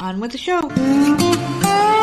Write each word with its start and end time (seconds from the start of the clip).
On 0.00 0.20
with 0.20 0.30
the 0.30 0.38
show. 0.38 1.97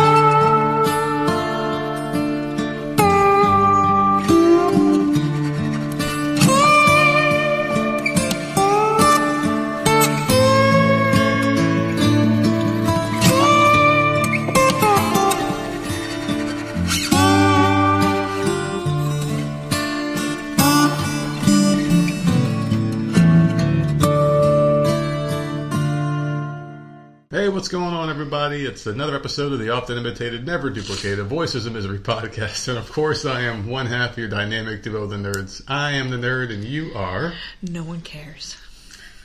What's 27.65 27.71
going 27.71 27.95
on, 27.95 28.11
everybody? 28.11 28.63
It's 28.63 28.85
another 28.85 29.15
episode 29.15 29.51
of 29.51 29.57
the 29.57 29.71
often 29.71 29.97
imitated, 29.97 30.45
never 30.45 30.69
duplicated 30.69 31.25
Voices 31.25 31.65
of 31.65 31.73
Misery 31.73 31.97
podcast. 31.97 32.67
And 32.67 32.77
of 32.77 32.91
course, 32.91 33.25
I 33.25 33.41
am 33.41 33.65
one 33.65 33.87
half 33.87 34.11
of 34.11 34.17
your 34.19 34.27
dynamic 34.27 34.83
duo, 34.83 35.07
the 35.07 35.15
nerds. 35.15 35.63
I 35.67 35.93
am 35.93 36.11
the 36.11 36.17
nerd, 36.17 36.53
and 36.53 36.63
you 36.63 36.93
are. 36.93 37.33
No 37.63 37.81
one 37.81 38.01
cares. 38.01 38.55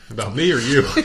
About 0.08 0.34
me 0.34 0.50
or 0.54 0.58
you? 0.58 0.86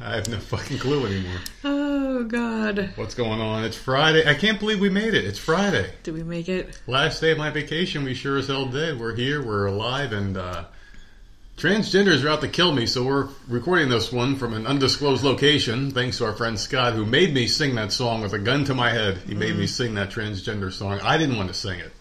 I 0.00 0.14
have 0.14 0.28
no 0.28 0.38
fucking 0.38 0.78
clue 0.78 1.06
anymore. 1.06 1.40
Oh, 1.64 2.22
God. 2.22 2.92
What's 2.94 3.16
going 3.16 3.40
on? 3.40 3.64
It's 3.64 3.76
Friday. 3.76 4.30
I 4.30 4.34
can't 4.34 4.60
believe 4.60 4.78
we 4.78 4.88
made 4.90 5.14
it. 5.14 5.24
It's 5.24 5.40
Friday. 5.40 5.90
Did 6.04 6.14
we 6.14 6.22
make 6.22 6.48
it? 6.48 6.80
Last 6.86 7.18
day 7.18 7.32
of 7.32 7.38
my 7.38 7.50
vacation, 7.50 8.04
we 8.04 8.14
sure 8.14 8.38
as 8.38 8.46
hell 8.46 8.66
did. 8.66 9.00
We're 9.00 9.16
here, 9.16 9.44
we're 9.44 9.66
alive, 9.66 10.12
and 10.12 10.36
uh, 10.36 10.66
transgenders 11.56 12.24
are 12.24 12.28
out 12.28 12.42
to 12.42 12.48
kill 12.48 12.72
me, 12.72 12.86
so 12.86 13.02
we're 13.02 13.28
recording 13.48 13.88
this 13.88 14.12
one 14.12 14.36
from 14.36 14.52
an 14.52 14.66
undisclosed 14.66 15.24
location, 15.24 15.90
thanks 15.90 16.18
to 16.18 16.26
our 16.26 16.32
friend 16.32 16.58
Scott, 16.58 16.92
who 16.92 17.06
made 17.06 17.32
me 17.32 17.46
sing 17.46 17.74
that 17.76 17.92
song 17.92 18.22
with 18.22 18.32
a 18.34 18.38
gun 18.38 18.64
to 18.64 18.74
my 18.74 18.90
head. 18.90 19.18
He 19.18 19.34
made 19.34 19.56
me 19.56 19.66
sing 19.66 19.94
that 19.94 20.10
transgender 20.10 20.72
song. 20.72 21.00
I 21.00 21.18
didn't 21.18 21.36
want 21.36 21.48
to 21.48 21.54
sing 21.54 21.80
it. 21.80 21.92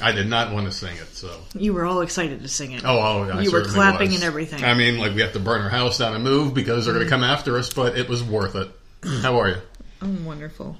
I 0.00 0.12
did 0.12 0.28
not 0.28 0.52
want 0.52 0.66
to 0.66 0.72
sing 0.72 0.96
it, 0.96 1.08
so. 1.08 1.40
You 1.54 1.72
were 1.72 1.84
all 1.84 2.02
excited 2.02 2.42
to 2.42 2.48
sing 2.48 2.72
it. 2.72 2.84
Oh, 2.84 2.98
oh 2.98 3.30
I 3.30 3.40
You 3.40 3.50
were 3.50 3.64
clapping 3.64 4.08
was. 4.08 4.16
and 4.16 4.24
everything. 4.24 4.64
I 4.64 4.74
mean, 4.74 4.98
like, 4.98 5.14
we 5.14 5.22
have 5.22 5.32
to 5.32 5.40
burn 5.40 5.60
our 5.60 5.70
house 5.70 5.98
down 5.98 6.14
and 6.14 6.22
move 6.22 6.54
because 6.54 6.84
they're 6.84 6.94
going 6.94 7.06
to 7.06 7.10
come 7.10 7.24
after 7.24 7.58
us, 7.58 7.72
but 7.72 7.98
it 7.98 8.08
was 8.08 8.22
worth 8.22 8.54
it. 8.54 8.68
How 9.22 9.40
are 9.40 9.48
you? 9.48 9.56
I'm 10.00 10.24
wonderful. 10.24 10.76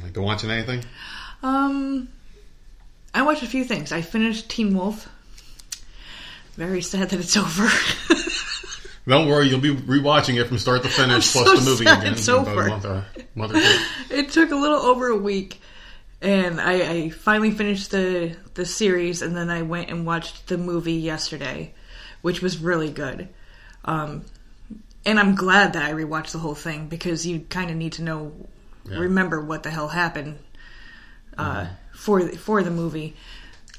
Like, 0.00 0.14
been 0.14 0.22
watching 0.22 0.50
anything? 0.50 0.84
Um, 1.42 2.08
I 3.12 3.22
watched 3.22 3.42
a 3.42 3.46
few 3.46 3.64
things. 3.64 3.92
I 3.92 4.00
finished 4.00 4.48
Teen 4.48 4.74
Wolf. 4.76 5.08
Very 6.56 6.82
sad 6.82 7.10
that 7.10 7.20
it's 7.20 7.36
over. 7.36 7.68
Don't 9.08 9.28
worry, 9.28 9.48
you'll 9.48 9.60
be 9.60 9.74
rewatching 9.74 10.40
it 10.40 10.46
from 10.46 10.58
start 10.58 10.82
to 10.84 10.88
finish, 10.88 11.34
I'm 11.36 11.42
plus 11.44 11.58
so 11.58 11.64
the 11.64 11.70
movie 11.70 11.84
again 11.86 12.12
it's 12.12 12.28
over. 12.28 12.68
month 12.68 12.84
or, 12.84 13.04
month 13.34 13.52
or 13.54 13.58
it 14.14 14.30
took 14.30 14.52
a 14.52 14.54
little 14.54 14.78
over 14.78 15.08
a 15.08 15.16
week, 15.16 15.60
and 16.20 16.60
I, 16.60 16.72
I 16.90 17.10
finally 17.10 17.50
finished 17.50 17.90
the 17.90 18.36
the 18.54 18.64
series, 18.64 19.20
and 19.22 19.36
then 19.36 19.50
I 19.50 19.62
went 19.62 19.90
and 19.90 20.06
watched 20.06 20.46
the 20.46 20.56
movie 20.56 20.92
yesterday, 20.94 21.74
which 22.20 22.40
was 22.42 22.58
really 22.58 22.90
good. 22.92 23.28
Um, 23.84 24.24
and 25.04 25.18
I'm 25.18 25.34
glad 25.34 25.72
that 25.72 25.82
I 25.82 25.92
rewatched 25.94 26.30
the 26.30 26.38
whole 26.38 26.54
thing 26.54 26.86
because 26.86 27.26
you 27.26 27.40
kind 27.40 27.72
of 27.72 27.76
need 27.76 27.94
to 27.94 28.02
know, 28.04 28.32
Yeah. 28.88 28.98
remember 28.98 29.40
what 29.40 29.64
the 29.64 29.70
hell 29.70 29.88
happened 29.88 30.38
uh, 31.36 31.66
for 31.92 32.28
for 32.28 32.62
the 32.62 32.70
movie. 32.70 33.16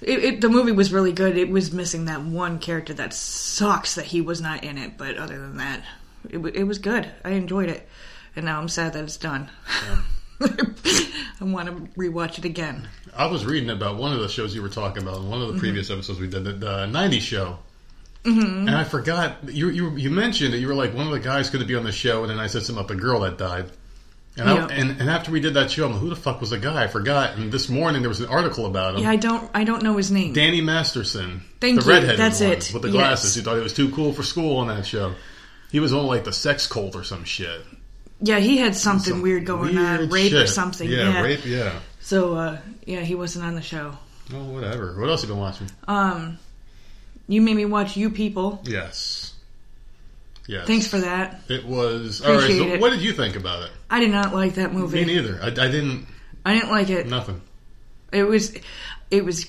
It, 0.04 0.24
it, 0.24 0.42
the 0.42 0.50
movie 0.50 0.72
was 0.72 0.92
really 0.92 1.14
good. 1.14 1.38
It 1.38 1.50
was 1.50 1.72
missing 1.72 2.06
that 2.06 2.22
one 2.22 2.60
character 2.60 2.94
that 2.96 3.14
sucks 3.14 3.96
that 3.96 4.06
he 4.06 4.22
was 4.22 4.42
not 4.42 4.64
in 4.64 4.78
it, 4.78 4.98
but 4.98 5.18
other 5.18 5.40
than 5.40 5.58
that, 5.58 5.84
it, 6.30 6.40
it 6.40 6.64
was 6.64 6.80
good. 6.80 7.10
I 7.24 7.32
enjoyed 7.32 7.70
it, 7.70 7.88
and 8.36 8.46
now 8.46 8.60
I'm 8.60 8.70
sad 8.70 8.94
that 8.94 9.04
it's 9.04 9.18
done. 9.18 9.50
I 10.42 11.44
want 11.46 11.68
to 11.68 12.00
rewatch 12.00 12.38
it 12.38 12.46
again. 12.46 12.88
I 13.16 13.28
was 13.28 13.46
reading 13.46 13.70
about 13.70 13.98
one 13.98 14.14
of 14.14 14.20
the 14.20 14.30
shows 14.30 14.56
you 14.56 14.62
were 14.62 14.70
talking 14.70 15.04
about 15.04 15.18
in 15.18 15.30
one 15.30 15.42
of 15.42 15.54
the 15.54 15.60
previous 15.60 15.90
episodes 15.90 16.20
we 16.20 16.28
did, 16.28 16.44
the, 16.44 16.54
the 16.54 16.86
'90s 16.88 17.22
show, 17.22 17.60
mm-hmm. 18.24 18.68
and 18.68 18.72
I 18.72 18.84
forgot 18.84 19.38
you, 19.50 19.70
you 19.70 19.96
you 19.96 20.10
mentioned 20.10 20.54
that 20.54 20.60
you 20.60 20.68
were 20.68 20.76
like 20.76 20.94
one 20.94 21.06
of 21.06 21.14
the 21.14 21.20
guys 21.20 21.50
going 21.50 21.62
to 21.62 21.68
be 21.68 21.76
on 21.76 21.84
the 21.84 21.92
show, 21.92 22.22
and 22.22 22.30
then 22.30 22.40
I 22.40 22.48
said 22.48 22.64
something 22.64 22.84
about 22.84 22.94
the 22.94 23.00
girl 23.00 23.22
that 23.22 23.38
died. 23.38 23.70
And. 24.36 24.50
I, 24.50 24.68
and 24.74 25.00
and 25.02 25.10
after 25.10 25.32
we 25.32 25.40
did 25.40 25.54
that 25.54 25.70
show, 25.70 25.86
I'm 25.86 25.92
like, 25.92 26.02
who 26.02 26.10
the 26.10 26.16
fuck 26.16 26.42
was 26.42 26.50
the 26.50 26.58
guy? 26.58 26.84
I 26.84 26.88
forgot. 26.88 27.36
And 27.38 27.52
this 27.52 27.70
morning 27.70 28.02
there 28.02 28.10
was 28.10 28.20
an 28.20 28.30
article 28.30 28.66
about 28.66 28.96
him. 28.96 29.02
Yeah, 29.04 29.12
I 29.12 29.16
don't. 29.16 29.50
I 29.54 29.64
don't 29.64 29.84
know 29.84 29.96
his 29.98 30.10
name. 30.12 30.34
Danny 30.34 30.60
Masterson, 30.62 31.42
Thank 31.62 31.80
the 31.80 31.86
you. 31.86 31.92
redheaded 31.92 32.20
That's 32.20 32.42
one 32.42 32.52
it. 32.52 32.72
with 32.74 32.82
the 32.82 32.88
Yes. 32.90 32.96
glasses. 32.98 33.36
He 33.36 33.42
thought 33.42 33.58
it 33.58 33.64
was 33.64 33.74
too 33.74 33.90
cool 33.92 34.12
for 34.12 34.24
school 34.24 34.58
on 34.58 34.68
that 34.70 34.86
show. 34.88 35.14
He 35.72 35.80
was 35.80 35.94
on 35.94 36.08
like 36.08 36.24
the 36.24 36.34
sex 36.34 36.66
cult 36.68 36.96
or 36.96 37.04
some 37.04 37.24
shit. 37.26 37.62
Yeah, 38.22 38.40
he 38.40 38.58
had 38.58 38.76
something 38.76 39.14
Some 39.14 39.22
weird 39.22 39.46
going 39.46 39.78
on, 39.78 39.98
weird 40.00 40.12
rape 40.12 40.34
or 40.34 40.48
something. 40.48 40.90
Yeah, 40.90 41.12
Yeah. 41.14 41.22
rape. 41.22 41.46
Yeah. 41.46 41.74
So, 42.00 42.36
uh, 42.36 42.58
yeah, 42.86 43.02
he 43.02 43.16
wasn't 43.16 43.46
on 43.46 43.54
the 43.56 43.62
show. 43.62 43.98
Oh, 44.34 44.44
whatever. 44.46 45.00
What 45.00 45.10
else 45.10 45.22
you 45.24 45.28
been 45.28 45.38
watching? 45.38 45.68
Um, 45.88 46.38
you 47.28 47.42
made 47.42 47.56
me 47.56 47.66
watch 47.66 47.96
You 47.98 48.10
People. 48.10 48.62
Yes. 48.66 49.23
Yes. 50.48 50.68
Thanks 50.68 50.88
for 50.88 51.00
that. 51.00 51.42
It 51.48 51.66
was. 51.66 52.22
All 52.22 52.34
right. 52.34 52.52
So 52.52 52.78
what 52.80 52.92
did 52.92 53.02
you 53.02 53.14
think 53.14 53.36
about 53.36 53.64
it? 53.64 53.72
I 53.90 54.00
did 54.00 54.12
not 54.12 54.34
like 54.34 54.56
that 54.56 54.74
movie. 54.74 55.06
Me 55.06 55.16
neither. 55.16 55.40
I, 55.42 55.48
I 55.48 55.52
didn't. 55.52 56.08
I 56.46 56.56
didn't 56.56 56.72
like 56.72 56.90
it. 56.90 57.08
Nothing. 57.08 57.42
It 58.12 58.24
was, 58.24 58.56
it 59.14 59.24
was. 59.24 59.46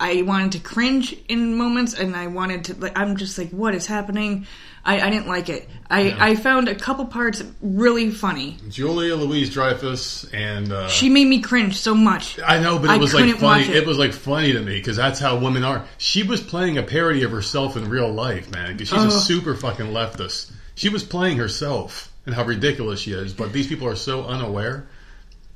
I 0.00 0.22
wanted 0.22 0.52
to 0.52 0.58
cringe 0.58 1.14
in 1.28 1.56
moments, 1.56 1.92
and 1.92 2.16
I 2.16 2.28
wanted 2.28 2.64
to. 2.64 2.74
Like, 2.74 2.98
I'm 2.98 3.16
just 3.16 3.36
like, 3.36 3.50
what 3.50 3.74
is 3.74 3.86
happening? 3.86 4.46
I, 4.84 5.00
I 5.00 5.10
didn't 5.10 5.28
like 5.28 5.50
it. 5.50 5.68
I, 5.88 6.00
Yeah. 6.00 6.16
I 6.18 6.34
found 6.34 6.68
a 6.68 6.74
couple 6.74 7.04
parts 7.04 7.44
really 7.60 8.10
funny. 8.10 8.56
Julia 8.70 9.14
Louise 9.14 9.50
Dreyfus 9.50 10.24
and. 10.32 10.72
Uh, 10.72 10.88
She 10.88 11.10
made 11.10 11.26
me 11.26 11.42
cringe 11.42 11.78
so 11.78 11.94
much. 11.94 12.40
I 12.40 12.58
know, 12.58 12.78
but 12.78 12.86
it 12.86 12.94
I 12.94 12.96
was 12.96 13.12
like 13.12 13.36
funny. 13.36 13.64
It. 13.64 13.76
it. 13.76 13.86
was 13.86 13.98
like 13.98 14.14
funny 14.14 14.54
to 14.54 14.60
me 14.60 14.78
because 14.78 14.96
that's 14.96 15.20
how 15.20 15.38
women 15.38 15.62
are. 15.62 15.84
She 15.98 16.22
was 16.22 16.40
playing 16.40 16.78
a 16.78 16.82
parody 16.82 17.22
of 17.22 17.30
herself 17.30 17.76
in 17.76 17.88
real 17.88 18.10
life, 18.10 18.50
man. 18.50 18.72
Because 18.72 18.88
she's 18.88 19.14
a 19.14 19.20
super 19.20 19.54
fucking 19.54 19.88
leftist. 19.88 20.50
She 20.74 20.88
was 20.88 21.04
playing 21.04 21.36
herself 21.36 22.10
and 22.24 22.34
how 22.34 22.44
ridiculous 22.44 23.00
she 23.00 23.12
is. 23.12 23.34
But 23.34 23.52
these 23.52 23.66
people 23.66 23.86
are 23.88 23.94
so 23.96 24.24
unaware 24.24 24.88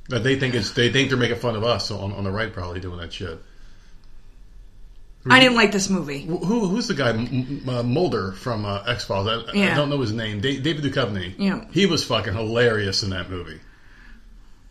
that 0.09 0.23
they 0.23 0.39
think 0.39 0.53
it's 0.53 0.71
they 0.71 0.91
think 0.91 1.09
they're 1.09 1.17
making 1.17 1.39
fun 1.39 1.55
of 1.55 1.63
us 1.63 1.91
on, 1.91 2.13
on 2.13 2.23
the 2.23 2.31
right, 2.31 2.53
probably 2.53 2.79
doing 2.79 2.99
that 2.99 3.11
shit. 3.11 3.41
I 5.31 5.39
didn't 5.39 5.55
like 5.55 5.71
this 5.71 5.89
movie. 5.89 6.19
Who, 6.25 6.67
who's 6.67 6.87
the 6.87 6.93
guy 6.93 7.09
M- 7.09 7.61
M- 7.65 7.69
uh, 7.69 7.83
Mulder 7.83 8.31
from 8.33 8.65
uh, 8.65 8.83
X 8.87 9.05
Files? 9.05 9.27
I, 9.27 9.71
I 9.71 9.75
don't 9.75 9.89
know 9.89 9.99
his 10.01 10.11
name. 10.13 10.41
Da- 10.41 10.59
David 10.59 10.83
Duchovny. 10.83 11.33
Yeah. 11.37 11.65
he 11.71 11.85
was 11.85 12.03
fucking 12.03 12.33
hilarious 12.33 13.03
in 13.03 13.09
that 13.11 13.29
movie. 13.29 13.59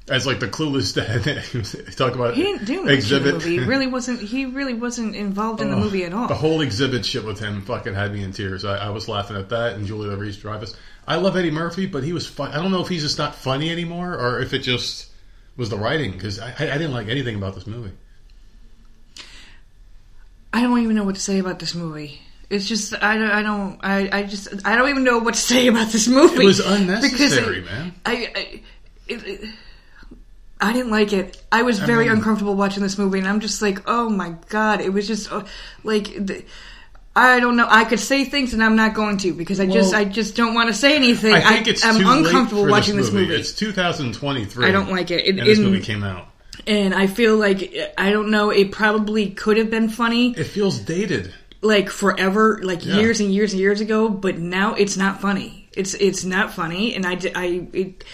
As 0.09 0.25
like 0.25 0.39
the 0.39 0.47
clueless 0.47 0.95
dad, 1.87 1.97
talk 1.97 2.15
about 2.15 2.35
He 2.35 2.43
didn't 2.45 2.65
do 2.65 2.85
much 2.85 2.93
exhibit. 2.93 3.27
in 3.27 3.33
the 3.41 3.45
movie. 3.45 3.59
He 3.59 3.65
really 3.65 3.87
wasn't. 3.89 4.21
He 4.21 4.47
really 4.47 4.75
wasn't 4.75 5.17
involved 5.17 5.61
in 5.61 5.69
the 5.71 5.77
Oh, 5.77 5.81
movie 5.81 6.05
at 6.05 6.13
all. 6.13 6.29
The 6.29 6.35
whole 6.35 6.61
exhibit 6.61 7.05
shit 7.05 7.25
with 7.25 7.41
him 7.41 7.63
fucking 7.63 7.93
had 7.95 8.13
me 8.13 8.23
in 8.23 8.31
tears. 8.31 8.65
I, 8.65 8.77
I 8.77 8.91
was 8.91 9.09
laughing 9.09 9.37
at 9.37 9.49
that 9.49 9.73
and 9.75 9.85
Julia 9.85 10.13
Louise 10.13 10.37
Dreyfus. 10.37 10.77
I 11.09 11.17
love 11.17 11.37
Eddie 11.37 11.51
Murphy, 11.51 11.87
but 11.87 12.05
he 12.05 12.13
was. 12.13 12.25
Fun. 12.25 12.53
I 12.53 12.63
don't 12.63 12.71
know 12.71 12.83
if 12.83 12.89
he's 12.89 13.03
just 13.03 13.19
not 13.19 13.35
funny 13.35 13.69
anymore 13.71 14.15
or 14.17 14.39
if 14.41 14.55
it 14.55 14.61
just 14.61 15.11
was 15.57 15.71
the 15.71 15.77
writing 15.79 16.13
because 16.13 16.39
I, 16.39 16.51
I 16.53 16.79
didn't 16.79 16.93
like 16.93 17.09
anything 17.09 17.35
about 17.35 17.57
this 17.57 17.67
movie. 17.67 17.91
I 20.57 20.63
don't 20.63 20.79
even 20.81 20.97
know 20.97 21.05
what 21.05 21.17
to 21.17 21.21
say 21.21 21.39
about 21.39 21.59
this 21.59 21.75
movie. 21.75 22.19
It's 22.49 22.67
just 22.67 22.95
I 23.03 23.19
don't 23.19 23.31
I 23.31 23.43
don't 23.43 23.79
I, 23.83 24.09
I 24.21 24.23
just 24.23 24.49
I 24.67 24.75
don't 24.75 24.89
even 24.89 25.05
know 25.05 25.19
what 25.19 25.35
to 25.35 25.41
say 25.41 25.67
about 25.67 25.89
this 25.93 26.09
movie. 26.09 26.43
It 26.43 26.47
was 26.47 26.59
Because 26.59 26.81
unnecessary, 26.81 27.59
it- 27.59 27.65
man. 27.67 27.95
I 28.07 28.13
I, 28.35 28.61
it, 29.07 29.27
it, 29.27 29.51
I 30.59 30.73
didn't 30.73 30.91
like 30.91 31.13
it. 31.13 31.43
I 31.53 31.61
was 31.61 31.79
very 31.79 32.05
mean- 32.07 32.17
uncomfortable 32.17 32.55
watching 32.55 32.83
this 32.83 32.97
movie, 32.97 33.19
and 33.19 33.29
I'm 33.29 33.41
just 33.41 33.61
like, 33.61 33.83
oh 33.87 34.09
my 34.09 34.35
god! 34.49 34.81
It 34.81 34.95
was 34.95 35.07
just 35.07 35.31
uh, 35.31 35.45
like. 35.85 36.07
The, 36.27 36.43
I 37.15 37.41
don't 37.41 37.57
know. 37.57 37.67
I 37.69 37.85
could 37.85 38.01
say 38.01 38.25
things, 38.25 38.53
and 38.55 38.63
I'm 38.63 38.77
not 38.77 38.95
going 38.95 39.17
to 39.19 39.33
because 39.33 39.59
I 39.59 39.67
just, 39.67 39.95
I 39.95 40.05
just 40.05 40.37
don't 40.37 40.53
want 40.55 40.69
to 40.69 40.75
say 40.75 40.97
anything. 40.97 41.33
I 41.33 41.41
think 41.41 41.67
it's 41.67 41.83
am 41.85 41.99
too 41.99 42.05
late 42.07 42.27
uncomfortable 42.27 42.65
for 42.65 42.71
watching 42.71 42.97
this 42.97 43.11
movie, 43.11 43.35
It's 43.35 43.53
2023. 43.55 44.67
I 44.67 44.71
don't 44.71 44.91
like 44.91 45.11
it. 45.11 45.25
It- 45.25 45.39
and 45.39 45.47
this 45.47 45.59
movie 45.59 45.81
came 45.81 46.03
out. 46.03 46.29
And 46.67 46.95
I 46.95 47.07
feel 47.07 47.37
like 47.37 47.75
I 47.99 48.11
don't 48.11 48.31
know. 48.31 48.51
It 48.51 48.73
probably 48.73 49.31
could 49.31 49.57
have 49.57 49.71
been 49.71 49.89
funny, 49.89 50.33
It 50.37 50.45
feels 50.45 50.79
dated. 50.79 51.33
like 51.63 51.91
forever, 51.91 52.61
like 52.63 52.85
Yeah. 52.85 52.99
years 53.01 53.21
and 53.21 53.33
years 53.33 53.53
and 53.53 53.61
years 53.61 53.81
ago, 53.81 54.09
but 54.09 54.39
now 54.39 54.75
it's 54.75 54.97
not 54.97 55.21
funny. 55.21 55.69
It's 55.77 55.95
it's 55.95 56.25
not 56.25 56.55
funny, 56.55 56.95
and 56.95 57.05
I 57.05 57.19
I 57.35 57.67
it, 57.73 58.05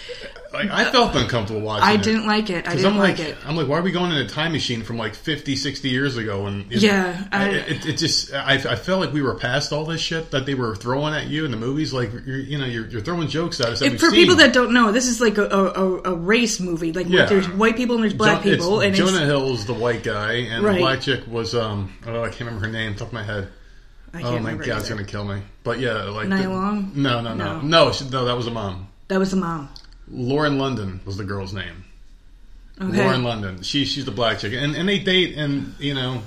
Like 0.52 0.70
I 0.70 0.90
felt 0.90 1.14
uncomfortable 1.16 1.60
watching. 1.62 1.82
It. 1.88 1.90
I 1.90 1.94
it. 1.94 2.02
didn't 2.02 2.26
like 2.26 2.50
it. 2.50 2.68
I 2.68 2.76
didn't 2.76 2.92
I'm 2.92 2.98
like, 2.98 3.18
like, 3.18 3.28
it. 3.28 3.36
I'm 3.46 3.56
like, 3.56 3.68
why 3.68 3.78
are 3.78 3.82
we 3.82 3.90
going 3.90 4.10
in 4.12 4.18
a 4.18 4.28
time 4.28 4.52
machine 4.52 4.82
from 4.82 4.98
like 4.98 5.14
50, 5.14 5.56
60 5.56 5.88
years 5.88 6.16
ago? 6.18 6.46
And 6.46 6.70
Yeah, 6.70 7.26
I- 7.32 7.48
it, 7.50 7.86
it 7.86 7.96
just, 7.96 8.34
I, 8.34 8.54
I 8.54 8.76
felt 8.76 9.00
like 9.00 9.12
we 9.12 9.22
were 9.22 9.34
past 9.34 9.72
all 9.72 9.84
this 9.86 10.00
shit 10.00 10.30
that 10.32 10.44
they 10.44 10.54
were 10.54 10.76
throwing 10.76 11.14
at 11.14 11.26
you 11.28 11.44
in 11.46 11.50
the 11.50 11.56
movies. 11.56 11.92
Like, 11.94 12.12
you're, 12.12 12.38
you 12.38 12.58
know, 12.58 12.66
you're, 12.66 12.86
you're 12.86 13.00
throwing 13.00 13.28
jokes 13.28 13.60
at 13.60 13.68
us. 13.68 13.78
That 13.80 13.86
If- 13.86 13.92
we've 13.92 14.00
for 14.00 14.10
seen. 14.10 14.16
people 14.20 14.36
that 14.36 14.52
don't 14.52 14.72
know, 14.74 14.92
this 14.92 15.06
is 15.06 15.20
like 15.20 15.38
a, 15.38 15.46
a, 15.46 16.02
a, 16.12 16.14
race 16.14 16.60
movie. 16.60 16.92
Like 16.92 17.08
Yeah. 17.08 17.24
there's 17.26 17.48
white 17.48 17.76
people 17.76 17.94
and 17.96 18.02
there's 18.04 18.12
black 18.14 18.42
people, 18.42 18.80
and 18.80 18.94
Jonah 18.94 19.24
Hill's 19.24 19.64
the 19.64 19.74
white 19.74 20.02
guy, 20.02 20.32
and 20.34 20.62
Right. 20.62 20.74
the 20.74 20.80
black 20.80 21.00
chick 21.00 21.26
was, 21.26 21.54
um, 21.54 21.92
oh, 22.06 22.22
I 22.22 22.28
can't 22.28 22.40
remember 22.40 22.66
her 22.66 22.72
name, 22.72 22.94
top 22.94 23.08
of 23.08 23.12
my 23.14 23.22
head. 23.22 23.48
I 24.14 24.20
can't 24.20 24.34
Oh 24.34 24.38
my 24.40 24.54
god, 24.54 24.80
it's 24.80 24.90
gonna 24.90 25.04
kill 25.04 25.24
me. 25.24 25.40
But 25.64 25.78
yeah, 25.80 26.02
like 26.04 26.28
Nia 26.28 26.42
the- 26.42 26.50
Long? 26.50 26.92
No, 26.94 27.22
no, 27.22 27.34
no, 27.34 27.60
No. 27.62 27.86
no. 27.86 27.92
she, 27.92 28.06
no, 28.10 28.26
that 28.26 28.36
was 28.36 28.46
a 28.46 28.50
mom. 28.50 28.88
That 29.08 29.18
was 29.18 29.32
a 29.32 29.36
mom. 29.36 29.70
Lauren 30.12 30.58
London 30.58 31.00
was 31.04 31.16
the 31.16 31.24
girl's 31.24 31.52
name. 31.54 31.84
Okay. 32.80 32.96
Lauren 33.02 33.22
London. 33.22 33.62
She 33.62 33.84
she's 33.84 34.04
the 34.04 34.10
black 34.10 34.38
chick, 34.38 34.52
and 34.52 34.74
and 34.74 34.88
they 34.88 34.98
date, 34.98 35.36
and 35.36 35.74
you 35.78 35.94
know, 35.94 36.22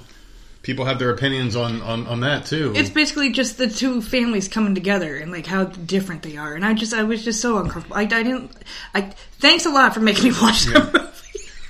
people 0.62 0.86
have 0.86 1.00
their 1.00 1.10
opinions 1.10 1.56
on 1.56 1.82
on, 1.82 2.08
on 2.08 2.20
that 2.22 2.46
too. 2.46 2.74
It's 2.76 2.90
basically 2.90 3.32
just 3.32 3.58
the 3.58 3.68
two 3.68 4.02
families 4.02 4.48
coming 4.48 4.76
together 4.76 5.16
and 5.18 5.32
like 5.32 5.46
how 5.46 5.66
different 5.66 6.22
they 6.24 6.38
are. 6.38 6.54
And 6.54 6.66
I 6.66 6.74
just, 6.74 6.94
I 6.94 7.04
was 7.04 7.24
just 7.24 7.42
so 7.42 7.58
uncomfortable. 7.58 7.98
I, 7.98 8.02
I 8.02 8.06
didn't. 8.06 8.52
I 8.94 9.02
thanks 9.40 9.66
a 9.66 9.70
lot 9.70 9.94
for 9.94 10.00
making 10.00 10.26
me 10.26 10.32
watch 10.42 10.66
the 10.66 10.80
movie. 10.80 11.00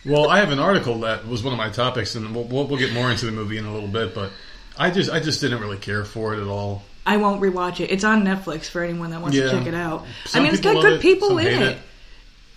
Well, 0.06 0.30
I 0.30 0.38
have 0.40 0.52
an 0.52 0.60
article 0.60 1.00
that 1.00 1.28
was 1.28 1.42
one 1.42 1.52
of 1.52 1.58
my 1.58 1.70
topics, 1.70 2.14
and 2.14 2.36
we'll, 2.36 2.44
we'll, 2.44 2.68
we'll 2.68 2.78
get 2.78 2.94
more 2.94 3.10
into 3.10 3.26
the 3.26 3.32
movie 3.32 3.58
in 3.58 3.66
a 3.66 3.74
little 3.74 3.90
bit. 3.90 4.14
But 4.14 4.32
I 4.78 4.92
just 4.92 5.10
I 5.10 5.20
just 5.20 5.42
didn't 5.42 5.60
really 5.62 5.78
care 5.78 6.06
for 6.06 6.36
it 6.36 6.42
at 6.42 6.48
all. 6.48 6.84
I 7.08 7.18
won't 7.18 7.42
rewatch 7.42 7.80
it. 7.80 7.90
It's 7.90 8.04
on 8.04 8.24
Netflix 8.24 8.66
for 8.70 8.84
anyone 8.84 9.10
that 9.10 9.22
wants 9.22 9.36
Yeah. 9.36 9.46
to 9.46 9.50
check 9.52 9.66
it 9.66 9.74
out. 9.74 10.06
Some 10.26 10.42
I 10.42 10.44
mean, 10.44 10.54
it's 10.54 10.62
got 10.62 10.80
good 10.80 10.94
it, 10.94 11.02
people 11.02 11.40
in 11.40 11.48
it. 11.48 11.62
it. 11.62 11.78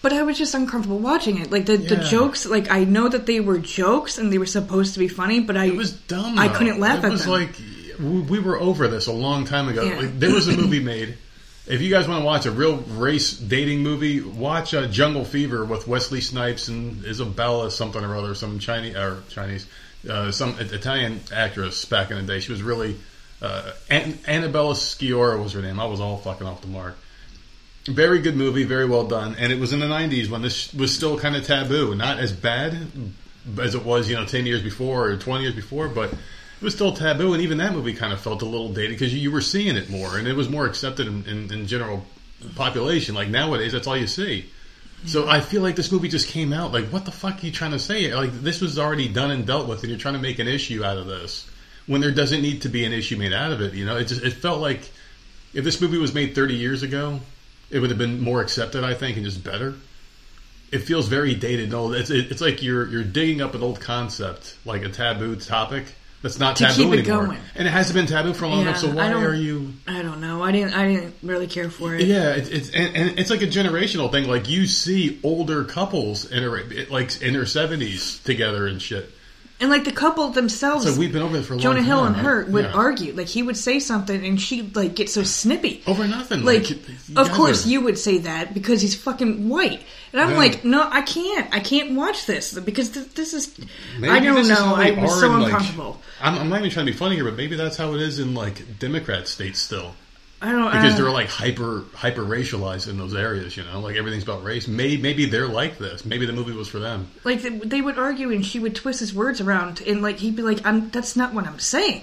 But 0.00 0.12
I 0.12 0.22
was 0.22 0.38
just 0.38 0.54
uncomfortable 0.54 0.98
watching 1.00 1.38
it. 1.38 1.50
Like 1.50 1.66
the, 1.66 1.76
the 1.76 1.96
jokes, 1.96 2.46
like 2.46 2.70
I 2.70 2.84
know 2.84 3.08
that 3.08 3.26
they 3.26 3.40
were 3.40 3.58
jokes 3.58 4.16
and 4.18 4.32
they 4.32 4.38
were 4.38 4.46
supposed 4.46 4.92
to 4.94 5.00
be 5.00 5.08
funny, 5.08 5.40
but 5.40 5.56
I 5.56 5.66
It 5.66 5.76
was 5.76 5.92
dumb. 5.92 6.38
I 6.38 6.48
couldn't 6.48 6.78
laugh 6.78 6.98
at 6.98 7.02
them. 7.02 7.10
it 7.10 7.14
at 7.14 7.16
was 7.16 7.24
them. 7.24 7.32
like 7.32 7.50
we 7.98 8.20
we 8.20 8.38
were 8.38 8.58
over 8.58 8.86
this 8.86 9.08
a 9.08 9.12
long 9.12 9.44
time 9.44 9.68
ago. 9.68 9.82
Yeah. 9.82 9.96
Like, 9.98 10.18
there 10.20 10.32
was 10.32 10.46
a 10.46 10.56
movie 10.56 10.80
made. 10.80 11.16
If 11.66 11.82
you 11.82 11.90
guys 11.90 12.06
want 12.08 12.20
to 12.22 12.24
watch 12.24 12.46
a 12.46 12.50
real 12.52 12.76
race 12.76 13.36
dating 13.36 13.82
movie, 13.82 14.20
watch 14.22 14.72
uh, 14.72 14.86
Jungle 14.86 15.24
Fever 15.24 15.64
with 15.64 15.86
Wesley 15.88 16.20
Snipes 16.22 16.68
and 16.68 17.04
Isabella 17.04 17.70
something 17.70 18.02
or 18.02 18.16
other, 18.16 18.34
some 18.36 18.58
Chinese 18.60 18.96
or 18.96 19.22
Chinese, 19.30 19.66
uh, 20.08 20.30
some 20.30 20.56
Italian 20.60 21.20
actress 21.32 21.84
back 21.84 22.10
in 22.12 22.16
the 22.16 22.22
day. 22.22 22.40
She 22.40 22.52
was 22.52 22.62
really 22.62 22.96
uh, 23.42 23.72
An- 23.90 24.18
Annabella 24.26 24.74
Sciorra 24.74 25.42
was 25.42 25.52
her 25.54 25.60
name. 25.60 25.78
I 25.80 25.84
was 25.86 26.00
all 26.00 26.16
fucking 26.18 26.46
off 26.46 26.60
the 26.62 26.68
mark. 26.68 26.96
Very 27.88 28.20
good 28.20 28.36
movie, 28.36 28.64
very 28.64 28.86
well 28.86 29.06
done, 29.06 29.36
and 29.38 29.52
it 29.52 29.58
was 29.58 29.72
in 29.72 29.80
the 29.80 29.86
'90s 29.86 30.28
when 30.28 30.42
this 30.42 30.72
was 30.74 30.94
still 30.94 31.18
kind 31.18 31.36
of 31.36 31.46
taboo, 31.46 31.94
not 31.94 32.18
as 32.18 32.32
bad 32.32 32.76
as 33.60 33.74
it 33.74 33.84
was, 33.84 34.08
you 34.10 34.16
know, 34.16 34.24
ten 34.24 34.46
years 34.46 34.62
before 34.62 35.08
or 35.08 35.16
twenty 35.16 35.44
years 35.44 35.54
before, 35.54 35.88
but 35.88 36.12
it 36.12 36.64
was 36.64 36.74
still 36.74 36.92
taboo, 36.92 37.34
and 37.34 37.42
even 37.42 37.58
that 37.58 37.72
movie 37.72 37.94
kind 37.94 38.12
of 38.12 38.20
felt 38.20 38.42
a 38.42 38.44
little 38.44 38.72
dated 38.72 38.90
because 38.90 39.14
you, 39.14 39.30
were 39.30 39.40
seeing 39.40 39.76
it 39.76 39.88
more, 39.88 40.18
and 40.18 40.26
it 40.26 40.34
was 40.34 40.48
more 40.48 40.66
accepted 40.66 41.06
in, 41.06 41.24
in, 41.26 41.52
in 41.52 41.66
general 41.66 42.04
population. 42.56 43.14
Like 43.14 43.28
nowadays, 43.28 43.72
that's 43.72 43.86
all 43.86 43.96
you 43.96 44.08
see. 44.08 44.50
So 45.06 45.28
I 45.28 45.40
feel 45.40 45.62
like 45.62 45.76
this 45.76 45.92
movie 45.92 46.08
just 46.08 46.28
came 46.28 46.52
out. 46.52 46.72
Like, 46.72 46.86
what 46.86 47.04
the 47.04 47.12
fuck 47.12 47.42
are 47.42 47.46
you 47.46 47.52
trying 47.52 47.70
to 47.70 47.78
say? 47.78 48.12
Like, 48.12 48.32
this 48.32 48.60
was 48.60 48.80
already 48.80 49.08
done 49.08 49.30
and 49.30 49.46
dealt 49.46 49.68
with, 49.68 49.82
and 49.82 49.90
you're 49.90 49.98
trying 49.98 50.14
to 50.14 50.20
make 50.20 50.40
an 50.40 50.48
issue 50.48 50.82
out 50.82 50.98
of 50.98 51.06
this 51.06 51.48
when 51.86 52.00
there 52.00 52.10
doesn't 52.10 52.42
need 52.42 52.62
to 52.62 52.68
be 52.68 52.84
an 52.84 52.92
issue 52.92 53.16
made 53.16 53.32
out 53.32 53.52
of 53.52 53.60
it. 53.60 53.74
You 53.74 53.86
know, 53.86 53.96
it 53.96 54.04
just 54.04 54.22
it 54.22 54.32
felt 54.32 54.60
like 54.60 54.80
if 55.54 55.64
this 55.64 55.80
movie 55.80 55.98
was 55.98 56.12
made 56.12 56.34
30 56.34 56.54
years 56.54 56.82
ago, 56.82 57.20
it 57.70 57.78
would 57.80 57.90
have 57.90 57.98
been 57.98 58.20
more 58.20 58.40
accepted, 58.40 58.84
I 58.84 58.94
think, 58.94 59.16
and 59.16 59.24
just 59.24 59.42
better. 59.44 59.74
It 60.70 60.80
feels 60.80 61.08
very 61.08 61.34
dated 61.34 61.70
No. 61.70 61.92
It's, 61.92 62.10
it's 62.10 62.40
like 62.42 62.62
you're 62.62 62.86
you're 62.88 63.04
digging 63.04 63.40
up 63.40 63.54
an 63.54 63.62
old 63.62 63.80
concept, 63.80 64.56
like 64.66 64.82
a 64.82 64.88
taboo 64.90 65.36
topic 65.36 65.84
that's 66.20 66.38
not 66.38 66.56
To 66.56 66.64
taboo 66.64 66.92
it 66.92 67.00
anymore, 67.00 67.26
going. 67.26 67.38
and 67.54 67.66
it 67.66 67.70
hasn't 67.70 67.94
been 67.94 68.06
taboo 68.06 68.34
for 68.34 68.44
a 68.44 68.48
long 68.48 68.58
Yeah, 68.62 68.68
enough. 68.70 68.78
So 68.78 68.90
why 68.90 69.12
are 69.12 69.34
you? 69.34 69.72
I 69.86 70.02
don't 70.02 70.20
know. 70.20 70.42
I 70.42 70.52
didn't. 70.52 70.74
I 70.74 70.88
didn't 70.92 71.14
really 71.22 71.46
care 71.46 71.70
for 71.70 71.94
it. 71.94 72.02
Yeah, 72.04 72.34
it's, 72.34 72.48
it's 72.50 72.70
and, 72.70 72.96
and 72.96 73.18
it's 73.18 73.30
like 73.30 73.40
a 73.42 73.46
generational 73.46 74.10
thing. 74.10 74.28
Like 74.28 74.48
you 74.48 74.66
see 74.66 75.20
older 75.22 75.64
couples 75.64 76.30
in 76.30 76.40
their 76.42 76.86
like 76.90 77.22
in 77.22 77.32
their 77.32 77.46
seventies 77.46 78.18
together 78.24 78.66
and 78.66 78.82
shit. 78.82 79.10
And 79.60 79.70
like 79.70 79.82
the 79.82 79.90
couple 79.90 80.28
themselves, 80.28 80.84
So 80.84 80.96
we've 80.96 81.12
been 81.12 81.20
over 81.22 81.42
for 81.42 81.54
a 81.54 81.56
Jonah 81.56 81.78
long 81.78 81.84
Hill 81.84 81.98
time. 81.98 82.06
and 82.14 82.16
her 82.18 82.40
right? 82.42 82.48
would 82.48 82.64
Yeah. 82.66 82.72
argue. 82.72 83.12
Like 83.12 83.26
he 83.26 83.42
would 83.42 83.56
say 83.56 83.80
something, 83.80 84.24
and 84.24 84.40
she'd 84.40 84.76
like 84.76 84.94
get 84.94 85.10
so 85.10 85.24
snippy. 85.24 85.82
over 85.86 86.06
nothing. 86.06 86.44
Like, 86.44 86.70
you 86.70 86.78
of 87.16 87.28
course 87.32 87.66
you 87.66 87.80
would 87.80 87.98
say 87.98 88.18
that 88.18 88.54
because 88.54 88.80
he's 88.82 88.94
fucking 88.94 89.48
white, 89.48 89.82
and 90.12 90.22
I'm 90.22 90.30
Yeah. 90.30 90.36
like, 90.36 90.64
no, 90.64 90.88
I 90.88 91.02
can't, 91.02 91.48
I 91.52 91.58
can't 91.58 91.92
watch 91.96 92.24
this 92.26 92.54
because 92.54 92.90
th- 92.90 93.08
this 93.16 93.34
is, 93.34 93.50
Maybe 93.98 94.12
I 94.12 94.20
don't 94.20 94.46
know, 94.46 94.54
how 94.54 94.74
I 94.76 94.92
they 94.92 95.02
was 95.02 95.18
so 95.18 95.26
in, 95.34 95.40
like- 95.40 95.52
uncomfortable. 95.52 96.00
I'm, 96.20 96.38
I'm 96.38 96.48
not 96.48 96.60
even 96.60 96.70
trying 96.70 96.86
to 96.86 96.92
be 96.92 96.96
funny 96.98 97.16
here, 97.16 97.24
but 97.24 97.36
maybe 97.36 97.56
that's 97.56 97.76
how 97.76 97.94
it 97.94 98.00
is 98.00 98.20
in 98.20 98.34
like 98.34 98.78
Democrat 98.78 99.26
states 99.26 99.58
still. 99.60 99.94
I 100.40 100.52
don't 100.52 100.60
know. 100.60 100.70
because 100.70 100.96
they're 100.96 101.10
like 101.10 101.28
hyper 101.28 101.84
hyper 101.94 102.22
racialized 102.22 102.88
in 102.88 102.96
those 102.96 103.14
areas. 103.14 103.56
You 103.56 103.64
know, 103.64 103.80
like 103.80 103.96
everything's 103.96 104.22
about 104.22 104.44
race. 104.44 104.68
Maybe 104.68 105.00
maybe 105.02 105.26
they're 105.26 105.48
like 105.48 105.78
this. 105.78 106.04
Maybe 106.04 106.26
the 106.26 106.32
movie 106.32 106.52
was 106.52 106.68
for 106.68 106.78
them. 106.78 107.08
like 107.24 107.42
they, 107.42 107.50
they 107.50 107.80
would 107.80 107.98
argue, 107.98 108.30
and 108.30 108.46
she 108.46 108.58
would 108.60 108.74
twist 108.76 109.00
his 109.00 109.12
words 109.12 109.40
around, 109.40 109.80
and 109.86 110.00
like 110.00 110.18
he'd 110.18 110.36
be 110.36 110.42
like, 110.42 110.64
I'm 110.64 110.90
that's 110.90 111.16
not 111.16 111.34
what 111.34 111.46
I'm 111.46 111.58
saying. 111.58 112.02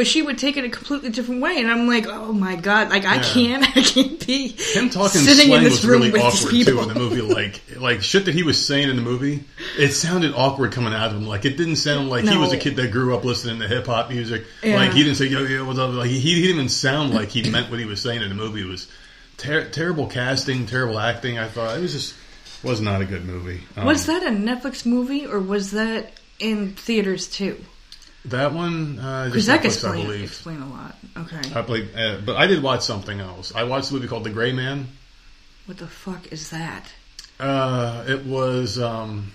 But 0.00 0.06
she 0.06 0.22
would 0.22 0.38
take 0.38 0.56
it 0.56 0.64
a 0.64 0.70
completely 0.70 1.10
different 1.10 1.42
way, 1.42 1.58
and 1.60 1.70
I'm 1.70 1.86
like, 1.86 2.06
oh 2.06 2.32
my 2.32 2.56
god, 2.56 2.88
like 2.88 3.04
I 3.04 3.16
Yeah. 3.16 3.22
can't, 3.22 3.64
I 3.76 3.82
can't 3.82 4.26
be 4.26 4.48
Him 4.48 4.88
talking 4.88 5.20
sitting 5.20 5.48
slang 5.48 5.58
in 5.58 5.64
this 5.64 5.72
was 5.74 5.84
room 5.84 6.00
really 6.00 6.10
with 6.10 6.22
these 6.22 6.40
awkward 6.40 6.50
people. 6.50 6.72
too 6.72 6.80
in 6.80 6.88
the 6.88 6.94
movie. 6.94 7.20
Like 7.20 7.60
like 7.76 8.00
shit 8.00 8.24
that 8.24 8.34
he 8.34 8.42
was 8.42 8.64
saying 8.64 8.88
in 8.88 8.96
the 8.96 9.02
movie, 9.02 9.44
it 9.76 9.90
sounded 9.92 10.32
awkward 10.34 10.72
coming 10.72 10.94
out 10.94 11.08
of 11.10 11.16
him. 11.16 11.26
Like 11.26 11.44
it 11.44 11.58
didn't 11.58 11.76
sound 11.76 12.08
like 12.08 12.24
he 12.24 12.34
was 12.38 12.50
a 12.54 12.56
kid 12.56 12.76
that 12.76 12.90
grew 12.92 13.14
up 13.14 13.24
listening 13.24 13.60
to 13.60 13.68
hip 13.68 13.84
hop 13.84 14.08
music. 14.08 14.46
Yeah. 14.62 14.76
Like 14.76 14.92
he 14.92 15.02
didn't 15.02 15.16
say 15.18 15.26
yo 15.26 15.42
yo 15.42 15.66
what's 15.66 15.78
up. 15.78 15.92
Like 15.92 16.08
he, 16.08 16.18
he 16.18 16.34
didn't 16.36 16.54
even 16.56 16.68
sound 16.70 17.12
like 17.12 17.28
he 17.28 17.50
meant 17.50 17.68
what 17.70 17.78
he 17.78 17.84
was 17.84 18.00
saying 18.00 18.22
in 18.22 18.30
the 18.30 18.34
movie. 18.34 18.62
It 18.62 18.68
was 18.68 18.88
ter- 19.36 19.68
terrible 19.68 20.06
casting, 20.06 20.64
terrible 20.64 20.98
acting. 20.98 21.38
I 21.38 21.46
thought 21.48 21.76
it 21.76 21.80
was 21.82 21.92
just 21.92 22.14
was 22.64 22.80
not 22.80 23.02
a 23.02 23.04
good 23.04 23.26
movie. 23.26 23.60
Um, 23.76 23.84
Was 23.84 24.06
that 24.06 24.22
a 24.22 24.30
Netflix 24.30 24.86
movie 24.86 25.26
or 25.26 25.40
was 25.40 25.72
that 25.72 26.12
in 26.38 26.72
theaters 26.74 27.26
too? 27.28 27.62
That 28.26 28.52
one? 28.52 28.98
Uh, 28.98 29.24
Because 29.26 29.46
just 29.46 29.46
that 29.48 29.62
could 29.62 29.66
explain, 29.72 30.22
explain 30.24 30.60
a 30.62 30.68
lot. 30.68 30.96
Okay. 31.16 31.40
I 31.54 31.62
played, 31.62 31.88
uh, 31.96 32.18
but 32.24 32.36
I 32.36 32.46
did 32.46 32.62
watch 32.62 32.82
something 32.82 33.18
else. 33.20 33.54
I 33.54 33.64
watched 33.64 33.90
a 33.90 33.94
movie 33.94 34.08
called 34.08 34.24
The 34.24 34.30
Gray 34.30 34.52
Man. 34.52 34.88
What 35.66 35.78
the 35.78 35.86
fuck 35.86 36.32
is 36.32 36.50
that? 36.50 36.92
Uh, 37.38 38.04
it 38.08 38.24
was 38.26 38.78
um, 38.78 39.32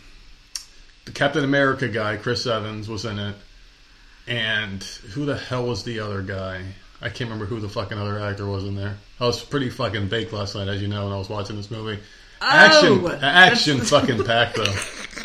the 1.06 1.12
Captain 1.12 1.44
America 1.44 1.88
guy, 1.88 2.18
Chris 2.18 2.46
Evans, 2.46 2.88
was 2.88 3.06
in 3.06 3.18
it, 3.20 3.36
and 4.28 4.84
who 4.84 5.26
the 5.26 5.38
hell 5.38 5.66
was 5.66 5.84
the 5.84 6.00
other 6.02 6.22
guy? 6.22 6.64
I 7.02 7.10
can't 7.10 7.30
remember 7.30 7.46
who 7.46 7.60
the 7.60 7.70
fucking 7.70 7.98
other 7.98 8.20
actor 8.20 8.46
was 8.46 8.64
in 8.64 8.76
there. 8.76 8.98
I 9.20 9.26
was 9.26 9.44
pretty 9.44 9.70
fucking 9.70 10.08
baked 10.10 10.34
last 10.34 10.56
night, 10.56 10.68
as 10.68 10.82
you 10.82 10.88
know, 10.88 11.06
when 11.06 11.14
I 11.14 11.18
was 11.18 11.30
watching 11.30 11.56
this 11.56 11.70
movie. 11.72 12.02
Action, 12.42 13.02
Oh, 13.04 13.20
action, 13.22 13.78
that's- 13.80 13.90
fucking 13.90 14.24
packed 14.26 14.56
though. 14.58 14.64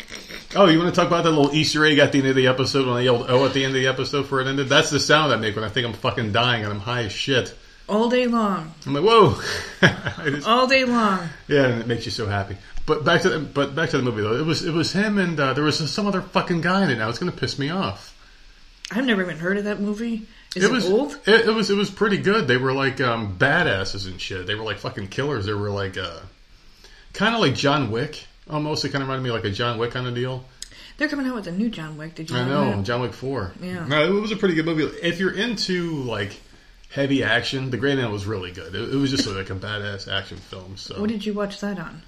Oh, 0.55 0.67
you 0.67 0.79
want 0.79 0.93
to 0.93 0.99
talk 0.99 1.07
about 1.07 1.23
that 1.23 1.31
little 1.31 1.53
Easter 1.53 1.85
egg 1.85 1.97
at 1.99 2.11
the 2.11 2.19
end 2.19 2.27
of 2.27 2.35
the 2.35 2.47
episode 2.47 2.85
when 2.85 2.95
I 2.97 3.01
yelled 3.01 3.25
"oh" 3.29 3.45
at 3.45 3.53
the 3.53 3.63
end 3.63 3.75
of 3.75 3.81
the 3.81 3.87
episode 3.87 4.27
for 4.27 4.41
it 4.41 4.47
ended? 4.47 4.67
That's 4.67 4.89
the 4.89 4.99
sound 4.99 5.31
I 5.31 5.37
make 5.37 5.55
when 5.55 5.63
I 5.63 5.69
think 5.69 5.87
I'm 5.87 5.93
fucking 5.93 6.31
dying 6.33 6.63
and 6.63 6.73
I'm 6.73 6.79
high 6.79 7.03
as 7.03 7.11
shit. 7.11 7.55
All 7.87 8.09
day 8.09 8.27
long. 8.27 8.73
I'm 8.85 8.93
like, 8.93 9.03
whoa. 9.03 9.39
Just- 10.29 10.47
All 10.47 10.67
day 10.67 10.83
long. 10.85 11.19
yeah, 11.47 11.65
and 11.67 11.81
it 11.81 11.87
makes 11.87 12.05
you 12.05 12.11
so 12.11 12.25
happy. 12.25 12.57
But 12.85 13.05
back 13.05 13.21
to 13.21 13.29
the, 13.29 13.39
but 13.39 13.75
back 13.75 13.89
to 13.91 13.97
the 13.97 14.03
movie 14.03 14.21
though. 14.21 14.35
It 14.35 14.45
was 14.45 14.63
it 14.65 14.73
was 14.73 14.91
him 14.91 15.17
and 15.17 15.39
uh, 15.39 15.53
there 15.53 15.63
was 15.63 15.89
some 15.91 16.07
other 16.07 16.21
fucking 16.21 16.61
guy 16.61 16.83
in 16.83 16.89
it. 16.89 16.97
Now 16.97 17.09
it's 17.09 17.19
gonna 17.19 17.31
piss 17.31 17.57
me 17.59 17.69
off. 17.69 18.17
I've 18.91 19.05
never 19.05 19.21
even 19.21 19.37
heard 19.37 19.57
of 19.57 19.63
that 19.65 19.79
movie. 19.79 20.27
Is 20.55 20.65
it, 20.65 20.71
was 20.71 20.89
old? 20.89 21.17
It, 21.25 21.47
it 21.47 21.53
was 21.53 21.69
it 21.69 21.77
was 21.77 21.89
pretty 21.89 22.17
good. 22.17 22.47
They 22.47 22.57
were 22.57 22.73
like 22.73 22.99
um, 22.99 23.37
badasses 23.37 24.05
and 24.07 24.19
shit. 24.19 24.47
They 24.47 24.55
were 24.55 24.63
like 24.65 24.79
fucking 24.79 25.07
killers. 25.07 25.45
They 25.45 25.53
were 25.53 25.69
like 25.69 25.97
uh, 25.97 26.19
kind 27.13 27.33
of 27.35 27.39
like 27.39 27.55
John 27.55 27.89
Wick. 27.91 28.25
Almost, 28.49 28.83
it 28.85 28.89
kind 28.89 29.01
of 29.03 29.07
reminded 29.07 29.23
me 29.23 29.31
like 29.31 29.45
a 29.45 29.51
John 29.51 29.77
Wick 29.77 29.91
kind 29.91 30.07
of 30.07 30.15
deal. 30.15 30.43
They're 30.97 31.07
coming 31.07 31.25
out 31.27 31.35
with 31.35 31.47
a 31.47 31.51
new 31.51 31.69
John 31.69 31.97
Wick. 31.97 32.15
Did 32.15 32.29
you 32.29 32.37
I 32.37 32.45
know? 32.47 32.65
know 32.71 32.77
that? 32.77 32.83
John 32.83 33.01
Wick 33.01 33.13
Four. 33.13 33.53
Yeah. 33.61 33.85
no, 33.87 34.03
it 34.17 34.21
was 34.21 34.31
a 34.31 34.35
pretty 34.35 34.55
good 34.55 34.65
movie. 34.65 34.83
If 35.01 35.19
you're 35.19 35.33
into 35.33 35.93
like 36.03 36.39
heavy 36.89 37.23
action, 37.23 37.69
The 37.69 37.77
Gray 37.77 37.95
Man 37.95 38.11
was 38.11 38.25
really 38.25 38.51
good. 38.51 38.75
It, 38.75 38.93
it 38.93 38.95
was 38.97 39.09
just 39.11 39.25
like 39.27 39.49
a 39.49 39.55
badass 39.55 40.11
action 40.11 40.37
film. 40.37 40.77
So 40.77 40.99
What 40.99 41.09
did 41.09 41.25
you 41.25 41.33
watch 41.33 41.59
that 41.61 41.79
on? 41.79 42.01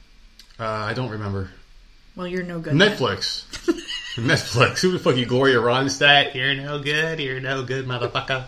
uh, 0.59 0.63
I 0.65 0.93
don't 0.93 1.09
remember. 1.09 1.49
Well, 2.15 2.27
you're 2.27 2.43
no 2.43 2.59
good. 2.59 2.73
Netflix. 2.73 3.45
Netflix. 4.15 4.81
Who 4.81 4.91
the 4.91 4.99
fuck 4.99 5.15
you, 5.17 5.25
Gloria 5.25 5.57
Ronstadt? 5.57 6.35
You're 6.35 6.53
no 6.53 6.77
good. 6.79 7.19
You're 7.19 7.39
no 7.39 7.63
good, 7.63 7.87
motherfucker. 7.87 8.45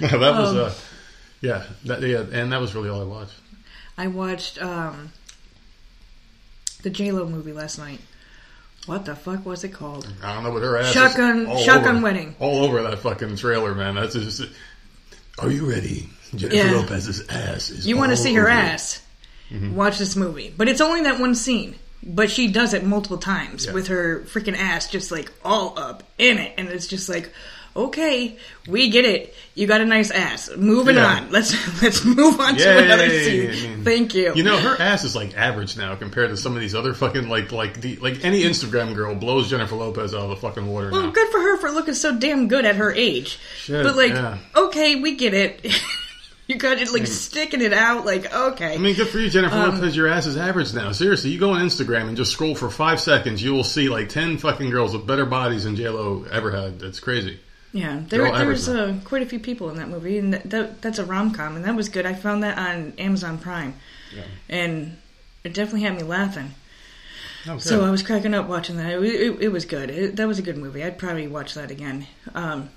no, 0.00 0.18
that 0.18 0.38
was 0.38 0.50
Um, 0.50 0.58
uh, 0.58 0.72
yeah, 1.40 1.64
that, 1.86 2.02
yeah, 2.02 2.24
and 2.30 2.52
that 2.52 2.60
was 2.60 2.74
really 2.74 2.90
all 2.90 3.00
I 3.00 3.04
watched. 3.04 3.34
I 3.96 4.06
watched 4.08 4.60
um, 4.62 5.10
the 6.82 6.90
J 6.90 7.12
Lo 7.12 7.26
movie 7.26 7.52
last 7.52 7.78
night. 7.78 8.00
What 8.86 9.04
the 9.04 9.14
fuck 9.14 9.46
was 9.46 9.62
it 9.64 9.68
called? 9.72 10.12
I 10.24 10.34
don't 10.34 10.42
know 10.42 10.50
what 10.50 10.62
her 10.62 10.76
ass. 10.76 10.92
Shotgun- 10.92 11.46
Shotgun 11.58 11.96
over- 11.96 12.04
Wedding. 12.04 12.34
All 12.40 12.64
over 12.64 12.82
that 12.82 12.98
fucking 12.98 13.36
trailer, 13.36 13.74
man. 13.74 13.94
That's 13.94 14.14
just. 14.14 14.42
Are 15.38 15.50
you 15.50 15.70
ready? 15.70 16.08
Jennifer 16.34 16.56
Yeah. 16.56 16.72
Lopez's 16.72 17.26
ass 17.28 17.70
is. 17.70 17.86
You 17.86 17.96
want 17.96 18.10
to 18.10 18.16
see 18.16 18.34
her 18.34 18.48
ass? 18.48 19.00
Mm-hmm. 19.50 19.74
Watch 19.76 19.98
this 19.98 20.16
movie. 20.16 20.52
But 20.56 20.68
it's 20.68 20.80
only 20.80 21.02
that 21.02 21.20
one 21.20 21.34
scene. 21.34 21.76
But 22.04 22.30
she 22.30 22.48
does 22.50 22.74
it 22.74 22.84
multiple 22.84 23.18
times 23.18 23.66
Yeah. 23.66 23.72
with 23.72 23.86
her 23.88 24.22
freaking 24.26 24.56
ass 24.58 24.88
just 24.90 25.12
like 25.12 25.30
all 25.44 25.78
up 25.78 26.02
in 26.18 26.38
it, 26.38 26.54
and 26.58 26.68
it's 26.68 26.88
just 26.88 27.08
like, 27.08 27.32
okay, 27.76 28.36
we 28.68 28.90
get 28.90 29.04
it. 29.04 29.34
You 29.54 29.66
got 29.66 29.80
a 29.80 29.84
nice 29.84 30.10
ass. 30.10 30.50
Moving 30.56 30.96
Yeah. 30.96 31.06
on. 31.20 31.30
Let's 31.30 31.52
let's 31.82 32.04
move 32.04 32.40
on 32.40 32.56
to 32.56 32.84
another 32.84 33.08
scene. 33.08 33.50
I 33.50 33.52
mean, 33.52 33.84
Thank 33.84 34.14
you. 34.14 34.32
You 34.34 34.42
know, 34.44 34.58
her 34.58 34.80
ass 34.80 35.04
is 35.04 35.14
like 35.14 35.36
average 35.36 35.76
now 35.76 35.94
compared 35.94 36.30
to 36.30 36.36
some 36.36 36.54
of 36.54 36.60
these 36.60 36.74
other 36.74 36.94
fucking 36.94 37.28
like 37.28 37.52
like 37.52 37.80
the 37.80 37.96
like 37.96 38.24
any 38.24 38.42
Instagram 38.44 38.94
girl 38.94 39.14
blows 39.14 39.50
Jennifer 39.50 39.74
Lopez 39.76 40.14
out 40.14 40.22
of 40.22 40.30
the 40.30 40.36
fucking 40.36 40.66
water 40.66 40.90
Well, 40.90 41.02
now. 41.02 41.10
good 41.10 41.28
for 41.30 41.40
her 41.40 41.56
for 41.58 41.70
looking 41.70 41.94
so 41.94 42.16
damn 42.18 42.48
good 42.48 42.64
at 42.64 42.76
her 42.76 42.92
age. 42.92 43.38
Shit, 43.56 43.84
but 43.84 43.96
like, 43.96 44.12
yeah. 44.12 44.38
okay, 44.56 44.96
we 44.96 45.16
get 45.16 45.34
it. 45.34 45.64
you 46.48 46.56
got 46.56 46.78
it 46.78 46.90
like 46.92 47.06
sticking 47.06 47.60
it 47.60 47.72
out. 47.72 48.04
Like 48.06 48.32
okay, 48.34 48.74
I 48.74 48.78
mean, 48.78 48.94
good 48.96 49.08
for 49.08 49.18
you, 49.18 49.28
Jennifer 49.28 49.54
Um, 49.56 49.74
Lopez. 49.74 49.94
Your 49.96 50.08
ass 50.08 50.26
is 50.26 50.36
average 50.36 50.72
now. 50.74 50.92
Seriously, 50.92 51.30
you 51.30 51.38
go 51.38 51.50
on 51.52 51.60
Instagram 51.64 52.08
and 52.08 52.16
just 52.16 52.32
scroll 52.32 52.54
for 52.54 52.70
five 52.70 53.00
seconds, 53.00 53.42
you 53.42 53.52
will 53.52 53.64
see 53.64 53.88
like 53.90 54.08
ten 54.08 54.38
fucking 54.38 54.70
girls 54.70 54.94
with 54.96 55.06
better 55.06 55.26
bodies 55.26 55.64
than 55.64 55.76
J 55.76 55.88
Lo 55.90 56.24
ever 56.30 56.50
had. 56.50 56.82
It's 56.82 57.00
crazy. 57.00 57.38
Yeah, 57.72 58.02
there 58.08 58.22
there 58.32 58.46
was 58.48 58.68
uh, 58.68 58.94
quite 59.04 59.22
a 59.22 59.26
few 59.26 59.38
people 59.38 59.70
in 59.70 59.76
that 59.78 59.88
movie, 59.88 60.18
and 60.18 60.34
that, 60.34 60.50
that 60.50 60.82
that's 60.82 60.98
a 60.98 61.04
rom 61.04 61.32
com, 61.32 61.56
and 61.56 61.64
that 61.64 61.74
was 61.74 61.88
good. 61.88 62.04
I 62.06 62.12
found 62.14 62.42
that 62.42 62.58
on 62.58 62.92
Amazon 62.98 63.38
Prime, 63.38 63.74
Yeah. 64.14 64.24
and 64.48 64.96
it 65.44 65.54
definitely 65.54 65.82
had 65.82 65.96
me 65.96 66.02
laughing. 66.02 66.54
Oh, 67.48 67.58
So. 67.58 67.84
I 67.84 67.90
was 67.90 68.02
cracking 68.04 68.34
up 68.34 68.46
watching 68.48 68.76
that. 68.76 68.92
It, 68.92 69.02
it, 69.04 69.40
it 69.42 69.48
was 69.48 69.64
good. 69.64 69.90
It, 69.90 70.16
that 70.16 70.28
was 70.28 70.38
a 70.38 70.42
good 70.42 70.56
movie. 70.56 70.84
I'd 70.84 70.96
probably 70.98 71.26
watch 71.26 71.54
that 71.54 71.72
again. 71.72 72.06
Um, 72.34 72.70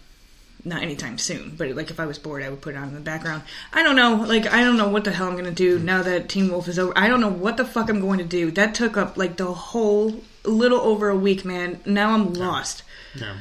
not 0.64 0.82
anytime 0.82 1.20
soon, 1.20 1.54
but 1.56 1.70
like 1.76 1.92
if 1.92 2.00
I 2.00 2.08
was 2.08 2.18
bored, 2.18 2.42
I 2.42 2.50
would 2.50 2.62
put 2.62 2.74
it 2.74 2.78
on 2.80 2.88
in 2.88 2.96
the 2.96 3.00
background. 3.02 3.44
I 3.72 3.84
don't 3.84 3.96
know. 3.96 4.16
Like 4.28 4.52
I 4.52 4.62
don't 4.64 4.78
know 4.78 4.88
what 4.88 5.04
the 5.04 5.12
hell 5.12 5.28
I'm 5.28 5.36
gonna 5.36 5.52
do 5.52 5.78
now 5.78 6.02
that 6.02 6.28
Teen 6.30 6.50
Wolf 6.50 6.68
is 6.68 6.80
over. 6.80 6.92
I 6.98 7.08
don't 7.08 7.22
know 7.22 7.30
what 7.30 7.58
the 7.58 7.66
fuck 7.66 7.88
I'm 7.90 8.00
going 8.02 8.18
to 8.18 8.24
do. 8.26 8.50
That 8.50 8.74
took 8.74 8.98
up 8.98 9.16
like 9.18 9.38
the 9.38 9.54
whole 9.54 10.24
little 10.44 10.80
over 10.80 11.10
a 11.10 11.16
week, 11.16 11.46
man. 11.46 11.82
Now 11.86 12.12
I'm 12.16 12.34
lost. 12.34 12.82
yeah. 13.14 13.36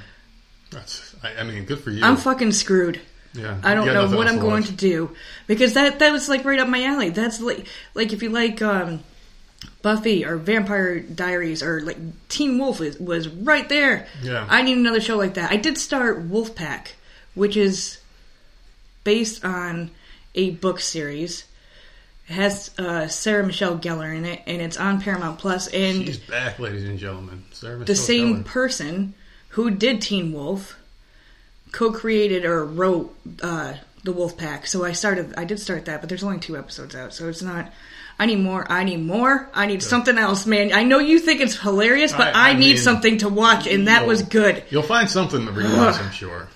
That's. 0.71 1.14
I, 1.25 1.41
I 1.41 1.43
mean, 1.45 1.65
good 1.65 1.81
for 1.81 1.91
you. 1.91 2.05
I'm 2.05 2.17
fucking 2.17 2.53
screwed. 2.53 3.01
yeah. 3.33 3.59
I 3.63 3.75
don't 3.75 3.87
know 3.87 4.17
what 4.17 4.29
I'm 4.29 4.39
going 4.39 4.65
to 4.65 4.73
do 4.73 5.11
because 5.47 5.75
that 5.75 5.99
that 5.99 6.13
was 6.13 6.29
like 6.29 6.45
right 6.45 6.61
up 6.61 6.69
my 6.69 6.85
alley. 6.85 7.11
That's 7.11 7.41
like 7.41 7.67
like 7.95 8.13
if 8.13 8.23
you 8.23 8.29
like 8.29 8.61
um, 8.63 9.03
Buffy 9.83 10.25
or 10.25 10.37
Vampire 10.37 11.01
Diaries 11.01 11.63
or 11.63 11.81
like 11.81 11.97
Teen 12.29 12.59
Wolf 12.59 12.81
is, 12.81 12.99
was 12.99 13.29
right 13.29 13.69
there. 13.69 14.07
Yeah. 14.23 14.47
I 14.49 14.63
need 14.63 14.77
another 14.79 15.01
show 15.01 15.17
like 15.17 15.35
that. 15.35 15.51
I 15.51 15.57
did 15.57 15.79
start 15.79 16.29
Wolfpack, 16.31 16.89
which 17.35 17.57
is 17.57 17.99
based 19.03 19.45
on 19.45 19.91
a 20.35 20.51
book 20.51 20.81
series. 20.81 21.45
It 22.29 22.35
has 22.35 22.71
uh, 22.79 23.07
Sarah 23.09 23.47
Michelle 23.47 23.79
Gellar 23.79 24.17
in 24.17 24.25
it, 24.25 24.43
and 24.47 24.63
it's 24.63 24.79
on 24.79 25.01
Paramount 25.01 25.39
Plus. 25.39 25.69
And 25.69 26.07
She's 26.07 26.19
back, 26.19 26.59
ladies 26.59 26.85
and 26.85 26.99
gentlemen. 26.99 27.45
Sarah 27.53 27.79
Michelle 27.79 27.87
the 27.87 27.93
Michelle 27.93 28.07
same 28.07 28.43
Gellar. 28.43 28.47
person 28.47 29.15
who 29.51 29.71
did 29.71 30.01
Teen 30.01 30.33
Wolf 30.33 30.79
co-created 31.75 32.45
or 32.45 32.65
wrote 32.65 33.15
uh, 33.43 33.75
the 34.05 34.13
Wolf 34.13 34.37
Pack. 34.39 34.67
So 34.67 34.85
I 34.85 34.93
started. 34.93 35.35
I 35.37 35.45
did 35.45 35.59
start 35.59 35.85
that, 35.87 36.01
but 36.01 36.09
there's 36.09 36.25
only 36.25 36.39
two 36.39 36.57
episodes 36.57 36.95
out, 36.95 37.13
so 37.13 37.29
it's 37.29 37.43
not. 37.43 37.73
I 38.19 38.27
need 38.27 38.39
more. 38.39 38.65
I 38.71 38.85
need 38.85 39.03
more. 39.05 39.51
I 39.53 39.67
need 39.67 39.83
something 39.83 40.17
else, 40.17 40.47
man. 40.47 40.73
I 40.73 40.85
know 40.85 41.01
you 41.01 41.19
think 41.19 41.41
it's 41.41 41.59
hilarious, 41.59 42.13
but 42.13 42.29
I- 42.35 42.49
I, 42.49 42.51
I 42.51 42.53
need 42.53 42.75
mean, 42.75 42.77
something 42.79 43.19
to 43.19 43.29
watch, 43.29 43.67
and 43.67 43.89
that 43.89 44.07
was 44.07 44.23
good. 44.23 44.63
You'll 44.71 44.83
find 44.85 45.11
something 45.11 45.45
to 45.47 45.53
rewatch, 45.53 46.01
I'm 46.01 46.13
sure. 46.13 46.49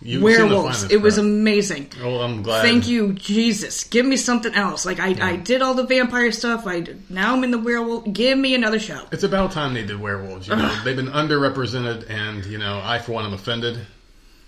You 0.00 0.20
seem 0.20 0.20
to 0.20 0.36
find 0.38 0.50
Werewolves. 0.52 0.84
It 0.92 1.02
was 1.02 1.18
amazing. 1.18 1.90
Oh, 2.00 2.20
I'm 2.20 2.44
glad. 2.44 2.62
Thank 2.62 2.86
you, 2.86 3.14
Jesus. 3.14 3.82
Give 3.82 4.06
me 4.06 4.16
something 4.16 4.54
else. 4.54 4.86
Like 4.86 5.00
I, 5.00 5.16
I 5.20 5.34
did 5.34 5.60
all 5.60 5.74
the 5.74 5.82
vampire 5.82 6.30
stuff. 6.30 6.68
I 6.68 6.84
now 7.10 7.34
I'm 7.34 7.42
in 7.42 7.50
the 7.50 7.58
werewolf. 7.58 8.04
Give 8.12 8.38
me 8.38 8.54
another 8.54 8.78
show. 8.78 9.04
It's 9.10 9.24
about 9.24 9.50
time 9.50 9.74
they 9.74 9.84
did 9.84 9.98
werewolves. 10.00 10.46
You 10.46 10.54
know, 10.54 10.72
they've 10.84 10.94
been 10.94 11.08
underrepresented, 11.08 12.08
and 12.08 12.44
you 12.46 12.58
know, 12.58 12.80
I 12.84 13.00
for 13.00 13.10
one 13.10 13.24
am 13.24 13.32
offended. 13.34 13.80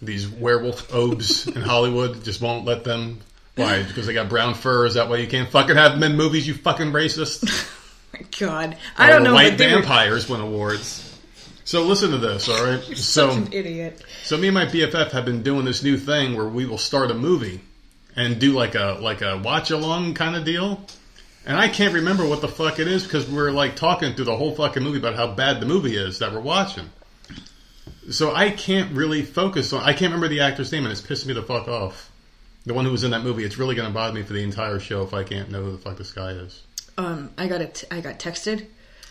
These 0.03 0.29
werewolf 0.29 0.93
obes 0.95 1.47
in 1.47 1.61
Hollywood 1.61 2.25
just 2.25 2.41
won't 2.41 2.65
let 2.65 2.85
them. 2.85 3.21
Why? 3.57 3.83
Because 3.83 4.07
they 4.07 4.15
got 4.15 4.29
brown 4.29 4.55
fur? 4.55 4.87
Is 4.87 4.95
that 4.95 5.09
why 5.09 5.17
you 5.17 5.27
can't 5.27 5.51
fucking 5.51 5.77
have 5.77 5.93
them 5.93 6.03
in 6.03 6.17
movies? 6.17 6.47
You 6.47 6.55
fucking 6.55 6.93
racist. 6.93 7.45
My 8.13 8.21
god, 8.39 8.77
I 8.97 9.11
don't 9.11 9.23
know. 9.23 9.35
White 9.35 9.59
they 9.59 9.67
were 9.67 9.81
vampires 9.81 10.29
win 10.29 10.41
awards. 10.41 11.07
So 11.65 11.83
listen 11.85 12.11
to 12.11 12.19
this, 12.19 12.49
all 12.49 12.65
right? 12.65 12.83
So, 12.97 13.31
an 13.31 13.53
idiot. 13.53 14.03
so 14.25 14.37
me 14.37 14.49
and 14.49 14.55
my 14.55 14.67
BFF 14.67 15.13
have 15.13 15.25
been 15.25 15.45
doing 15.45 15.65
this 15.65 15.85
new 15.85 15.97
thing 15.97 16.37
where 16.37 16.49
we 16.49 16.67
will 16.67 16.79
start 16.79 17.13
a 17.13 17.15
movie 17.15 17.61
and 18.17 18.41
do 18.41 18.53
like 18.55 18.75
a 18.75 18.99
like 19.01 19.23
a 19.23 19.39
watch 19.39 19.71
along 19.71 20.15
kind 20.15 20.35
of 20.35 20.45
deal. 20.45 20.85
And 21.47 21.57
I 21.57 21.69
can't 21.69 21.95
remember 21.95 22.27
what 22.27 22.41
the 22.41 22.49
fuck 22.49 22.79
it 22.79 22.89
is 22.89 23.05
because 23.05 23.29
we're 23.29 23.51
like 23.53 23.77
talking 23.77 24.15
through 24.15 24.25
the 24.25 24.37
whole 24.37 24.55
fucking 24.55 24.83
movie 24.83 24.99
about 24.99 25.15
how 25.15 25.29
bad 25.29 25.61
the 25.61 25.67
movie 25.67 25.97
is 25.97 26.19
that 26.19 26.33
we're 26.33 26.41
watching. 26.41 26.91
So 28.11 28.35
I 28.35 28.51
can't 28.51 28.93
really 28.93 29.23
focus 29.23 29.73
on. 29.73 29.83
I 29.83 29.93
can't 29.93 30.13
remember 30.13 30.29
the 30.29 30.41
actor's 30.41 30.73
name, 30.73 30.85
and 30.85 30.93
it's 30.93 31.01
pissing 31.01 31.27
me 31.27 31.35
the 31.35 31.43
fuck 31.43 31.69
off. 31.69 32.11
The 32.67 32.75
one 32.75 32.85
who 32.85 32.91
was 32.91 33.05
in 33.05 33.13
that 33.13 33.23
movie. 33.23 33.45
It's 33.45 33.57
really 33.57 33.75
going 33.75 33.89
to 33.89 33.95
bother 33.95 34.13
me 34.13 34.23
for 34.23 34.33
the 34.33 34.43
entire 34.43 34.79
show 34.79 35.03
if 35.03 35.15
I 35.15 35.23
can't 35.25 35.51
know 35.51 35.63
who 35.63 35.73
the 35.73 35.79
fuck 35.79 35.97
this 35.97 36.13
guy 36.13 36.31
is. 36.33 36.63
Um, 36.99 37.31
I 37.39 37.47
got 37.47 37.61
it. 37.63 37.85
I 37.91 38.01
got 38.01 38.19
texted, 38.19 38.67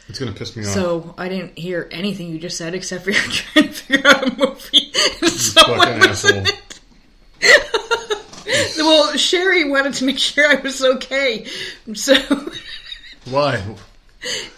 It's 0.07 0.19
going 0.19 0.31
to 0.31 0.37
piss 0.37 0.55
me 0.55 0.63
off. 0.63 0.69
so 0.73 1.15
I 1.17 1.29
didn't 1.29 1.57
hear 1.57 1.87
anything 1.91 2.27
you 2.29 2.37
just 2.37 2.57
said 2.57 2.75
except 2.75 3.05
for 3.05 3.11
you're 3.11 3.21
trying 3.23 3.67
to 3.67 3.73
figure 3.73 4.07
out 4.07 4.27
a 4.27 4.37
movie. 4.37 4.93
Someone 5.27 5.79
fucking 5.79 6.09
was 6.09 6.25
in 6.25 6.37
asshole. 6.37 6.55
it. 7.41 8.75
well, 8.77 9.17
Sherry 9.17 9.69
wanted 9.69 9.93
to 9.95 10.05
make 10.05 10.19
sure 10.19 10.45
I 10.45 10.55
was 10.61 10.83
okay, 10.83 11.47
so 11.93 12.15
Why? 13.25 13.63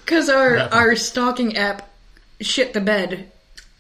because 0.03 0.29
our 0.29 0.57
our 0.57 0.95
stalking 0.95 1.55
app 1.57 1.89
shit 2.41 2.74
the 2.74 2.81
bed. 2.81 3.31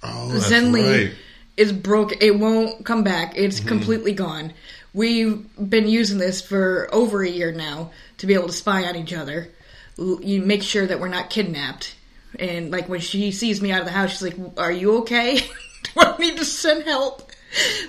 Oh, 0.03 0.31
Zenly 0.35 1.07
right. 1.07 1.17
is 1.57 1.71
broke. 1.71 2.21
It 2.23 2.37
won't 2.39 2.85
come 2.85 3.03
back. 3.03 3.33
It's 3.37 3.59
Mm-hmm. 3.59 3.67
completely 3.67 4.13
gone. 4.13 4.53
We've 4.93 5.45
been 5.57 5.87
using 5.87 6.17
this 6.17 6.41
for 6.41 6.89
over 6.91 7.23
a 7.23 7.29
year 7.29 7.51
now 7.51 7.91
to 8.17 8.27
be 8.27 8.33
able 8.33 8.47
to 8.47 8.53
spy 8.53 8.83
on 8.85 8.95
each 8.95 9.13
other. 9.13 9.49
You 9.97 10.41
make 10.41 10.63
sure 10.63 10.85
that 10.85 10.99
we're 10.99 11.07
not 11.07 11.29
kidnapped. 11.29 11.95
And 12.39 12.71
like 12.71 12.89
when 12.89 12.99
she 13.01 13.31
sees 13.31 13.61
me 13.61 13.71
out 13.71 13.79
of 13.81 13.85
the 13.85 13.91
house, 13.91 14.11
she's 14.11 14.21
like, 14.21 14.37
"Are 14.57 14.71
you 14.71 14.99
okay? 14.99 15.37
Do 15.83 15.91
I 15.97 16.17
need 16.17 16.37
to 16.37 16.45
send 16.45 16.83
help?" 16.83 17.29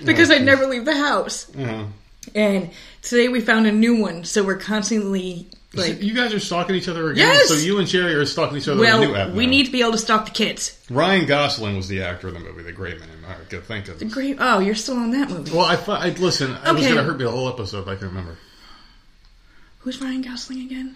Because 0.03 0.29
I 0.31 0.37
never 0.39 0.65
leave 0.67 0.85
the 0.85 0.95
house. 0.97 1.49
Yeah. 1.55 1.87
And 2.35 2.69
today 3.01 3.29
we 3.29 3.39
found 3.41 3.67
a 3.67 3.71
new 3.71 3.95
one, 4.01 4.25
so 4.25 4.43
we're 4.43 4.57
constantly 4.57 5.47
like, 5.75 6.01
you 6.01 6.13
guys 6.13 6.33
are 6.33 6.39
stalking 6.39 6.75
each 6.75 6.87
other 6.87 7.09
again. 7.09 7.27
Yes! 7.27 7.47
So 7.49 7.55
you 7.55 7.79
and 7.79 7.89
Sherry 7.89 8.13
are 8.13 8.25
stalking 8.25 8.57
each 8.57 8.67
other. 8.67 8.79
well, 8.81 9.31
we 9.33 9.45
need 9.47 9.65
to 9.65 9.71
be 9.71 9.81
able 9.81 9.93
to 9.93 9.97
stalk 9.97 10.25
the 10.25 10.31
kids. 10.31 10.79
Ryan 10.89 11.25
Gosling 11.25 11.75
was 11.75 11.87
the 11.87 12.03
actor 12.03 12.27
in 12.27 12.35
the 12.35 12.39
movie, 12.39 12.63
the 12.63 12.71
Gray 12.71 12.97
Man. 12.97 13.09
I 13.27 13.33
could 13.45 13.63
think 13.63 13.87
of. 13.87 13.99
this. 13.99 14.13
Great. 14.13 14.37
Oh, 14.39 14.59
you're 14.59 14.75
still 14.75 14.97
on 14.97 15.11
that 15.11 15.29
movie. 15.29 15.51
Well, 15.51 15.65
I, 15.65 15.75
I 15.91 16.09
listen. 16.09 16.51
It 16.51 16.73
was 16.73 16.83
going 16.85 16.95
to 16.97 17.03
hurt 17.03 17.17
me 17.17 17.23
the 17.25 17.31
whole 17.31 17.49
episode 17.49 17.81
if 17.81 17.87
I 17.87 17.95
can 17.95 18.07
remember. 18.09 18.37
Who's 19.79 20.01
Ryan 20.01 20.21
Gosling 20.21 20.61
again? 20.61 20.95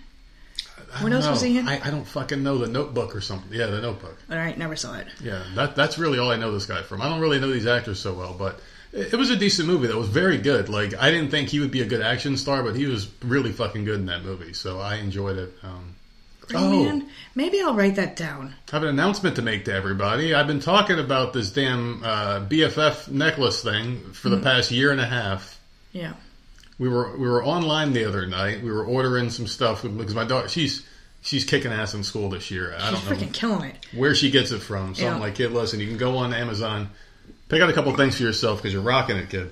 I 0.94 1.04
What 1.04 1.10
don't 1.10 1.22
else 1.22 1.28
was 1.28 1.42
he 1.42 1.58
in? 1.58 1.68
I, 1.68 1.86
I 1.86 1.90
don't 1.90 2.06
fucking 2.06 2.44
know 2.44 2.58
the 2.60 2.68
Notebook 2.68 3.16
or 3.16 3.22
something. 3.22 3.52
Yeah, 3.52 3.66
the 3.68 3.82
Notebook. 3.82 4.18
All 4.30 4.38
right, 4.38 4.58
never 4.58 4.76
saw 4.76 4.96
it. 4.98 5.08
Yeah, 5.22 5.44
that 5.56 5.76
that's 5.76 5.98
really 5.98 6.20
all 6.20 6.30
I 6.32 6.38
know 6.38 6.52
this 6.54 6.66
guy 6.66 6.84
from. 6.84 7.02
I 7.02 7.10
don't 7.10 7.20
really 7.20 7.40
know 7.40 7.52
these 7.52 7.66
actors 7.68 8.00
so 8.00 8.14
well, 8.14 8.34
but 8.38 8.60
it, 8.94 9.14
it 9.14 9.16
was 9.18 9.30
a 9.30 9.36
decent 9.36 9.68
movie. 9.68 9.88
That 9.88 9.98
was 9.98 10.10
very 10.10 10.38
good. 10.38 10.70
Like 10.70 10.94
I 10.96 11.12
didn't 11.12 11.32
think 11.32 11.50
he 11.50 11.60
would 11.60 11.72
be 11.72 11.82
a 11.82 11.86
good 11.86 12.02
action 12.02 12.38
star, 12.38 12.64
but 12.64 12.76
he 12.76 12.86
was 12.86 13.10
really 13.24 13.52
fucking 13.52 13.86
good 13.86 14.00
in 14.00 14.06
that 14.08 14.24
movie. 14.24 14.54
So 14.54 14.80
I 14.80 14.96
enjoyed 14.96 15.38
it. 15.38 15.54
Um, 15.64 15.96
Green 16.42 16.64
Oh. 16.64 16.84
Man? 16.86 17.10
Maybe 17.36 17.62
I'll 17.62 17.76
write 17.76 17.96
that 17.96 18.16
down. 18.16 18.54
I 18.70 18.76
have 18.76 18.84
an 18.84 18.90
announcement 18.90 19.36
to 19.36 19.42
make 19.42 19.66
to 19.66 19.74
everybody. 19.74 20.34
I've 20.34 20.48
been 20.48 20.62
talking 20.62 20.98
about 20.98 21.34
this 21.34 21.52
damn 21.52 22.02
uh, 22.04 22.40
BFF 22.48 23.10
necklace 23.10 23.62
thing 23.62 24.00
for 24.14 24.30
the 24.30 24.40
past 24.40 24.72
year 24.72 24.92
and 24.92 25.02
a 25.02 25.06
half. 25.06 25.60
Yeah. 25.92 26.14
We 26.80 26.88
were 26.90 27.18
we 27.18 27.28
were 27.28 27.44
online 27.44 27.92
the 27.94 28.06
other 28.06 28.26
night. 28.28 28.62
We 28.64 28.72
were 28.72 28.86
ordering 28.86 29.30
some 29.30 29.48
stuff 29.48 29.82
because 29.84 30.14
my 30.16 30.24
daughter 30.26 30.48
she's 30.48 30.86
she's 31.22 31.44
kicking 31.44 31.72
ass 31.74 31.94
in 31.96 32.04
school 32.04 32.30
this 32.30 32.50
year. 32.52 32.74
I 32.80 32.92
She's 32.92 33.02
don't 33.02 33.10
know 33.20 33.26
freaking 33.26 33.34
killing 33.34 33.64
it. 33.72 33.86
where 33.94 34.14
she 34.16 34.30
gets 34.32 34.52
it 34.52 34.60
from. 34.60 34.94
So 34.96 35.08
I'm 35.08 35.20
like, 35.20 35.36
kid, 35.36 35.52
listen, 35.52 35.80
you 35.80 35.88
can 35.88 35.98
go 35.98 36.18
on 36.18 36.34
Amazon, 36.34 36.90
pick 37.50 37.62
out 37.62 37.70
a 37.70 37.74
couple 37.74 37.96
things 37.96 38.18
for 38.18 38.24
yourself 38.24 38.60
because 38.60 38.74
you're 38.74 38.82
rocking 38.82 39.18
it, 39.18 39.30
kid. 39.30 39.52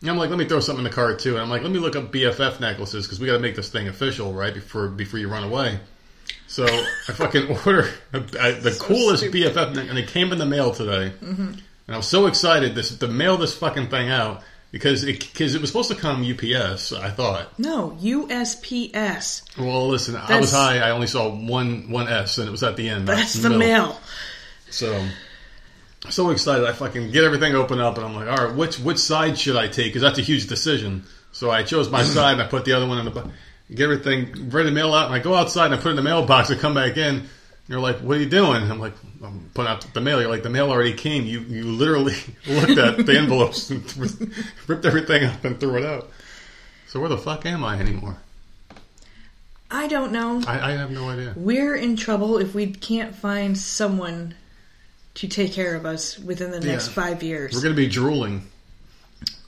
And 0.00 0.10
I'm 0.10 0.18
like, 0.18 0.30
let 0.30 0.38
me 0.38 0.44
throw 0.44 0.60
something 0.60 0.84
in 0.84 0.90
the 0.90 0.94
cart 0.94 1.18
too. 1.18 1.34
And 1.34 1.42
I'm 1.42 1.50
like, 1.50 1.62
let 1.62 1.70
me 1.70 1.78
look 1.78 1.96
up 1.96 2.12
BFF 2.12 2.60
necklaces 2.60 3.06
because 3.06 3.20
we 3.20 3.26
got 3.26 3.34
to 3.34 3.38
make 3.38 3.56
this 3.56 3.70
thing 3.70 3.88
official, 3.88 4.32
right? 4.32 4.52
Before 4.52 4.88
before 4.88 5.18
you 5.18 5.28
run 5.28 5.44
away. 5.44 5.80
So 6.46 6.66
I 6.66 7.12
fucking 7.12 7.56
order 7.66 7.88
a, 8.12 8.18
a, 8.18 8.52
the 8.52 8.76
coolest 8.78 9.24
BFF, 9.24 9.74
neck, 9.74 9.86
and 9.88 9.98
it 9.98 10.08
came 10.08 10.32
in 10.32 10.38
the 10.38 10.46
mail 10.46 10.72
today. 10.72 11.12
Mm-hmm. 11.20 11.52
And 11.86 11.94
I 11.94 11.96
was 11.96 12.08
so 12.08 12.26
excited 12.26 12.74
this 12.74 12.96
to 12.98 13.08
mail 13.08 13.36
this 13.36 13.54
fucking 13.56 13.88
thing 13.88 14.10
out 14.10 14.42
because 14.70 15.04
it 15.04 15.20
because 15.20 15.54
it 15.54 15.60
was 15.60 15.70
supposed 15.70 15.90
to 15.90 15.96
come 15.96 16.22
UPS. 16.22 16.92
I 16.92 17.10
thought. 17.10 17.58
No, 17.58 17.96
USPS. 18.02 19.58
Well, 19.58 19.88
listen, 19.88 20.16
I 20.16 20.40
was 20.40 20.52
high. 20.52 20.78
I 20.78 20.90
only 20.90 21.06
saw 21.06 21.28
one 21.28 21.90
one 21.90 22.08
S, 22.08 22.38
and 22.38 22.48
it 22.48 22.50
was 22.50 22.62
at 22.62 22.76
the 22.76 22.88
end. 22.88 23.06
That's 23.06 23.36
in 23.36 23.52
the 23.52 23.58
mail. 23.58 24.00
So, 24.70 25.06
so 26.10 26.30
excited. 26.30 26.66
I 26.66 26.72
fucking 26.72 27.10
get 27.10 27.24
everything 27.24 27.54
open 27.54 27.80
up, 27.80 27.96
and 27.96 28.06
I'm 28.06 28.14
like, 28.14 28.28
all 28.28 28.46
right, 28.46 28.54
which 28.54 28.78
which 28.78 28.98
side 28.98 29.38
should 29.38 29.56
I 29.56 29.68
take? 29.68 29.86
Because 29.86 30.02
that's 30.02 30.18
a 30.18 30.22
huge 30.22 30.46
decision. 30.46 31.04
So 31.32 31.50
I 31.50 31.62
chose 31.62 31.90
my 31.90 32.02
mm-hmm. 32.02 32.12
side, 32.12 32.32
and 32.34 32.42
I 32.42 32.46
put 32.46 32.64
the 32.64 32.72
other 32.72 32.86
one 32.86 32.98
in 32.98 33.12
the. 33.12 33.30
Get 33.74 33.84
everything 33.84 34.50
ready 34.50 34.68
to 34.68 34.74
mail 34.74 34.92
out, 34.92 35.06
and 35.06 35.14
I 35.14 35.20
go 35.20 35.34
outside 35.34 35.66
and 35.66 35.74
I 35.74 35.78
put 35.78 35.86
it 35.86 35.90
in 35.90 35.96
the 35.96 36.02
mailbox. 36.02 36.50
and 36.50 36.60
come 36.60 36.74
back 36.74 36.96
in. 36.96 37.28
You're 37.66 37.80
like, 37.80 37.96
what 38.00 38.18
are 38.18 38.20
you 38.20 38.28
doing? 38.28 38.70
I'm 38.70 38.78
like, 38.78 38.92
I'm 39.24 39.50
putting 39.54 39.70
out 39.70 39.80
the 39.94 40.00
mail. 40.02 40.20
You're 40.20 40.30
like, 40.30 40.42
the 40.42 40.50
mail 40.50 40.70
already 40.70 40.92
came. 40.92 41.24
You 41.24 41.40
you 41.40 41.64
literally 41.64 42.14
looked 42.46 42.78
at 42.78 43.06
the 43.06 43.18
envelopes 43.18 43.70
and 43.70 43.96
ripped 44.68 44.84
everything 44.84 45.24
up 45.24 45.44
and 45.44 45.58
threw 45.58 45.78
it 45.78 45.84
out. 45.84 46.10
So 46.88 47.00
where 47.00 47.08
the 47.08 47.18
fuck 47.18 47.46
am 47.46 47.64
I 47.64 47.78
anymore? 47.78 48.18
I 49.70 49.88
don't 49.88 50.12
know. 50.12 50.42
I, 50.46 50.70
I 50.70 50.72
have 50.72 50.90
no 50.90 51.08
idea. 51.08 51.32
We're 51.34 51.74
in 51.74 51.96
trouble 51.96 52.38
if 52.38 52.54
we 52.54 52.66
can't 52.66 53.14
find 53.14 53.56
someone 53.58 54.34
to 55.14 55.28
take 55.28 55.52
care 55.52 55.74
of 55.76 55.86
us 55.86 56.18
within 56.18 56.50
the 56.50 56.60
next 56.60 56.88
Yeah. 56.88 56.92
five 56.94 57.22
years. 57.22 57.54
We're 57.54 57.62
gonna 57.62 57.74
be 57.74 57.86
drooling. 57.88 58.48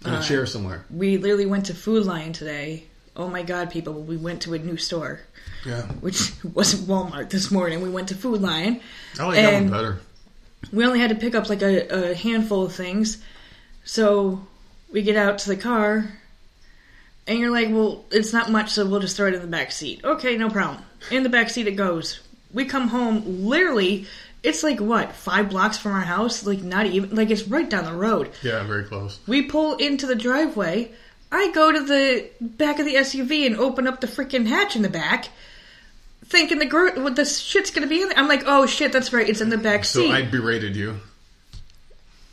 in 0.04 0.12
a 0.12 0.16
uh, 0.18 0.22
chair 0.22 0.46
somewhere. 0.46 0.84
We 0.90 1.16
literally 1.18 1.46
went 1.46 1.66
to 1.66 1.74
Food 1.74 2.06
Lion 2.06 2.32
today. 2.32 2.84
Oh 3.16 3.28
my 3.28 3.42
god, 3.42 3.70
people! 3.70 3.94
We 4.02 4.16
went 4.16 4.42
to 4.42 4.54
a 4.54 4.58
new 4.58 4.76
store, 4.76 5.20
Yeah, 5.64 5.82
which 6.00 6.32
wasn't 6.54 6.86
Walmart 6.86 7.30
this 7.30 7.50
morning. 7.50 7.80
We 7.82 7.88
went 7.90 8.08
to 8.08 8.14
Food 8.14 8.40
Lion. 8.42 8.80
I 9.18 9.24
like 9.26 9.36
that 9.36 9.52
one 9.54 9.70
better. 9.70 9.98
we 10.72 10.84
only 10.84 11.00
had 11.00 11.10
to 11.10 11.16
pick 11.16 11.34
up 11.34 11.48
like 11.48 11.62
a, 11.62 12.10
a 12.10 12.14
handful 12.14 12.64
of 12.64 12.74
things. 12.74 13.18
So 13.84 14.46
we 14.92 15.02
get 15.02 15.16
out 15.16 15.38
to 15.38 15.48
the 15.48 15.56
car, 15.56 16.12
and 17.26 17.38
you're 17.38 17.50
like, 17.50 17.68
well, 17.70 18.04
it's 18.12 18.32
not 18.32 18.50
much, 18.50 18.70
so 18.70 18.86
we'll 18.86 19.00
just 19.00 19.16
throw 19.16 19.26
it 19.28 19.34
in 19.34 19.40
the 19.40 19.46
back 19.48 19.72
seat. 19.72 20.02
Okay, 20.04 20.36
no 20.36 20.48
problem. 20.50 20.82
In 21.10 21.22
the 21.22 21.28
back 21.28 21.50
seat 21.50 21.66
it 21.66 21.72
goes. 21.72 22.20
We 22.52 22.64
come 22.66 22.88
home, 22.88 23.46
literally, 23.48 24.06
it's 24.46 24.62
like 24.62 24.80
what, 24.80 25.12
five 25.12 25.50
blocks 25.50 25.76
from 25.76 25.92
our 25.92 26.00
house? 26.00 26.46
Like, 26.46 26.62
not 26.62 26.86
even, 26.86 27.14
like, 27.14 27.30
it's 27.30 27.46
right 27.48 27.68
down 27.68 27.84
the 27.84 27.92
road. 27.92 28.30
Yeah, 28.42 28.62
very 28.62 28.84
close. 28.84 29.18
We 29.26 29.42
pull 29.42 29.76
into 29.76 30.06
the 30.06 30.14
driveway. 30.14 30.92
I 31.30 31.50
go 31.52 31.72
to 31.72 31.80
the 31.84 32.30
back 32.40 32.78
of 32.78 32.86
the 32.86 32.94
SUV 32.94 33.44
and 33.46 33.56
open 33.56 33.86
up 33.86 34.00
the 34.00 34.06
freaking 34.06 34.46
hatch 34.46 34.76
in 34.76 34.82
the 34.82 34.88
back. 34.88 35.28
Thinking 36.24 36.58
the 36.58 36.66
gro- 36.66 37.02
what 37.02 37.16
the 37.16 37.24
shit's 37.24 37.70
gonna 37.70 37.86
be 37.86 38.00
in 38.02 38.08
there. 38.08 38.18
I'm 38.18 38.28
like, 38.28 38.44
oh 38.46 38.66
shit, 38.66 38.92
that's 38.92 39.12
right, 39.12 39.28
it's 39.28 39.40
in 39.40 39.50
the 39.50 39.58
back 39.58 39.84
seat. 39.84 40.08
So 40.08 40.12
I 40.12 40.22
berated 40.22 40.74
you. 40.74 41.00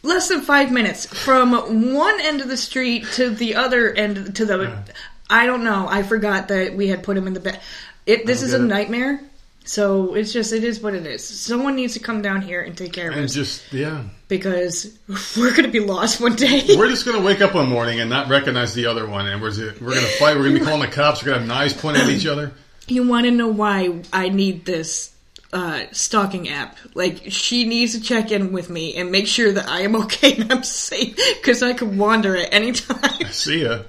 less 0.04 0.28
than 0.28 0.42
five 0.42 0.72
minutes 0.72 1.06
from 1.06 1.94
one 1.94 2.20
end 2.22 2.42
of 2.42 2.48
the 2.48 2.58
street 2.58 3.06
to 3.14 3.30
the 3.30 3.56
other 3.56 3.92
end 3.92 4.36
to 4.36 4.46
the. 4.46 4.84
I 5.30 5.46
don't 5.46 5.64
know. 5.64 5.88
I 5.90 6.04
forgot 6.04 6.50
that 6.50 6.76
we 6.76 6.90
had 6.90 7.02
put 7.04 7.18
him 7.18 7.26
in 7.26 7.34
the 7.34 7.40
bed. 7.40 7.60
It. 8.06 8.26
This 8.26 8.44
oh, 8.44 8.46
is 8.46 8.54
a 8.54 8.58
it. 8.58 8.68
nightmare. 8.68 9.22
So 9.66 10.14
it's 10.16 10.34
just 10.34 10.52
it 10.54 10.64
is 10.64 10.82
what 10.82 10.94
it 10.94 11.06
is. 11.08 11.26
Someone 11.28 11.76
needs 11.76 11.94
to 11.94 12.00
come 12.00 12.22
down 12.22 12.42
here 12.42 12.62
and 12.62 12.78
take 12.78 12.92
care 12.94 13.10
of 13.10 13.16
And 13.16 13.26
us 13.26 13.34
just 13.34 13.72
yeah, 13.72 14.04
because 14.28 14.98
we're 15.38 15.56
gonna 15.56 15.70
be 15.70 15.80
lost 15.80 16.20
one 16.20 16.36
day. 16.36 16.76
we're 16.78 16.90
just 16.90 17.06
gonna 17.06 17.22
wake 17.22 17.42
up 17.42 17.54
one 17.56 17.70
morning 17.70 18.00
and 18.02 18.10
not 18.10 18.28
recognize 18.30 18.74
the 18.74 18.86
other 18.88 19.08
one, 19.08 19.26
and 19.28 19.42
we're 19.42 19.52
we're 19.82 19.94
gonna 19.96 20.08
fight. 20.20 20.36
We're 20.36 20.44
gonna 20.50 20.60
be 20.60 20.66
calling 20.66 20.82
the 20.82 20.88
cops. 20.94 21.22
We're 21.24 21.28
gonna 21.32 21.40
have 21.40 21.48
knives 21.48 21.74
pointed 21.74 22.04
at 22.04 22.10
each 22.10 22.26
other. 22.28 22.52
you 22.88 23.08
want 23.08 23.26
to 23.26 23.32
know 23.32 23.48
why 23.48 24.02
I 24.12 24.28
need 24.30 24.66
this 24.66 25.14
uh, 25.54 25.84
stalking 25.94 26.50
app? 26.50 26.78
Like 26.94 27.24
she 27.30 27.64
needs 27.66 27.94
to 27.94 28.02
check 28.02 28.32
in 28.32 28.52
with 28.52 28.70
me 28.70 28.96
and 28.96 29.12
make 29.12 29.28
sure 29.28 29.52
that 29.54 29.70
I 29.70 29.82
am 29.82 29.96
okay 29.96 30.36
and 30.36 30.52
I'm 30.52 30.64
safe 30.64 31.16
because 31.42 31.64
I 31.64 31.72
could 31.74 31.98
wander 31.98 32.36
at 32.36 32.54
any 32.54 32.72
time. 32.74 33.28
See 33.32 33.64
ya. 33.64 33.84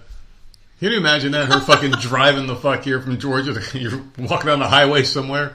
Can 0.81 0.90
you 0.93 0.99
imagine 0.99 1.33
that? 1.33 1.47
Her 1.47 1.61
fucking 1.61 1.90
driving 2.00 2.47
the 2.47 2.57
fuck 2.57 2.83
here 2.85 3.00
from 3.00 3.19
Georgia. 3.19 3.61
You're 3.73 4.02
walking 4.19 4.47
down 4.49 4.59
the 4.59 4.69
highway 4.69 5.02
somewhere. 5.04 5.54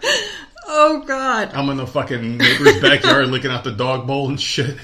oh 0.67 1.03
God. 1.05 1.51
I'm 1.53 1.69
in 1.69 1.77
the 1.77 1.87
fucking 1.87 2.37
neighbor's 2.37 2.81
backyard 2.81 3.27
licking 3.27 3.51
out 3.51 3.63
the 3.63 3.71
dog 3.71 4.07
bowl 4.07 4.29
and 4.29 4.39
shit. 4.39 4.77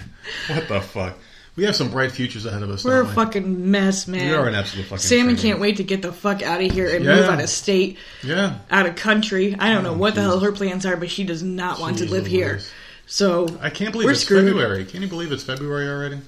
What 0.49 0.67
the 0.67 0.81
fuck? 0.81 1.17
We 1.55 1.63
have 1.63 1.75
some 1.75 1.89
bright 1.89 2.11
futures 2.11 2.45
ahead 2.45 2.63
of 2.63 2.69
us. 2.69 2.83
We're 2.83 3.01
a 3.03 3.05
we? 3.05 3.13
fucking 3.13 3.71
mess, 3.71 4.07
man. 4.09 4.27
We 4.29 4.35
are 4.35 4.45
an 4.47 4.55
absolute 4.55 4.83
fucking. 4.87 4.97
Salmon 4.97 5.35
shame. 5.37 5.51
can't 5.51 5.59
wait 5.61 5.77
to 5.77 5.83
get 5.83 6.01
the 6.01 6.11
fuck 6.11 6.41
out 6.43 6.61
of 6.61 6.69
here 6.69 6.93
and 6.93 7.05
Yeah. 7.05 7.15
move 7.15 7.25
out 7.29 7.41
of 7.41 7.47
state, 7.49 7.97
Yeah. 8.23 8.57
out 8.69 8.85
of 8.87 8.97
country. 8.97 9.55
I 9.57 9.71
don't 9.71 9.83
know 9.83 9.91
Oh, 9.93 9.97
what 9.97 10.15
the 10.15 10.21
hell 10.21 10.41
her 10.41 10.51
plans 10.51 10.85
are, 10.85 10.97
but 10.97 11.09
she 11.09 11.23
does 11.23 11.43
not 11.43 11.79
want 11.79 11.99
to 11.99 12.11
live 12.11 12.25
here. 12.27 12.59
So 13.07 13.47
I 13.61 13.69
can't 13.69 13.93
believe 13.93 14.07
We're 14.07 14.11
it's 14.11 14.21
screwed. 14.21 14.45
February. 14.47 14.83
Can 14.83 15.01
you 15.01 15.07
believe 15.07 15.31
it's 15.31 15.43
February 15.43 15.87
already? 15.87 16.19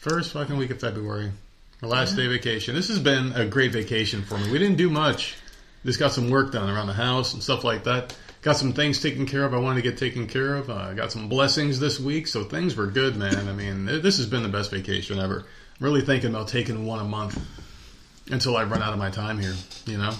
First 0.00 0.32
fucking 0.32 0.56
week 0.56 0.70
of 0.70 0.80
February. 0.80 1.30
Last 1.84 2.16
day 2.16 2.26
vacation. 2.26 2.74
This 2.74 2.88
has 2.88 2.98
been 2.98 3.32
a 3.34 3.44
great 3.44 3.72
vacation 3.72 4.22
for 4.22 4.38
me. 4.38 4.50
We 4.50 4.58
didn't 4.58 4.76
do 4.76 4.88
much. 4.90 5.36
Just 5.84 5.98
got 5.98 6.12
some 6.12 6.30
work 6.30 6.52
done 6.52 6.70
around 6.70 6.86
the 6.86 6.94
house 6.94 7.34
and 7.34 7.42
stuff 7.42 7.62
like 7.62 7.84
that. 7.84 8.16
Got 8.42 8.56
some 8.56 8.72
things 8.72 9.00
taken 9.02 9.26
care 9.26 9.44
of 9.44 9.52
I 9.54 9.58
wanted 9.58 9.82
to 9.82 9.88
get 9.90 9.98
taken 9.98 10.26
care 10.26 10.54
of. 10.56 10.70
uh, 10.70 10.94
got 10.94 11.12
some 11.12 11.28
blessings 11.28 11.78
this 11.80 12.00
week, 12.00 12.26
so 12.26 12.42
things 12.44 12.74
were 12.76 12.86
good, 12.86 13.16
man. 13.16 13.48
I 13.48 13.52
mean, 13.52 13.84
this 13.86 14.16
has 14.18 14.26
been 14.26 14.42
the 14.42 14.48
best 14.48 14.70
vacation 14.70 15.18
ever. 15.18 15.40
I'm 15.80 15.84
really 15.84 16.00
thinking 16.02 16.30
about 16.30 16.48
taking 16.48 16.86
one 16.86 17.00
a 17.00 17.04
month 17.04 17.38
until 18.30 18.56
I 18.56 18.64
run 18.64 18.82
out 18.82 18.92
of 18.92 18.98
my 18.98 19.10
time 19.10 19.38
here, 19.38 19.54
you 19.86 19.98
know? 19.98 20.12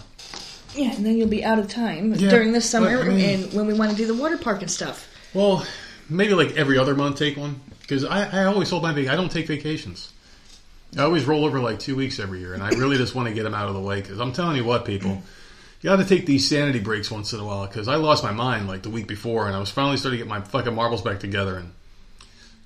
yeah, 0.74 0.92
and 0.92 1.06
then 1.06 1.16
you'll 1.16 1.28
be 1.28 1.44
out 1.44 1.58
of 1.58 1.68
time 1.68 2.12
Yeah, 2.14 2.30
during 2.30 2.52
the 2.52 2.60
summer 2.60 2.98
but, 2.98 3.06
I 3.06 3.08
mean- 3.10 3.42
and 3.44 3.52
when 3.54 3.66
we 3.66 3.74
want 3.74 3.90
to 3.92 3.96
do 3.96 4.06
the 4.06 4.14
water 4.14 4.36
park 4.36 4.60
and 4.60 4.70
stuff. 4.70 5.08
Well, 5.32 5.64
maybe 6.10 6.34
like 6.34 6.56
every 6.56 6.78
other 6.78 6.94
month 6.94 7.16
take 7.18 7.36
one 7.36 7.60
because 7.80 8.04
I, 8.04 8.42
I 8.42 8.44
always 8.46 8.70
hold 8.70 8.82
my 8.82 8.92
vac- 8.92 9.08
I 9.08 9.16
don't 9.16 9.30
take 9.30 9.46
vacations. 9.46 10.12
I 10.96 11.02
always 11.02 11.24
roll 11.24 11.44
over 11.44 11.60
like 11.60 11.80
two 11.80 11.96
weeks 11.96 12.20
every 12.20 12.40
year, 12.40 12.54
and 12.54 12.62
I 12.62 12.70
really 12.70 12.96
just 12.96 13.14
want 13.14 13.28
to 13.28 13.34
get 13.34 13.42
them 13.42 13.54
out 13.54 13.68
of 13.68 13.74
the 13.74 13.80
way 13.80 14.00
because 14.00 14.20
I'm 14.20 14.32
telling 14.32 14.56
you 14.56 14.64
what, 14.64 14.84
people, 14.84 15.22
you 15.80 15.90
got 15.90 15.96
to 15.96 16.04
take 16.04 16.24
these 16.24 16.48
sanity 16.48 16.78
breaks 16.78 17.10
once 17.10 17.32
in 17.32 17.40
a 17.40 17.44
while 17.44 17.66
because 17.66 17.88
I 17.88 17.96
lost 17.96 18.22
my 18.22 18.32
mind 18.32 18.68
like 18.68 18.82
the 18.82 18.90
week 18.90 19.08
before, 19.08 19.46
and 19.46 19.56
I 19.56 19.58
was 19.58 19.70
finally 19.70 19.96
starting 19.96 20.18
to 20.18 20.24
get 20.24 20.30
my 20.30 20.40
fucking 20.40 20.74
marbles 20.74 21.02
back 21.02 21.20
together. 21.20 21.56
And 21.56 21.72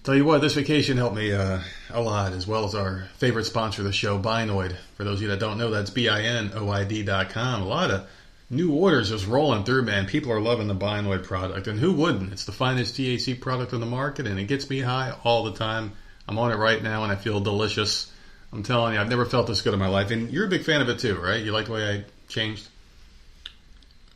tell 0.04 0.14
you 0.14 0.24
what, 0.24 0.40
this 0.42 0.54
vacation 0.54 0.98
helped 0.98 1.16
me 1.16 1.32
uh, 1.32 1.60
a 1.90 2.00
lot, 2.00 2.32
as 2.32 2.46
well 2.46 2.64
as 2.64 2.74
our 2.74 3.08
favorite 3.16 3.44
sponsor 3.44 3.80
of 3.80 3.86
the 3.86 3.92
show, 3.92 4.18
Binoid. 4.18 4.76
For 4.96 5.04
those 5.04 5.18
of 5.18 5.22
you 5.22 5.28
that 5.28 5.40
don't 5.40 5.58
know, 5.58 5.70
that's 5.70 5.90
b 5.90 6.08
i 6.08 6.22
n 6.22 6.52
o 6.54 6.68
i 6.70 6.84
d 6.84 7.02
dot 7.02 7.30
com. 7.30 7.62
A 7.62 7.66
lot 7.66 7.90
of 7.90 8.06
new 8.50 8.72
orders 8.74 9.08
just 9.08 9.26
rolling 9.26 9.64
through, 9.64 9.82
man. 9.82 10.06
People 10.06 10.32
are 10.32 10.40
loving 10.40 10.68
the 10.68 10.74
Binoid 10.74 11.24
product, 11.24 11.66
and 11.66 11.80
who 11.80 11.92
wouldn't? 11.92 12.32
It's 12.32 12.44
the 12.44 12.52
finest 12.52 12.94
THC 12.94 13.40
product 13.40 13.72
on 13.72 13.80
the 13.80 13.86
market, 13.86 14.26
and 14.26 14.38
it 14.38 14.44
gets 14.44 14.68
me 14.68 14.80
high 14.80 15.14
all 15.24 15.44
the 15.44 15.54
time. 15.54 15.92
I'm 16.28 16.38
on 16.38 16.52
it 16.52 16.56
right 16.56 16.82
now, 16.82 17.04
and 17.04 17.10
I 17.10 17.16
feel 17.16 17.40
delicious. 17.40 18.12
I'm 18.52 18.62
telling 18.62 18.94
you, 18.94 19.00
I've 19.00 19.08
never 19.08 19.26
felt 19.26 19.46
this 19.46 19.60
good 19.62 19.74
in 19.74 19.78
my 19.78 19.88
life, 19.88 20.10
and 20.10 20.30
you're 20.30 20.46
a 20.46 20.48
big 20.48 20.64
fan 20.64 20.80
of 20.80 20.88
it 20.88 20.98
too, 20.98 21.16
right? 21.16 21.42
You 21.42 21.52
like 21.52 21.66
the 21.66 21.72
way 21.72 21.88
I 21.98 22.04
changed? 22.28 22.66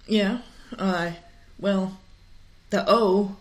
Yeah. 0.07 0.39
Uh, 0.79 1.13
well, 1.59 1.99
the 2.71 2.85
O. 2.89 3.37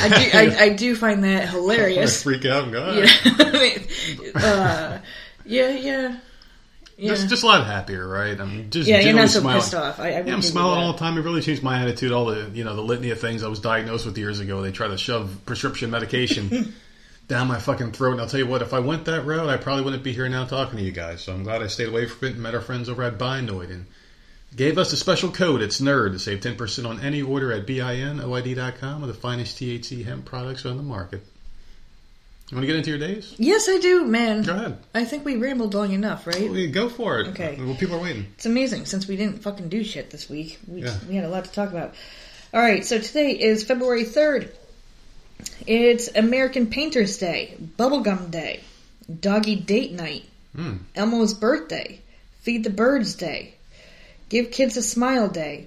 I 0.00 0.08
do, 0.08 0.14
I, 0.38 0.56
I 0.64 0.68
do 0.70 0.96
find 0.96 1.22
that 1.24 1.48
hilarious. 1.50 2.22
freak 2.24 2.46
out 2.46 2.64
and 2.64 2.72
go. 2.72 2.92
Yeah. 2.92 3.06
"Ah." 3.08 3.34
I 3.40 3.52
mean, 3.52 4.32
uh, 4.36 4.98
yeah, 5.44 5.70
yeah. 5.70 6.16
Yeah, 6.98 7.08
Just, 7.14 7.28
just 7.30 7.42
a 7.42 7.46
lot 7.46 7.66
happier, 7.66 8.06
right? 8.06 8.38
I'm 8.38 8.70
just 8.70 8.86
yeah 8.88 9.00
you're 9.00 9.14
not 9.14 9.28
so 9.30 9.40
smiling. 9.40 9.60
pissed 9.60 9.74
off. 9.74 9.98
I, 9.98 10.08
I 10.08 10.20
yeah, 10.20 10.32
I'm 10.34 10.42
smiling 10.42 10.78
all 10.78 10.92
the 10.92 10.98
time. 10.98 11.16
It 11.18 11.22
really 11.22 11.40
changed 11.40 11.62
my 11.62 11.80
attitude. 11.82 12.12
All 12.12 12.26
the 12.26 12.50
you 12.52 12.64
know 12.64 12.76
the 12.76 12.82
litany 12.82 13.10
of 13.10 13.18
things 13.18 13.42
I 13.42 13.48
was 13.48 13.58
diagnosed 13.60 14.06
with 14.06 14.16
years 14.18 14.40
ago. 14.40 14.60
They 14.62 14.70
try 14.72 14.88
to 14.88 14.98
shove 14.98 15.36
prescription 15.46 15.90
medication 15.90 16.74
down 17.32 17.48
my 17.48 17.58
fucking 17.58 17.92
throat. 17.92 18.12
And 18.12 18.20
I'll 18.20 18.28
tell 18.28 18.40
you 18.40 18.46
what, 18.46 18.60
if 18.60 18.74
I 18.74 18.78
went 18.78 19.06
that 19.06 19.24
route, 19.24 19.48
I 19.48 19.56
probably 19.56 19.82
wouldn't 19.84 20.02
be 20.02 20.12
here 20.12 20.28
now 20.28 20.44
talking 20.44 20.78
to 20.78 20.84
you 20.84 20.92
guys. 20.92 21.22
So 21.22 21.32
I'm 21.32 21.42
glad 21.44 21.62
I 21.62 21.66
stayed 21.66 21.88
away 21.88 22.06
from 22.06 22.28
it 22.28 22.34
and 22.34 22.42
met 22.42 22.54
our 22.54 22.60
friends 22.60 22.90
over 22.90 23.02
at 23.02 23.16
Binoid 23.18 23.70
and 23.70 23.86
gave 24.54 24.76
us 24.76 24.92
a 24.92 24.96
special 24.98 25.30
code. 25.30 25.62
It's 25.62 25.80
NERD 25.80 26.12
to 26.12 26.18
save 26.18 26.40
10% 26.40 26.86
on 26.86 27.00
any 27.00 27.22
order 27.22 27.50
at 27.50 27.66
binoid.com 27.66 29.00
with 29.00 29.08
the 29.14 29.18
finest 29.18 29.56
THC 29.58 30.04
hemp 30.04 30.26
products 30.26 30.66
on 30.66 30.76
the 30.76 30.82
market. 30.82 31.22
You 32.50 32.56
want 32.56 32.64
to 32.64 32.66
get 32.66 32.76
into 32.76 32.90
your 32.90 32.98
days? 32.98 33.34
Yes, 33.38 33.66
I 33.66 33.78
do, 33.78 34.04
man. 34.04 34.42
Go 34.42 34.52
ahead. 34.52 34.78
I 34.94 35.06
think 35.06 35.24
we 35.24 35.36
rambled 35.36 35.72
long 35.72 35.92
enough, 35.92 36.26
right? 36.26 36.50
Well, 36.50 36.66
Go 36.70 36.90
for 36.90 37.18
it. 37.20 37.28
Okay. 37.28 37.56
Well, 37.58 37.76
people 37.76 37.96
are 37.96 38.02
waiting. 38.02 38.26
It's 38.34 38.44
amazing 38.44 38.84
since 38.84 39.08
we 39.08 39.16
didn't 39.16 39.42
fucking 39.42 39.70
do 39.70 39.82
shit 39.82 40.10
this 40.10 40.28
week. 40.28 40.58
We, 40.68 40.82
Yeah. 40.82 40.94
we 41.08 41.14
had 41.14 41.24
a 41.24 41.30
lot 41.30 41.46
to 41.46 41.50
talk 41.52 41.70
about. 41.70 41.94
All 42.52 42.60
right, 42.60 42.84
so 42.84 42.98
today 42.98 43.30
is 43.30 43.64
February 43.64 44.04
3rd. 44.04 44.50
It's 45.66 46.08
American 46.14 46.66
Painters 46.68 47.18
Day, 47.18 47.54
Bubblegum 47.78 48.30
Day, 48.30 48.60
Doggy 49.20 49.56
Date 49.56 49.92
Night, 49.92 50.24
Hmm. 50.54 50.76
Elmo's 50.94 51.32
Birthday, 51.34 52.00
Feed 52.42 52.64
the 52.64 52.70
Birds 52.70 53.14
Day, 53.14 53.54
Give 54.28 54.50
Kids 54.50 54.76
a 54.76 54.82
Smile 54.82 55.28
Day, 55.28 55.66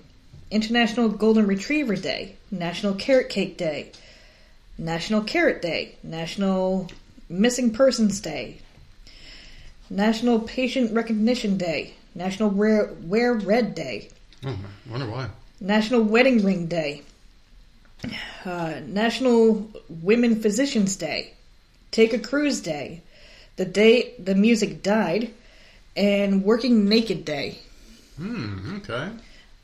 International 0.52 1.10
Golden 1.10 1.48
Retriever 1.48 1.96
Day, 1.96 2.36
National 2.52 2.94
Carrot 2.94 3.30
Cake 3.30 3.58
Day, 3.58 3.92
National 4.78 5.22
Carrot 5.24 5.62
Day, 5.62 5.96
National 6.04 6.88
Missing 7.30 7.72
Persons 7.74 8.20
Day, 8.20 8.58
National 9.90 10.40
Patient 10.40 10.92
Recognition 10.94 11.58
Day, 11.58 11.94
National 12.14 12.50
Wear, 12.50 12.92
Wear 13.04 13.34
Red 13.34 13.76
Day, 13.76 14.10
Oh, 14.46 14.50
I 14.50 14.92
wonder 14.92 15.08
why. 15.10 15.30
National 15.60 16.04
Wedding 16.04 16.44
Ring 16.46 16.68
Day, 16.68 17.02
uh, 18.46 18.80
National 18.86 19.70
Women 19.90 20.42
Physicians 20.42 20.96
Day, 20.96 21.34
Take 21.92 22.14
a 22.14 22.20
Cruise 22.20 22.62
Day, 22.62 23.02
the 23.56 23.66
day 23.66 24.14
the 24.20 24.36
music 24.36 24.84
died, 24.84 25.34
and 25.96 26.44
Working 26.44 26.90
Naked 26.90 27.26
Day. 27.26 27.60
Hmm. 28.18 28.78
Okay. 28.78 29.10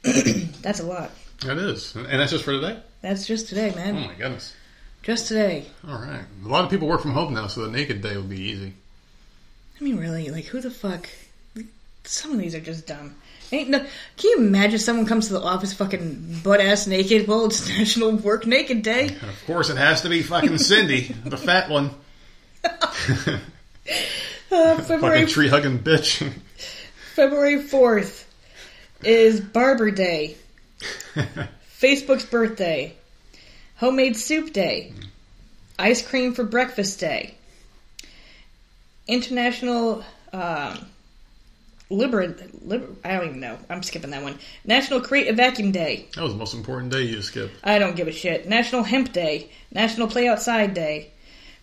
That's 0.62 0.80
a 0.80 0.86
lot. 0.86 1.12
That 1.46 1.58
is, 1.58 1.96
and 1.96 2.06
that's 2.06 2.32
just 2.32 2.44
for 2.44 2.52
today. 2.52 2.78
That's 3.02 3.26
just 3.26 3.50
today, 3.50 3.74
man. 3.74 3.96
Oh 3.96 4.08
my 4.08 4.14
goodness. 4.14 4.54
Just 5.02 5.28
today. 5.28 5.66
All 5.88 5.98
right. 5.98 6.24
A 6.46 6.48
lot 6.48 6.64
of 6.64 6.70
people 6.70 6.88
work 6.88 7.02
from 7.02 7.14
home 7.14 7.34
now, 7.34 7.48
so 7.48 7.62
the 7.62 7.72
naked 7.72 8.02
day 8.02 8.16
will 8.16 8.24
be 8.24 8.40
easy. 8.40 8.74
I 9.80 9.84
mean, 9.84 9.98
really, 9.98 10.30
like, 10.30 10.46
who 10.46 10.62
the 10.62 10.70
fuck? 10.70 11.10
Some 12.04 12.34
of 12.34 12.38
these 12.38 12.54
are 12.54 12.60
just 12.60 12.86
dumb. 12.86 13.16
Ain't 13.52 13.70
no. 13.70 13.80
Can 13.80 13.90
you 14.24 14.38
imagine 14.38 14.80
someone 14.80 15.06
comes 15.06 15.28
to 15.28 15.34
the 15.34 15.42
office 15.42 15.74
fucking 15.74 16.40
butt 16.44 16.62
ass 16.62 16.88
naked? 16.88 17.28
Well, 17.28 17.46
it's 17.46 17.68
National 17.78 18.16
Work 18.16 18.46
Naked 18.46 18.82
Day. 18.82 19.08
And 19.08 19.30
of 19.30 19.46
course, 19.46 19.70
it 19.70 19.78
has 19.78 20.02
to 20.04 20.10
be 20.10 20.22
fucking 20.22 20.58
Cindy, 20.58 21.16
the 21.26 21.38
fat 21.38 21.70
one, 21.70 21.92
Uh, 24.52 24.76
February 24.82 25.20
fucking 25.22 25.28
tree 25.28 25.48
hugging 25.48 25.80
bitch. 25.80 26.30
February 27.16 27.64
4th 27.64 28.26
is 29.04 29.40
Barber 29.42 29.92
Day, 29.92 30.36
Facebook's 31.80 32.26
birthday, 32.26 32.94
Homemade 33.78 34.16
Soup 34.18 34.52
Day, 34.52 34.94
Ice 35.80 36.06
Cream 36.08 36.34
for 36.34 36.44
Breakfast 36.44 37.00
Day, 37.00 37.36
International 39.08 40.04
um, 40.34 40.86
Liber, 41.92 42.36
Liber. 42.64 42.88
I 43.04 43.18
don't 43.18 43.28
even 43.28 43.40
know. 43.42 43.58
I'm 43.70 43.84
skipping 43.84 44.12
that 44.12 44.24
one. 44.24 44.40
National 44.66 45.02
Create 45.02 45.28
a 45.28 45.34
Vacuum 45.34 45.72
Day. 45.72 46.08
That 46.16 46.24
was 46.24 46.32
the 46.32 46.40
most 46.40 46.54
important 46.54 46.92
day 46.92 47.04
you 47.04 47.22
skipped. 47.22 47.54
I 47.64 47.80
don't 47.80 47.96
give 47.96 48.08
a 48.08 48.12
shit. 48.12 48.48
National 48.48 48.84
Hemp 48.84 49.12
Day. 49.12 49.52
National 49.72 50.08
Play 50.08 50.28
Outside 50.28 50.74
Day. 50.74 51.12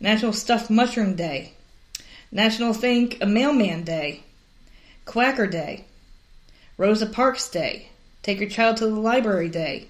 National 0.00 0.32
Stuffed 0.32 0.70
Mushroom 0.70 1.16
Day. 1.16 1.52
National 2.30 2.74
Think 2.74 3.18
a 3.22 3.26
Mailman 3.26 3.84
Day. 3.84 4.22
Quacker 5.06 5.46
Day. 5.46 5.86
Rosa 6.76 7.06
Parks 7.06 7.48
Day. 7.48 7.88
Take 8.22 8.40
your 8.40 8.50
child 8.50 8.76
to 8.76 8.86
the 8.86 8.94
library 8.94 9.48
day. 9.48 9.88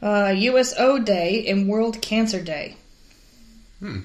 Uh, 0.00 0.32
USO 0.36 1.00
Day 1.00 1.48
and 1.48 1.68
World 1.68 2.00
Cancer 2.00 2.40
Day. 2.40 2.76
Hmm. 3.80 4.02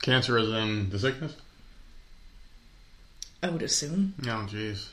Cancer 0.00 0.38
is 0.38 0.48
in 0.48 0.88
the 0.88 0.98
sickness? 0.98 1.36
I 3.42 3.48
would 3.50 3.62
assume. 3.62 4.14
Oh, 4.22 4.46
jeez. 4.50 4.88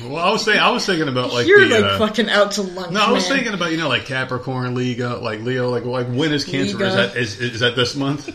well, 0.00 0.16
I 0.16 0.30
was 0.30 0.44
saying, 0.44 0.58
I 0.58 0.70
was 0.70 0.86
thinking 0.86 1.08
about 1.08 1.32
like 1.32 1.46
You're 1.46 1.68
the. 1.68 1.80
like 1.80 1.90
uh, 1.92 1.98
fucking 1.98 2.28
out 2.30 2.52
to 2.52 2.62
lunch. 2.62 2.92
no, 2.92 3.00
I 3.02 3.10
was 3.12 3.28
man. 3.28 3.38
thinking 3.38 3.54
about 3.54 3.72
you 3.72 3.78
know 3.78 3.88
like 3.88 4.06
Capricorn, 4.06 4.74
Leo, 4.74 5.20
like 5.20 5.40
Leo, 5.40 5.70
like 5.70 5.84
like 5.84 6.06
when 6.06 6.32
is 6.32 6.44
Cancer? 6.44 6.82
Is 6.82 6.94
that 6.94 7.16
is, 7.16 7.40
is 7.40 7.60
that 7.60 7.76
this 7.76 7.94
month? 7.96 8.28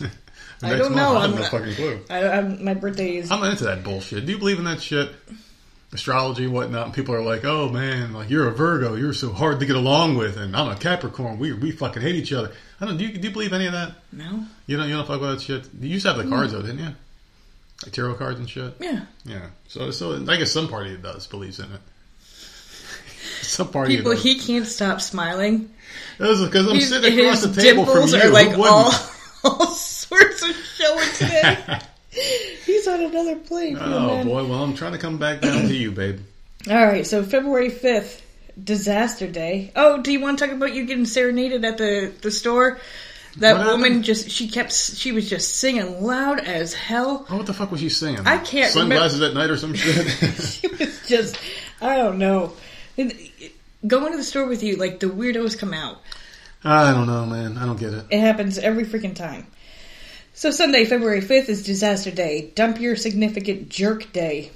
I 0.62 0.76
don't 0.76 0.92
month? 0.92 0.96
know. 0.96 1.16
I 1.16 1.22
have 1.22 1.30
I'm 1.30 1.36
no 1.36 1.42
not- 1.42 1.50
fucking 1.50 1.74
clue. 1.74 2.00
I, 2.08 2.28
I'm, 2.28 2.64
my 2.64 2.74
birthday 2.74 3.16
is. 3.16 3.30
I'm 3.30 3.40
not 3.40 3.50
into 3.50 3.64
that 3.64 3.84
bullshit. 3.84 4.24
Do 4.24 4.32
you 4.32 4.38
believe 4.38 4.58
in 4.58 4.64
that 4.64 4.80
shit? 4.80 5.10
Astrology, 5.92 6.48
whatnot. 6.48 6.86
And 6.86 6.94
people 6.94 7.14
are 7.14 7.22
like, 7.22 7.44
"Oh 7.44 7.68
man, 7.68 8.14
like 8.14 8.28
you're 8.28 8.48
a 8.48 8.52
Virgo, 8.52 8.96
you're 8.96 9.12
so 9.12 9.32
hard 9.32 9.60
to 9.60 9.66
get 9.66 9.76
along 9.76 10.16
with," 10.16 10.36
and 10.36 10.56
I'm 10.56 10.68
a 10.68 10.74
Capricorn. 10.76 11.38
We 11.38 11.52
we 11.52 11.70
fucking 11.70 12.02
hate 12.02 12.16
each 12.16 12.32
other. 12.32 12.50
I 12.80 12.86
don't. 12.86 12.96
Do 12.96 13.04
you, 13.06 13.16
do 13.16 13.28
you 13.28 13.32
believe 13.32 13.52
any 13.52 13.66
of 13.66 13.72
that? 13.74 13.92
no. 14.10 14.44
You 14.66 14.76
don't. 14.76 14.88
You 14.88 14.96
don't 14.96 15.06
fuck 15.06 15.20
with 15.20 15.30
that 15.30 15.40
shit. 15.42 15.68
You 15.80 15.90
used 15.90 16.04
to 16.06 16.14
have 16.14 16.24
the 16.24 16.28
cards 16.28 16.52
though, 16.52 16.62
didn't 16.62 16.78
you? 16.80 16.94
Like 17.84 17.92
tarot 17.92 18.14
cards 18.14 18.38
and 18.40 18.48
shit. 18.50 18.74
Yeah. 18.80 19.04
Yeah. 19.24 19.46
So 19.68 19.90
so 19.90 20.24
I 20.28 20.36
guess 20.36 20.50
some 20.52 20.68
party 20.68 20.96
does 20.96 21.26
believes 21.26 21.60
in 21.60 21.66
it. 21.72 21.80
some 23.42 23.68
party 23.68 23.96
People, 23.96 24.12
he 24.12 24.38
can't 24.38 24.66
stop 24.66 25.00
smiling. 25.00 25.70
because 26.18 26.40
I'm 26.66 26.74
He's- 26.74 26.88
sitting 26.88 27.18
across 27.20 27.42
the 27.42 27.60
table 27.60 27.84
from 27.86 28.08
you. 28.08 28.16
are 28.16 28.30
like 28.30 28.56
all, 28.58 28.92
all 29.44 29.66
sorts 29.66 30.42
of 30.42 30.54
showing 30.56 31.08
today. 31.14 31.78
He's 32.64 32.86
on 32.88 33.00
another 33.02 33.36
plane. 33.36 33.76
oh 33.80 34.06
man. 34.06 34.26
boy. 34.26 34.44
Well, 34.46 34.62
I'm 34.62 34.74
trying 34.74 34.92
to 34.92 34.98
come 34.98 35.18
back 35.18 35.40
down 35.40 35.62
to 35.62 35.74
you, 35.74 35.90
babe. 35.90 36.20
All 36.70 36.76
right, 36.86 37.06
so 37.06 37.22
February 37.22 37.68
fifth, 37.70 38.22
Disaster 38.62 39.26
Day. 39.26 39.72
Oh, 39.76 40.00
do 40.00 40.12
you 40.12 40.20
want 40.20 40.38
to 40.38 40.46
talk 40.46 40.54
about 40.54 40.72
you 40.74 40.86
getting 40.86 41.04
serenaded 41.06 41.64
at 41.64 41.76
the 41.76 42.12
the 42.22 42.30
store? 42.30 42.78
That 43.38 43.58
What 43.58 43.66
woman 43.66 43.82
happened? 43.90 44.04
just 44.04 44.30
she 44.30 44.48
kept 44.48 44.72
she 44.72 45.10
was 45.12 45.28
just 45.28 45.56
singing 45.56 46.02
loud 46.04 46.38
as 46.40 46.72
hell. 46.72 47.26
Oh, 47.28 47.38
what 47.38 47.46
the 47.46 47.52
fuck 47.52 47.70
was 47.70 47.80
she 47.80 47.88
singing? 47.88 48.26
I 48.26 48.38
can't 48.38 48.70
Sunglasses 48.72 49.20
at 49.22 49.34
night 49.34 49.50
or 49.50 49.56
some 49.56 49.74
shit. 49.74 50.06
She 50.40 50.68
was 50.68 51.08
just 51.08 51.36
I 51.80 51.96
don't 51.96 52.18
know. 52.18 52.52
Going 53.86 54.12
to 54.12 54.16
the 54.16 54.24
store 54.24 54.46
with 54.46 54.62
you, 54.62 54.76
like 54.76 55.00
the 55.00 55.06
weirdos 55.06 55.58
come 55.58 55.74
out. 55.74 56.00
I 56.62 56.92
don't 56.92 57.06
know, 57.06 57.26
man. 57.26 57.58
I 57.58 57.66
don't 57.66 57.78
get 57.78 57.92
it. 57.92 58.06
It 58.10 58.20
happens 58.20 58.56
every 58.56 58.84
freaking 58.84 59.14
time. 59.14 59.46
So 60.32 60.50
Sunday, 60.50 60.84
February 60.84 61.20
5th 61.20 61.48
is 61.48 61.62
Disaster 61.62 62.10
Day. 62.10 62.50
Dump 62.54 62.80
your 62.80 62.96
significant 62.96 63.68
jerk 63.68 64.12
day. 64.12 64.50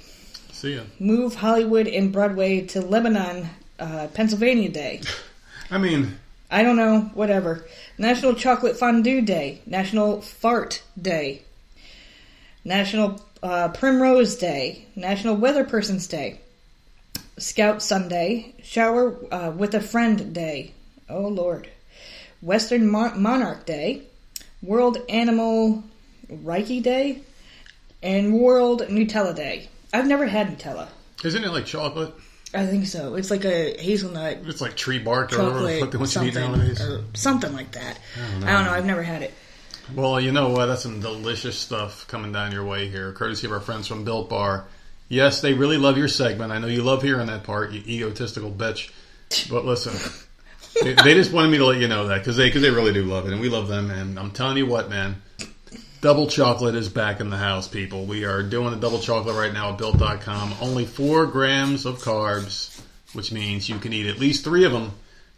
See 0.51 0.75
ya. 0.75 0.81
Move 0.99 1.35
Hollywood 1.35 1.87
and 1.87 2.11
Broadway 2.11 2.61
to 2.67 2.81
Lebanon, 2.81 3.49
uh, 3.77 4.07
Pennsylvania 4.13 4.69
Day. 4.69 5.01
I 5.71 5.77
mean, 5.77 6.17
I 6.51 6.63
don't 6.63 6.77
know, 6.77 7.01
whatever. 7.13 7.65
National 7.97 8.33
Chocolate 8.33 8.77
Fondue 8.77 9.21
Day. 9.21 9.61
National 9.65 10.21
Fart 10.21 10.81
Day. 10.99 11.43
National 12.65 13.21
uh, 13.43 13.69
Primrose 13.69 14.35
Day. 14.35 14.85
National 14.95 15.35
Weather 15.35 15.63
Person's 15.63 16.07
Day. 16.07 16.39
Scout 17.37 17.81
Sunday. 17.83 18.55
Shower 18.63 19.15
uh, 19.31 19.51
with 19.51 19.75
a 19.75 19.79
Friend 19.79 20.33
Day. 20.33 20.73
Oh, 21.07 21.27
Lord. 21.27 21.69
Western 22.41 22.89
Mon- 22.89 23.21
Monarch 23.21 23.65
Day. 23.65 24.03
World 24.63 24.97
Animal 25.07 25.83
Reiki 26.31 26.81
Day. 26.81 27.21
And 28.01 28.33
World 28.39 28.81
Nutella 28.83 29.35
Day. 29.35 29.69
I've 29.93 30.07
never 30.07 30.25
had 30.25 30.47
Nutella. 30.47 30.87
isn't 31.23 31.43
it 31.43 31.51
like 31.51 31.65
chocolate? 31.65 32.13
I 32.53 32.65
think 32.65 32.87
so. 32.87 33.15
It's 33.15 33.29
like 33.29 33.45
a 33.45 33.75
hazelnut 33.79 34.39
It's 34.45 34.61
like 34.61 34.75
tree 34.75 34.97
bark 34.99 35.33
or 35.33 35.43
whatever 35.43 35.61
the 35.67 35.79
fuck 35.79 35.91
they 35.91 35.97
want 35.97 36.15
you 36.15 36.21
to 36.21 36.27
eat 36.27 36.33
something 36.33 36.51
nowadays. 36.59 36.81
or 36.81 37.03
something 37.13 37.53
like 37.53 37.71
that. 37.73 37.99
I 38.15 38.19
don't 38.19 38.31
don't 38.31 38.45
know. 38.45 38.63
know. 38.63 38.71
I've 38.71 38.85
never 38.85 39.03
had 39.03 39.21
it. 39.21 39.33
Well, 39.95 40.19
you 40.19 40.31
know 40.31 40.49
what? 40.49 40.65
That's 40.67 40.83
some 40.83 40.99
delicious 40.99 41.57
stuff 41.57 42.07
coming 42.07 42.31
down 42.31 42.51
your 42.51 42.63
way 42.65 42.87
here, 42.87 43.11
courtesy 43.13 43.47
of 43.47 43.53
our 43.53 43.59
friends 43.59 43.87
from 43.87 44.03
Built 44.03 44.29
Bar. 44.29 44.65
Yes, 45.09 45.41
they 45.41 45.53
really 45.53 45.77
love 45.77 45.97
your 45.97 46.07
segment. 46.07 46.51
I 46.51 46.59
know 46.59 46.67
you 46.67 46.83
love 46.83 47.01
hearing 47.01 47.27
that 47.27 47.43
part, 47.43 47.71
you 47.71 47.81
egotistical 47.85 48.51
bitch. 48.51 48.91
But 49.49 49.65
listen, 49.65 49.93
they, 50.83 50.93
they 50.93 51.13
just 51.15 51.31
wanted 51.31 51.49
me 51.51 51.57
to 51.57 51.65
let 51.65 51.79
you 51.79 51.87
know 51.87 52.07
that 52.07 52.19
because 52.19 52.37
they 52.37 52.47
because 52.47 52.61
they 52.61 52.69
really 52.69 52.93
do 52.93 53.03
love 53.03 53.27
it, 53.27 53.31
and 53.31 53.41
we 53.41 53.49
love 53.49 53.67
them. 53.67 53.89
And 53.89 54.19
I'm 54.19 54.31
telling 54.31 54.57
you 54.57 54.67
what, 54.67 54.89
man, 54.89 55.21
double 56.01 56.27
chocolate 56.27 56.75
is 56.75 56.89
back 56.89 57.19
in 57.19 57.29
the 57.29 57.37
house, 57.37 57.67
people. 57.67 58.05
We 58.05 58.23
are 58.25 58.41
doing 58.41 58.73
a 58.73 58.77
double 58.77 58.99
chocolate 58.99 59.35
right 59.35 59.53
now 59.53 59.71
at 59.71 59.77
Built.com. 59.77 60.53
Only 60.61 60.85
four 60.85 61.25
grams 61.25 61.85
of 61.85 61.99
carbs, 61.99 62.79
which 63.13 63.31
means 63.31 63.67
you 63.67 63.79
can 63.79 63.93
eat 63.93 64.07
at 64.07 64.19
least 64.19 64.43
three 64.43 64.65
of 64.65 64.71
them 64.71 64.91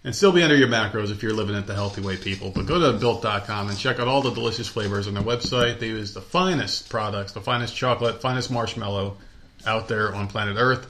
and 0.03 0.15
still 0.15 0.31
be 0.31 0.41
under 0.41 0.55
your 0.55 0.67
macros 0.67 1.11
if 1.11 1.21
you're 1.21 1.33
living 1.33 1.55
it 1.55 1.67
the 1.67 1.75
healthy 1.75 2.01
way, 2.01 2.17
people. 2.17 2.51
But 2.51 2.65
go 2.65 2.79
to 2.79 2.97
built.com 2.97 3.69
and 3.69 3.77
check 3.77 3.99
out 3.99 4.07
all 4.07 4.21
the 4.21 4.31
delicious 4.31 4.67
flavors 4.67 5.07
on 5.07 5.13
their 5.13 5.23
website. 5.23 5.79
They 5.79 5.87
use 5.87 6.13
the 6.13 6.21
finest 6.21 6.89
products, 6.89 7.33
the 7.33 7.41
finest 7.41 7.75
chocolate, 7.75 8.21
finest 8.21 8.51
marshmallow 8.51 9.17
out 9.65 9.87
there 9.87 10.13
on 10.13 10.27
planet 10.27 10.57
Earth. 10.59 10.87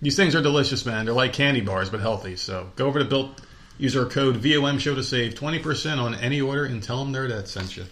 These 0.00 0.16
things 0.16 0.34
are 0.34 0.42
delicious, 0.42 0.84
man. 0.84 1.04
They're 1.04 1.14
like 1.14 1.32
candy 1.32 1.60
bars, 1.60 1.90
but 1.90 2.00
healthy. 2.00 2.36
So 2.36 2.70
go 2.74 2.86
over 2.86 2.98
to 2.98 3.04
Built, 3.04 3.40
use 3.78 3.96
our 3.96 4.06
code 4.06 4.36
VOM 4.36 4.78
Show 4.78 4.94
to 4.96 5.02
save 5.02 5.34
20% 5.34 5.98
on 5.98 6.16
any 6.16 6.40
order 6.40 6.64
and 6.64 6.82
tell 6.82 6.98
them 6.98 7.12
their 7.12 7.28
that 7.28 7.48
sent 7.48 7.76
you. 7.76 7.84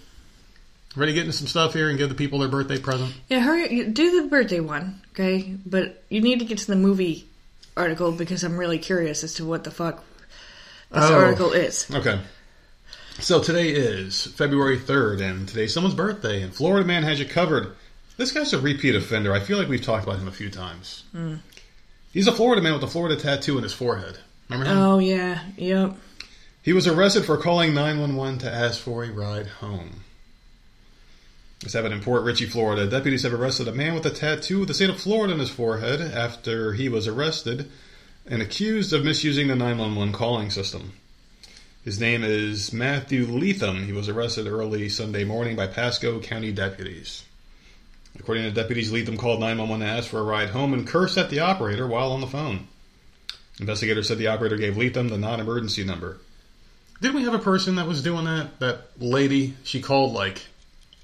Ready 0.96 1.12
to 1.12 1.14
get 1.14 1.26
into 1.26 1.36
some 1.36 1.46
stuff 1.46 1.72
here 1.72 1.88
and 1.88 1.96
give 1.98 2.08
the 2.08 2.14
people 2.16 2.40
their 2.40 2.48
birthday 2.48 2.78
present? 2.78 3.14
Yeah, 3.28 3.40
hurry. 3.40 3.86
Do 3.90 4.22
the 4.22 4.28
birthday 4.28 4.58
one, 4.60 5.00
okay? 5.12 5.54
But 5.64 6.02
you 6.08 6.20
need 6.20 6.40
to 6.40 6.44
get 6.44 6.58
to 6.58 6.66
the 6.66 6.74
movie 6.76 7.28
article 7.76 8.10
because 8.10 8.42
I'm 8.42 8.56
really 8.58 8.78
curious 8.78 9.22
as 9.22 9.34
to 9.34 9.44
what 9.44 9.62
the 9.62 9.70
fuck 9.70 10.02
this 10.90 11.04
Oh. 11.04 11.14
article 11.14 11.52
is. 11.52 11.86
Okay. 11.92 12.18
So 13.20 13.40
today 13.40 13.68
is 13.70 14.26
February 14.26 14.78
3rd, 14.78 15.20
and 15.20 15.46
today's 15.46 15.72
someone's 15.72 15.94
birthday, 15.94 16.42
and 16.42 16.52
Florida 16.52 16.84
Man 16.86 17.04
has 17.04 17.20
you 17.20 17.26
covered. 17.26 17.76
This 18.16 18.32
guy's 18.32 18.52
a 18.52 18.58
repeat 18.58 18.96
offender. 18.96 19.32
I 19.32 19.40
feel 19.40 19.58
like 19.58 19.68
we've 19.68 19.82
talked 19.84 20.04
about 20.04 20.18
him 20.18 20.26
a 20.28 20.32
few 20.32 20.50
times. 20.50 21.04
Hmm. 21.12 21.36
He's 22.12 22.26
a 22.26 22.32
Florida 22.32 22.60
man 22.62 22.72
with 22.74 22.82
a 22.82 22.88
Florida 22.88 23.14
tattoo 23.14 23.56
in 23.58 23.62
his 23.62 23.72
forehead. 23.72 24.18
Remember 24.48 24.68
him? 24.70 24.76
Oh 24.78 24.98
yeah, 24.98 25.40
yep. 25.56 25.94
He 26.62 26.72
was 26.72 26.88
arrested 26.88 27.24
for 27.24 27.36
calling 27.36 27.72
911 27.74 28.40
to 28.40 28.52
ask 28.52 28.80
for 28.80 29.04
a 29.04 29.10
ride 29.10 29.46
home. 29.46 30.02
This 31.62 31.74
happened 31.74 31.92
in 31.92 32.00
Port 32.00 32.24
Richey, 32.24 32.46
Florida. 32.46 32.86
Deputies 32.86 33.22
have 33.22 33.34
arrested 33.34 33.68
a 33.68 33.72
man 33.72 33.94
with 33.94 34.06
a 34.06 34.10
tattoo 34.10 34.62
of 34.62 34.68
the 34.68 34.72
state 34.72 34.88
of 34.88 34.98
Florida 34.98 35.34
on 35.34 35.40
his 35.40 35.50
forehead 35.50 36.00
after 36.00 36.72
he 36.72 36.88
was 36.88 37.06
arrested 37.06 37.70
and 38.26 38.40
accused 38.40 38.94
of 38.94 39.04
misusing 39.04 39.48
the 39.48 39.56
911 39.56 40.14
calling 40.14 40.50
system. 40.50 40.94
His 41.84 42.00
name 42.00 42.24
is 42.24 42.72
Matthew 42.72 43.26
Leatham. 43.26 43.84
He 43.84 43.92
was 43.92 44.08
arrested 44.08 44.46
early 44.46 44.88
Sunday 44.88 45.24
morning 45.24 45.54
by 45.54 45.66
Pasco 45.66 46.18
County 46.20 46.50
deputies. 46.50 47.24
According 48.18 48.44
to 48.44 48.50
deputies, 48.50 48.90
Leatham 48.90 49.18
called 49.18 49.40
911 49.40 49.86
to 49.86 49.92
ask 49.92 50.08
for 50.08 50.20
a 50.20 50.22
ride 50.22 50.50
home 50.50 50.72
and 50.72 50.86
cursed 50.86 51.18
at 51.18 51.28
the 51.28 51.40
operator 51.40 51.86
while 51.86 52.12
on 52.12 52.22
the 52.22 52.26
phone. 52.26 52.68
Investigators 53.58 54.08
said 54.08 54.16
the 54.16 54.28
operator 54.28 54.56
gave 54.56 54.78
Leatham 54.78 55.08
the 55.08 55.18
non 55.18 55.40
emergency 55.40 55.84
number. 55.84 56.20
Didn't 57.02 57.16
we 57.16 57.24
have 57.24 57.34
a 57.34 57.38
person 57.38 57.74
that 57.74 57.86
was 57.86 58.02
doing 58.02 58.24
that? 58.24 58.58
That 58.60 58.90
lady, 58.98 59.56
she 59.62 59.82
called 59.82 60.12
like 60.14 60.42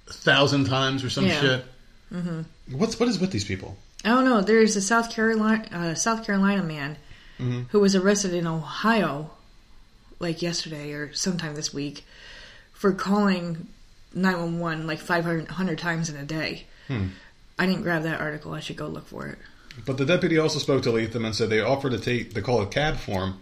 a 0.09 0.12
thousand 0.12 0.64
times 0.66 1.03
or 1.05 1.11
some 1.11 1.27
Yeah. 1.27 1.40
shit. 1.40 1.64
Mm-hmm. 2.12 2.77
What's 2.79 2.99
what 3.01 3.09
is 3.09 3.19
with 3.19 3.31
these 3.33 3.45
people? 3.45 3.77
I 4.05 4.11
don't 4.11 4.25
know. 4.25 4.40
There's 4.40 4.77
a 4.77 4.81
South 4.83 5.11
Carolina 5.11 5.64
uh, 5.73 5.95
South 5.95 6.25
Carolina 6.25 6.62
man 6.62 6.97
Mhm. 7.40 7.66
who 7.71 7.81
was 7.81 7.95
arrested 7.95 8.33
in 8.35 8.47
Ohio, 8.47 9.31
like 10.21 10.42
yesterday 10.42 10.92
or 10.92 11.12
sometime 11.12 11.55
this 11.55 11.75
week, 11.75 12.05
for 12.73 12.92
calling 12.92 13.66
911 14.14 14.87
like 14.87 14.99
500 15.01 15.79
times 15.79 16.09
in 16.09 16.16
a 16.16 16.25
day. 16.25 16.66
Hmm. 16.88 17.09
I 17.59 17.66
didn't 17.66 17.83
grab 17.83 18.03
that 18.05 18.21
article. 18.21 18.53
I 18.55 18.61
should 18.61 18.77
go 18.77 18.87
look 18.87 19.09
for 19.09 19.27
it. 19.27 19.38
But 19.85 19.99
the 19.99 20.07
deputy 20.07 20.38
also 20.38 20.59
spoke 20.59 20.83
to 20.85 20.92
Leatham 20.92 21.25
and 21.25 21.35
said 21.35 21.51
they 21.51 21.61
offered 21.61 21.92
to 21.92 21.99
take 21.99 22.33
the 22.35 22.40
call 22.42 22.62
a 22.62 22.66
cab 22.66 22.97
for 22.97 23.25
him, 23.27 23.35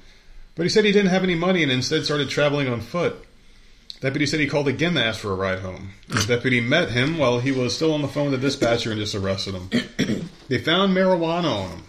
but 0.57 0.63
he 0.65 0.69
said 0.69 0.85
he 0.85 0.91
didn't 0.93 1.11
have 1.11 1.23
any 1.23 1.35
money 1.37 1.63
and 1.63 1.71
instead 1.71 2.05
started 2.05 2.29
traveling 2.29 2.69
on 2.69 2.81
foot. 2.81 3.25
Deputy 4.05 4.27
said 4.27 4.39
he 4.39 4.47
called 4.47 4.69
again 4.69 4.93
to 4.93 5.03
ask 5.03 5.21
for 5.21 5.33
a 5.33 5.35
ride 5.35 5.61
home. 5.61 5.93
The 6.09 6.27
deputy 6.27 6.61
met 6.61 6.91
him 6.91 7.17
while 7.17 7.41
he 7.41 7.53
was 7.53 7.75
still 7.75 7.95
on 7.95 8.03
the 8.03 8.09
phone 8.09 8.31
with 8.31 8.39
the 8.39 8.47
dispatcher 8.47 8.91
and 8.91 9.01
just 9.01 9.15
arrested 9.15 9.55
him. 9.55 10.29
they 10.49 10.59
found 10.59 10.95
marijuana 10.95 11.51
on 11.51 11.71
him, 11.71 11.83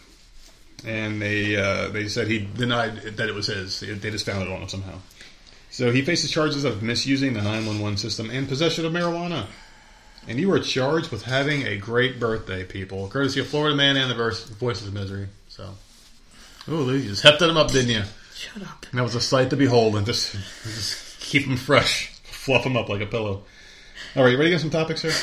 and 0.86 1.21
they 1.21 1.58
uh, 1.58 1.89
they 1.89 2.08
said 2.08 2.30
he 2.30 2.39
denied 2.39 3.01
that 3.17 3.28
it 3.28 3.36
was 3.36 3.47
his. 3.47 3.82
They 3.82 4.12
just 4.12 4.25
found 4.25 4.43
it 4.43 4.49
on 4.49 4.62
him 4.62 4.69
somehow. 4.69 4.99
So 5.71 5.91
he 5.91 6.04
faces 6.04 6.32
charges 6.32 6.63
of 6.63 6.82
misusing 6.82 7.34
the 7.34 7.41
911 7.41 7.97
system 7.97 8.30
and 8.30 8.47
possession 8.47 8.86
of 8.86 8.93
marijuana. 8.93 9.47
and 10.25 10.39
you 10.39 10.49
are 10.54 10.60
charged 10.60 11.12
with 11.12 11.23
having 11.23 11.63
a 11.63 11.75
great 11.75 12.17
birthday, 12.17 12.63
people. 12.63 13.10
Courtesy 13.10 13.41
of 13.41 13.47
Florida 13.47 13.75
Man 13.75 13.97
and 13.97 14.10
the 14.10 14.15
verse, 14.15 14.45
Voices 14.51 14.88
of 14.88 14.93
Misery. 14.93 15.28
So, 15.49 15.75
ooh, 16.69 16.93
you 16.93 17.10
just 17.10 17.23
hefted 17.23 17.49
him 17.49 17.58
up, 17.58 17.71
didn't 17.71 17.89
you? 17.91 18.04
Shut 18.34 18.63
up. 18.63 18.86
And 18.89 18.99
that 18.99 19.04
was 19.04 19.15
a 19.15 19.21
sight 19.21 19.49
to 19.49 19.58
behold, 19.58 19.97
and 19.97 20.06
just, 20.06 20.32
just 20.32 21.05
keep 21.39 21.48
them 21.48 21.58
fresh, 21.58 22.08
fluff 22.24 22.63
them 22.63 22.78
up 22.78 22.88
like 22.88 23.02
a 23.02 23.06
pillow. 23.06 23.43
All 24.15 24.24
right, 24.24 24.32
you 24.32 24.38
ready 24.38 24.50
to 24.52 24.56
get 24.56 24.62
some 24.62 24.69
topics 24.69 25.02
here? 25.02 25.12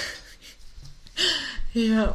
Yeah. 1.75 2.12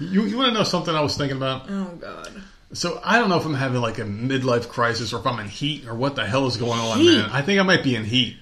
You, 0.00 0.24
you 0.24 0.36
want 0.36 0.48
to 0.48 0.54
know 0.54 0.64
something 0.64 0.92
I 0.92 1.00
was 1.00 1.16
thinking 1.16 1.36
about? 1.36 1.66
Oh 1.70 1.84
God. 2.00 2.42
So 2.72 3.00
I 3.04 3.20
don't 3.20 3.28
know 3.28 3.38
if 3.38 3.46
I'm 3.46 3.54
having 3.54 3.80
like 3.80 4.00
a 4.00 4.02
midlife 4.02 4.68
crisis 4.68 5.12
or 5.12 5.20
if 5.20 5.26
I'm 5.28 5.38
in 5.38 5.46
heat 5.46 5.86
or 5.86 5.94
what 5.94 6.16
the 6.16 6.26
hell 6.26 6.48
is 6.48 6.56
going 6.56 6.80
on, 6.80 6.98
Heat? 6.98 7.18
man. 7.18 7.30
I 7.30 7.40
think 7.40 7.60
I 7.60 7.62
might 7.62 7.84
be 7.84 7.94
in 7.94 8.02
heat. 8.02 8.36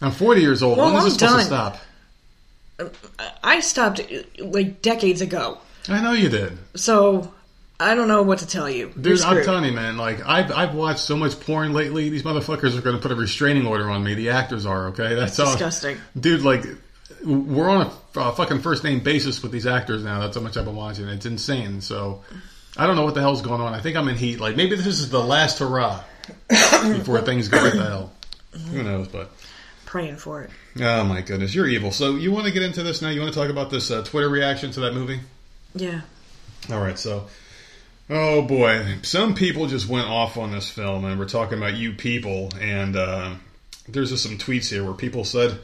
I'm 0.00 0.12
40 0.12 0.40
years 0.40 0.62
old. 0.62 0.78
Well, 0.78 0.86
when 0.94 0.96
is 0.96 1.04
I'm 1.04 1.10
supposed 1.10 1.50
done. 1.50 1.72
to 1.72 1.78
stop? 2.78 2.98
Uh, 3.18 3.28
I 3.44 3.60
stopped 3.60 4.00
uh, 4.00 4.22
like 4.46 4.80
decades 4.80 5.20
ago, 5.20 5.58
I 5.90 6.00
know 6.00 6.12
you 6.12 6.30
did. 6.30 6.56
so 6.74 7.34
I 7.78 7.94
don't 7.94 8.08
know 8.08 8.22
what 8.22 8.38
to 8.38 8.46
tell 8.46 8.70
you. 8.70 8.90
Dude, 8.98 9.20
I'm 9.20 9.44
telling 9.44 9.64
you, 9.64 9.72
man. 9.72 9.96
Like 9.96 10.24
I've 10.24 10.50
I've 10.50 10.74
watched 10.74 11.00
so 11.00 11.16
much 11.16 11.38
porn 11.40 11.72
lately. 11.72 12.08
These 12.08 12.22
motherfuckers 12.22 12.76
are 12.76 12.80
going 12.80 12.96
to 12.96 13.02
put 13.02 13.12
a 13.12 13.14
restraining 13.14 13.66
order 13.66 13.90
on 13.90 14.02
me. 14.02 14.14
The 14.14 14.30
actors 14.30 14.64
are 14.64 14.88
okay. 14.88 15.14
That's, 15.14 15.36
That's 15.36 15.40
all. 15.40 15.52
disgusting. 15.52 15.98
Dude, 16.18 16.42
like 16.42 16.64
we're 17.24 17.68
on 17.68 17.90
a 18.14 18.20
uh, 18.20 18.32
fucking 18.32 18.60
first 18.60 18.82
name 18.82 19.00
basis 19.00 19.42
with 19.42 19.52
these 19.52 19.66
actors 19.66 20.04
now. 20.04 20.20
That's 20.20 20.36
how 20.36 20.42
much 20.42 20.56
I've 20.56 20.64
been 20.64 20.76
watching. 20.76 21.06
It's 21.08 21.26
insane. 21.26 21.80
So 21.82 22.22
I 22.76 22.86
don't 22.86 22.96
know 22.96 23.04
what 23.04 23.14
the 23.14 23.20
hell's 23.20 23.42
going 23.42 23.60
on. 23.60 23.74
I 23.74 23.80
think 23.80 23.96
I'm 23.96 24.08
in 24.08 24.16
heat. 24.16 24.40
Like 24.40 24.56
maybe 24.56 24.74
this 24.74 24.86
is 24.86 25.10
the 25.10 25.22
last 25.22 25.58
hurrah 25.58 26.02
before 26.48 27.20
things 27.20 27.48
go 27.48 27.70
to 27.70 27.76
hell. 27.78 28.12
Who 28.70 28.82
knows? 28.82 29.08
But 29.08 29.30
Praying 29.86 30.16
for 30.16 30.42
it. 30.42 30.50
oh 30.80 31.04
my 31.04 31.20
goodness, 31.20 31.54
you're 31.54 31.68
evil. 31.68 31.92
So 31.92 32.16
you 32.16 32.32
want 32.32 32.46
to 32.46 32.52
get 32.52 32.62
into 32.62 32.82
this 32.82 33.02
now? 33.02 33.10
You 33.10 33.20
want 33.20 33.32
to 33.32 33.38
talk 33.38 33.50
about 33.50 33.70
this 33.70 33.90
uh, 33.90 34.02
Twitter 34.02 34.28
reaction 34.28 34.72
to 34.72 34.80
that 34.80 34.94
movie? 34.94 35.20
Yeah. 35.74 36.00
All 36.70 36.80
right, 36.80 36.98
so 36.98 37.28
oh 38.10 38.42
boy, 38.42 38.98
some 39.02 39.34
people 39.34 39.66
just 39.66 39.88
went 39.88 40.08
off 40.08 40.36
on 40.36 40.52
this 40.52 40.68
film, 40.68 41.04
and 41.04 41.18
we're 41.18 41.28
talking 41.28 41.58
about 41.58 41.74
you 41.74 41.92
people. 41.92 42.50
And 42.60 42.96
uh, 42.96 43.34
there's 43.88 44.10
just 44.10 44.22
some 44.22 44.38
tweets 44.38 44.70
here 44.70 44.84
where 44.84 44.94
people 44.94 45.24
said, 45.24 45.58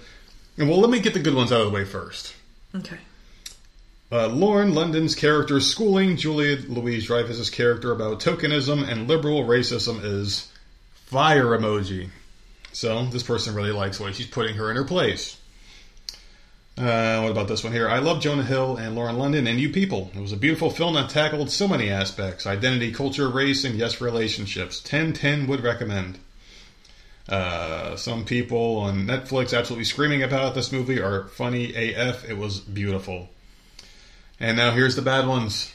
well, 0.59 0.79
let 0.79 0.91
me 0.91 1.01
get 1.01 1.15
the 1.15 1.21
good 1.21 1.35
ones 1.35 1.53
out 1.53 1.61
of 1.61 1.67
the 1.67 1.73
way 1.73 1.85
first. 1.85 2.35
Okay. 2.75 2.99
Uh, 4.11 4.27
Lauren 4.27 4.75
London's 4.75 5.15
character 5.15 5.59
schooling 5.59 6.19
Julia 6.19 6.59
Louise 6.69 7.07
Dreyfus's 7.07 7.49
character 7.49 7.93
about 7.93 8.21
tokenism 8.21 8.87
and 8.87 9.09
liberal 9.09 9.45
racism 9.45 10.05
is 10.05 10.53
fire 11.07 11.47
emoji. 11.47 12.11
So 12.73 13.07
this 13.07 13.23
person 13.23 13.55
really 13.55 13.73
likes 13.73 13.99
the 13.99 14.05
way 14.05 14.13
she's 14.13 14.27
putting 14.27 14.57
her 14.57 14.71
in 14.71 14.77
her 14.77 14.85
place. 14.85 15.39
Uh, 16.79 17.21
what 17.21 17.31
about 17.31 17.49
this 17.49 17.63
one 17.63 17.73
here? 17.73 17.89
I 17.89 17.99
love 17.99 18.23
Jonah 18.23 18.43
Hill 18.43 18.77
and 18.77 18.95
Lauren 18.95 19.19
London 19.19 19.47
and 19.47 19.61
You 19.61 19.69
People. 19.69 20.11
It 20.15 20.21
was 20.21 20.33
a 20.33 20.39
beautiful 20.39 20.71
film 20.71 20.95
that 20.95 21.11
tackled 21.11 21.51
so 21.51 21.69
many 21.69 21.91
aspects 21.91 22.47
identity, 22.47 22.93
culture, 22.93 23.29
race, 23.29 23.65
and 23.65 23.77
yes, 23.77 24.01
relationships. 24.01 24.81
10 24.81 25.13
10 25.13 25.47
would 25.49 25.63
recommend. 25.63 26.19
Uh, 27.29 27.95
some 27.97 28.25
people 28.25 28.77
on 28.79 29.07
Netflix 29.07 29.57
absolutely 29.57 29.85
screaming 29.85 30.23
about 30.23 30.55
this 30.55 30.73
movie 30.73 31.01
are 31.01 31.25
funny 31.29 31.75
AF. 31.75 32.29
It 32.29 32.39
was 32.39 32.61
beautiful. 32.61 33.29
And 34.41 34.57
now 34.57 34.73
here's 34.73 34.97
the 34.97 35.03
bad 35.03 35.27
ones. 35.27 35.73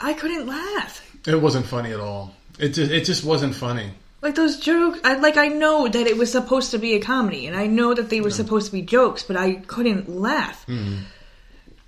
I 0.00 0.12
couldn't 0.12 0.46
laugh. 0.46 1.04
It 1.26 1.40
wasn't 1.40 1.66
funny 1.66 1.92
at 1.92 2.00
all. 2.00 2.34
It 2.58 2.70
just, 2.70 2.92
it 2.92 3.04
just 3.04 3.24
wasn't 3.24 3.54
funny. 3.54 3.90
Like 4.20 4.34
those 4.34 4.58
jokes, 4.58 4.98
I 5.04 5.14
like. 5.14 5.36
I 5.36 5.48
know 5.48 5.86
that 5.86 6.06
it 6.06 6.16
was 6.16 6.32
supposed 6.32 6.72
to 6.72 6.78
be 6.78 6.94
a 6.94 7.00
comedy, 7.00 7.46
and 7.46 7.56
I 7.56 7.66
know 7.66 7.94
that 7.94 8.10
they 8.10 8.20
were 8.20 8.30
supposed 8.30 8.66
to 8.66 8.72
be 8.72 8.82
jokes, 8.82 9.22
but 9.22 9.36
I 9.36 9.54
couldn't 9.54 10.08
laugh. 10.08 10.64
Hmm. 10.64 10.96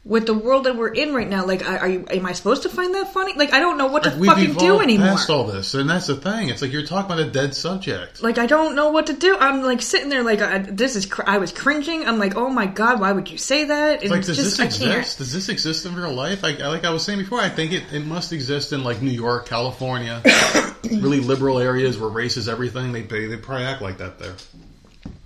With 0.02 0.24
the 0.24 0.32
world 0.32 0.64
that 0.64 0.76
we're 0.76 0.88
in 0.94 1.12
right 1.12 1.28
now, 1.28 1.44
like, 1.44 1.68
are 1.68 1.86
you? 1.86 2.06
Am 2.10 2.24
I 2.24 2.32
supposed 2.32 2.62
to 2.62 2.70
find 2.70 2.94
that 2.94 3.12
funny? 3.12 3.34
Like, 3.34 3.52
I 3.52 3.60
don't 3.60 3.76
know 3.76 3.88
what 3.88 4.04
to 4.04 4.10
Like, 4.10 4.30
fucking 4.30 4.54
do 4.54 4.80
anymore. 4.80 5.08
past 5.08 5.28
all 5.28 5.44
this, 5.44 5.74
and 5.74 5.90
that's 5.90 6.06
the 6.06 6.16
thing. 6.16 6.48
It's 6.48 6.62
like 6.62 6.72
you're 6.72 6.86
talking 6.86 7.12
about 7.12 7.26
a 7.26 7.30
dead 7.30 7.54
subject. 7.54 8.22
Like, 8.22 8.38
I 8.38 8.46
don't 8.46 8.74
know 8.74 8.92
what 8.92 9.08
to 9.08 9.12
do. 9.12 9.36
I'm 9.38 9.62
like 9.62 9.82
sitting 9.82 10.08
there, 10.08 10.22
like, 10.22 10.40
I, 10.40 10.56
this 10.60 10.96
is. 10.96 11.04
Cr- 11.04 11.24
I 11.26 11.36
was 11.36 11.52
cringing. 11.52 12.06
I'm 12.08 12.18
like, 12.18 12.34
oh 12.34 12.48
my 12.48 12.64
god, 12.64 12.98
why 12.98 13.12
would 13.12 13.30
you 13.30 13.36
say 13.36 13.64
that? 13.64 14.02
Like, 14.06 14.24
does 14.24 14.38
just, 14.38 14.56
this 14.56 14.58
exist? 14.58 15.18
Does 15.18 15.34
this 15.34 15.50
exist 15.50 15.84
in 15.84 15.94
real 15.94 16.14
life? 16.14 16.42
Like, 16.42 16.60
like 16.60 16.86
I 16.86 16.90
was 16.90 17.04
saying 17.04 17.18
before, 17.18 17.38
I 17.40 17.50
think 17.50 17.72
it, 17.72 17.92
it 17.92 18.06
must 18.06 18.32
exist 18.32 18.72
in 18.72 18.82
like 18.82 19.02
New 19.02 19.10
York, 19.10 19.50
California, 19.50 20.22
really 20.90 21.20
liberal 21.20 21.58
areas 21.58 21.98
where 21.98 22.08
race 22.08 22.38
is 22.38 22.48
everything. 22.48 22.92
They 22.92 23.02
they, 23.02 23.26
they 23.26 23.36
probably 23.36 23.66
act 23.66 23.82
like 23.82 23.98
that 23.98 24.18
there. 24.18 24.34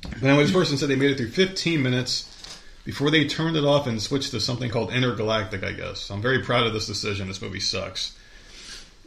But 0.02 0.22
anyway, 0.24 0.42
this 0.42 0.52
person 0.52 0.78
said 0.78 0.88
they 0.88 0.96
made 0.96 1.12
it 1.12 1.16
through 1.16 1.30
15 1.30 1.80
minutes 1.80 2.28
before 2.85 3.11
they 3.11 3.27
turned 3.27 3.57
it 3.57 3.64
off 3.64 3.87
and 3.87 4.01
switched 4.01 4.31
to 4.33 4.40
something 4.40 4.70
called 4.70 4.92
Intergalactic. 4.92 5.64
I 5.64 5.73
guess 5.73 6.11
I'm 6.11 6.23
very 6.23 6.42
proud 6.42 6.66
of 6.66 6.73
this 6.73 6.87
decision. 6.87 7.29
This 7.29 7.42
movie 7.42 7.61
sucks. 7.61 8.16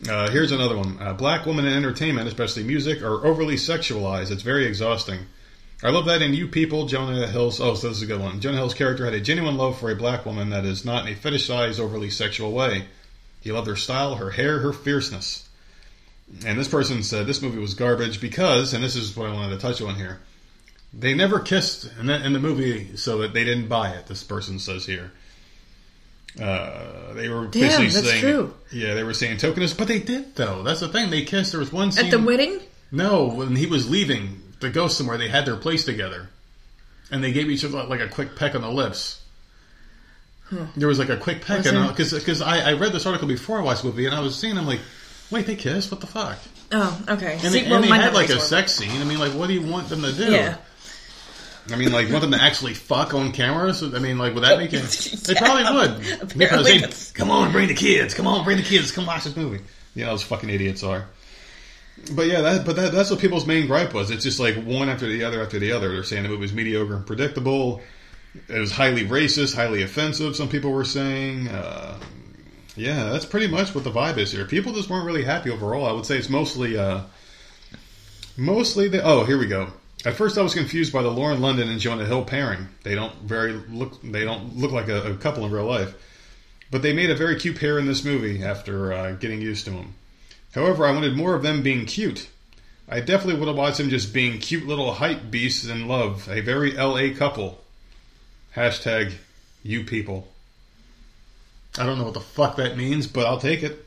Uh, 0.08 0.30
here's 0.30 0.52
another 0.52 0.78
one. 0.78 0.98
Uh, 1.02 1.14
black 1.14 1.46
women 1.46 1.66
in 1.66 1.74
entertainment, 1.74 2.28
especially 2.28 2.64
music, 2.64 3.02
are 3.02 3.26
overly 3.26 3.56
sexualized. 3.56 4.32
It's 4.32 4.44
very 4.44 4.66
exhausting. 4.66 5.22
I 5.84 5.90
love 5.90 6.06
that 6.06 6.22
in 6.24 6.34
You 6.34 6.48
People, 6.48 6.88
Jonah 6.88 7.28
Hill's. 7.28 7.60
Oh, 7.60 7.76
so 7.76 7.90
this 7.90 7.98
is 7.98 8.04
a 8.04 8.08
good 8.08 8.20
one. 8.20 8.40
Jonah 8.40 8.58
Hill's 8.58 8.74
character 8.74 9.06
had 9.06 9.14
a 9.14 9.22
genuine 9.22 9.58
love 9.58 9.80
for 9.80 9.92
a 9.92 9.96
black 9.96 10.26
woman 10.26 10.50
that 10.50 10.66
is 10.66 10.84
not 10.84 11.06
in 11.06 11.14
a 11.14 11.16
fetishized, 11.16 11.80
overly 11.80 12.10
sexual 12.10 12.52
way. 12.52 12.86
He 13.42 13.52
loved 13.52 13.68
her 13.68 13.76
style, 13.76 14.16
her 14.16 14.32
hair, 14.32 14.60
her 14.60 14.74
fierceness. 14.74 15.48
And 16.46 16.60
this 16.60 16.68
person 16.68 17.04
said 17.04 17.26
this 17.26 17.42
movie 17.42 17.60
was 17.60 17.74
garbage 17.74 18.20
because, 18.20 18.74
and 18.74 18.84
this 18.84 18.96
is 18.96 19.16
what 19.16 19.30
I 19.30 19.34
wanted 19.34 19.56
to 19.56 19.62
touch 19.62 19.82
on 19.82 19.96
here, 19.96 20.20
they 20.94 21.14
never 21.14 21.40
kissed 21.40 21.90
in 22.00 22.08
the, 22.08 22.26
in 22.26 22.34
the 22.34 22.40
movie, 22.40 22.96
so 22.96 23.20
that 23.20 23.34
they 23.34 23.44
didn't 23.44 23.68
buy 23.68 23.90
it. 23.92 24.08
This 24.08 24.24
person 24.24 24.60
says 24.60 24.86
here. 24.86 25.12
Uh, 26.42 27.14
they 27.14 27.30
were 27.30 27.48
Damn, 27.48 27.62
basically 27.62 27.88
that's 27.88 28.10
saying, 28.10 28.22
true. 28.22 28.54
yeah, 28.72 28.94
they 28.94 29.04
were 29.04 29.14
saying 29.14 29.38
tokenist, 29.38 29.78
but 29.78 29.88
they 29.88 30.00
did 30.00 30.36
though. 30.36 30.62
That's 30.62 30.82
the 30.82 30.88
thing. 30.88 31.10
They 31.10 31.24
kissed. 31.24 31.52
There 31.52 31.60
was 31.60 31.74
one 31.74 31.92
scene 31.92 32.06
At 32.06 32.12
the 32.12 32.20
wedding, 32.20 32.60
no, 32.92 33.28
when 33.28 33.56
he 33.56 33.66
was 33.66 33.90
leaving 33.90 34.42
to 34.60 34.70
go 34.70 34.88
somewhere, 34.88 35.18
they 35.18 35.30
had 35.30 35.46
their 35.46 35.56
place 35.56 35.84
together, 35.84 36.30
and 37.10 37.24
they 37.24 37.32
gave 37.32 37.50
each 37.50 37.66
other 37.66 37.84
like 37.84 38.02
a 38.02 38.08
quick 38.08 38.36
peck 38.36 38.54
on 38.54 38.62
the 38.62 38.70
lips. 38.70 39.22
There 40.78 40.88
was 40.88 41.00
like 41.00 41.10
a 41.10 41.18
quick 41.18 41.44
peck, 41.44 41.66
and 41.66 41.90
because 41.90 42.14
because 42.14 42.42
I, 42.42 42.70
I 42.70 42.74
read 42.74 42.94
this 42.94 43.06
article 43.06 43.28
before 43.28 43.60
I 43.60 43.64
watched 43.64 43.82
the 43.82 43.90
movie, 43.90 44.06
and 44.06 44.16
I 44.16 44.22
was 44.22 44.38
seeing, 44.38 44.58
I'm 44.58 44.66
like, 44.66 44.80
wait, 45.30 45.46
they 45.46 45.56
kissed? 45.56 45.92
What 45.92 46.02
the 46.02 46.08
fuck? 46.08 46.38
oh, 46.72 47.04
okay. 47.10 47.34
And 47.34 47.42
See, 47.42 47.64
they, 47.64 47.70
well, 47.70 47.84
and 47.84 47.84
they 47.84 47.90
had 47.90 48.14
like 48.14 48.30
a 48.30 48.40
sex 48.40 48.74
scene. 48.74 49.02
I 49.02 49.04
mean, 49.04 49.20
like, 49.20 49.34
what 49.34 49.48
do 49.48 49.54
you 49.54 49.62
want 49.62 49.90
them 49.90 50.04
to 50.04 50.14
do? 50.14 50.32
Yeah. 50.32 50.58
I 51.72 51.76
mean, 51.76 51.92
like, 51.92 52.10
want 52.10 52.22
them 52.22 52.32
to 52.32 52.42
actually 52.42 52.74
fuck 52.74 53.14
on 53.14 53.32
camera? 53.32 53.74
So, 53.74 53.94
I 53.96 54.00
mean, 54.00 54.18
like, 54.18 54.34
would 54.34 54.44
that 54.44 54.58
make 54.58 54.74
it? 54.74 54.84
They 55.28 55.36
probably 55.36 55.64
would. 55.64 56.22
Apparently 56.22 56.38
Because 56.38 56.66
they, 56.66 56.78
that's- 56.80 57.12
come 57.12 57.30
on, 57.32 57.52
bring 57.52 57.68
the 57.68 57.74
kids. 57.74 58.14
Come 58.14 58.28
on, 58.28 58.44
bring 58.44 58.58
the 58.58 58.64
kids. 58.64 58.92
Come 58.92 59.06
watch 59.06 59.26
this 59.26 59.36
movie. 59.36 59.64
You 59.96 60.06
know, 60.06 60.12
those 60.12 60.24
fucking 60.24 60.50
idiots 60.50 60.84
are. 60.84 61.06
But 62.14 62.28
yeah, 62.28 62.42
that, 62.42 62.66
but 62.66 62.76
that, 62.76 62.92
that's 62.92 63.10
what 63.10 63.20
people's 63.20 63.48
main 63.48 63.66
gripe 63.68 63.94
was. 63.94 64.12
It's 64.12 64.24
just 64.24 64.40
like 64.40 64.56
one 64.64 64.88
after 64.88 65.08
the 65.08 65.24
other 65.24 65.42
after 65.42 65.58
the 65.60 65.72
other. 65.72 65.90
They're 65.90 66.04
saying 66.04 66.24
the 66.24 66.30
movie 66.30 66.42
was 66.42 66.54
mediocre 66.54 66.96
and 66.96 67.06
predictable. 67.06 67.82
It 68.48 68.60
was 68.60 68.72
highly 68.72 69.04
racist, 69.06 69.56
highly 69.56 69.82
offensive. 69.82 70.36
Some 70.36 70.48
people 70.48 70.72
were 70.72 70.86
saying. 70.86 71.48
Uh, 71.48 71.98
yeah, 72.76 73.06
that's 73.06 73.26
pretty 73.26 73.48
much 73.48 73.74
what 73.74 73.84
the 73.84 73.90
vibe 73.92 74.18
is 74.20 74.32
here. 74.32 74.46
People 74.46 74.74
just 74.74 74.90
weren't 74.92 75.06
really 75.06 75.24
happy 75.24 75.50
overall. 75.50 75.88
I 75.88 75.92
would 75.92 76.06
say 76.06 76.18
it's 76.20 76.30
mostly, 76.30 76.78
uh, 76.78 77.02
mostly 78.38 78.88
the. 78.88 79.02
Oh, 79.04 79.24
here 79.26 79.40
we 79.40 79.48
go. 79.48 79.72
At 80.08 80.16
first, 80.16 80.38
I 80.38 80.42
was 80.42 80.54
confused 80.54 80.94
by 80.94 81.02
the 81.02 81.12
Lauren 81.12 81.42
London 81.42 81.68
and 81.68 81.82
Jonah 81.82 82.06
Hill 82.06 82.24
pairing. 82.24 82.70
They 82.84 82.96
don't 82.96 83.14
very 83.24 83.52
look. 83.52 84.02
They 84.02 84.24
don't 84.24 84.56
look 84.56 84.72
like 84.72 84.88
a, 84.88 85.12
a 85.12 85.18
couple 85.18 85.46
in 85.46 85.52
real 85.52 85.66
life, 85.66 85.96
but 86.72 86.82
they 86.82 86.94
made 86.94 87.10
a 87.10 87.16
very 87.16 87.36
cute 87.38 87.60
pair 87.60 87.78
in 87.78 87.88
this 87.88 88.06
movie 88.06 88.42
after 88.42 88.94
uh, 88.94 89.12
getting 89.12 89.42
used 89.42 89.66
to 89.66 89.72
them. 89.72 89.96
However, 90.54 90.86
I 90.86 90.92
wanted 90.92 91.18
more 91.18 91.36
of 91.36 91.44
them 91.44 91.62
being 91.62 91.86
cute. 91.86 92.30
I 92.88 93.02
definitely 93.02 93.38
would 93.38 93.50
have 93.50 93.58
watched 93.58 93.80
them 93.80 93.90
just 93.90 94.14
being 94.14 94.40
cute 94.40 94.66
little 94.66 94.94
hype 94.94 95.30
beasts 95.30 95.68
in 95.68 95.90
love. 95.90 96.30
A 96.30 96.40
very 96.40 96.72
LA 96.72 97.14
couple. 97.14 97.62
Hashtag 98.56 99.12
you 99.62 99.84
people. 99.84 100.30
I 101.78 101.86
don't 101.86 101.98
know 101.98 102.06
what 102.06 102.14
the 102.14 102.22
fuck 102.22 102.56
that 102.56 102.78
means, 102.78 103.08
but 103.08 103.26
I'll 103.26 103.42
take 103.42 103.62
it. 103.62 103.86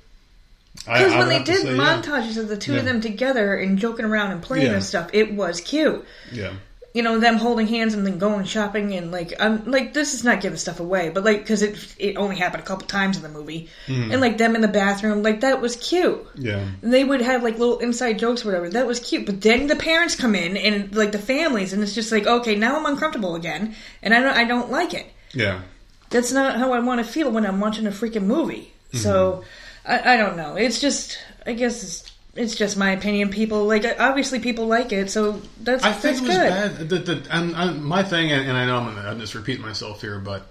Because 0.87 1.13
when 1.15 1.29
they 1.29 1.43
did 1.43 1.59
say, 1.63 1.77
yeah. 1.77 1.79
montages 2.01 2.37
of 2.37 2.49
the 2.49 2.57
two 2.57 2.73
Yeah. 2.73 2.79
of 2.81 2.85
them 2.85 3.01
together 3.01 3.55
and 3.55 3.79
joking 3.79 4.05
around 4.07 4.33
and 4.33 4.43
playing 4.43 4.67
Yeah. 4.67 4.75
and 4.75 4.85
stuff, 4.85 5.11
it 5.13 5.35
was 5.35 5.61
cute. 5.61 6.05
Yeah. 6.33 6.53
You 6.93 7.03
know, 7.05 7.21
them 7.21 7.37
holding 7.37 7.69
hands 7.69 7.95
and 7.95 8.05
then 8.05 8.19
going 8.19 8.45
shopping 8.47 8.95
and 8.95 9.13
like, 9.13 9.33
I'm 9.39 9.71
like, 9.71 9.95
this 9.95 10.13
is 10.13 10.25
not 10.25 10.41
giving 10.41 10.59
stuff 10.59 10.81
away, 10.81 11.11
but 11.11 11.23
like, 11.23 11.39
because 11.39 11.63
it 11.63 11.77
it 11.99 12.17
only 12.17 12.35
happened 12.35 12.65
a 12.65 12.67
couple 12.67 12.89
times 12.89 13.17
in 13.17 13.23
the 13.23 13.29
movie, 13.29 13.69
Mm-hmm. 13.87 14.11
and 14.11 14.21
like 14.21 14.39
them 14.39 14.57
in 14.57 14.61
the 14.61 14.67
bathroom, 14.69 15.23
like 15.23 15.43
that 15.43 15.61
was 15.61 15.77
cute. 15.77 16.27
Yeah. 16.35 16.65
And 16.83 16.93
they 16.93 17.05
would 17.05 17.21
have 17.21 17.45
like 17.45 17.59
little 17.59 17.79
inside 17.79 18.19
jokes, 18.19 18.43
or 18.45 18.49
whatever. 18.49 18.69
That 18.71 18.89
was 18.89 18.99
cute. 18.99 19.25
But 19.27 19.41
then 19.41 19.69
the 19.69 19.77
parents 19.77 20.17
come 20.17 20.35
in 20.35 20.57
and 20.57 20.93
like 20.97 21.13
the 21.13 21.21
families, 21.21 21.73
and 21.73 21.81
it's 21.85 21.95
just 21.95 22.11
like, 22.11 22.27
okay, 22.27 22.57
now 22.57 22.77
I'm 22.77 22.87
uncomfortable 22.87 23.37
again, 23.37 23.77
and 24.03 24.13
I 24.13 24.21
don't, 24.21 24.37
I 24.37 24.45
don't 24.45 24.71
like 24.73 24.93
it. 24.93 25.07
Yeah. 25.33 25.61
That's 26.09 26.33
not 26.33 26.57
how 26.57 26.73
I 26.73 26.81
want 26.81 26.99
to 27.07 27.13
feel 27.13 27.31
when 27.31 27.47
I'm 27.47 27.61
watching 27.61 27.87
a 27.87 27.91
freaking 27.93 28.25
movie. 28.25 28.73
Mm-hmm. 28.89 28.99
So 28.99 29.45
I, 29.85 30.15
I 30.15 30.17
don't 30.17 30.37
know. 30.37 30.57
It's 30.57 30.81
just, 30.81 31.19
I 31.47 31.53
guess 31.53 31.83
it's, 31.83 32.13
it's 32.35 32.55
just 32.55 32.77
my 32.77 32.93
opinion. 32.93 33.31
People 33.31 33.65
like 33.67 33.85
obviously 33.99 34.39
people 34.39 34.67
like 34.67 34.93
it, 34.93 35.11
so 35.11 35.43
that's 35.61 35.83
I 35.85 35.93
think 35.93 36.03
that's 36.03 36.21
it 36.21 36.29
was 36.29 36.37
good. 36.37 36.51
bad. 36.51 36.89
The, 36.89 36.99
the, 36.99 37.37
and, 37.37 37.55
and 37.57 37.85
my 37.85 38.03
thing, 38.05 38.31
and, 38.31 38.49
and 38.49 38.57
I 38.57 38.67
know 38.67 38.79
I'm, 38.79 38.95
gonna, 38.95 39.09
I'm 39.09 39.19
just 39.19 39.35
repeating 39.35 39.63
myself 39.63 40.01
here, 40.01 40.19
but 40.21 40.47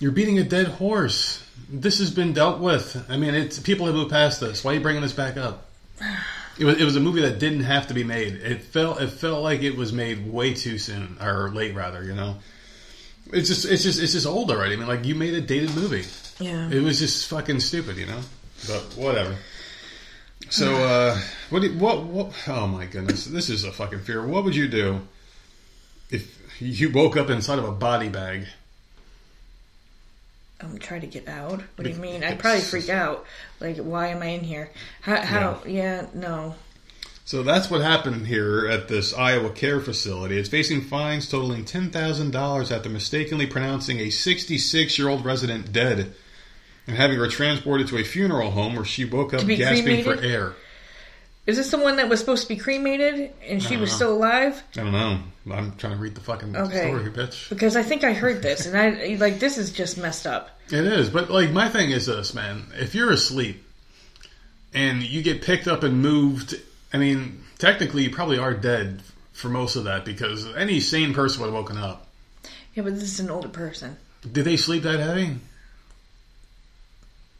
You're 0.00 0.12
beating 0.12 0.38
a 0.38 0.44
dead 0.44 0.66
horse. 0.66 1.44
This 1.68 1.98
has 1.98 2.10
been 2.10 2.32
dealt 2.32 2.58
with. 2.58 3.04
I 3.10 3.18
mean, 3.18 3.34
it's 3.34 3.58
people 3.58 3.84
have 3.84 3.94
moved 3.94 4.10
past 4.10 4.40
this. 4.40 4.64
Why 4.64 4.72
are 4.72 4.74
you 4.74 4.80
bringing 4.80 5.02
this 5.02 5.12
back 5.12 5.36
up? 5.36 5.68
It 6.58 6.64
was 6.64 6.80
it 6.80 6.84
was 6.84 6.96
a 6.96 7.00
movie 7.00 7.20
that 7.20 7.38
didn't 7.38 7.64
have 7.64 7.88
to 7.88 7.94
be 7.94 8.02
made. 8.02 8.34
It 8.34 8.62
felt 8.62 9.00
it 9.00 9.08
felt 9.08 9.42
like 9.42 9.62
it 9.62 9.76
was 9.76 9.92
made 9.92 10.26
way 10.26 10.54
too 10.54 10.78
soon 10.78 11.18
or 11.20 11.50
late 11.50 11.74
rather. 11.74 12.02
You 12.02 12.14
know, 12.14 12.36
it's 13.30 13.48
just 13.48 13.66
it's 13.66 13.82
just 13.82 14.00
it's 14.00 14.12
just 14.12 14.26
old 14.26 14.50
already. 14.50 14.72
I 14.74 14.76
mean, 14.78 14.88
like 14.88 15.04
you 15.04 15.14
made 15.14 15.34
a 15.34 15.40
dated 15.42 15.74
movie. 15.74 16.06
Yeah. 16.42 16.70
It 16.70 16.82
was 16.82 16.98
just 16.98 17.28
fucking 17.28 17.60
stupid, 17.60 17.98
you 17.98 18.06
know. 18.06 18.20
But 18.66 18.94
whatever. 18.96 19.36
So 20.48 20.74
uh, 20.74 21.20
what 21.50 21.62
do 21.62 21.68
you, 21.68 21.78
what 21.78 22.04
what? 22.04 22.32
Oh 22.48 22.66
my 22.66 22.86
goodness, 22.86 23.24
this 23.24 23.48
is 23.48 23.64
a 23.64 23.72
fucking 23.72 24.00
fear. 24.00 24.26
What 24.26 24.44
would 24.44 24.56
you 24.56 24.68
do 24.68 25.00
if 26.10 26.60
you 26.60 26.90
woke 26.90 27.16
up 27.16 27.30
inside 27.30 27.58
of 27.58 27.64
a 27.64 27.72
body 27.72 28.08
bag? 28.08 28.46
I'm 30.60 30.78
trying 30.78 31.00
to 31.00 31.06
get 31.06 31.28
out. 31.28 31.62
What 31.76 31.84
do 31.84 31.90
you 31.90 31.96
mean? 31.96 32.22
I'd 32.22 32.38
probably 32.38 32.60
freak 32.60 32.90
out. 32.90 33.24
Like, 33.60 33.78
why 33.78 34.08
am 34.08 34.22
I 34.22 34.26
in 34.26 34.44
here? 34.44 34.70
How? 35.00 35.22
how 35.22 35.62
yeah. 35.66 36.06
no. 36.12 36.54
So 37.24 37.42
that's 37.42 37.70
what 37.70 37.80
happened 37.80 38.26
here 38.26 38.66
at 38.66 38.88
this 38.88 39.14
Iowa 39.14 39.50
care 39.50 39.80
facility. 39.80 40.36
It's 40.36 40.48
facing 40.48 40.80
fines 40.80 41.30
totaling 41.30 41.64
$10,000 41.64 42.76
after 42.76 42.88
mistakenly 42.88 43.46
pronouncing 43.46 44.00
a 44.00 44.10
66 44.10 44.98
year 44.98 45.08
old 45.08 45.24
resident 45.24 45.72
dead 45.72 46.12
and 46.90 46.98
having 46.98 47.18
her 47.18 47.28
transported 47.28 47.86
to 47.88 47.98
a 47.98 48.04
funeral 48.04 48.50
home 48.50 48.74
where 48.74 48.84
she 48.84 49.04
woke 49.04 49.32
up 49.32 49.46
gasping 49.46 50.02
for 50.02 50.14
air. 50.20 50.54
Is 51.46 51.56
this 51.56 51.70
the 51.70 51.78
one 51.78 51.96
that 51.96 52.08
was 52.08 52.20
supposed 52.20 52.42
to 52.42 52.48
be 52.48 52.56
cremated 52.56 53.32
and 53.48 53.62
she 53.62 53.76
was 53.76 53.90
Uh-huh. 53.90 53.96
still 53.96 54.12
alive? 54.14 54.62
I 54.76 54.80
don't 54.82 54.92
know. 54.92 55.20
I'm 55.52 55.74
trying 55.76 55.94
to 55.94 55.98
read 55.98 56.14
the 56.14 56.20
fucking 56.20 56.54
Okay. 56.54 56.88
story, 56.88 57.04
bitch. 57.10 57.48
Because 57.48 57.76
I 57.76 57.82
think 57.82 58.04
I 58.04 58.12
heard 58.12 58.42
this, 58.42 58.66
and 58.66 58.76
I 58.76 59.16
like 59.18 59.38
this 59.40 59.56
is 59.56 59.70
just 59.72 59.96
messed 59.98 60.26
up. 60.26 60.60
It 60.70 60.84
is, 60.84 61.08
but 61.08 61.30
like 61.30 61.50
my 61.50 61.68
thing 61.68 61.92
is 61.92 62.06
this, 62.06 62.34
man. 62.34 62.64
If 62.78 62.94
you're 62.94 63.10
asleep 63.10 63.64
and 64.74 65.02
you 65.02 65.22
get 65.22 65.42
picked 65.42 65.66
up 65.66 65.82
and 65.82 66.02
moved, 66.02 66.60
I 66.92 66.98
mean, 66.98 67.42
technically 67.58 68.02
you 68.04 68.10
probably 68.10 68.38
are 68.38 68.52
dead 68.54 69.02
for 69.32 69.48
most 69.48 69.76
of 69.76 69.84
that 69.84 70.04
because 70.04 70.46
any 70.56 70.80
sane 70.80 71.14
person 71.14 71.40
would 71.40 71.46
have 71.48 71.54
woken 71.54 71.78
up. 71.78 72.06
Yeah, 72.74 72.82
but 72.82 72.94
this 72.94 73.04
is 73.04 73.20
an 73.20 73.30
older 73.30 73.48
person. 73.48 73.96
Did 74.30 74.44
they 74.44 74.56
sleep 74.56 74.82
that 74.82 75.00
heavy? 75.00 75.36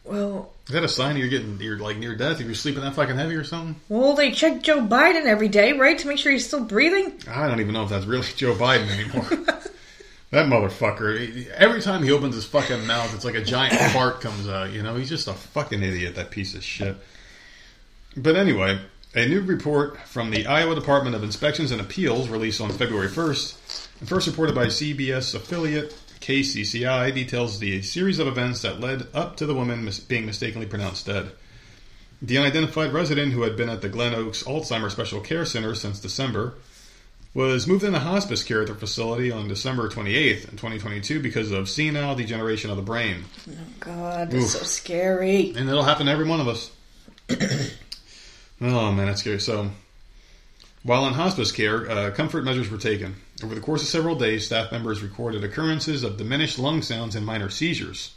Well, 0.04 0.50
Is 0.66 0.72
that 0.72 0.82
a 0.84 0.88
sign 0.88 1.16
you're 1.16 1.28
getting 1.28 1.60
you're 1.60 1.78
like 1.78 1.98
near 1.98 2.14
death 2.16 2.40
if 2.40 2.46
you're 2.46 2.54
sleeping 2.54 2.82
that 2.82 2.94
fucking 2.94 3.16
heavy 3.16 3.34
or 3.34 3.44
something? 3.44 3.76
well, 3.88 4.14
they 4.14 4.30
check 4.32 4.62
Joe 4.62 4.80
Biden 4.80 5.24
every 5.26 5.48
day, 5.48 5.72
right, 5.72 5.98
to 5.98 6.06
make 6.08 6.18
sure 6.18 6.32
he's 6.32 6.46
still 6.46 6.64
breathing. 6.64 7.12
I 7.28 7.46
don't 7.48 7.60
even 7.60 7.74
know 7.74 7.84
if 7.84 7.90
that's 7.90 8.06
really 8.06 8.26
Joe 8.36 8.54
Biden 8.54 8.88
anymore. 8.88 9.24
that 10.30 10.46
motherfucker. 10.46 11.48
Every 11.50 11.82
time 11.82 12.02
he 12.02 12.10
opens 12.12 12.34
his 12.34 12.44
fucking 12.46 12.86
mouth, 12.86 13.14
it's 13.14 13.24
like 13.24 13.34
a 13.34 13.44
giant 13.44 13.74
fart 13.92 14.20
comes 14.20 14.48
out. 14.48 14.72
You 14.72 14.82
know, 14.82 14.96
he's 14.96 15.08
just 15.10 15.28
a 15.28 15.34
fucking 15.34 15.82
idiot. 15.82 16.14
That 16.14 16.30
piece 16.30 16.54
of 16.54 16.64
shit. 16.64 16.96
But 18.16 18.36
anyway, 18.36 18.80
a 19.14 19.26
new 19.28 19.42
report 19.42 19.98
from 20.00 20.30
the 20.30 20.46
Iowa 20.46 20.74
Department 20.74 21.14
of 21.14 21.22
Inspections 21.22 21.70
and 21.72 21.80
Appeals, 21.80 22.28
released 22.28 22.60
on 22.60 22.70
February 22.70 23.08
1st, 23.08 23.88
and 24.00 24.08
first 24.08 24.26
reported 24.26 24.54
by 24.54 24.66
CBS 24.66 25.34
affiliate 25.34 25.92
KCCI, 26.20 27.14
details 27.14 27.58
the 27.58 27.82
series 27.82 28.18
of 28.18 28.26
events 28.26 28.62
that 28.62 28.80
led 28.80 29.06
up 29.14 29.36
to 29.36 29.46
the 29.46 29.54
woman 29.54 29.84
mis- 29.84 30.00
being 30.00 30.26
mistakenly 30.26 30.66
pronounced 30.66 31.06
dead. 31.06 31.32
The 32.22 32.38
unidentified 32.38 32.92
resident 32.92 33.32
who 33.32 33.42
had 33.42 33.56
been 33.56 33.70
at 33.70 33.80
the 33.80 33.88
Glen 33.88 34.14
Oaks 34.14 34.42
Alzheimer's 34.42 34.92
Special 34.92 35.20
Care 35.20 35.46
Center 35.46 35.74
since 35.74 35.98
December 35.98 36.54
was 37.32 37.66
moved 37.66 37.84
into 37.84 37.98
hospice 37.98 38.42
care 38.42 38.62
at 38.62 38.66
the 38.66 38.74
facility 38.74 39.30
on 39.30 39.48
December 39.48 39.88
28th, 39.88 40.50
2022, 40.50 41.20
because 41.20 41.52
of 41.52 41.68
senile 41.68 42.14
degeneration 42.14 42.70
of 42.70 42.76
the 42.76 42.82
brain. 42.82 43.24
Oh 43.48 43.52
God, 43.78 44.30
that's 44.30 44.44
Oof. 44.44 44.50
so 44.50 44.64
scary. 44.64 45.54
And 45.56 45.68
it'll 45.68 45.84
happen 45.84 46.06
to 46.06 46.12
every 46.12 46.28
one 46.28 46.40
of 46.40 46.48
us. 46.48 46.70
oh, 48.60 48.92
man, 48.92 49.06
that's 49.06 49.20
scary. 49.20 49.40
So, 49.40 49.70
while 50.82 51.06
in 51.06 51.14
hospice 51.14 51.52
care, 51.52 51.88
uh, 51.88 52.10
comfort 52.10 52.44
measures 52.44 52.68
were 52.68 52.78
taken. 52.78 53.14
Over 53.42 53.54
the 53.54 53.60
course 53.60 53.82
of 53.82 53.88
several 53.88 54.16
days, 54.16 54.46
staff 54.46 54.70
members 54.70 55.02
recorded 55.02 55.44
occurrences 55.44 56.02
of 56.02 56.16
diminished 56.16 56.58
lung 56.58 56.82
sounds 56.82 57.14
and 57.14 57.24
minor 57.24 57.48
seizures. 57.48 58.14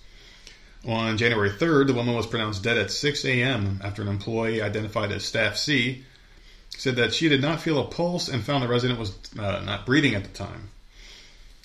On 0.85 1.17
January 1.17 1.49
3rd, 1.49 1.87
the 1.87 1.93
woman 1.93 2.13
was 2.13 2.27
pronounced 2.27 2.63
dead 2.63 2.77
at 2.77 2.91
6 2.91 3.23
a.m. 3.23 3.79
after 3.83 4.01
an 4.01 4.09
employee 4.09 4.61
identified 4.61 5.11
as 5.13 5.23
Staff 5.23 5.55
C 5.55 6.03
said 6.69 6.97
that 6.97 7.13
she 7.13 7.29
did 7.29 7.41
not 7.41 7.61
feel 7.61 7.79
a 7.79 7.85
pulse 7.85 8.27
and 8.27 8.43
found 8.43 8.63
the 8.63 8.67
resident 8.67 8.99
was 8.99 9.15
uh, 9.39 9.61
not 9.63 9.85
breathing 9.85 10.15
at 10.15 10.23
the 10.23 10.29
time. 10.29 10.69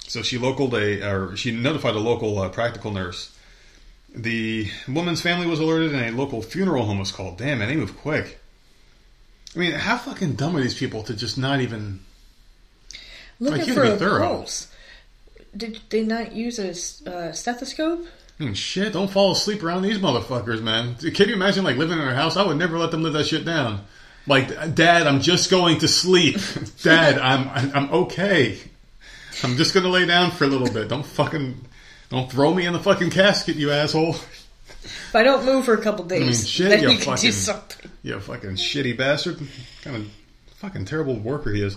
So 0.06 0.22
she 0.22 0.38
localed 0.38 0.74
a, 0.74 1.02
or 1.10 1.36
she 1.36 1.50
notified 1.50 1.96
a 1.96 1.98
local 1.98 2.38
uh, 2.38 2.48
practical 2.50 2.92
nurse. 2.92 3.34
The 4.14 4.70
woman's 4.86 5.20
family 5.20 5.46
was 5.46 5.60
alerted, 5.60 5.94
and 5.94 6.14
a 6.14 6.16
local 6.18 6.40
funeral 6.40 6.86
home 6.86 6.98
was 6.98 7.12
called. 7.12 7.38
Damn, 7.38 7.58
man, 7.58 7.68
they 7.68 7.76
move 7.76 7.96
quick. 7.98 8.40
I 9.54 9.58
mean, 9.58 9.72
how 9.72 9.98
fucking 9.98 10.34
dumb 10.34 10.56
are 10.56 10.60
these 10.60 10.78
people 10.78 11.02
to 11.04 11.14
just 11.14 11.36
not 11.36 11.60
even? 11.60 12.00
Looking 13.40 13.66
you 13.66 13.74
for 13.74 13.84
a 13.84 13.96
thorough. 13.96 14.20
pulse. 14.20 14.68
Did 15.56 15.80
they 15.90 16.02
not 16.02 16.32
use 16.32 16.58
a 16.58 16.70
uh, 17.10 17.32
stethoscope? 17.32 18.06
I 18.40 18.52
shit, 18.52 18.92
don't 18.92 19.10
fall 19.10 19.32
asleep 19.32 19.62
around 19.64 19.82
these 19.82 19.98
motherfuckers, 19.98 20.62
man. 20.62 20.94
Can 20.96 21.28
you 21.28 21.34
imagine 21.34 21.64
like 21.64 21.76
living 21.76 21.98
in 21.98 22.04
their 22.04 22.14
house? 22.14 22.36
I 22.36 22.46
would 22.46 22.56
never 22.56 22.78
let 22.78 22.90
them 22.90 23.02
live 23.02 23.14
that 23.14 23.26
shit 23.26 23.44
down. 23.44 23.84
Like, 24.26 24.74
Dad, 24.74 25.06
I'm 25.06 25.20
just 25.20 25.50
going 25.50 25.78
to 25.78 25.88
sleep. 25.88 26.36
Dad, 26.82 27.18
I'm 27.18 27.48
I'm 27.74 27.92
okay. 27.92 28.58
I'm 29.42 29.56
just 29.56 29.74
gonna 29.74 29.88
lay 29.88 30.06
down 30.06 30.30
for 30.30 30.44
a 30.44 30.48
little 30.48 30.70
bit. 30.70 30.88
Don't 30.88 31.06
fucking 31.06 31.64
don't 32.10 32.30
throw 32.30 32.54
me 32.54 32.66
in 32.66 32.72
the 32.72 32.78
fucking 32.78 33.10
casket, 33.10 33.56
you 33.56 33.70
asshole. 33.70 34.16
If 34.84 35.14
I 35.14 35.22
don't 35.22 35.44
move 35.44 35.64
for 35.64 35.74
a 35.74 35.82
couple 35.82 36.04
days, 36.04 36.20
mean, 36.20 36.32
shit, 36.34 36.70
then 36.70 36.82
you 36.82 36.90
you 36.90 36.96
can 36.96 37.06
fucking- 37.06 37.22
do 37.22 37.32
something. 37.32 37.90
You 38.02 38.20
fucking 38.20 38.50
shitty 38.52 38.96
bastard. 38.96 39.38
Kind 39.82 39.96
of 39.96 40.06
fucking 40.56 40.84
terrible 40.84 41.16
worker 41.16 41.52
he 41.52 41.62
is. 41.62 41.76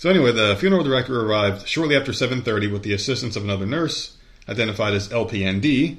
So 0.00 0.08
anyway, 0.08 0.32
the 0.32 0.56
funeral 0.56 0.82
director 0.82 1.20
arrived 1.20 1.68
shortly 1.68 1.94
after 1.94 2.12
7.30 2.12 2.72
with 2.72 2.82
the 2.84 2.94
assistance 2.94 3.36
of 3.36 3.44
another 3.44 3.66
nurse, 3.66 4.16
identified 4.48 4.94
as 4.94 5.10
LPND. 5.10 5.98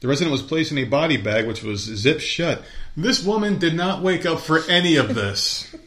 The 0.00 0.08
resident 0.08 0.32
was 0.32 0.40
placed 0.40 0.72
in 0.72 0.78
a 0.78 0.84
body 0.84 1.18
bag 1.18 1.46
which 1.46 1.62
was 1.62 1.80
zipped 1.80 2.22
shut. 2.22 2.62
This 2.96 3.22
woman 3.22 3.58
did 3.58 3.74
not 3.74 4.00
wake 4.00 4.24
up 4.24 4.40
for 4.40 4.60
any 4.70 4.96
of 4.96 5.14
this. 5.14 5.72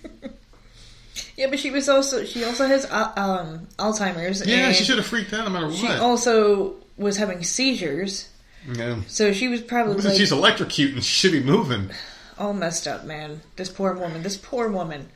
Yeah, 1.35 1.47
but 1.47 1.59
she 1.59 1.71
was 1.71 1.87
also 1.87 2.25
she 2.25 2.43
also 2.43 2.67
has 2.67 2.83
uh, 2.85 3.13
um, 3.15 3.67
Alzheimer's. 3.77 4.45
yeah, 4.45 4.73
she 4.73 4.83
should 4.83 4.97
have 4.97 5.07
freaked 5.07 5.31
out 5.31 5.45
no 5.45 5.49
matter 5.49 5.67
what. 5.67 5.75
She 5.75 5.87
also 5.87 6.75
was 6.97 7.15
having 7.15 7.43
seizures, 7.43 8.27
yeah. 8.73 8.99
so 9.07 9.31
she 9.31 9.47
was 9.47 9.61
probably 9.61 9.95
like 9.95 10.17
She's 10.17 10.33
electrocuting. 10.33 10.95
She 10.95 11.01
should 11.01 11.31
be 11.31 11.41
moving. 11.41 11.91
all 12.37 12.53
messed 12.53 12.87
up. 12.89 13.05
Man, 13.05 13.39
this 13.55 13.69
poor 13.69 13.93
woman. 13.93 14.21
This 14.21 14.35
poor 14.35 14.67
woman. 14.67 15.09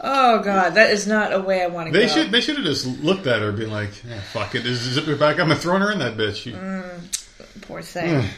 Oh 0.00 0.40
God, 0.42 0.74
that 0.74 0.90
is 0.90 1.06
not 1.06 1.32
a 1.32 1.40
way 1.40 1.62
I 1.62 1.68
want 1.68 1.86
to 1.88 1.92
go. 1.92 1.98
They 1.98 2.08
should 2.08 2.30
they 2.30 2.40
should 2.40 2.56
have 2.56 2.64
just 2.64 2.86
looked 3.02 3.26
at 3.26 3.40
her 3.40 3.48
and 3.48 3.58
been 3.58 3.70
like, 3.70 3.90
yeah, 4.06 4.20
fuck 4.20 4.54
it, 4.54 4.62
just 4.62 4.82
zip 4.82 5.04
her 5.04 5.16
back 5.16 5.38
and 5.38 5.52
thrown 5.56 5.80
her 5.80 5.90
in 5.92 5.98
that 6.00 6.16
bitch. 6.16 6.36
She- 6.36 6.52
mm, 6.52 7.62
Poor 7.62 7.80
thing. 7.82 8.22
Mm. 8.22 8.28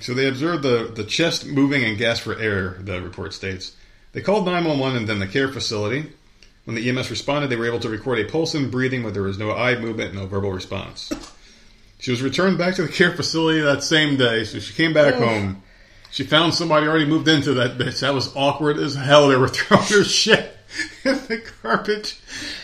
So 0.00 0.14
they 0.14 0.26
observed 0.26 0.62
the, 0.62 0.90
the 0.92 1.04
chest 1.04 1.46
moving 1.46 1.84
and 1.84 1.96
gasp 1.96 2.24
for 2.24 2.36
air, 2.38 2.78
the 2.80 3.00
report 3.00 3.32
states. 3.32 3.76
They 4.12 4.20
called 4.22 4.44
911 4.46 4.98
and 4.98 5.08
then 5.08 5.18
the 5.18 5.26
care 5.26 5.48
facility. 5.48 6.10
When 6.64 6.74
the 6.74 6.88
EMS 6.88 7.10
responded, 7.10 7.48
they 7.48 7.56
were 7.56 7.66
able 7.66 7.80
to 7.80 7.88
record 7.90 8.18
a 8.18 8.24
pulse 8.24 8.54
and 8.54 8.70
breathing, 8.70 9.02
but 9.02 9.12
there 9.12 9.22
was 9.22 9.38
no 9.38 9.52
eye 9.52 9.78
movement, 9.78 10.14
no 10.14 10.26
verbal 10.26 10.50
response. 10.52 11.12
She 12.00 12.10
was 12.10 12.22
returned 12.22 12.58
back 12.58 12.74
to 12.76 12.82
the 12.82 12.88
care 12.88 13.12
facility 13.14 13.60
that 13.60 13.82
same 13.82 14.16
day, 14.16 14.44
so 14.44 14.58
she 14.58 14.72
came 14.74 14.92
back 14.94 15.14
home. 15.14 15.62
She 16.10 16.24
found 16.24 16.54
somebody 16.54 16.86
already 16.86 17.06
moved 17.06 17.28
into 17.28 17.54
that 17.54 17.76
bitch. 17.76 18.00
That 18.00 18.14
was 18.14 18.34
awkward 18.34 18.78
as 18.78 18.94
hell. 18.94 19.28
They 19.28 19.36
were 19.36 19.48
throwing 19.48 19.84
her 19.84 20.04
shit 20.04 20.53
the 21.04 21.42
garbage. 21.62 22.18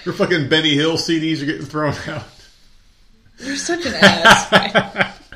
Your 0.04 0.14
fucking 0.14 0.48
Benny 0.48 0.74
Hill 0.74 0.96
CDs 0.96 1.42
are 1.42 1.46
getting 1.46 1.66
thrown 1.66 1.94
out. 2.08 2.24
You're 3.38 3.56
such 3.56 3.86
an 3.86 3.94
ass. 3.94 5.16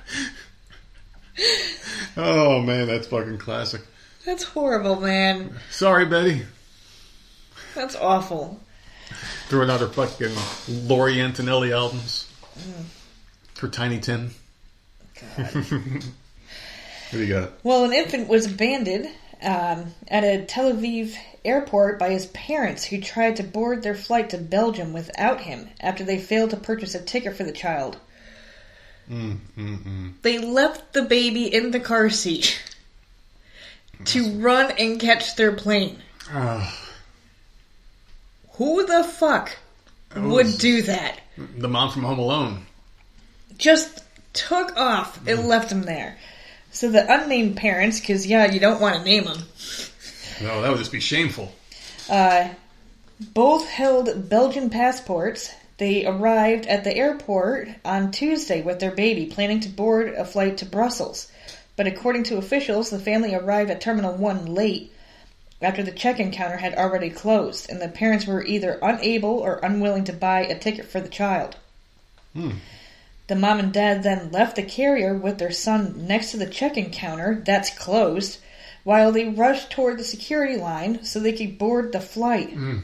Oh 2.17 2.61
man, 2.61 2.87
that's 2.87 3.09
fucking 3.09 3.39
classic. 3.39 3.81
That's 4.25 4.45
horrible, 4.45 5.01
man. 5.01 5.59
Sorry, 5.71 6.07
Betty. 6.07 6.43
That's 7.75 7.97
awful. 7.97 8.61
Throwing 9.49 9.69
out 9.69 9.81
her 9.81 9.89
fucking 9.89 10.33
Laurie 10.69 11.21
Antonelli 11.21 11.73
albums. 11.73 12.31
Mm. 12.57 12.85
Her 13.59 13.69
Tiny 13.69 13.99
Tim. 13.99 14.31
God. 15.37 15.65
What 17.11 17.21
do 17.21 17.27
you 17.27 17.33
got? 17.33 17.53
Well, 17.63 17.85
an 17.85 17.93
infant 17.93 18.29
was 18.29 18.47
abandoned 18.47 19.09
um, 19.45 19.95
at 20.09 20.25
a 20.25 20.45
Tel 20.45 20.73
Aviv 20.73 21.17
airport 21.45 21.99
by 21.99 22.11
his 22.11 22.27
parents 22.27 22.85
who 22.85 23.01
tried 23.01 23.37
to 23.37 23.43
board 23.43 23.83
their 23.83 23.95
flight 23.95 24.31
to 24.31 24.39
Belgium 24.39 24.93
without 24.93 25.43
him 25.43 25.69
after 25.81 26.03
they 26.05 26.19
failed 26.19 26.51
to 26.51 26.57
purchase 26.57 26.95
a 26.95 27.03
ticket 27.03 27.37
for 27.37 27.45
the 27.45 27.53
child. 27.53 27.99
Mm, 29.11 29.39
mm, 29.57 29.79
mm. 29.85 30.13
They 30.23 30.39
left 30.39 30.95
the 30.95 31.03
baby 31.03 31.53
in 31.55 31.71
the 31.71 31.81
car 31.81 32.09
seat 32.09 32.63
to 34.07 34.31
run 34.39 34.73
and 34.79 34.99
catch 34.99 35.37
their 35.37 35.53
plane. 35.53 35.99
Ah, 36.31 36.75
Who 38.53 38.87
the 38.87 39.05
fuck 39.05 39.59
would 40.17 40.59
do 40.59 40.83
that? 40.83 41.21
the 41.37 41.69
mom 41.69 41.91
from 41.91 42.05
Home 42.05 42.19
Alone. 42.19 42.67
Just 43.59 44.03
took 44.33 44.77
off 44.77 45.27
and 45.27 45.49
left 45.49 45.71
him 45.71 45.83
there. 45.83 46.17
So 46.75 46.91
the 46.91 47.07
unnamed 47.11 47.57
parents, 47.57 48.01
because 48.01 48.27
yeah, 48.27 48.51
you 48.51 48.59
don't 48.61 48.81
want 48.81 48.97
to 48.97 49.03
name 49.05 49.25
them, 49.25 49.39
No, 50.43 50.61
that 50.61 50.69
would 50.71 50.79
just 50.79 50.93
be 50.93 51.01
shameful. 51.01 51.53
uh, 52.11 52.49
both 53.33 53.69
held 53.69 54.29
Belgian 54.29 54.69
passports. 54.71 55.51
They 55.79 56.05
arrived 56.05 56.67
at 56.67 56.83
the 56.85 56.95
airport 56.95 57.69
on 57.85 58.11
Tuesday 58.11 58.61
with 58.61 58.81
their 58.81 58.91
baby, 58.91 59.27
planning 59.27 59.61
to 59.61 59.69
board 59.69 60.09
a 60.09 60.25
flight 60.25 60.59
to 60.59 60.67
Brussels. 60.67 61.31
But 61.77 61.87
according 61.87 62.25
to 62.25 62.39
officials, 62.39 62.91
the 62.91 62.99
family 62.99 63.35
arrived 63.35 63.71
at 63.71 63.81
Terminal 63.81 64.15
1 64.15 64.47
late 64.47 64.93
after 65.63 65.83
the 65.83 65.93
check 65.93 66.19
in 66.21 66.33
counter 66.33 66.57
had 66.57 66.75
already 66.75 67.09
closed, 67.11 67.71
and 67.71 67.81
the 67.81 67.89
parents 67.89 68.27
were 68.27 68.45
either 68.45 68.79
unable 68.83 69.39
or 69.39 69.61
unwilling 69.63 70.05
to 70.05 70.13
buy 70.13 70.41
a 70.41 70.59
ticket 70.59 70.87
for 70.87 71.01
the 71.01 71.09
child. 71.09 71.57
Hmm. 72.35 72.51
The 73.27 73.35
mom 73.37 73.59
and 73.59 73.73
dad 73.73 74.03
then 74.03 74.31
left 74.31 74.57
the 74.57 74.63
carrier 74.63 75.15
with 75.17 75.39
their 75.39 75.51
son 75.51 76.07
next 76.07 76.31
to 76.33 76.37
the 76.37 76.47
check 76.47 76.77
in 76.77 76.91
counter 76.91 77.43
that's 77.45 77.71
closed 77.71 78.39
while 78.83 79.13
they 79.13 79.29
rushed 79.29 79.71
toward 79.71 79.99
the 79.99 80.05
security 80.05 80.57
line 80.59 81.03
so 81.05 81.19
they 81.19 81.33
could 81.33 81.57
board 81.59 81.93
the 81.93 82.01
flight. 82.01 82.55
Mm. 82.55 82.83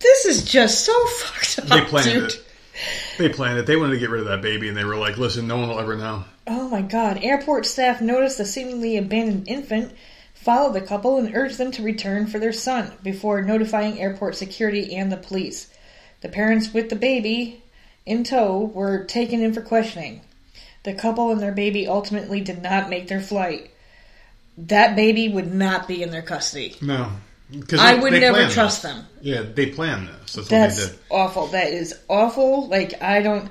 This 0.00 0.24
is 0.24 0.44
just 0.44 0.84
so 0.84 1.06
fucked 1.18 1.58
up, 1.58 1.78
They 1.78 1.84
planned 1.84 2.10
dude. 2.10 2.30
it. 2.30 2.42
They 3.18 3.28
planned 3.28 3.58
it. 3.58 3.66
They 3.66 3.76
wanted 3.76 3.94
to 3.94 3.98
get 4.00 4.10
rid 4.10 4.20
of 4.20 4.28
that 4.28 4.42
baby, 4.42 4.68
and 4.68 4.76
they 4.76 4.84
were 4.84 4.96
like, 4.96 5.16
"Listen, 5.16 5.46
no 5.46 5.56
one 5.58 5.68
will 5.68 5.80
ever 5.80 5.96
know." 5.96 6.24
Oh 6.46 6.68
my 6.68 6.82
god. 6.82 7.18
Airport 7.22 7.66
staff 7.66 8.00
noticed 8.00 8.38
the 8.38 8.44
seemingly 8.44 8.96
abandoned 8.98 9.48
infant, 9.48 9.92
followed 10.34 10.74
the 10.74 10.80
couple, 10.82 11.16
and 11.18 11.34
urged 11.34 11.56
them 11.58 11.72
to 11.72 11.82
return 11.82 12.26
for 12.26 12.38
their 12.38 12.52
son 12.52 12.92
before 13.02 13.40
notifying 13.42 13.98
airport 13.98 14.36
security 14.36 14.94
and 14.94 15.10
the 15.10 15.16
police. 15.16 15.68
The 16.20 16.28
parents 16.28 16.72
with 16.74 16.90
the 16.90 16.96
baby 16.96 17.62
in 18.06 18.24
tow 18.24 18.70
were 18.72 19.04
taken 19.04 19.42
in 19.42 19.52
for 19.52 19.60
questioning. 19.60 20.22
The 20.84 20.94
couple 20.94 21.32
and 21.32 21.40
their 21.40 21.52
baby 21.52 21.88
ultimately 21.88 22.40
did 22.40 22.62
not 22.62 22.88
make 22.88 23.08
their 23.08 23.20
flight. 23.20 23.72
That 24.56 24.96
baby 24.96 25.28
would 25.28 25.52
not 25.52 25.88
be 25.88 26.02
in 26.02 26.10
their 26.10 26.22
custody. 26.22 26.76
No, 26.80 27.10
because 27.50 27.80
I 27.80 27.94
would 27.94 28.12
never 28.12 28.48
trust 28.48 28.82
them. 28.82 29.04
Yeah, 29.20 29.42
they 29.42 29.66
planned 29.66 30.08
this. 30.08 30.34
That's 30.34 30.36
what 30.36 30.48
That's 30.48 30.98
awful. 31.10 31.46
That 31.48 31.72
is 31.72 31.98
awful. 32.08 32.68
Like 32.68 33.02
I 33.02 33.20
don't. 33.20 33.50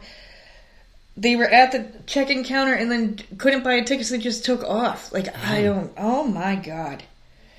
They 1.17 1.35
were 1.35 1.47
at 1.47 1.71
the 1.71 1.89
check-in 2.07 2.43
counter 2.43 2.73
and 2.73 2.91
then 2.91 3.19
couldn't 3.37 3.63
buy 3.63 3.75
a 3.75 3.83
ticket, 3.83 4.05
so 4.05 4.15
they 4.15 4.23
just 4.23 4.45
took 4.45 4.63
off. 4.63 5.13
Like 5.13 5.27
I 5.35 5.59
hmm. 5.59 5.65
don't. 5.65 5.93
Oh 5.97 6.23
my 6.23 6.55
god. 6.55 7.03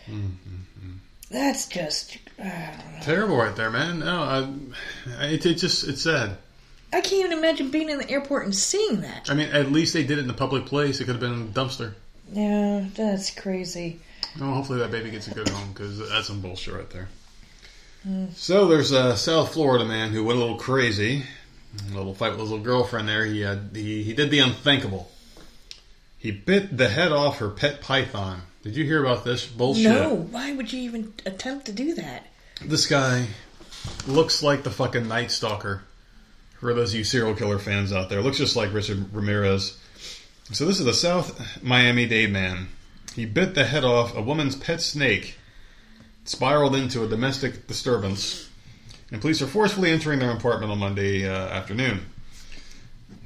Mm-hmm. 0.08 0.92
That's 1.30 1.66
just. 1.66 2.18
I 2.38 2.42
don't 2.42 2.92
know. 2.92 3.00
Terrible, 3.02 3.36
right 3.36 3.54
there, 3.56 3.70
man. 3.70 4.00
No, 4.00 4.22
I, 4.22 5.24
it, 5.26 5.44
it 5.44 5.54
just 5.54 5.86
it's 5.86 6.02
sad. 6.02 6.38
I 6.92 7.00
can't 7.00 7.24
even 7.24 7.32
imagine 7.32 7.70
being 7.70 7.88
in 7.88 7.98
the 7.98 8.10
airport 8.10 8.44
and 8.44 8.54
seeing 8.54 9.00
that. 9.02 9.28
I 9.28 9.34
mean, 9.34 9.48
at 9.48 9.72
least 9.72 9.92
they 9.92 10.04
did 10.04 10.18
it 10.18 10.24
in 10.24 10.30
a 10.30 10.34
public 10.34 10.66
place. 10.66 11.00
It 11.00 11.04
could 11.04 11.16
have 11.16 11.20
been 11.20 11.32
in 11.32 11.42
a 11.42 11.44
dumpster. 11.46 11.94
Yeah, 12.32 12.86
that's 12.94 13.30
crazy. 13.30 14.00
Well, 14.40 14.54
hopefully 14.54 14.78
that 14.80 14.90
baby 14.90 15.10
gets 15.10 15.28
a 15.28 15.34
good 15.34 15.48
home 15.48 15.72
because 15.72 16.08
that's 16.08 16.26
some 16.26 16.40
bullshit 16.40 16.74
right 16.74 16.90
there. 16.90 17.08
So 18.34 18.68
there's 18.68 18.92
a 18.92 19.16
South 19.16 19.52
Florida 19.52 19.84
man 19.84 20.10
who 20.10 20.24
went 20.24 20.38
a 20.38 20.40
little 20.40 20.58
crazy. 20.58 21.24
A 21.90 21.96
little 21.96 22.14
fight 22.14 22.30
with 22.30 22.40
his 22.40 22.50
little 22.50 22.64
girlfriend 22.64 23.08
there. 23.08 23.24
He, 23.24 23.44
uh, 23.44 23.56
he 23.74 24.02
he 24.02 24.14
did 24.14 24.30
the 24.30 24.38
unthinkable. 24.38 25.10
He 26.16 26.30
bit 26.30 26.76
the 26.76 26.88
head 26.88 27.12
off 27.12 27.38
her 27.38 27.50
pet 27.50 27.80
python. 27.80 28.42
Did 28.62 28.76
you 28.76 28.84
hear 28.84 29.04
about 29.04 29.24
this 29.24 29.46
bullshit? 29.46 29.84
No, 29.84 30.14
why 30.14 30.52
would 30.52 30.72
you 30.72 30.80
even 30.82 31.14
attempt 31.24 31.66
to 31.66 31.72
do 31.72 31.94
that? 31.94 32.26
This 32.64 32.86
guy 32.86 33.26
looks 34.06 34.42
like 34.42 34.62
the 34.62 34.70
fucking 34.70 35.08
Night 35.08 35.30
Stalker. 35.30 35.82
For 36.58 36.72
those 36.72 36.92
of 36.92 36.98
you 36.98 37.04
serial 37.04 37.34
killer 37.34 37.58
fans 37.58 37.92
out 37.92 38.08
there, 38.08 38.22
looks 38.22 38.38
just 38.38 38.56
like 38.56 38.72
Richard 38.72 39.12
Ramirez. 39.12 39.78
So 40.52 40.64
this 40.64 40.80
is 40.80 40.86
a 40.86 40.94
South 40.94 41.62
Miami 41.62 42.06
Dade 42.06 42.32
man. 42.32 42.68
He 43.14 43.26
bit 43.26 43.54
the 43.54 43.64
head 43.64 43.84
off 43.84 44.16
a 44.16 44.22
woman's 44.22 44.56
pet 44.56 44.80
snake, 44.80 45.36
spiraled 46.24 46.74
into 46.74 47.04
a 47.04 47.08
domestic 47.08 47.66
disturbance, 47.66 48.48
and 49.10 49.20
police 49.20 49.42
are 49.42 49.46
forcefully 49.46 49.90
entering 49.90 50.18
their 50.18 50.30
apartment 50.30 50.72
on 50.72 50.78
Monday 50.78 51.28
uh, 51.28 51.48
afternoon. 51.48 52.06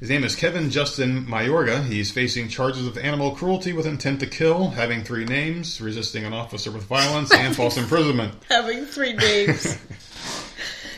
His 0.01 0.09
name 0.09 0.24
is 0.24 0.35
Kevin 0.35 0.70
Justin 0.70 1.26
Mayorga. 1.26 1.85
He's 1.85 2.11
facing 2.11 2.49
charges 2.49 2.87
of 2.87 2.97
animal 2.99 3.33
cruelty 3.37 3.72
with 3.72 3.87
intent 3.87 4.20
to 4.20 4.26
kill, 4.26 4.70
having 4.70 5.05
three 5.05 5.24
names, 5.24 5.81
resisting 5.81 6.24
an 6.24 6.33
officer 6.33 6.70
with 6.70 6.85
violence, 6.85 7.33
and 7.33 7.55
false 7.55 7.76
imprisonment. 7.78 8.35
Having 8.49 8.87
three 8.87 9.12
names. 9.12 9.78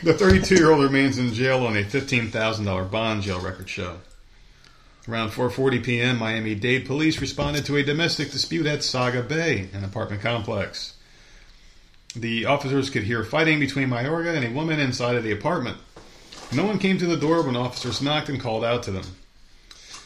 The 0.04 0.14
32 0.14 0.56
year 0.56 0.72
old 0.72 0.82
remains 0.82 1.16
in 1.16 1.32
jail 1.32 1.64
on 1.64 1.76
a 1.76 1.84
$15,000 1.84 2.90
bond, 2.90 3.22
jail 3.22 3.40
records 3.40 3.70
show. 3.70 3.98
Around 5.08 5.30
4:40 5.30 5.84
p.m., 5.84 6.18
Miami 6.18 6.56
Dade 6.56 6.86
police 6.86 7.20
responded 7.20 7.64
to 7.66 7.76
a 7.76 7.84
domestic 7.84 8.32
dispute 8.32 8.66
at 8.66 8.82
Saga 8.82 9.22
Bay, 9.22 9.68
an 9.72 9.84
apartment 9.84 10.20
complex. 10.20 10.96
The 12.16 12.46
officers 12.46 12.90
could 12.90 13.04
hear 13.04 13.22
fighting 13.22 13.60
between 13.60 13.90
Mayorga 13.90 14.34
and 14.34 14.44
a 14.44 14.50
woman 14.50 14.80
inside 14.80 15.14
of 15.14 15.22
the 15.22 15.30
apartment. 15.30 15.78
No 16.52 16.64
one 16.64 16.80
came 16.80 16.98
to 16.98 17.06
the 17.06 17.16
door 17.16 17.42
when 17.42 17.54
officers 17.54 18.02
knocked 18.02 18.28
and 18.28 18.40
called 18.40 18.64
out 18.64 18.82
to 18.82 18.90
them. 18.90 19.04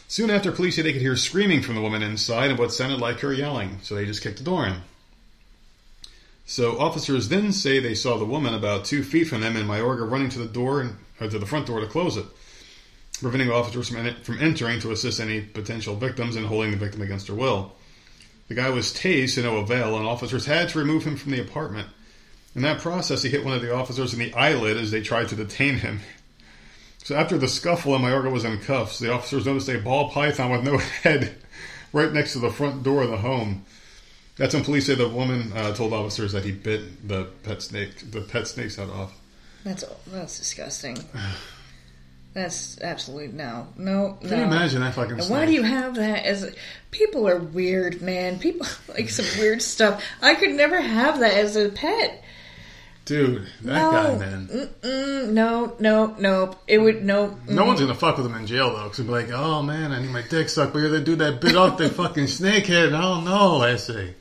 Soon 0.09 0.29
after, 0.29 0.53
police 0.53 0.77
said 0.77 0.85
they 0.85 0.93
could 0.93 1.01
hear 1.01 1.17
screaming 1.17 1.63
from 1.63 1.75
the 1.75 1.81
woman 1.81 2.03
inside 2.03 2.51
and 2.51 2.59
what 2.59 2.71
sounded 2.71 3.01
like 3.01 3.21
her 3.21 3.33
yelling, 3.33 3.79
so 3.83 3.95
they 3.95 4.05
just 4.05 4.23
kicked 4.23 4.39
the 4.39 4.45
door 4.45 4.67
in. 4.67 4.83
So 6.47 6.79
officers 6.79 7.29
then 7.29 7.53
say 7.53 7.81
they 7.81 7.95
saw 7.95 8.17
the 8.17 8.25
woman 8.25 8.55
about 8.55 8.85
two 8.85 9.03
feet 9.03 9.25
from 9.25 9.41
them 9.41 9.57
and 9.57 9.69
Mayorga 9.69 10.09
running 10.09 10.29
to 10.31 10.39
the 10.39 10.47
door 10.47 10.81
and 10.81 10.97
to 11.31 11.39
the 11.39 11.47
front 11.47 11.67
door 11.67 11.81
to 11.81 11.87
close 11.87 12.17
it, 12.17 12.25
preventing 13.21 13.51
officers 13.51 13.89
from, 13.89 14.15
from 14.23 14.39
entering 14.39 14.79
to 14.81 14.93
assist 14.93 15.19
any 15.19 15.41
potential 15.41 15.97
victims 15.97 16.37
and 16.37 16.47
holding 16.47 16.71
the 16.71 16.77
victim 16.77 17.03
against 17.03 17.27
her 17.27 17.35
will. 17.35 17.73
The 18.49 18.55
guy 18.55 18.71
was 18.71 18.95
tased 18.95 19.35
to 19.35 19.43
no 19.43 19.57
avail, 19.57 19.97
and 19.97 20.07
officers 20.07 20.47
had 20.47 20.69
to 20.69 20.79
remove 20.79 21.05
him 21.05 21.17
from 21.17 21.33
the 21.33 21.41
apartment. 21.41 21.89
In 22.55 22.63
that 22.63 22.81
process, 22.81 23.23
he 23.23 23.29
hit 23.29 23.45
one 23.45 23.55
of 23.55 23.61
the 23.61 23.75
officers 23.75 24.13
in 24.13 24.21
the 24.21 24.33
eyelid 24.35 24.77
as 24.77 24.93
they 24.93 25.03
tried 25.03 25.29
to 25.29 25.37
detain 25.37 25.79
him. 25.79 26.01
So 27.03 27.17
after 27.17 27.37
the 27.37 27.49
scuffle 27.49 27.95
and 27.97 28.05
Mayorga 28.05 28.31
was 28.31 28.45
in 28.45 28.59
cuffs, 28.61 29.01
the 29.01 29.13
officers 29.13 29.47
noticed 29.47 29.69
a 29.69 29.79
ball 29.79 30.11
python 30.11 30.53
with 30.53 30.63
no 30.63 30.79
head 31.03 31.37
right 31.93 32.13
next 32.13 32.35
to 32.35 32.39
the 32.39 32.51
front 32.51 32.85
door 32.85 33.03
of 33.03 33.11
the 33.11 33.17
home. 33.17 33.65
That's 34.37 34.53
when 34.53 34.65
police 34.65 34.87
say 34.87 34.95
the 34.95 35.09
woman 35.09 35.53
uh, 35.55 35.75
told 35.75 35.93
officers 35.93 36.33
that 36.33 36.45
he 36.45 36.53
bit 36.53 37.09
the 37.09 37.25
pet 37.43 37.63
snake, 37.63 38.11
the 38.11 38.21
pet 38.21 38.47
snake's 38.47 38.77
head 38.77 38.91
off. 38.91 39.19
That's 39.65 39.85
that's 40.09 40.39
disgusting. 40.39 40.99
That's 42.35 42.79
absolutely 42.83 43.29
no, 43.29 43.67
no, 43.79 44.19
Can 44.21 44.29
no. 44.29 44.37
you 44.37 44.43
imagine 44.43 44.81
that 44.83 44.93
fucking 44.93 45.23
snake? 45.23 45.31
why 45.31 45.47
do 45.47 45.53
you 45.53 45.63
have 45.63 45.95
that 45.95 46.27
as 46.27 46.55
people 46.91 47.27
are 47.27 47.39
weird, 47.39 48.03
man. 48.03 48.39
People 48.39 48.67
like 48.91 49.09
some 49.09 49.25
weird 49.41 49.63
stuff. 49.63 50.05
I 50.21 50.35
could 50.35 50.51
never 50.51 50.79
have 50.79 51.21
that 51.21 51.33
as 51.33 51.57
a 51.57 51.71
pet. 51.71 52.23
Dude, 53.07 53.47
that 53.63 53.81
no, 53.81 53.91
guy, 53.91 54.19
man. 54.19 54.49
Mm-mm, 54.49 55.29
no, 55.31 55.77
no, 55.81 56.15
no. 56.19 56.55
It 56.67 56.77
would 56.77 57.03
no. 57.03 57.39
No 57.49 57.65
one's 57.65 57.81
gonna 57.81 57.95
fuck 57.95 58.19
with 58.19 58.27
him 58.27 58.35
in 58.35 58.47
jail 58.47 58.69
though, 58.77 58.83
because 58.83 58.99
he'll 58.99 59.07
be 59.07 59.13
like, 59.13 59.31
"Oh 59.31 59.63
man, 59.63 59.93
I 59.93 60.03
need 60.03 60.11
my 60.11 60.23
dick 60.29 60.51
sucked." 60.51 60.75
But 60.75 60.81
you're 60.81 60.91
the 60.91 61.01
dude 61.01 61.21
that 61.21 61.41
bit 61.41 61.57
off 61.57 61.79
the 61.79 61.89
fucking 61.89 62.25
snakehead. 62.27 62.89
I 62.95 63.01
don't 63.01 63.25
know. 63.25 63.63
I 63.63 63.77
say 63.77 64.13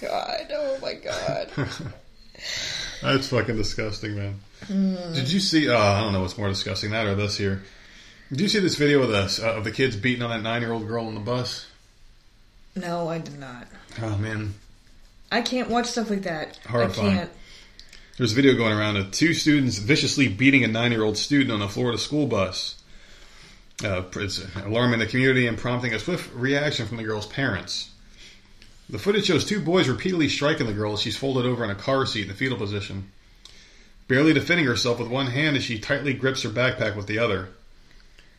God, 0.00 0.46
oh 0.52 0.78
my 0.80 0.94
God. 0.94 1.50
that's 3.02 3.28
fucking 3.28 3.56
disgusting, 3.56 4.16
man. 4.16 4.40
Did 4.68 5.30
you 5.30 5.40
see? 5.40 5.68
Uh, 5.68 5.78
I 5.78 6.00
don't 6.00 6.12
know 6.12 6.20
what's 6.20 6.38
more 6.38 6.48
disgusting, 6.48 6.90
that 6.90 7.06
or 7.06 7.14
this 7.14 7.36
here. 7.36 7.62
Did 8.30 8.40
you 8.40 8.48
see 8.48 8.60
this 8.60 8.76
video 8.76 9.02
of 9.02 9.08
the 9.08 9.46
uh, 9.46 9.54
of 9.54 9.64
the 9.64 9.72
kids 9.72 9.96
beating 9.96 10.22
on 10.22 10.30
that 10.30 10.42
nine 10.42 10.62
year 10.62 10.72
old 10.72 10.86
girl 10.86 11.06
on 11.06 11.14
the 11.14 11.20
bus? 11.20 11.66
no, 12.76 13.08
I 13.08 13.18
did 13.18 13.38
not. 13.38 13.66
Oh 14.00 14.16
man, 14.16 14.54
I 15.32 15.42
can't 15.42 15.68
watch 15.68 15.86
stuff 15.86 16.10
like 16.10 16.22
that. 16.22 16.58
Horrifying. 16.68 17.08
I 17.08 17.16
can't. 17.16 17.30
There's 18.16 18.32
a 18.32 18.34
video 18.34 18.54
going 18.54 18.72
around 18.72 18.96
of 18.96 19.10
two 19.10 19.34
students 19.34 19.78
viciously 19.78 20.28
beating 20.28 20.62
a 20.62 20.68
nine 20.68 20.92
year 20.92 21.02
old 21.02 21.16
student 21.16 21.50
on 21.50 21.62
a 21.62 21.68
Florida 21.68 21.98
school 21.98 22.26
bus. 22.26 22.76
Uh, 23.82 24.02
it's 24.16 24.44
alarming 24.56 24.98
the 24.98 25.06
community 25.06 25.46
and 25.46 25.56
prompting 25.56 25.94
a 25.94 25.98
swift 25.98 26.32
reaction 26.34 26.86
from 26.86 26.98
the 26.98 27.02
girl's 27.02 27.26
parents. 27.26 27.89
The 28.90 28.98
footage 28.98 29.26
shows 29.26 29.44
two 29.44 29.60
boys 29.60 29.88
repeatedly 29.88 30.28
striking 30.28 30.66
the 30.66 30.72
girl 30.72 30.94
as 30.94 31.00
she's 31.00 31.16
folded 31.16 31.46
over 31.46 31.62
in 31.62 31.70
a 31.70 31.76
car 31.76 32.06
seat 32.06 32.22
in 32.22 32.28
the 32.28 32.34
fetal 32.34 32.58
position, 32.58 33.12
barely 34.08 34.32
defending 34.32 34.66
herself 34.66 34.98
with 34.98 35.08
one 35.08 35.28
hand 35.28 35.56
as 35.56 35.62
she 35.62 35.78
tightly 35.78 36.12
grips 36.12 36.42
her 36.42 36.48
backpack 36.48 36.96
with 36.96 37.06
the 37.06 37.20
other. 37.20 37.50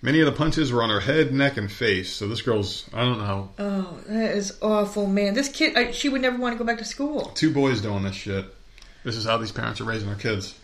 Many 0.01 0.19
of 0.19 0.25
the 0.25 0.33
punches 0.33 0.69
were 0.69 0.83
on 0.83 0.89
her 0.89 0.99
head, 0.99 1.31
neck, 1.33 1.55
and 1.55 1.71
face. 1.71 2.11
So 2.11 2.27
this 2.27 2.41
girl's, 2.41 2.89
I 2.93 3.05
don't 3.05 3.19
know, 3.19 3.49
Oh, 3.59 3.97
that 4.07 4.35
is 4.35 4.57
awful, 4.61 5.07
man. 5.07 5.35
This 5.35 5.47
kid, 5.47 5.77
I, 5.77 5.91
she 5.91 6.09
would 6.09 6.21
never 6.21 6.37
want 6.37 6.53
to 6.53 6.59
go 6.59 6.65
back 6.65 6.79
to 6.79 6.85
school. 6.85 7.31
Two 7.35 7.53
boys 7.53 7.81
doing 7.81 8.03
this 8.03 8.15
shit. 8.15 8.45
This 9.05 9.15
is 9.15 9.25
how 9.25 9.37
these 9.37 9.53
parents 9.53 9.79
are 9.79 9.85
raising 9.85 10.09
their 10.09 10.17
kids. 10.17 10.55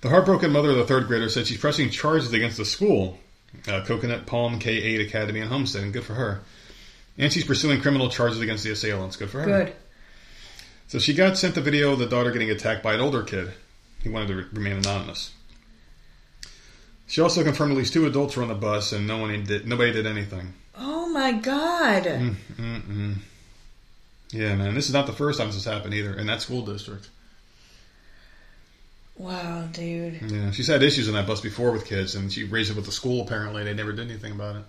The 0.00 0.08
heartbroken 0.08 0.50
mother 0.50 0.70
of 0.70 0.76
the 0.76 0.86
third 0.86 1.06
grader 1.06 1.28
said 1.28 1.46
she's 1.46 1.58
pressing 1.58 1.90
charges 1.90 2.32
against 2.32 2.56
the 2.56 2.64
school, 2.64 3.18
uh, 3.68 3.84
Coconut 3.84 4.26
Palm 4.26 4.58
K 4.58 4.72
8 4.72 5.06
Academy 5.06 5.40
in 5.40 5.48
Homestead, 5.48 5.82
and 5.82 5.92
good 5.92 6.04
for 6.04 6.14
her. 6.14 6.40
And 7.20 7.32
she's 7.32 7.44
pursuing 7.44 7.80
criminal 7.82 8.08
charges 8.08 8.40
against 8.40 8.64
the 8.64 8.70
assailants. 8.70 9.16
Good 9.16 9.30
for 9.30 9.40
her. 9.40 9.46
Good. 9.46 9.72
So 10.88 10.98
she 10.98 11.12
got 11.14 11.36
sent 11.36 11.54
the 11.54 11.60
video 11.60 11.92
of 11.92 11.98
the 11.98 12.06
daughter 12.06 12.30
getting 12.30 12.50
attacked 12.50 12.82
by 12.82 12.94
an 12.94 13.00
older 13.00 13.22
kid. 13.22 13.52
He 14.02 14.08
wanted 14.08 14.28
to 14.28 14.34
re- 14.36 14.44
remain 14.52 14.78
anonymous. 14.78 15.32
She 17.06 17.20
also 17.20 17.44
confirmed 17.44 17.72
at 17.72 17.78
least 17.78 17.92
two 17.92 18.06
adults 18.06 18.36
were 18.36 18.42
on 18.42 18.48
the 18.48 18.54
bus, 18.54 18.92
and 18.92 19.06
no 19.06 19.18
one 19.18 19.44
did. 19.44 19.66
Nobody 19.66 19.92
did 19.92 20.06
anything. 20.06 20.54
Oh 20.76 21.08
my 21.10 21.32
god. 21.32 22.04
Mm-mm. 22.04 23.16
Yeah, 24.32 24.54
man, 24.54 24.74
this 24.74 24.86
is 24.86 24.94
not 24.94 25.06
the 25.06 25.12
first 25.12 25.38
time 25.38 25.48
this 25.48 25.56
has 25.56 25.64
happened 25.64 25.92
either 25.92 26.14
in 26.14 26.26
that 26.28 26.40
school 26.40 26.64
district. 26.64 27.10
Wow, 29.16 29.66
dude. 29.72 30.22
Yeah, 30.30 30.52
she's 30.52 30.68
had 30.68 30.82
issues 30.82 31.08
on 31.08 31.14
that 31.14 31.26
bus 31.26 31.40
before 31.40 31.72
with 31.72 31.84
kids, 31.84 32.14
and 32.14 32.32
she 32.32 32.44
raised 32.44 32.70
it 32.70 32.76
with 32.76 32.86
the 32.86 32.92
school. 32.92 33.22
Apparently, 33.22 33.64
they 33.64 33.74
never 33.74 33.92
did 33.92 34.08
anything 34.08 34.32
about 34.32 34.56
it. 34.56 34.62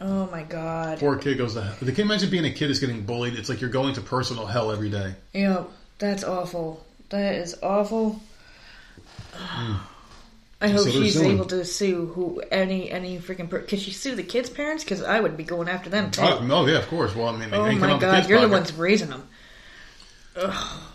Oh 0.00 0.26
my 0.30 0.42
god. 0.42 0.98
Poor 0.98 1.16
kid 1.16 1.38
goes 1.38 1.54
to 1.54 1.62
hell. 1.62 1.74
Can 1.78 1.88
you 1.94 2.04
imagine 2.04 2.28
being 2.30 2.44
a 2.44 2.50
kid 2.50 2.68
that's 2.68 2.80
getting 2.80 3.02
bullied? 3.06 3.34
It's 3.34 3.48
like 3.48 3.60
you're 3.60 3.70
going 3.70 3.94
to 3.94 4.00
personal 4.02 4.44
hell 4.46 4.70
every 4.70 4.90
day. 4.90 5.14
Yep, 5.32 5.68
that's 5.98 6.22
awful. 6.24 6.84
That 7.08 7.36
is 7.36 7.56
awful. 7.62 8.20
I 10.58 10.68
hope 10.68 10.84
So 10.84 10.90
she's 10.90 11.14
suing. 11.14 11.32
able 11.32 11.44
to 11.46 11.64
sue 11.66 12.06
who 12.06 12.40
any 12.50 12.90
any 12.90 13.18
freaking. 13.18 13.48
Per- 13.50 13.60
Can 13.62 13.78
she 13.78 13.90
sue 13.90 14.14
the 14.14 14.22
kids' 14.22 14.48
parents? 14.48 14.84
Because 14.84 15.02
I 15.02 15.20
would 15.20 15.36
be 15.36 15.44
going 15.44 15.68
after 15.68 15.90
them 15.90 16.10
too. 16.10 16.22
Oh, 16.22 16.46
oh, 16.50 16.66
yeah, 16.66 16.78
of 16.78 16.88
course. 16.88 17.14
Well, 17.14 17.28
I 17.28 17.36
mean, 17.36 17.50
they 17.50 17.56
oh 17.56 17.72
my 17.72 17.98
god, 17.98 18.28
you're 18.28 18.40
the 18.40 18.48
ones 18.48 18.72
raising 18.72 19.10
them. 19.10 19.28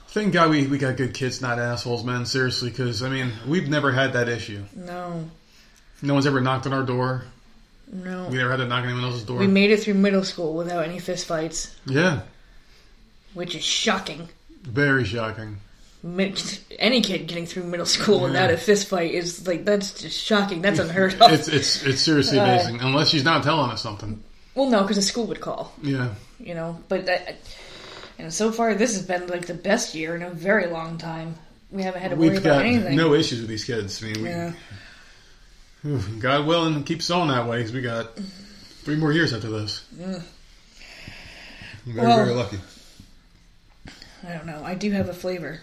Thank 0.10 0.34
God 0.34 0.50
we, 0.50 0.68
we 0.68 0.78
got 0.78 0.98
good 0.98 1.14
kids, 1.14 1.42
not 1.42 1.58
assholes, 1.58 2.04
man. 2.04 2.26
Seriously, 2.26 2.70
because 2.70 3.02
I 3.04 3.10
mean, 3.10 3.32
we've 3.48 3.70
never 3.70 3.92
had 3.92 4.14
that 4.14 4.30
issue. 4.30 4.64
No, 4.76 5.30
No 6.02 6.14
one's 6.16 6.26
ever 6.28 6.42
knocked 6.42 6.66
on 6.68 6.74
our 6.74 6.84
door. 6.84 7.24
No. 7.92 8.28
We 8.30 8.38
never 8.38 8.52
had 8.52 8.58
to 8.58 8.66
knock 8.68 8.80
on 8.80 8.86
anyone 8.86 9.04
else's 9.04 9.24
door. 9.24 9.38
We 9.38 9.48
made 9.48 9.72
it 9.72 9.82
through 9.84 9.96
middle 9.96 10.24
school 10.24 10.54
without 10.54 10.86
any 10.86 10.98
fistfights, 10.98 11.74
yeah, 11.86 12.22
which 13.34 13.56
is 13.56 13.64
shocking. 13.64 14.30
very 14.64 15.04
shocking. 15.06 15.58
Mi- 16.04 16.34
Any 16.80 17.02
kid 17.02 17.28
getting 17.28 17.46
through 17.46 17.64
middle 17.66 17.86
school 17.86 18.22
without 18.22 18.50
a 18.50 18.56
fistfight 18.56 19.12
is 19.12 19.46
like 19.48 19.66
that's 19.66 20.02
just 20.02 20.20
shocking. 20.20 20.62
That's 20.62 20.80
unheard 20.80 21.14
of. 21.22 21.32
It's 21.32 21.48
it's 21.48 21.84
it's 21.86 22.02
seriously 22.02 22.40
Uh, 22.40 22.46
amazing. 22.46 22.80
Unless 22.82 23.10
she's 23.10 23.24
not 23.24 23.44
telling 23.44 23.70
us 23.70 23.82
something. 23.84 24.24
well, 24.56 24.68
no, 24.70 24.82
because 24.82 24.96
the 24.96 25.04
school 25.04 25.28
would 25.28 25.42
call. 25.42 25.74
Yeah, 25.84 26.10
you 26.40 26.56
know. 26.56 26.80
But 26.90 27.06
that, 27.06 27.36
and 28.18 28.34
so 28.34 28.52
far, 28.52 28.74
this 28.74 28.96
has 28.96 29.06
been 29.06 29.28
like 29.28 29.46
the 29.46 29.54
best 29.54 29.94
year 29.94 30.16
in 30.16 30.24
a 30.24 30.32
very 30.32 30.68
long 30.68 30.98
time. 30.98 31.36
We 31.70 31.84
haven't 31.84 32.02
had 32.02 32.10
to 32.12 32.18
worry 32.18 32.30
we've 32.30 32.40
about 32.40 32.58
got 32.58 32.66
anything. 32.66 32.96
no 32.98 33.14
issues 33.14 33.40
with 33.42 33.50
these 33.50 33.64
kids. 33.64 34.04
I 34.04 34.08
mean, 34.08 34.24
we, 34.24 34.30
yeah, 34.30 34.54
God 36.20 36.46
willing, 36.46 36.84
keep 36.84 37.02
on 37.10 37.28
that 37.30 37.48
way 37.48 37.58
because 37.58 37.74
we 37.74 37.82
got 37.82 38.16
three 38.84 38.96
more 38.96 39.12
years 39.12 39.34
after 39.34 39.50
this. 39.50 39.84
Mm. 39.98 40.24
Very 41.96 42.08
Well- 42.08 42.18
very 42.26 42.36
lucky. 42.36 42.60
I 44.28 44.34
don't 44.34 44.46
know. 44.46 44.62
I 44.64 44.76
do 44.76 44.92
have 44.92 45.10
a 45.10 45.14
flavor, 45.16 45.60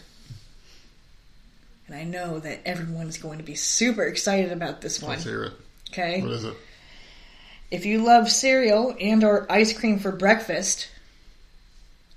and 1.87 1.95
I 1.95 2.03
know 2.03 2.41
that 2.41 2.63
everyone's 2.67 3.19
going 3.19 3.39
to 3.39 3.45
be 3.45 3.55
super 3.55 4.03
excited 4.03 4.51
about 4.51 4.81
this 4.81 5.01
one. 5.01 5.13
Let's 5.13 5.23
hear 5.23 5.45
it. 5.45 5.53
Okay, 5.93 6.21
What 6.21 6.33
is 6.33 6.43
it? 6.45 6.55
if 7.71 7.87
you 7.87 8.03
love 8.03 8.29
cereal 8.29 8.97
and 9.01 9.23
or 9.23 9.47
ice 9.51 9.73
cream 9.79 10.01
for 10.01 10.11
breakfast, 10.11 10.89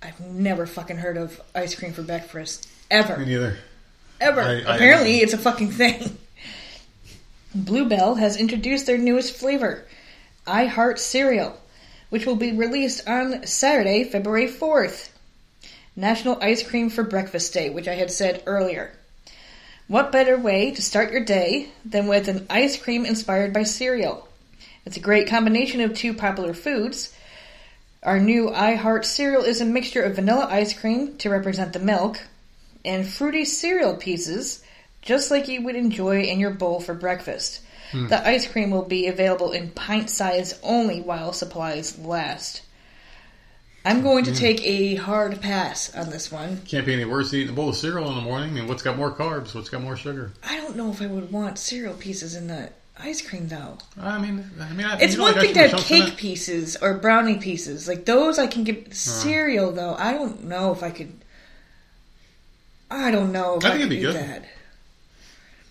I've 0.02 0.20
never 0.20 0.66
fucking 0.66 0.98
heard 0.98 1.18
of 1.18 1.40
ice 1.54 1.76
cream 1.76 1.94
for 1.94 2.02
breakfast 2.02 2.68
ever. 2.90 3.18
Me 3.18 3.26
neither. 3.26 3.58
Ever. 4.20 4.42
I- 4.42 4.62
I- 4.64 4.76
Apparently, 4.78 5.18
it's 5.18 5.34
a 5.34 5.38
fucking 5.38 5.70
thing. 5.70 6.18
Blue 7.54 7.84
Bell 7.84 8.16
has 8.16 8.38
introduced 8.38 8.86
their 8.86 8.98
newest 8.98 9.36
flavor, 9.36 9.84
I 10.48 10.68
Heart 10.68 11.00
Cereal, 11.00 11.58
which 12.08 12.26
will 12.26 12.38
be 12.38 12.54
released 12.54 13.06
on 13.10 13.46
Saturday, 13.46 14.06
February 14.06 14.48
4th. 14.48 15.10
National 15.94 16.42
Ice 16.42 16.64
Cream 16.64 16.90
for 16.90 17.04
Breakfast 17.04 17.54
Day, 17.54 17.70
which 17.70 17.90
I 17.90 17.96
had 17.96 18.10
said 18.10 18.42
earlier. 18.46 18.94
What 19.90 20.14
better 20.14 20.38
way 20.38 20.72
to 20.72 20.82
start 20.82 21.12
your 21.12 21.26
day 21.26 21.68
than 21.84 22.08
with 22.08 22.30
an 22.30 22.48
ice 22.50 22.78
cream 22.78 23.06
inspired 23.06 23.52
by 23.52 23.64
cereal? 23.64 24.30
It's 24.86 24.96
a 24.96 25.02
great 25.02 25.28
combination 25.28 25.82
of 25.82 25.94
two 25.94 26.14
popular 26.14 26.54
foods. 26.54 27.14
Our 28.02 28.22
new 28.22 28.50
I 28.50 28.76
Heart 28.76 29.06
cereal 29.06 29.44
is 29.44 29.60
a 29.60 29.66
mixture 29.66 30.04
of 30.04 30.16
vanilla 30.16 30.48
ice 30.50 30.72
cream 30.72 31.18
to 31.18 31.30
represent 31.30 31.74
the 31.74 31.80
milk 31.80 32.22
and 32.86 33.06
fruity 33.06 33.44
cereal 33.44 33.98
pieces, 33.98 34.64
just 35.02 35.32
like 35.32 35.48
you 35.48 35.64
would 35.64 35.76
enjoy 35.76 36.22
in 36.22 36.40
your 36.40 36.52
bowl 36.52 36.80
for 36.80 36.94
breakfast. 36.94 37.62
Hmm. 37.92 38.08
The 38.08 38.26
ice 38.26 38.48
cream 38.48 38.72
will 38.72 38.86
be 38.86 39.08
available 39.08 39.52
in 39.52 39.70
pint 39.72 40.10
size 40.10 40.60
only 40.64 41.02
while 41.02 41.34
supplies 41.34 41.98
last. 42.00 42.62
I'm 43.84 44.04
going 44.04 44.26
to 44.26 44.32
hmm. 44.32 44.38
take 44.38 44.62
a 44.62 44.96
hard 44.96 45.42
pass 45.42 45.94
on 45.96 46.10
this 46.10 46.32
one. 46.32 46.62
Can't 46.68 46.86
be 46.86 46.94
any 46.94 47.06
worse 47.06 47.32
than 47.32 47.42
eating 47.42 47.54
a 47.54 47.56
bowl 47.56 47.70
of 47.70 47.76
cereal 47.76 48.10
in 48.10 48.16
the 48.16 48.22
morning. 48.22 48.60
And 48.60 48.70
what's 48.70 48.84
got 48.84 48.96
more 48.96 49.12
carbs? 49.12 49.56
What's 49.56 49.70
got 49.70 49.82
more 49.82 49.98
sugar? 49.98 50.32
I 50.48 50.58
don't 50.58 50.76
know 50.76 50.92
if 50.92 51.02
I 51.02 51.08
would 51.08 51.32
want 51.32 51.58
cereal 51.58 51.96
pieces 51.96 52.36
in 52.36 52.48
the 52.48 52.72
ice 53.00 53.28
cream 53.28 53.48
though. 53.48 53.80
I 54.00 54.20
mean, 54.20 54.50
I 54.60 54.72
mean, 54.74 54.86
I, 54.86 55.00
It's 55.00 55.18
one 55.18 55.34
like 55.34 55.46
thing 55.46 55.54
to 55.56 55.68
have 55.70 55.80
cake 55.80 56.16
pieces 56.18 56.76
or 56.76 56.94
brownie 56.96 57.40
pieces. 57.40 57.88
Like 57.88 58.06
those 58.06 58.38
I 58.38 58.46
can 58.46 58.64
give 58.64 58.94
cereal 58.96 59.72
though. 59.72 59.96
I 59.96 60.14
don't 60.14 60.44
know 60.44 60.72
if 60.72 60.84
I 60.84 60.92
could 60.92 61.12
I 62.92 63.10
don't 63.10 63.32
know 63.32 63.58
if 63.58 63.66
I 63.66 63.70
think 63.70 63.84
could 63.84 63.92
it'd 63.94 63.98
be 63.98 64.02
good. 64.02 64.16
that. 64.16 64.46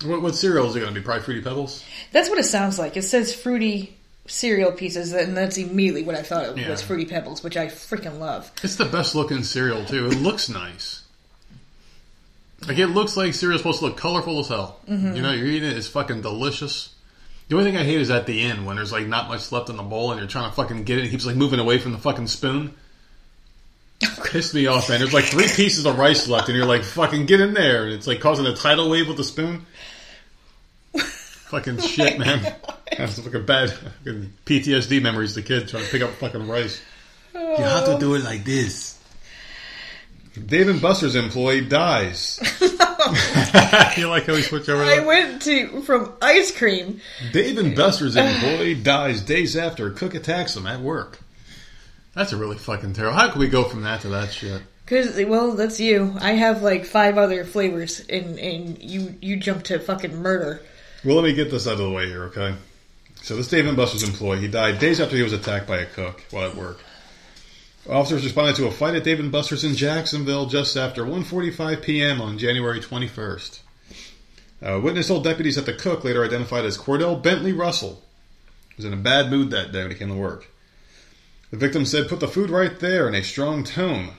What, 0.05 0.23
what 0.23 0.35
cereal 0.35 0.67
is 0.69 0.77
it 0.77 0.81
going 0.81 0.95
to 0.95 0.99
be? 1.01 1.05
Probably 1.05 1.23
Fruity 1.23 1.43
Pebbles. 1.43 1.85
That's 2.13 2.29
what 2.31 2.39
it 2.39 2.45
sounds 2.45 2.79
like. 2.79 2.97
It 2.97 3.03
says 3.03 3.35
fruity 3.35 3.97
cereal 4.27 4.73
pieces, 4.73 5.13
and 5.13 5.37
that's 5.37 5.59
immediately 5.59 6.03
what 6.05 6.15
I 6.15 6.23
thought 6.23 6.47
it 6.47 6.59
Yeah. 6.59 6.71
was 6.71 6.83
Fruity 6.83 7.05
Pebbles, 7.05 7.43
which 7.43 7.57
I 7.57 7.67
freaking 7.67 8.19
love. 8.19 8.51
It's 8.63 8.77
the 8.77 8.85
best 8.87 9.15
looking 9.15 9.43
cereal 9.45 9.85
too. 9.85 10.07
It 10.07 10.21
looks 10.21 10.49
nice. 10.49 11.03
Like 12.67 12.79
it 12.79 12.89
looks 12.89 13.17
like 13.17 13.35
cereal's 13.35 13.61
supposed 13.63 13.79
to 13.81 13.87
look 13.87 13.97
colorful 13.97 14.39
as 14.41 14.49
hell. 14.49 14.81
Mm-hmm. 14.89 15.17
You 15.17 15.23
know, 15.23 15.33
you're 15.33 15.47
eating 15.47 15.71
it. 15.71 15.77
It's 15.77 15.89
fucking 15.89 16.21
delicious. 16.23 16.95
The 17.49 17.57
only 17.57 17.71
thing 17.71 17.81
I 17.81 17.85
hate 17.85 18.01
is 18.01 18.11
at 18.11 18.27
the 18.27 18.43
end 18.43 18.67
when 18.67 18.77
there's 18.77 18.93
like 18.93 19.07
not 19.07 19.29
much 19.29 19.51
left 19.51 19.71
in 19.71 19.77
the 19.77 19.83
bowl 19.83 20.13
and 20.13 20.21
you're 20.21 20.29
trying 20.29 20.49
to 20.51 20.55
fucking 20.55 20.85
get 20.85 20.99
it. 20.99 21.05
It 21.07 21.09
keeps 21.09 21.27
like 21.27 21.37
moving 21.37 21.59
away 21.59 21.79
from 21.79 21.93
the 21.93 21.99
fucking 21.99 22.27
spoon. 22.29 22.75
Pissed 24.25 24.55
me 24.55 24.67
off, 24.67 24.89
man. 24.89 25.01
There's 25.01 25.13
like 25.13 25.25
three 25.25 25.49
pieces 25.49 25.85
of 25.85 25.99
rice 25.99 26.29
left, 26.29 26.49
and 26.49 26.57
you're 26.57 26.67
like, 26.67 26.85
"Fucking 26.85 27.27
get 27.27 27.41
in 27.41 27.53
there!" 27.53 27.85
And 27.85 27.93
it's 27.93 28.07
like 28.07 28.21
causing 28.21 28.47
a 28.47 28.55
tidal 28.55 28.89
wave 28.89 29.09
with 29.09 29.17
the 29.19 29.25
spoon. 29.25 29.67
Fucking 31.51 31.79
shit, 31.81 32.19
man. 32.19 32.55
That's 32.97 33.19
a 33.19 33.23
fucking 33.23 33.47
bad 33.47 33.71
fucking 33.71 34.33
PTSD 34.47 35.03
memories. 35.03 35.35
The 35.35 35.43
kid 35.43 35.69
trying 35.69 35.85
to 35.85 35.91
pick 35.91 36.03
up 36.03 36.11
fucking 36.11 36.49
rice. 36.49 36.81
You 37.35 37.57
have 37.57 37.87
to 37.87 37.99
do 37.99 38.15
it 38.15 38.25
like 38.25 38.45
this. 38.45 38.99
Dave 40.47 40.69
and 40.69 40.81
Buster's 40.81 41.17
employee 41.17 41.63
dies. 41.63 42.39
you 43.97 44.09
like 44.09 44.27
how 44.27 44.35
we 44.35 44.43
switch 44.43 44.69
over? 44.69 44.83
I 44.83 44.97
That? 44.97 45.07
went 45.07 45.43
to 45.43 45.83
from 45.83 46.13
ice 46.23 46.57
cream. 46.57 47.01
Dave 47.33 47.59
and 47.59 47.75
Buster's 47.75 48.17
employee 48.17 48.75
dies 48.75 49.23
days 49.23 49.57
after 49.57 49.87
a 49.89 49.91
cook 49.91 50.15
attacks 50.15 50.57
him 50.57 50.67
at 50.67 50.81
work. 50.81 51.19
That's 52.15 52.33
a 52.33 52.37
really 52.37 52.59
fucking 52.59 52.93
terrible. 52.93 53.17
How 53.19 53.31
can 53.31 53.41
we 53.41 53.49
go 53.49 53.65
from 53.65 53.83
that 53.83 54.03
to 54.03 54.09
that 54.09 54.33
shit? 54.33 54.63
Cause 54.87 55.21
well, 55.27 55.53
that's 55.53 55.79
you. 55.79 56.17
I 56.21 56.33
have 56.33 56.63
like 56.63 56.85
five 56.85 57.17
other 57.17 57.45
flavors, 57.45 58.01
and 58.09 58.39
and 58.39 58.83
you 58.83 59.15
you 59.23 59.37
jump 59.37 59.63
to 59.65 59.79
fucking 59.79 60.17
murder. 60.17 60.61
Well, 61.03 61.17
let 61.17 61.25
me 61.25 61.33
get 61.33 61.51
this 61.51 61.67
out 61.67 61.75
of 61.75 61.79
the 61.79 61.91
way 61.91 62.09
here, 62.09 62.25
okay? 62.25 62.55
So 63.23 63.35
this 63.35 63.49
Dave 63.49 63.67
and 63.67 63.77
Buster's 63.77 64.03
employee, 64.03 64.41
he 64.41 64.49
died 64.49 64.79
days 64.79 65.01
after 65.01 65.17
he 65.17 65.23
was 65.23 65.33
attacked 65.33 65.67
by 65.67 65.79
a 65.79 65.87
cook 65.87 66.23
while 66.31 66.51
at 66.51 66.57
work. 66.57 66.81
Officers 67.89 68.25
responded 68.25 68.57
to 68.57 68.67
a 68.67 68.71
fight 68.71 68.95
at 68.95 69.05
Dave 69.05 69.19
and 69.19 69.33
Buster's 69.33 69.65
in 69.65 69.75
Jacksonville 69.75 70.45
just 70.45 70.77
after 70.77 71.05
1:45 71.05 71.83
p.m. 71.83 72.21
on 72.21 72.37
January 72.37 72.81
21st. 72.81 73.61
A 74.61 74.79
witness 74.79 75.09
told 75.09 75.25
deputies 75.25 75.57
that 75.57 75.65
the 75.65 75.73
cook, 75.73 76.05
later 76.05 76.23
identified 76.23 76.67
as 76.67 76.77
Cordell 76.77 77.23
Bentley 77.23 77.55
Russell, 77.55 78.03
was 78.77 78.85
in 78.85 78.93
a 78.93 78.97
bad 78.97 79.31
mood 79.31 79.51
that 79.51 79.73
day 79.73 79.81
when 79.81 79.91
he 79.91 79.97
came 79.97 80.09
to 80.09 80.15
work. 80.15 80.49
The 81.51 81.57
victim 81.57 81.87
said, 81.87 82.11
"Put 82.11 82.21
the 82.21 82.29
food 82.29 82.51
right 82.51 82.79
there" 82.79 83.09
in 83.09 83.15
a 83.15 83.25
strong 83.25 83.65
tone. 83.65 84.11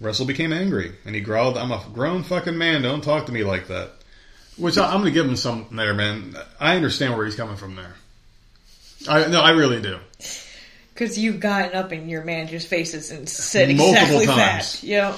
Russell 0.00 0.26
became 0.26 0.52
angry 0.52 0.92
and 1.04 1.16
he 1.16 1.20
growled, 1.20 1.58
"I'm 1.58 1.72
a 1.72 1.84
grown 1.92 2.22
fucking 2.22 2.56
man. 2.56 2.82
Don't 2.82 3.02
talk 3.02 3.26
to 3.26 3.32
me 3.32 3.42
like 3.42 3.66
that." 3.66 3.94
Which 4.56 4.78
I, 4.78 4.86
I'm 4.86 5.00
going 5.00 5.04
to 5.06 5.10
give 5.10 5.26
him 5.26 5.36
some 5.36 5.66
there, 5.72 5.94
man. 5.94 6.36
I 6.60 6.76
understand 6.76 7.16
where 7.16 7.26
he's 7.26 7.34
coming 7.34 7.56
from 7.56 7.76
there. 7.76 7.94
I 9.08 9.26
no, 9.28 9.40
I 9.40 9.50
really 9.50 9.82
do. 9.82 9.98
Cause 10.94 11.18
you've 11.18 11.40
gotten 11.40 11.74
up 11.74 11.92
in 11.92 12.08
your 12.08 12.22
manager's 12.22 12.64
faces 12.64 13.10
and 13.10 13.28
said 13.28 13.74
Multiple 13.76 14.20
exactly 14.20 14.26
times. 14.26 14.80
that. 14.80 14.86
You 14.86 14.96
know, 14.98 15.16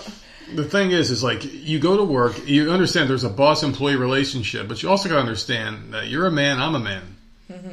The 0.55 0.65
thing 0.65 0.91
is, 0.91 1.11
is 1.11 1.23
like 1.23 1.45
you 1.45 1.79
go 1.79 1.99
to 1.99 2.03
work, 2.05 2.49
you 2.49 2.71
understand 2.71 3.11
there's 3.11 3.25
a 3.25 3.29
boss-employee 3.29 3.97
relationship, 3.97 4.69
but 4.69 4.83
you 4.83 4.89
also 4.89 5.11
got 5.11 5.17
to 5.17 5.21
understand 5.21 5.93
that 5.93 6.09
you're 6.09 6.27
a 6.27 6.33
man, 6.33 6.61
I'm 6.61 6.75
a 6.75 6.81
man. 6.81 7.17
Mm-hmm. 7.53 7.69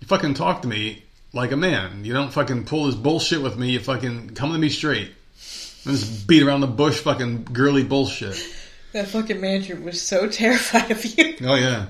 You 0.00 0.06
fucking 0.06 0.34
talk 0.34 0.62
to 0.62 0.68
me 0.68 1.02
like 1.32 1.50
a 1.50 1.56
man. 1.56 2.04
You 2.04 2.12
don't 2.12 2.32
fucking 2.32 2.64
pull 2.66 2.84
this 2.84 2.94
bullshit 2.94 3.42
with 3.42 3.58
me. 3.58 3.70
You 3.70 3.80
fucking 3.80 4.30
come 4.30 4.52
to 4.52 4.58
me 4.58 4.68
straight. 4.68 5.10
And 5.84 5.96
just 5.96 6.28
beat 6.28 6.44
around 6.44 6.60
the 6.60 6.68
bush, 6.68 7.00
fucking 7.00 7.48
girly 7.52 7.82
bullshit. 7.82 8.36
That 8.92 9.08
fucking 9.08 9.40
manager 9.40 9.76
was 9.76 10.00
so 10.00 10.28
terrified 10.30 10.90
of 10.90 11.04
you. 11.04 11.36
Oh 11.42 11.54
yeah. 11.54 11.86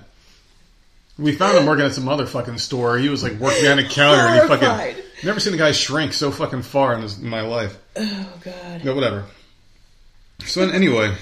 We 1.18 1.32
found 1.32 1.58
him 1.58 1.66
working 1.66 1.84
at 1.84 1.94
some 1.94 2.08
other 2.08 2.26
fucking 2.26 2.58
store. 2.58 2.96
He 2.96 3.08
was 3.08 3.24
like 3.24 3.32
working 3.34 3.62
behind 3.62 3.80
a 3.80 3.88
counter, 3.88 4.20
and 4.20 4.42
he 4.42 4.56
fucking 4.56 5.04
never 5.24 5.40
seen 5.40 5.54
a 5.54 5.56
guy 5.56 5.72
shrink 5.72 6.12
so 6.12 6.30
fucking 6.30 6.62
far 6.62 6.94
in, 6.94 7.02
his, 7.02 7.18
in 7.18 7.28
my 7.28 7.40
life. 7.40 7.76
Oh 7.96 8.32
god. 8.44 8.84
No, 8.84 8.94
whatever. 8.94 9.24
So 10.44 10.62
anyway, 10.62 11.14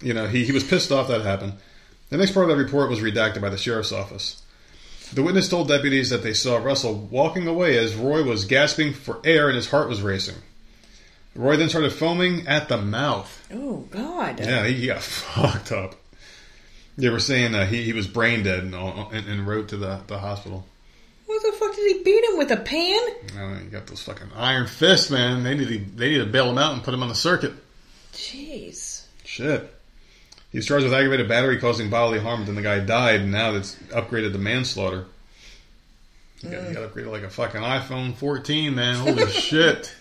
you 0.00 0.14
know, 0.14 0.28
he, 0.28 0.44
he 0.44 0.52
was 0.52 0.62
pissed 0.62 0.92
off 0.92 1.08
that 1.08 1.22
happened. 1.22 1.54
The 2.10 2.16
next 2.16 2.32
part 2.32 2.48
of 2.48 2.56
that 2.56 2.62
report 2.62 2.90
was 2.90 3.00
redacted 3.00 3.40
by 3.40 3.50
the 3.50 3.58
sheriff's 3.58 3.92
office. 3.92 4.42
The 5.12 5.22
witness 5.24 5.48
told 5.48 5.66
deputies 5.66 6.10
that 6.10 6.22
they 6.22 6.34
saw 6.34 6.58
Russell 6.58 6.94
walking 7.10 7.48
away 7.48 7.76
as 7.76 7.96
Roy 7.96 8.22
was 8.22 8.44
gasping 8.44 8.92
for 8.92 9.20
air 9.24 9.48
and 9.48 9.56
his 9.56 9.70
heart 9.70 9.88
was 9.88 10.02
racing. 10.02 10.36
Roy 11.34 11.56
then 11.56 11.68
started 11.68 11.92
foaming 11.92 12.46
at 12.48 12.68
the 12.68 12.76
mouth. 12.78 13.46
Oh 13.52 13.86
God. 13.90 14.40
Yeah, 14.40 14.66
he 14.66 14.86
got 14.86 15.02
fucked 15.02 15.72
up. 15.72 15.94
They 16.98 17.08
were 17.08 17.20
saying 17.20 17.54
uh, 17.54 17.66
he, 17.66 17.82
he 17.84 17.92
was 17.92 18.06
brain 18.06 18.42
dead 18.42 18.64
and, 18.64 18.74
all- 18.74 19.10
and, 19.12 19.26
and 19.26 19.46
wrote 19.46 19.68
to 19.68 19.76
the, 19.76 20.00
the 20.06 20.18
hospital. 20.18 20.66
What 21.26 21.42
the 21.42 21.52
fuck 21.56 21.74
did 21.76 21.96
he 21.96 22.02
beat 22.02 22.24
him 22.24 22.36
with 22.38 22.50
a 22.50 22.56
pan? 22.56 23.00
Uh, 23.38 23.60
you 23.62 23.70
got 23.70 23.86
those 23.86 24.02
fucking 24.02 24.26
iron 24.36 24.66
fists, 24.66 25.10
man. 25.10 25.44
They 25.44 25.54
need 25.56 25.68
to 25.68 25.78
they 25.96 26.10
need 26.10 26.18
to 26.18 26.26
bail 26.26 26.50
him 26.50 26.58
out 26.58 26.74
and 26.74 26.82
put 26.82 26.92
him 26.92 27.02
on 27.04 27.08
the 27.08 27.14
circuit. 27.14 27.52
Jeez. 28.12 29.04
Shit. 29.24 29.72
He 30.50 30.58
was 30.58 30.66
charged 30.66 30.84
with 30.84 30.92
aggravated 30.92 31.28
battery 31.28 31.58
causing 31.60 31.88
bodily 31.88 32.18
harm, 32.18 32.44
then 32.44 32.56
the 32.56 32.62
guy 32.62 32.80
died, 32.80 33.20
and 33.20 33.30
now 33.30 33.54
it's 33.54 33.76
upgraded 33.90 34.32
to 34.32 34.38
manslaughter. 34.38 35.04
He 36.42 36.48
got, 36.48 36.66
he 36.66 36.74
got 36.74 36.90
upgraded 36.92 37.12
like 37.12 37.22
a 37.22 37.30
fucking 37.30 37.60
iPhone 37.60 38.16
14, 38.16 38.74
man. 38.74 38.96
Holy 38.96 39.26
shit. 39.30 39.94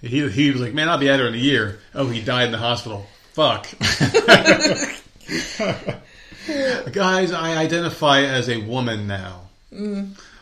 He, 0.00 0.28
he 0.28 0.50
was 0.50 0.60
like, 0.60 0.74
man, 0.74 0.88
I'll 0.88 0.98
be 0.98 1.10
out 1.10 1.18
here 1.18 1.28
in 1.28 1.34
a 1.34 1.38
year. 1.38 1.80
Oh, 1.94 2.08
he 2.08 2.22
died 2.22 2.46
in 2.46 2.52
the 2.52 2.58
hospital. 2.58 3.06
Fuck. 3.32 3.66
Guys, 6.92 7.32
I 7.32 7.56
identify 7.56 8.22
as 8.22 8.48
a 8.48 8.62
woman 8.62 9.06
now. 9.06 9.42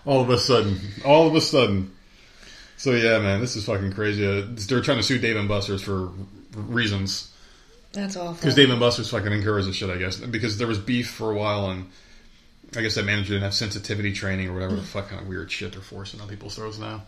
All 0.04 0.20
of 0.20 0.30
a 0.30 0.38
sudden. 0.38 0.78
All 1.04 1.26
of 1.26 1.34
a 1.34 1.40
sudden. 1.40 1.92
So, 2.76 2.92
yeah, 2.92 3.18
man, 3.18 3.40
this 3.40 3.56
is 3.56 3.64
fucking 3.64 3.92
crazy. 3.92 4.26
Uh, 4.26 4.46
they're 4.68 4.82
trying 4.82 4.98
to 4.98 5.02
sue 5.02 5.18
Dave 5.18 5.36
and 5.36 5.48
Buster's 5.48 5.82
for 5.82 6.10
reasons. 6.54 7.30
That's 7.92 8.16
awful. 8.16 8.34
Because 8.34 8.54
Dave 8.54 8.70
and 8.70 8.80
Buster's 8.80 9.10
fucking 9.10 9.32
encouraged 9.32 9.68
the 9.68 9.72
shit, 9.72 9.88
I 9.88 9.96
guess. 9.96 10.16
Because 10.16 10.58
there 10.58 10.66
was 10.66 10.78
beef 10.78 11.08
for 11.08 11.30
a 11.30 11.34
while, 11.34 11.70
and 11.70 11.86
I 12.76 12.82
guess 12.82 12.96
that 12.96 13.04
manager 13.04 13.34
didn't 13.34 13.44
have 13.44 13.54
sensitivity 13.54 14.12
training 14.12 14.48
or 14.48 14.54
whatever 14.54 14.74
the 14.74 14.82
fuck 14.82 15.08
kind 15.08 15.22
of 15.22 15.28
weird 15.28 15.50
shit 15.50 15.72
they're 15.72 15.80
forcing 15.80 16.20
on 16.20 16.28
people's 16.28 16.56
throats 16.56 16.78
now. 16.78 17.02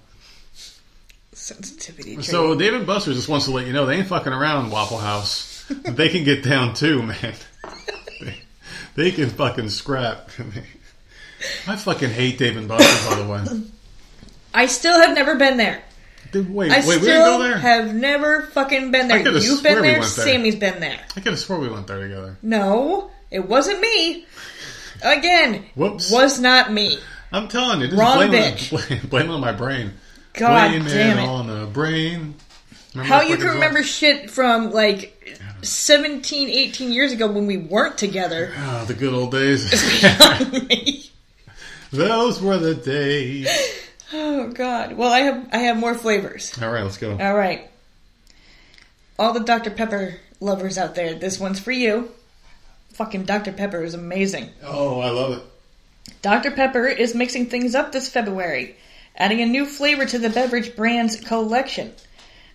Sensitivity. 1.36 2.22
So 2.22 2.54
Dave 2.54 2.72
and 2.72 2.86
Buster's 2.86 3.16
just 3.16 3.28
wants 3.28 3.44
to 3.44 3.50
let 3.50 3.66
you 3.66 3.72
know 3.74 3.84
they 3.84 3.98
ain't 3.98 4.06
fucking 4.06 4.32
around 4.32 4.70
Waffle 4.70 4.96
House. 4.96 5.66
they 5.68 6.08
can 6.08 6.24
get 6.24 6.42
down 6.42 6.72
too, 6.72 7.02
man. 7.02 7.34
they, 8.20 8.34
they 8.94 9.10
can 9.10 9.28
fucking 9.28 9.68
scrap. 9.68 10.30
I 11.68 11.76
fucking 11.76 12.08
hate 12.08 12.38
Dave 12.38 12.56
and 12.56 12.66
Buster's, 12.66 13.10
by 13.10 13.22
the 13.22 13.28
way. 13.28 13.62
I 14.54 14.64
still 14.64 14.98
have 14.98 15.14
never 15.14 15.36
been 15.36 15.58
there. 15.58 15.84
Dude, 16.32 16.52
wait, 16.52 16.72
I 16.72 16.78
wait, 16.78 17.00
we 17.00 17.06
didn't 17.06 17.24
go 17.24 17.38
there? 17.38 17.58
have 17.58 17.94
never 17.94 18.42
fucking 18.42 18.90
been 18.90 19.08
there. 19.08 19.18
You've 19.18 19.62
been 19.62 19.76
we 19.76 19.82
there. 19.82 20.00
there. 20.00 20.02
Sammy's 20.02 20.56
been 20.56 20.80
there. 20.80 20.98
I 21.16 21.20
could 21.20 21.32
have 21.32 21.38
swore 21.38 21.60
we 21.60 21.68
went 21.68 21.86
there 21.86 22.00
together. 22.00 22.38
No, 22.40 23.10
it 23.30 23.46
wasn't 23.46 23.80
me. 23.80 24.24
Again, 25.02 25.66
Whoops. 25.74 26.10
was 26.10 26.40
not 26.40 26.72
me. 26.72 26.98
I'm 27.30 27.48
telling 27.48 27.82
you, 27.82 27.88
just 27.88 28.00
Wrong 28.00 28.28
blame, 28.28 28.32
bitch. 28.32 28.72
It, 28.72 28.88
blame, 28.88 29.26
blame 29.26 29.30
on 29.30 29.42
my 29.42 29.52
brain. 29.52 29.92
God 30.36 30.70
damn 30.86 31.18
it. 31.18 31.28
on 31.28 31.46
the 31.46 31.66
brain. 31.66 32.34
Remember 32.94 33.14
How 33.14 33.20
you 33.22 33.36
can 33.36 33.46
song? 33.46 33.54
remember 33.54 33.82
shit 33.82 34.30
from 34.30 34.70
like 34.70 35.38
17, 35.62 36.48
18 36.48 36.92
years 36.92 37.12
ago 37.12 37.26
when 37.30 37.46
we 37.46 37.56
weren't 37.56 37.98
together? 37.98 38.52
Oh, 38.56 38.84
the 38.86 38.94
good 38.94 39.12
old 39.12 39.32
days. 39.32 39.70
Those 41.90 42.40
were 42.40 42.58
the 42.58 42.74
days. 42.74 43.48
oh 44.12 44.48
God. 44.48 44.94
Well, 44.94 45.12
I 45.12 45.20
have 45.20 45.48
I 45.52 45.58
have 45.58 45.76
more 45.78 45.94
flavors. 45.94 46.52
All 46.60 46.70
right, 46.70 46.82
let's 46.82 46.98
go. 46.98 47.16
All 47.18 47.34
right. 47.36 47.70
All 49.18 49.32
the 49.32 49.40
Dr. 49.40 49.70
Pepper 49.70 50.16
lovers 50.40 50.76
out 50.78 50.94
there, 50.94 51.14
this 51.14 51.40
one's 51.40 51.58
for 51.58 51.72
you. 51.72 52.10
Fucking 52.94 53.24
Dr. 53.24 53.52
Pepper 53.52 53.82
is 53.82 53.94
amazing. 53.94 54.50
Oh, 54.62 55.00
I 55.00 55.10
love 55.10 55.38
it. 55.38 56.12
Dr. 56.22 56.50
Pepper 56.50 56.86
is 56.86 57.14
mixing 57.14 57.46
things 57.46 57.74
up 57.74 57.92
this 57.92 58.08
February, 58.08 58.76
adding 59.16 59.40
a 59.40 59.46
new 59.46 59.66
flavor 59.66 60.04
to 60.04 60.18
the 60.18 60.30
beverage 60.30 60.76
brand's 60.76 61.16
collection. 61.16 61.92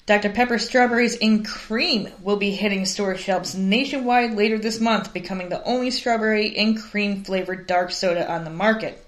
Dr. 0.05 0.29
Pepper 0.29 0.57
Strawberries 0.57 1.17
and 1.21 1.45
Cream 1.45 2.09
will 2.21 2.37
be 2.37 2.51
hitting 2.51 2.85
store 2.85 3.15
shelves 3.15 3.55
nationwide 3.55 4.33
later 4.33 4.57
this 4.57 4.79
month, 4.79 5.13
becoming 5.13 5.49
the 5.49 5.63
only 5.63 5.91
strawberry 5.91 6.57
and 6.57 6.81
cream 6.81 7.23
flavored 7.23 7.67
dark 7.67 7.91
soda 7.91 8.29
on 8.29 8.43
the 8.43 8.49
market. 8.49 9.05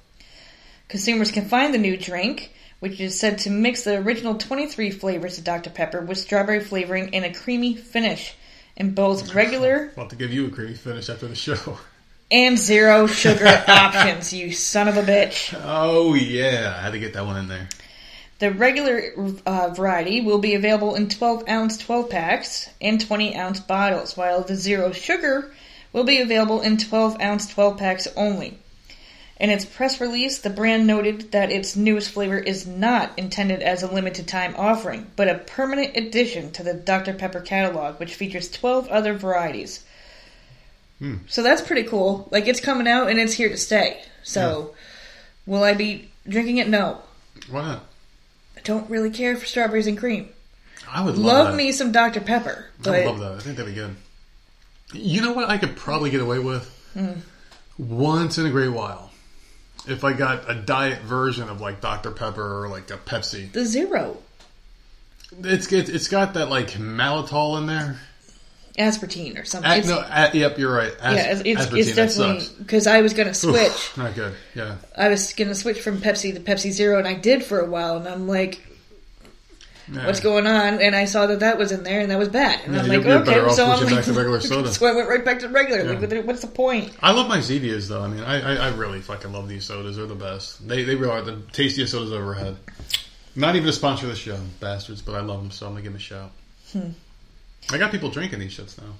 Consumers 0.88 1.32
can 1.32 1.46
find 1.46 1.74
the 1.74 1.80
new 1.80 1.98
drink, 1.98 2.54
which 2.80 3.00
is 3.00 3.20
said 3.20 3.40
to 3.40 3.50
mix 3.50 3.84
the 3.84 3.98
original 3.98 4.36
23 4.36 4.92
flavors 4.92 5.38
of 5.38 5.44
Dr. 5.44 5.72
Pepper 5.72 6.02
with 6.02 6.20
strawberry 6.20 6.60
flavoring 6.60 7.16
and 7.16 7.26
a 7.26 7.34
creamy 7.34 7.76
finish 7.76 8.36
in 8.76 8.94
both 8.94 9.34
regular 9.34 9.90
About 9.94 10.10
to 10.12 10.16
give 10.16 10.32
you 10.32 10.48
a 10.48 10.50
creamy 10.52 10.76
finish 10.76 11.10
after 11.10 11.28
the 11.28 11.36
show. 11.36 11.80
and 12.34 12.58
zero 12.58 13.06
sugar 13.06 13.46
options, 13.68 14.34
you 14.34 14.52
son 14.52 14.88
of 14.88 14.98
a 14.98 15.04
bitch. 15.04 15.56
Oh 15.64 16.16
yeah, 16.16 16.74
I 16.76 16.82
had 16.82 16.94
to 16.94 17.00
get 17.00 17.14
that 17.14 17.28
one 17.28 17.38
in 17.38 17.48
there. 17.48 17.70
The 18.40 18.52
regular 18.52 19.14
uh, 19.46 19.70
variety 19.70 20.20
will 20.20 20.40
be 20.40 20.56
available 20.56 20.96
in 20.96 21.10
12 21.10 21.48
ounce 21.48 21.78
12 21.78 22.10
packs 22.10 22.70
and 22.82 23.00
20 23.00 23.36
ounce 23.38 23.60
bottles, 23.60 24.18
while 24.18 24.42
the 24.42 24.56
zero 24.56 24.92
sugar 24.92 25.54
will 25.94 26.04
be 26.04 26.20
available 26.20 26.60
in 26.60 26.78
12 26.78 27.22
ounce 27.22 27.48
12 27.54 27.78
packs 27.78 28.08
only. 28.18 28.58
In 29.40 29.52
its 29.52 29.66
press 29.66 30.02
release, 30.02 30.40
the 30.40 30.50
brand 30.50 30.88
noted 30.88 31.34
that 31.34 31.52
its 31.52 31.76
newest 31.76 32.10
flavor 32.10 32.40
is 32.40 32.66
not 32.66 33.12
intended 33.16 33.62
as 33.62 33.84
a 33.84 33.94
limited 33.94 34.28
time 34.28 34.56
offering, 34.58 35.12
but 35.16 35.30
a 35.30 35.38
permanent 35.38 35.96
addition 35.96 36.52
to 36.54 36.64
the 36.64 36.74
Dr. 36.74 37.14
Pepper 37.14 37.42
catalog, 37.42 38.00
which 38.00 38.16
features 38.16 38.50
12 38.50 38.88
other 38.90 39.14
varieties. 39.14 39.84
Hmm. 41.04 41.16
So 41.28 41.44
that's 41.44 41.62
pretty 41.62 41.84
cool. 41.84 42.30
Like, 42.32 42.48
it's 42.48 42.62
coming 42.62 42.88
out 42.88 43.10
and 43.10 43.20
it's 43.20 43.34
here 43.34 43.50
to 43.50 43.58
stay. 43.58 44.02
So, 44.24 44.74
will 45.46 45.62
I 45.62 45.74
be 45.74 46.10
drinking 46.26 46.60
it? 46.60 46.70
No. 46.70 47.02
Why 47.50 47.62
not? 47.62 47.84
I 48.56 48.62
don't 48.62 48.90
really 48.90 49.10
care 49.10 49.36
for 49.36 49.46
strawberries 49.46 49.86
and 49.86 49.98
cream. 49.98 50.30
I 50.90 51.04
would 51.04 51.18
love, 51.18 51.48
Love 51.48 51.56
me 51.56 51.74
some 51.74 51.92
Dr. 51.92 52.22
Pepper, 52.22 52.68
I 52.86 52.90
would 52.90 53.06
love 53.06 53.20
that. 53.20 53.32
I 53.34 53.40
think 53.40 53.58
that'd 53.58 53.74
be 53.74 53.80
good. 53.80 53.96
You 54.94 55.22
know 55.22 55.34
what? 55.34 55.50
I 55.50 55.58
could 55.58 55.76
probably 55.76 56.10
get 56.10 56.22
away 56.22 56.40
with 56.40 56.70
Hmm. 56.94 57.20
once 57.78 58.38
in 58.38 58.46
a 58.46 58.50
great 58.50 58.70
while. 58.70 59.12
If 59.86 60.06
I 60.06 60.14
got 60.14 60.50
a 60.50 60.56
diet 60.56 61.02
version 61.02 61.50
of 61.50 61.60
like 61.60 61.82
Dr 61.82 62.12
Pepper 62.12 62.64
or 62.64 62.70
like 62.70 62.90
a 62.92 62.98
Pepsi, 62.98 63.52
the 63.52 63.66
zero 63.66 64.18
it's 65.44 65.72
it's, 65.72 65.90
it's 65.90 66.08
got 66.08 66.36
that 66.36 66.50
like 66.50 66.70
maltitol 66.72 67.58
in 67.58 67.66
there. 67.66 68.00
Aspartame 68.78 69.40
or 69.40 69.46
something. 69.46 69.70
A- 69.72 69.76
It's, 69.78 69.88
no, 69.88 70.00
a- 70.00 70.32
yep, 70.34 70.58
you're 70.58 70.74
right. 70.74 70.94
As, 71.02 71.16
yeah, 71.16 71.32
it's, 71.32 71.42
it's, 71.72 71.74
it's 71.90 71.96
definitely 71.96 72.46
because 72.60 72.88
I 72.88 73.02
was 73.02 73.14
gonna 73.14 73.34
switch. 73.46 73.56
Oof, 73.72 73.98
not 73.98 74.16
good. 74.16 74.34
Yeah. 74.56 74.76
I 74.98 75.10
was 75.10 75.34
gonna 75.34 75.56
switch 75.56 75.82
from 75.82 76.00
Pepsi 76.00 76.34
to 76.34 76.40
Pepsi 76.40 76.72
Zero, 76.72 76.98
and 77.00 77.08
I 77.08 77.14
did 77.14 77.44
for 77.44 77.60
a 77.60 77.70
while. 77.70 77.98
And 77.98 78.08
I'm 78.08 78.28
like, 78.28 78.62
yeah. 79.92 80.06
"What's 80.06 80.22
going 80.22 80.48
on?" 80.48 80.82
And 80.82 80.96
I 80.96 81.06
saw 81.06 81.28
that 81.28 81.42
that 81.42 81.58
was 81.58 81.72
in 81.72 81.84
there, 81.84 82.00
and 82.00 82.10
that 82.10 82.18
was 82.18 82.30
bad. 82.30 82.62
And 82.66 82.74
Yeah, 82.74 82.82
I'm 82.82 82.88
like, 82.88 83.06
"Okay." 83.06 83.50
So 83.54 83.66
I'm 83.66 83.84
like, 83.86 83.96
back 83.96 84.06
to 84.06 84.14
regular 84.14 84.40
soda. 84.42 84.70
so 84.74 84.86
I 84.88 84.96
went 84.96 85.10
right 85.10 85.24
back 85.26 85.40
to 85.40 85.50
regular. 85.50 85.94
Yeah. 85.94 86.00
Like, 86.00 86.26
what's 86.26 86.42
the 86.42 86.48
point? 86.48 86.94
I 87.02 87.12
love 87.12 87.28
my 87.28 87.40
Zevias 87.40 87.90
though. 87.90 88.02
I 88.02 88.08
mean, 88.08 88.24
I, 88.24 88.56
I, 88.56 88.68
I 88.70 88.76
really 88.76 89.02
fucking 89.02 89.32
love 89.34 89.48
these 89.50 89.66
sodas. 89.66 89.98
They're 89.98 90.06
the 90.08 90.16
best. 90.16 90.66
They 90.68 90.84
they 90.84 90.96
really 90.96 91.12
are 91.12 91.22
the 91.22 91.42
tastiest 91.52 91.92
sodas 91.92 92.12
I've 92.12 92.20
ever 92.22 92.34
had. 92.34 92.56
Not 93.36 93.56
even 93.56 93.68
a 93.68 93.74
sponsor 93.74 94.06
of 94.06 94.12
the 94.12 94.16
show, 94.18 94.40
bastards. 94.60 95.02
But 95.02 95.16
I 95.16 95.22
love 95.22 95.42
them, 95.42 95.52
so 95.52 95.66
I'm 95.68 95.74
gonna 95.74 95.84
give 95.84 95.92
them 95.92 95.98
a 95.98 96.02
shout. 96.02 96.32
Hmm. 96.72 96.90
I 97.72 97.78
got 97.78 97.92
people 97.92 98.10
drinking 98.10 98.40
these 98.40 98.56
shits 98.58 98.78
now. 98.78 98.94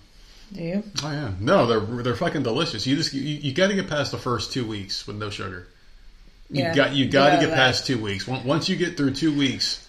Do 0.54 0.62
you? 0.62 0.84
Oh 1.04 1.12
yeah, 1.12 1.32
no, 1.40 1.66
they're 1.66 2.04
they're 2.04 2.16
fucking 2.16 2.44
delicious. 2.44 2.86
You 2.86 2.96
just 2.96 3.14
you, 3.14 3.22
you 3.22 3.54
got 3.54 3.68
to 3.68 3.76
get 3.76 3.88
past 3.88 4.12
the 4.12 4.18
first 4.18 4.52
two 4.54 4.66
weeks 4.68 5.06
with 5.08 5.16
no 5.18 5.30
sugar. 5.30 5.68
You 6.50 6.64
Yeah, 6.64 6.76
got 6.76 6.94
you 6.94 7.08
got 7.10 7.32
to 7.32 7.38
get 7.40 7.50
that. 7.50 7.56
past 7.56 7.88
two 7.88 7.98
weeks. 8.02 8.28
Once 8.28 8.70
you 8.70 8.76
get 8.76 8.96
through 8.98 9.14
two 9.16 9.36
weeks, 9.36 9.88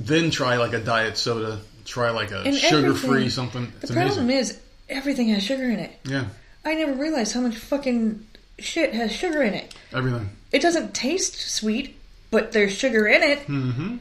then 0.00 0.30
try 0.30 0.56
like 0.56 0.72
a 0.72 0.80
diet 0.80 1.16
soda. 1.18 1.60
Try 1.84 2.10
like 2.10 2.32
a 2.32 2.40
And 2.40 2.54
sugar 2.56 2.94
free 2.94 3.28
something. 3.28 3.72
It's 3.80 3.88
The 3.90 3.94
problem 3.94 4.24
amazing. 4.24 4.56
is 4.56 4.60
everything 4.88 5.28
has 5.28 5.42
sugar 5.42 5.64
in 5.70 5.78
it. 5.78 5.98
yeah, 6.04 6.24
I 6.64 6.74
never 6.74 6.94
realized 6.94 7.32
how 7.34 7.40
much 7.42 7.56
fucking 7.56 8.26
shit 8.58 8.94
has 8.94 9.12
sugar 9.12 9.42
in 9.42 9.54
it. 9.54 9.74
everything. 9.92 10.30
It 10.52 10.62
doesn't 10.62 10.94
taste 10.94 11.34
sweet, 11.40 11.96
but 12.30 12.52
there's 12.52 12.72
sugar 12.72 13.06
in 13.06 13.22
it. 13.22 13.38
hmm 13.40 13.96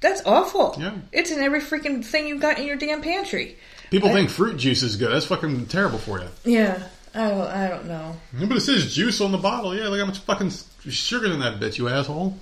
That's 0.00 0.22
awful. 0.24 0.76
Yeah. 0.78 0.94
It's 1.12 1.30
in 1.30 1.40
every 1.40 1.60
freaking 1.60 2.04
thing 2.04 2.26
you've 2.26 2.40
got 2.40 2.58
in 2.58 2.66
your 2.66 2.76
damn 2.76 3.02
pantry. 3.02 3.56
People 3.90 4.08
I- 4.10 4.12
think 4.14 4.30
fruit 4.30 4.56
juice 4.56 4.82
is 4.82 4.96
good. 4.96 5.10
That's 5.12 5.26
fucking 5.26 5.66
terrible 5.66 5.98
for 5.98 6.20
you. 6.20 6.28
Yeah. 6.44 6.82
I 7.14 7.28
don't, 7.28 7.40
I 7.48 7.68
don't 7.68 7.86
know. 7.86 8.16
Yeah, 8.38 8.46
But 8.46 8.58
it 8.58 8.60
says 8.60 8.94
juice 8.94 9.20
on 9.20 9.32
the 9.32 9.38
bottle. 9.38 9.74
Yeah, 9.74 9.88
look 9.88 9.98
how 9.98 10.06
much 10.06 10.18
fucking 10.20 10.52
sugar 10.88 11.26
in 11.26 11.40
that 11.40 11.58
bitch, 11.58 11.76
you 11.76 11.88
asshole. 11.88 12.36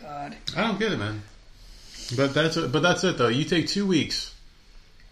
God. 0.00 0.36
I 0.56 0.60
don't 0.60 0.78
get 0.78 0.92
it, 0.92 0.98
man. 0.98 1.22
But 2.16 2.34
that's 2.34 2.56
it. 2.58 2.70
But 2.70 2.82
that's 2.82 3.02
it, 3.04 3.16
though. 3.16 3.28
You 3.28 3.44
take 3.44 3.66
two 3.68 3.86
weeks, 3.86 4.34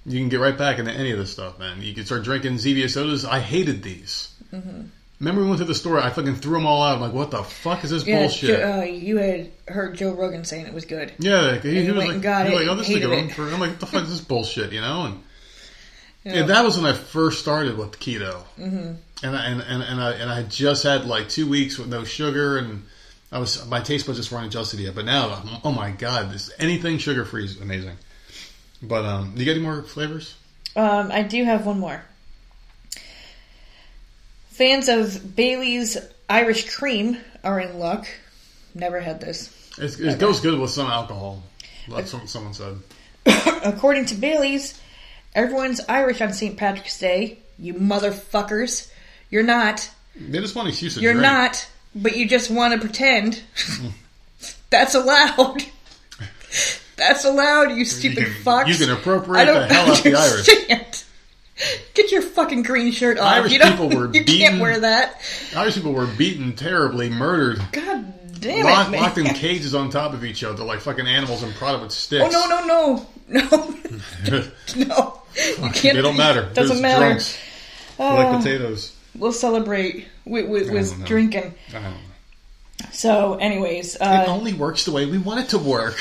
you 0.05 0.19
can 0.19 0.29
get 0.29 0.41
right 0.41 0.57
back 0.59 0.79
into 0.79 0.93
any 0.93 1.11
of 1.13 1.19
this 1.19 1.33
stuff, 1.33 1.59
man. 1.59 1.81
You 1.81 1.95
can 1.95 2.05
start 2.05 2.23
drinking 2.25 2.55
Zevia 2.55 2.91
sodas. 2.91 3.25
I 3.25 3.41
hated 3.41 3.83
these. 3.83 4.35
Mm-hmm. 4.53 4.83
Remember 5.21 5.43
we 5.43 5.49
went 5.49 5.59
to 5.59 5.65
the 5.65 5.75
store? 5.75 5.99
I 5.99 6.11
fucking 6.11 6.37
threw 6.37 6.53
them 6.53 6.67
all 6.67 6.83
out. 6.83 6.95
I'm 6.95 7.01
like, 7.01 7.13
what 7.13 7.31
the 7.33 7.43
fuck 7.43 7.83
is 7.83 7.91
this 7.91 8.07
Yeah, 8.07 8.21
bullshit? 8.21 8.61
Jo- 8.61 8.79
uh, 8.81 8.83
you 8.85 9.17
had 9.17 9.51
heard 9.67 9.97
Joe 9.97 10.13
Rogan 10.15 10.45
saying 10.45 10.67
it 10.67 10.73
was 10.75 10.85
good. 10.85 11.13
yeah, 11.19 11.41
like, 11.41 11.63
he, 11.63 11.83
he 11.85 11.91
was 11.91 12.05
like, 12.07 12.21
got 12.23 12.47
he 12.47 12.53
was 12.53 12.61
like, 12.63 12.71
oh, 12.71 12.77
this 12.77 12.89
is 12.89 12.99
good. 12.99 13.33
For, 13.33 13.43
I'm 13.43 13.59
like, 13.59 13.71
what 13.71 13.81
the 13.81 13.87
fuck 13.87 14.05
is 14.05 14.11
this 14.11 14.21
bullshit, 14.21 14.73
you 14.73 14.81
know? 14.81 15.07
And 15.07 15.23
Yeah. 16.25 16.35
yeah, 16.35 16.43
that 16.47 16.65
was 16.65 16.77
when 16.77 16.87
I 16.87 16.93
first 16.97 17.41
started 17.41 17.77
with 17.77 17.99
keto. 17.99 18.45
Mm-hmm. 18.59 18.93
and 19.25 19.37
I, 19.37 19.45
and 19.47 19.61
and 19.61 19.83
and 19.83 20.01
I, 20.01 20.13
and 20.13 20.31
I 20.31 20.37
had 20.37 20.51
just 20.51 20.85
had 20.85 21.05
like 21.05 21.29
two 21.29 21.49
weeks 21.49 21.79
with 21.79 21.89
no 21.89 22.05
sugar, 22.05 22.59
and 22.59 22.85
I 23.33 23.41
was 23.41 23.67
my 23.67 23.81
taste 23.81 24.07
buds 24.07 24.19
just 24.19 24.31
weren't 24.31 24.47
adjusted 24.47 24.79
yet. 24.79 24.95
But 24.95 25.05
now, 25.05 25.43
oh 25.65 25.73
my 25.73 25.91
god, 25.91 26.31
this 26.33 26.53
anything 26.61 26.99
sugar 26.99 27.25
free 27.25 27.45
is 27.45 27.61
amazing. 27.61 27.97
But 28.83 29.05
um, 29.05 29.33
do 29.35 29.41
you 29.41 29.47
got 29.47 29.53
any 29.59 29.63
more 29.63 29.83
flavors? 29.83 30.37
Um, 30.77 31.11
I 31.11 31.23
do 31.25 31.43
have 31.45 31.67
one 31.67 31.81
more. 31.81 32.03
Fans 34.59 34.89
of 34.89 35.37
Bailey's 35.37 35.97
Irish 36.29 36.69
Cream 36.75 37.17
are 37.45 37.61
in 37.61 37.79
luck. 37.79 38.09
Never 38.75 38.99
had 38.99 39.21
this. 39.21 39.55
It's, 39.79 40.01
it 40.01 40.19
goes 40.19 40.41
good 40.41 40.59
with 40.59 40.71
some 40.73 40.89
alcohol. 40.91 41.45
That's 41.89 42.13
what 42.13 42.29
someone 42.29 42.55
said. 42.55 42.77
According 43.65 44.07
to 44.07 44.17
Bailey's, 44.17 44.81
everyone's 45.33 45.81
Irish 45.89 46.21
on 46.21 46.33
St. 46.33 46.57
Patrick's 46.57 46.99
Day. 46.99 47.39
You 47.57 47.75
motherfuckers. 47.75 48.91
You're 49.31 49.45
not. 49.45 49.89
They 50.17 50.41
just 50.41 50.57
want 50.57 50.83
You're 50.83 51.13
drink. 51.13 51.23
not, 51.23 51.69
but 51.95 52.17
you 52.17 52.27
just 52.27 52.51
want 52.51 52.75
to 52.75 52.81
pretend. 52.81 53.41
That's 54.71 54.97
allowed. 54.97 55.63
That's 56.97 57.25
allowed, 57.25 57.77
you 57.77 57.85
stupid 57.85 58.25
can- 58.25 58.43
fucks. 58.43 58.67
you 58.67 58.75
can 58.75 58.91
appropriate 58.91 59.47
the 59.47 59.67
hell 59.73 59.93
out 59.93 60.03
the 60.03 60.17
Irish. 60.17 60.49
Get 61.99 62.13
your 62.13 62.23
fucking 62.23 62.63
green 62.63 62.93
shirt 62.93 63.19
off. 63.19 63.27
Irish 63.33 63.53
you 63.53 63.59
people 63.61 63.89
were 63.91 64.07
You 64.15 64.25
beaten. 64.25 64.39
can't 64.39 64.61
wear 64.61 64.79
that. 64.81 65.21
Irish 65.57 65.75
people 65.75 65.93
were 65.93 66.07
beaten 66.07 66.55
terribly, 66.55 67.11
murdered, 67.11 67.61
God 67.73 68.15
damn 68.41 68.65
locked, 68.65 68.89
it, 68.89 68.93
man. 68.93 69.01
locked 69.03 69.19
in 69.19 69.27
cages 69.27 69.75
on 69.75 69.91
top 69.91 70.15
of 70.15 70.25
each 70.25 70.45
other 70.45 70.63
like 70.63 70.79
fucking 70.81 71.09
animals 71.09 71.43
and 71.43 71.53
prodded 71.57 71.83
with 71.83 71.91
sticks. 71.91 72.33
Oh 72.37 72.47
no 72.49 72.65
no 72.67 73.07
no 73.29 73.77
no 74.31 74.45
no! 74.77 75.23
You 75.37 75.71
can't. 75.73 75.97
they 75.97 76.03
don't 76.03 76.17
matter. 76.17 76.43
It 76.45 76.55
Doesn't 76.55 76.81
There's 76.81 76.99
matter. 77.01 77.21
Oh, 77.99 78.15
like 78.15 78.39
potatoes. 78.45 78.95
we'll 79.17 79.33
celebrate 79.33 80.07
with, 80.25 80.49
with, 80.49 80.71
with 80.71 81.05
drinking. 81.05 81.53
I 81.71 81.73
don't 81.73 81.83
know. 81.83 81.97
So, 82.93 83.35
anyways, 83.35 83.97
It 83.97 84.03
uh, 84.03 84.27
only 84.29 84.53
works 84.55 84.85
the 84.85 84.93
way 84.93 85.05
we 85.07 85.19
want 85.19 85.41
it 85.41 85.49
to 85.49 85.59
work. 85.59 85.97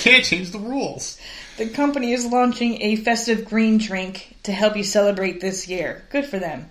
Can't 0.00 0.24
change 0.24 0.50
the 0.50 0.58
rules. 0.58 1.18
The 1.56 1.68
company 1.68 2.12
is 2.12 2.26
launching 2.26 2.82
a 2.82 2.96
festive 2.96 3.44
green 3.44 3.78
drink 3.78 4.36
to 4.44 4.52
help 4.52 4.76
you 4.76 4.84
celebrate 4.84 5.40
this 5.40 5.68
year. 5.68 6.04
Good 6.10 6.26
for 6.26 6.38
them. 6.38 6.68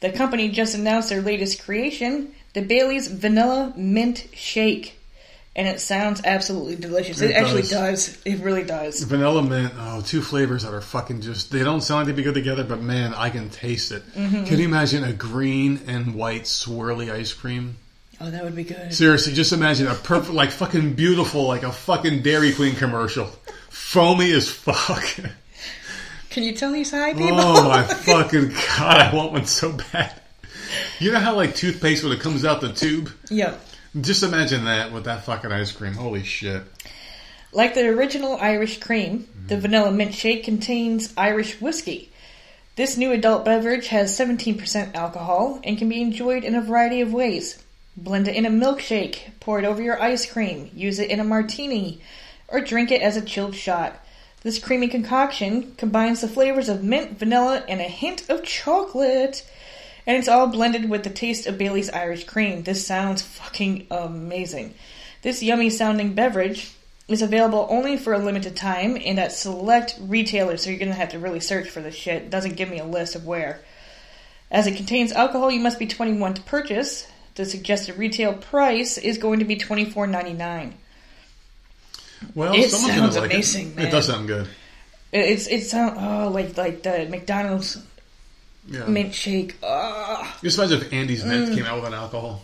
The 0.00 0.12
company 0.12 0.48
just 0.50 0.74
announced 0.74 1.08
their 1.08 1.22
latest 1.22 1.64
creation, 1.64 2.32
the 2.54 2.62
Bailey's 2.62 3.08
Vanilla 3.08 3.72
Mint 3.76 4.28
Shake. 4.32 4.94
And 5.56 5.66
it 5.66 5.80
sounds 5.80 6.22
absolutely 6.24 6.76
delicious. 6.76 7.20
It, 7.20 7.32
It 7.32 7.34
actually 7.34 7.62
does. 7.62 7.70
does. 8.14 8.22
It 8.24 8.38
really 8.44 8.62
does. 8.62 9.02
Vanilla 9.02 9.42
mint, 9.42 9.72
oh, 9.76 10.02
two 10.02 10.22
flavors 10.22 10.62
that 10.62 10.72
are 10.72 10.80
fucking 10.80 11.20
just, 11.20 11.50
they 11.50 11.64
don't 11.64 11.80
sound 11.80 12.06
like 12.06 12.14
they'd 12.14 12.20
be 12.20 12.22
good 12.22 12.34
together, 12.34 12.62
but 12.62 12.80
man, 12.80 13.12
I 13.12 13.30
can 13.30 13.50
taste 13.50 13.90
it. 13.90 14.04
Mm-hmm. 14.14 14.44
Can 14.44 14.58
you 14.60 14.66
imagine 14.66 15.02
a 15.02 15.12
green 15.12 15.80
and 15.88 16.14
white 16.14 16.42
swirly 16.42 17.10
ice 17.10 17.32
cream? 17.32 17.76
Oh, 18.20 18.30
that 18.30 18.44
would 18.44 18.54
be 18.54 18.64
good. 18.64 18.94
Seriously, 18.94 19.32
just 19.32 19.52
imagine 19.52 19.88
a 19.88 19.94
perfect, 19.94 20.32
like 20.32 20.52
fucking 20.52 20.94
beautiful, 20.94 21.48
like 21.48 21.64
a 21.64 21.72
fucking 21.72 22.22
Dairy 22.22 22.52
Queen 22.52 22.76
commercial. 22.76 23.28
Foamy 23.88 24.32
as 24.32 24.50
fuck. 24.50 25.02
Can 26.28 26.42
you 26.42 26.52
tell 26.52 26.74
he's 26.74 26.90
high, 26.90 27.14
people? 27.14 27.40
Oh 27.40 27.66
my 27.66 27.82
fucking 28.04 28.50
god, 28.50 29.00
I 29.00 29.14
want 29.14 29.32
one 29.32 29.46
so 29.46 29.72
bad. 29.72 30.12
You 30.98 31.10
know 31.10 31.18
how 31.18 31.34
like 31.34 31.54
toothpaste 31.54 32.04
when 32.04 32.12
it 32.12 32.20
comes 32.20 32.44
out 32.44 32.60
the 32.60 32.70
tube? 32.70 33.10
Yep. 33.30 33.58
Just 33.98 34.22
imagine 34.22 34.66
that 34.66 34.92
with 34.92 35.04
that 35.04 35.24
fucking 35.24 35.50
ice 35.50 35.72
cream. 35.72 35.94
Holy 35.94 36.22
shit. 36.22 36.64
Like 37.50 37.72
the 37.72 37.88
original 37.88 38.36
Irish 38.36 38.78
cream, 38.78 39.26
the 39.46 39.54
mm-hmm. 39.54 39.62
vanilla 39.62 39.90
mint 39.90 40.12
shake 40.12 40.44
contains 40.44 41.14
Irish 41.16 41.58
whiskey. 41.58 42.12
This 42.76 42.98
new 42.98 43.12
adult 43.12 43.46
beverage 43.46 43.88
has 43.88 44.12
17% 44.12 44.96
alcohol 44.96 45.60
and 45.64 45.78
can 45.78 45.88
be 45.88 46.02
enjoyed 46.02 46.44
in 46.44 46.54
a 46.54 46.60
variety 46.60 47.00
of 47.00 47.14
ways. 47.14 47.64
Blend 47.96 48.28
it 48.28 48.36
in 48.36 48.44
a 48.44 48.50
milkshake, 48.50 49.30
pour 49.40 49.58
it 49.58 49.64
over 49.64 49.80
your 49.80 49.98
ice 49.98 50.30
cream, 50.30 50.70
use 50.74 50.98
it 50.98 51.08
in 51.08 51.20
a 51.20 51.24
martini, 51.24 52.02
or 52.48 52.60
drink 52.60 52.90
it 52.90 53.02
as 53.02 53.16
a 53.16 53.22
chilled 53.22 53.54
shot. 53.54 54.04
This 54.42 54.58
creamy 54.58 54.88
concoction 54.88 55.74
combines 55.76 56.20
the 56.20 56.28
flavors 56.28 56.68
of 56.68 56.82
mint, 56.82 57.18
vanilla, 57.18 57.64
and 57.68 57.80
a 57.80 57.84
hint 57.84 58.28
of 58.30 58.44
chocolate. 58.44 59.48
And 60.06 60.16
it's 60.16 60.28
all 60.28 60.46
blended 60.46 60.88
with 60.88 61.04
the 61.04 61.10
taste 61.10 61.46
of 61.46 61.58
Bailey's 61.58 61.90
Irish 61.90 62.24
cream. 62.24 62.62
This 62.62 62.86
sounds 62.86 63.20
fucking 63.20 63.88
amazing. 63.90 64.74
This 65.22 65.42
yummy 65.42 65.70
sounding 65.70 66.14
beverage 66.14 66.72
is 67.08 67.20
available 67.22 67.66
only 67.68 67.96
for 67.96 68.12
a 68.12 68.18
limited 68.18 68.56
time 68.56 68.96
and 69.04 69.18
at 69.18 69.32
select 69.32 69.96
retailers, 70.00 70.62
so 70.62 70.70
you're 70.70 70.78
gonna 70.78 70.94
have 70.94 71.10
to 71.10 71.18
really 71.18 71.40
search 71.40 71.68
for 71.68 71.80
this 71.80 71.94
shit. 71.94 72.22
It 72.22 72.30
doesn't 72.30 72.56
give 72.56 72.70
me 72.70 72.78
a 72.78 72.84
list 72.84 73.16
of 73.16 73.26
where. 73.26 73.60
As 74.50 74.66
it 74.66 74.76
contains 74.76 75.12
alcohol, 75.12 75.50
you 75.50 75.60
must 75.60 75.78
be 75.78 75.86
21 75.86 76.34
to 76.34 76.42
purchase. 76.42 77.06
The 77.34 77.44
suggested 77.44 77.98
retail 77.98 78.34
price 78.34 78.98
is 78.98 79.18
going 79.18 79.40
to 79.40 79.44
be 79.44 79.56
$24.99. 79.56 80.72
Well, 82.38 82.54
It 82.54 82.70
sounds 82.70 83.16
like 83.16 83.32
amazing, 83.32 83.70
it. 83.70 83.76
man. 83.76 83.86
It 83.86 83.90
does 83.90 84.06
sound 84.06 84.28
good. 84.28 84.46
It- 85.10 85.18
It's 85.32 85.46
it's 85.48 85.70
sound 85.70 85.96
oh 85.98 86.28
like 86.28 86.56
like 86.56 86.82
the 86.84 87.06
McDonald's 87.10 87.78
Yeah. 88.68 88.84
mint 88.86 89.12
shake. 89.12 89.56
Oh 89.62 90.36
Just 90.42 90.56
imagine 90.58 90.80
if 90.82 90.92
Andes 90.92 91.24
Mm. 91.24 91.28
Mint 91.28 91.54
came 91.56 91.64
out 91.66 91.76
with 91.76 91.86
an 91.86 91.94
alcohol. 91.94 92.42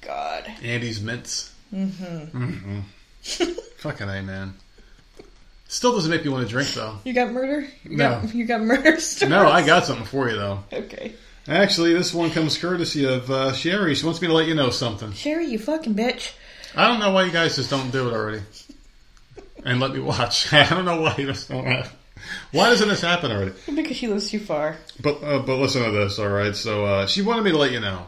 God. 0.00 0.44
Andes 0.62 1.00
Mints. 1.00 1.50
Mm-hmm. 1.74 2.38
mm-hmm. 2.44 3.52
fucking 3.78 4.08
A, 4.08 4.22
man. 4.22 4.54
Still 5.66 5.94
doesn't 5.96 6.10
make 6.10 6.22
me 6.24 6.30
want 6.30 6.44
to 6.46 6.48
drink, 6.50 6.68
though. 6.74 6.98
You 7.04 7.14
got 7.14 7.32
murder? 7.32 7.66
You 7.82 7.96
No. 7.96 8.20
got 8.20 8.34
you 8.34 8.44
got 8.44 8.60
murder 8.60 9.00
stories? 9.00 9.30
No, 9.30 9.48
I 9.48 9.66
got 9.66 9.86
something 9.86 10.06
for 10.06 10.30
you, 10.30 10.36
though. 10.36 10.62
Okay. 10.72 11.14
Actually, 11.48 11.94
this 11.94 12.14
one 12.14 12.30
comes 12.30 12.56
courtesy 12.58 13.04
of 13.06 13.28
uh, 13.30 13.52
Sherry. 13.54 13.94
She 13.96 14.04
wants 14.06 14.22
me 14.22 14.28
to 14.28 14.34
let 14.34 14.46
you 14.46 14.54
know 14.54 14.70
something. 14.70 15.12
Sherry, 15.14 15.46
you 15.46 15.58
fucking 15.58 15.94
bitch. 15.96 16.32
I 16.76 16.86
don't 16.86 17.00
know 17.00 17.10
why 17.10 17.24
you 17.24 17.32
guys 17.32 17.56
just 17.56 17.70
don't 17.70 17.90
do 17.90 18.08
it 18.08 18.12
already. 18.14 18.42
And 19.64 19.80
let 19.80 19.92
me 19.92 20.00
watch. 20.00 20.52
I 20.52 20.68
don't 20.68 20.84
know 20.84 21.00
why 21.00 21.14
you 21.18 21.26
just 21.26 21.48
don't 21.48 21.64
have. 21.64 21.94
Why 22.52 22.70
doesn't 22.70 22.88
this 22.88 23.00
happen 23.00 23.32
already? 23.32 23.52
Because 23.66 23.96
she 23.96 24.08
lives 24.08 24.30
too 24.30 24.38
far. 24.38 24.76
But 25.00 25.22
uh, 25.22 25.40
but 25.40 25.56
listen 25.56 25.82
to 25.84 25.90
this, 25.90 26.18
all 26.18 26.28
right? 26.28 26.54
So 26.54 26.84
uh, 26.84 27.06
she 27.06 27.22
wanted 27.22 27.44
me 27.44 27.50
to 27.50 27.58
let 27.58 27.72
you 27.72 27.80
know. 27.80 28.06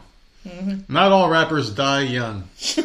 Not 0.87 1.11
all 1.11 1.29
rappers 1.29 1.69
die 1.69 2.01
young. 2.03 2.47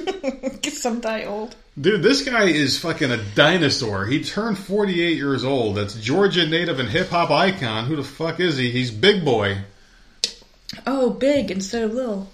Get 0.62 0.72
some 0.72 1.00
die 1.00 1.24
old. 1.24 1.54
Dude, 1.80 2.02
this 2.02 2.22
guy 2.22 2.44
is 2.44 2.78
fucking 2.78 3.10
a 3.10 3.16
dinosaur. 3.16 4.04
He 4.04 4.22
turned 4.22 4.58
48 4.58 5.16
years 5.16 5.44
old. 5.44 5.76
That's 5.76 5.94
Georgia 5.94 6.46
native 6.46 6.80
and 6.80 6.88
hip 6.88 7.08
hop 7.08 7.30
icon. 7.30 7.86
Who 7.86 7.96
the 7.96 8.04
fuck 8.04 8.40
is 8.40 8.56
he? 8.56 8.70
He's 8.70 8.90
Big 8.90 9.24
Boi. 9.24 9.58
Oh, 10.86 11.10
big 11.10 11.50
instead 11.50 11.84
of 11.84 11.94
little. 11.94 12.30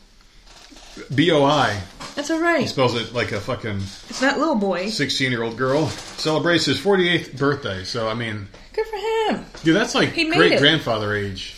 B 1.14 1.30
O 1.30 1.44
I. 1.44 1.80
That's 2.18 2.32
alright. 2.32 2.62
He 2.62 2.66
spells 2.66 2.96
it 2.96 3.14
like 3.14 3.30
a 3.30 3.38
fucking 3.40 3.76
It's 3.76 4.18
that 4.18 4.40
little 4.40 4.56
boy. 4.56 4.88
16 4.88 5.30
year 5.30 5.44
old 5.44 5.56
girl. 5.56 5.86
Celebrates 5.86 6.64
his 6.64 6.80
48th 6.80 7.38
birthday. 7.38 7.84
So, 7.84 8.08
I 8.08 8.14
mean, 8.14 8.48
Good 8.72 8.86
for 8.88 8.96
him. 8.96 9.46
dude, 9.62 9.76
that's 9.76 9.94
like 9.94 10.14
He 10.14 10.24
made 10.24 10.36
great 10.36 10.58
grandfather 10.58 11.14
age 11.14 11.54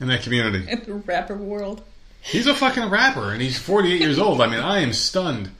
in 0.00 0.08
that 0.08 0.22
community. 0.24 0.68
In 0.68 0.82
the 0.84 0.94
rapper 0.94 1.36
world. 1.36 1.80
He's 2.20 2.48
a 2.48 2.56
fucking 2.56 2.90
rapper 2.90 3.30
and 3.30 3.40
he's 3.40 3.56
48 3.56 4.00
years 4.00 4.18
old. 4.18 4.40
I 4.40 4.48
mean, 4.48 4.58
I 4.58 4.80
am 4.80 4.92
stunned. 4.92 5.52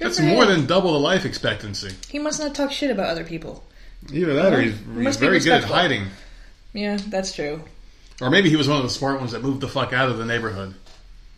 That's 0.00 0.18
for 0.18 0.24
more 0.24 0.42
him. 0.42 0.48
than 0.48 0.66
double 0.66 0.94
the 0.94 0.98
life 0.98 1.24
expectancy. 1.24 1.94
He 2.08 2.18
must 2.18 2.40
not 2.40 2.52
talk 2.52 2.72
shit 2.72 2.90
about 2.90 3.10
other 3.10 3.22
people. 3.22 3.62
Either 4.12 4.34
that 4.34 4.54
or 4.54 4.60
he's, 4.60 4.72
he's 4.76 4.86
must 4.88 5.20
be 5.20 5.26
very 5.26 5.38
good 5.38 5.52
at 5.52 5.62
respectful. 5.62 5.76
hiding. 5.76 6.06
Yeah, 6.72 6.98
that's 7.06 7.32
true. 7.32 7.62
Or 8.20 8.28
maybe 8.28 8.50
he 8.50 8.56
was 8.56 8.66
one 8.66 8.78
of 8.78 8.82
the 8.82 8.90
smart 8.90 9.20
ones 9.20 9.30
that 9.30 9.42
moved 9.44 9.60
the 9.60 9.68
fuck 9.68 9.92
out 9.92 10.08
of 10.08 10.18
the 10.18 10.24
neighborhood. 10.24 10.74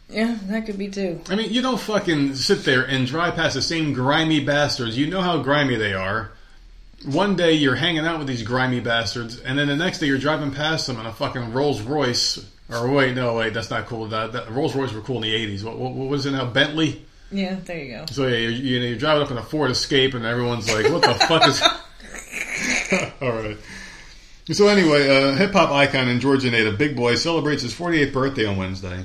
Yeah, 0.09 0.38
that 0.44 0.64
could 0.66 0.78
be 0.78 0.88
too. 0.88 1.20
I 1.28 1.34
mean, 1.34 1.52
you 1.52 1.61
don't 1.61 1.78
fucking 1.78 2.34
sit 2.34 2.64
there 2.64 2.82
and 2.82 3.06
drive 3.06 3.34
past 3.34 3.54
the 3.54 3.62
same 3.62 3.92
grimy 3.92 4.40
bastards. 4.40 4.96
You 4.96 5.06
know 5.06 5.20
how 5.20 5.42
grimy 5.42 5.76
they 5.76 5.92
are. 5.92 6.32
One 7.04 7.36
day 7.36 7.52
you're 7.52 7.74
hanging 7.74 8.06
out 8.06 8.18
with 8.18 8.26
these 8.26 8.42
grimy 8.42 8.80
bastards, 8.80 9.38
and 9.38 9.59
then 9.59 9.68
the 9.68 9.76
next 9.76 9.98
day 9.98 10.06
you're 10.06 10.18
driving 10.18 10.50
past 10.50 10.86
them 10.86 10.98
in 10.98 11.06
a 11.06 11.12
fucking 11.12 11.52
Rolls 11.52 11.80
Royce. 11.82 12.44
Or 12.70 12.90
wait, 12.90 13.14
no, 13.14 13.34
wait, 13.34 13.54
that's 13.54 13.70
not 13.70 13.86
cool. 13.86 14.06
That, 14.09 14.32
that 14.32 14.50
Rolls 14.50 14.74
Royce 14.74 14.92
were 14.92 15.00
cool 15.02 15.16
in 15.16 15.22
the 15.22 15.34
'80s. 15.34 15.62
What, 15.62 15.78
what, 15.78 15.92
what 15.92 16.09
was 16.09 16.26
it 16.26 16.32
now? 16.32 16.46
Bentley. 16.46 17.04
Yeah, 17.30 17.56
there 17.64 17.78
you 17.78 17.92
go. 17.92 18.06
So 18.11 18.26
yeah, 18.26 18.38
you're, 18.38 18.50
you 18.50 18.80
know, 18.80 18.86
you're 18.86 18.98
driving 18.98 19.22
up 19.22 19.30
in 19.30 19.36
a 19.36 19.42
Ford 19.42 19.70
Escape, 19.70 20.14
and 20.14 20.24
everyone's 20.24 20.72
like, 20.72 20.90
"What 20.90 21.02
the 21.02 21.14
fuck 21.26 21.46
is?" 21.46 21.62
All 23.22 23.32
right. 23.32 23.56
So 24.50 24.68
anyway, 24.68 25.09
uh, 25.09 25.34
hip 25.34 25.52
hop 25.52 25.70
icon 25.70 26.09
and 26.09 26.22
Georgia 26.22 26.50
native 26.50 26.78
Big 26.78 26.96
Boi 26.96 27.16
celebrates 27.16 27.62
his 27.62 27.74
48th 27.74 28.12
birthday 28.14 28.46
on 28.46 28.56
Wednesday. 28.56 29.04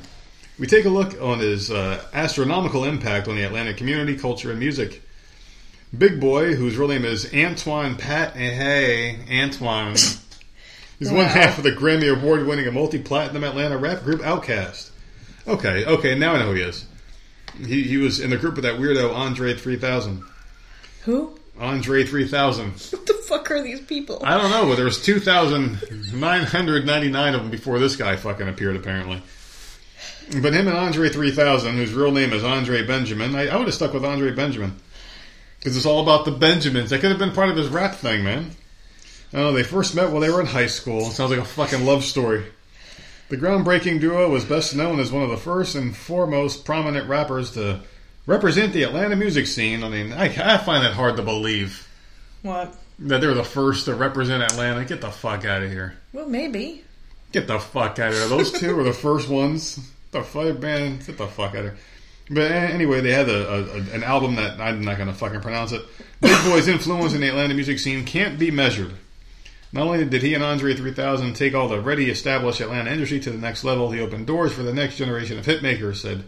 We 0.60 0.68
take 0.68 0.86
a 0.86 0.90
look 0.90 1.20
on 1.20 1.40
his 1.40 1.72
uh, 1.72 2.06
astronomical 2.14 2.86
impact 2.86 3.28
on 3.28 3.36
the 3.36 3.44
Atlanta 3.44 3.74
community, 3.74 4.16
culture, 4.16 4.52
and 4.52 4.60
music. 4.60 5.02
Big 5.98 6.20
Boi, 6.20 6.54
whose 6.54 6.78
real 6.78 6.90
name 6.90 7.06
is 7.06 7.26
Antwan 7.26 7.98
Pat, 7.98 8.36
eh, 8.36 8.52
hey 8.52 9.42
Antoine, 9.42 9.94
is 9.94 11.12
one 11.12 11.26
half 11.26 11.58
of 11.58 11.64
the 11.64 11.72
Grammy 11.72 12.16
Award-winning 12.16 12.66
and 12.66 12.76
multi-platinum 12.76 13.44
Atlanta 13.44 13.78
rap 13.78 14.04
group 14.04 14.22
Outkast. 14.22 14.92
Okay, 15.48 15.86
okay, 15.86 16.16
now 16.16 16.34
I 16.34 16.40
know 16.40 16.50
who 16.50 16.54
he 16.54 16.62
is. 16.62 16.86
He, 17.58 17.84
he 17.84 17.98
was 17.98 18.20
in 18.20 18.30
the 18.30 18.38
group 18.38 18.56
with 18.56 18.64
that 18.64 18.80
weirdo 18.80 19.14
Andre 19.14 19.56
3000. 19.56 20.24
Who? 21.06 21.38
Andre 21.60 22.04
3000. 22.04 22.72
What 22.72 23.06
the 23.06 23.14
fuck 23.28 23.52
are 23.52 23.62
these 23.62 23.82
people? 23.82 24.22
I 24.24 24.38
don't 24.38 24.52
know, 24.52 24.68
but 24.68 24.76
there 24.76 24.86
was 24.86 25.04
2,999 25.04 27.36
of 27.36 27.42
them 27.42 27.52
before 27.52 27.80
this 27.80 27.96
guy 27.96 28.16
fucking 28.16 28.48
appeared, 28.48 28.76
apparently. 28.76 29.22
But 30.42 30.54
him 30.54 30.68
and 30.68 30.78
Andre 30.78 31.10
3000, 31.10 31.76
whose 31.76 31.94
real 31.94 32.12
name 32.12 32.34
is 32.34 32.44
Andre 32.44 32.86
Benjamin, 32.86 33.36
I, 33.36 33.48
I 33.50 33.56
would 33.58 33.68
have 33.68 33.74
stuck 33.76 33.94
with 33.94 34.06
Andre 34.06 34.32
Benjamin. 34.32 34.76
Because 35.60 35.78
it's 35.78 35.86
all 35.86 36.02
about 36.02 36.26
the 36.26 36.32
Benjamins. 36.32 36.90
That 36.90 37.02
could 37.02 37.10
have 37.12 37.20
been 37.20 37.32
part 37.34 37.50
of 37.50 37.56
his 37.58 37.68
rap 37.70 37.96
thing, 37.96 38.24
man. 38.24 38.52
Oh, 39.34 39.52
they 39.54 39.64
first 39.64 39.96
met 39.96 40.12
while 40.12 40.22
they 40.22 40.30
were 40.30 40.40
in 40.42 40.46
high 40.48 40.68
school. 40.68 41.02
Sounds 41.10 41.32
like 41.32 41.40
a 41.40 41.46
fucking 41.46 41.86
love 41.86 42.04
story. 42.04 42.46
The 43.30 43.38
groundbreaking 43.38 44.00
duo 44.00 44.30
was 44.30 44.44
best 44.46 44.76
known 44.76 45.00
as 45.00 45.12
one 45.12 45.24
of 45.24 45.30
the 45.30 45.38
first 45.38 45.76
and 45.76 45.96
foremost 45.96 46.66
prominent 46.66 47.08
rappers 47.08 47.52
to 47.52 47.80
represent 48.26 48.74
the 48.74 48.84
Atlanta 48.84 49.16
music 49.16 49.48
scene. 49.48 49.84
I 49.84 49.90
mean, 49.90 50.14
I, 50.14 50.26
I 50.26 50.58
find 50.58 50.84
that 50.86 50.94
hard 50.94 51.16
to 51.18 51.24
believe 51.24 51.88
What? 52.44 52.76
that 53.00 53.22
they 53.22 53.28
were 53.28 53.34
the 53.34 53.44
first 53.44 53.86
to 53.86 53.96
represent 53.96 54.44
Atlanta. 54.44 54.86
Get 54.86 55.02
the 55.02 55.10
fuck 55.12 55.46
out 55.46 55.64
of 55.64 55.72
here. 55.72 55.96
Well, 56.12 56.28
maybe. 56.30 56.84
Get 57.32 57.48
the 57.48 57.60
fuck 57.60 57.98
out 58.00 58.12
of 58.12 58.18
here. 58.18 58.28
Those 58.28 58.52
two 58.52 58.76
were 58.76 58.84
the 58.84 58.94
first 58.94 59.30
ones. 59.30 59.80
The 60.14 60.24
fuck, 60.24 60.60
man. 60.60 61.00
Get 61.00 61.18
the 61.18 61.28
fuck 61.28 61.56
out 61.56 61.56
of 61.56 61.64
here. 61.64 61.78
But 62.30 62.52
anyway, 62.52 63.02
they 63.02 63.12
had 63.12 63.28
a, 63.28 63.54
a, 63.54 63.78
an 63.94 64.04
album 64.04 64.36
that 64.36 64.60
I'm 64.60 64.82
not 64.82 64.98
going 64.98 65.10
to 65.10 65.14
fucking 65.14 65.42
pronounce 65.42 65.72
it. 65.72 65.82
Big 66.22 66.38
Boi's 66.46 66.68
influence 66.68 67.14
in 67.14 67.22
the 67.22 67.28
Atlanta 67.28 67.54
music 67.54 67.80
scene 67.80 68.06
can't 68.06 68.40
be 68.40 68.50
measured. 68.50 68.94
Not 69.74 69.88
only 69.88 70.06
did 70.06 70.22
he 70.22 70.36
and 70.36 70.44
Andre 70.44 70.76
3000 70.76 71.34
take 71.34 71.56
all 71.56 71.68
the 71.68 71.76
already 71.76 72.10
established 72.10 72.62
Atlanta 72.62 72.92
industry 72.92 73.20
to 73.22 73.32
the 73.32 73.40
next 73.40 73.64
level, 73.64 73.92
he 73.92 74.00
opened 74.00 74.28
doors 74.28 74.54
for 74.54 74.62
the 74.62 74.74
next 74.74 74.98
generation 74.98 75.40
of 75.40 75.46
hitmakers, 75.46 75.98
said 75.98 76.24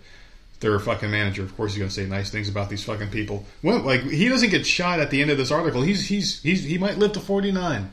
their 0.60 0.80
fucking 0.80 1.12
manager. 1.12 1.44
Of 1.44 1.56
course, 1.56 1.74
he's 1.74 1.80
going 1.80 1.90
to 1.90 1.96
say 1.96 2.08
nice 2.08 2.32
things 2.32 2.50
about 2.50 2.70
these 2.70 2.84
fucking 2.84 3.12
people. 3.12 3.46
Well, 3.62 3.80
like, 3.80 4.02
he 4.02 4.28
doesn't 4.28 4.50
get 4.50 4.66
shot 4.66 5.00
at 5.00 5.12
the 5.12 5.22
end 5.22 5.30
of 5.30 5.38
this 5.38 5.52
article. 5.52 5.84
He's, 5.84 6.08
he's, 6.08 6.42
he's, 6.42 6.64
he 6.64 6.80
might 6.80 6.98
live 6.98 7.14
to 7.14 7.20
49. 7.20 7.92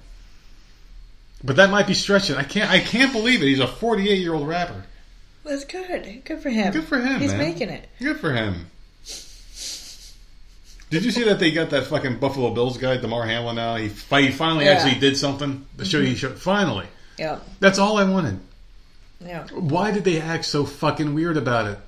But 1.45 1.57
that 1.57 1.71
might 1.71 1.87
be 1.87 1.95
stretching. 1.95 2.37
I 2.37 2.45
can't, 2.45 2.71
I 2.71 2.81
can't 2.81 3.13
believe 3.13 3.43
it. 3.43 3.47
He's 3.47 3.61
a 3.61 3.67
48 3.67 4.19
year 4.19 4.33
old 4.33 4.49
rapper. 4.49 4.87
That's 5.45 5.65
good. 5.65 6.23
Good 6.25 6.41
for 6.41 6.51
him. 6.51 6.73
Good 6.73 6.85
for 6.85 6.99
him, 6.99 7.21
He's 7.21 7.31
man. 7.33 7.39
making 7.39 7.69
it. 7.69 7.89
Good 8.01 8.19
for 8.19 8.33
him. 8.33 8.67
Did 10.91 11.05
you 11.05 11.11
see 11.11 11.25
that 11.25 11.39
they 11.39 11.51
got 11.53 11.71
that 11.71 11.87
fucking 11.87 12.19
Buffalo 12.19 12.51
Bills 12.51 12.77
guy, 12.77 12.99
Damar 12.99 13.27
Hamlin? 13.27 13.57
Now 13.57 13.77
he, 13.77 13.89
fi- 13.89 14.23
he 14.23 14.31
finally 14.31 14.67
Yeah. 14.67 14.77
Mm-hmm. 14.77 14.87
actually 14.89 15.01
did 15.01 15.17
something. 15.17 15.67
The 15.77 15.85
show 15.87 16.03
he 16.03 16.15
showed. 16.15 16.39
Finally, 16.39 16.87
Yeah. 17.19 17.39
that's 17.61 17.79
all 17.79 17.97
I 17.97 18.05
wanted. 18.05 18.41
Yeah. 19.25 19.47
Why 19.53 19.91
did 19.91 20.05
they 20.05 20.21
act 20.21 20.45
so 20.45 20.65
fucking 20.67 21.15
weird 21.15 21.37
about 21.39 21.67
it? 21.67 21.79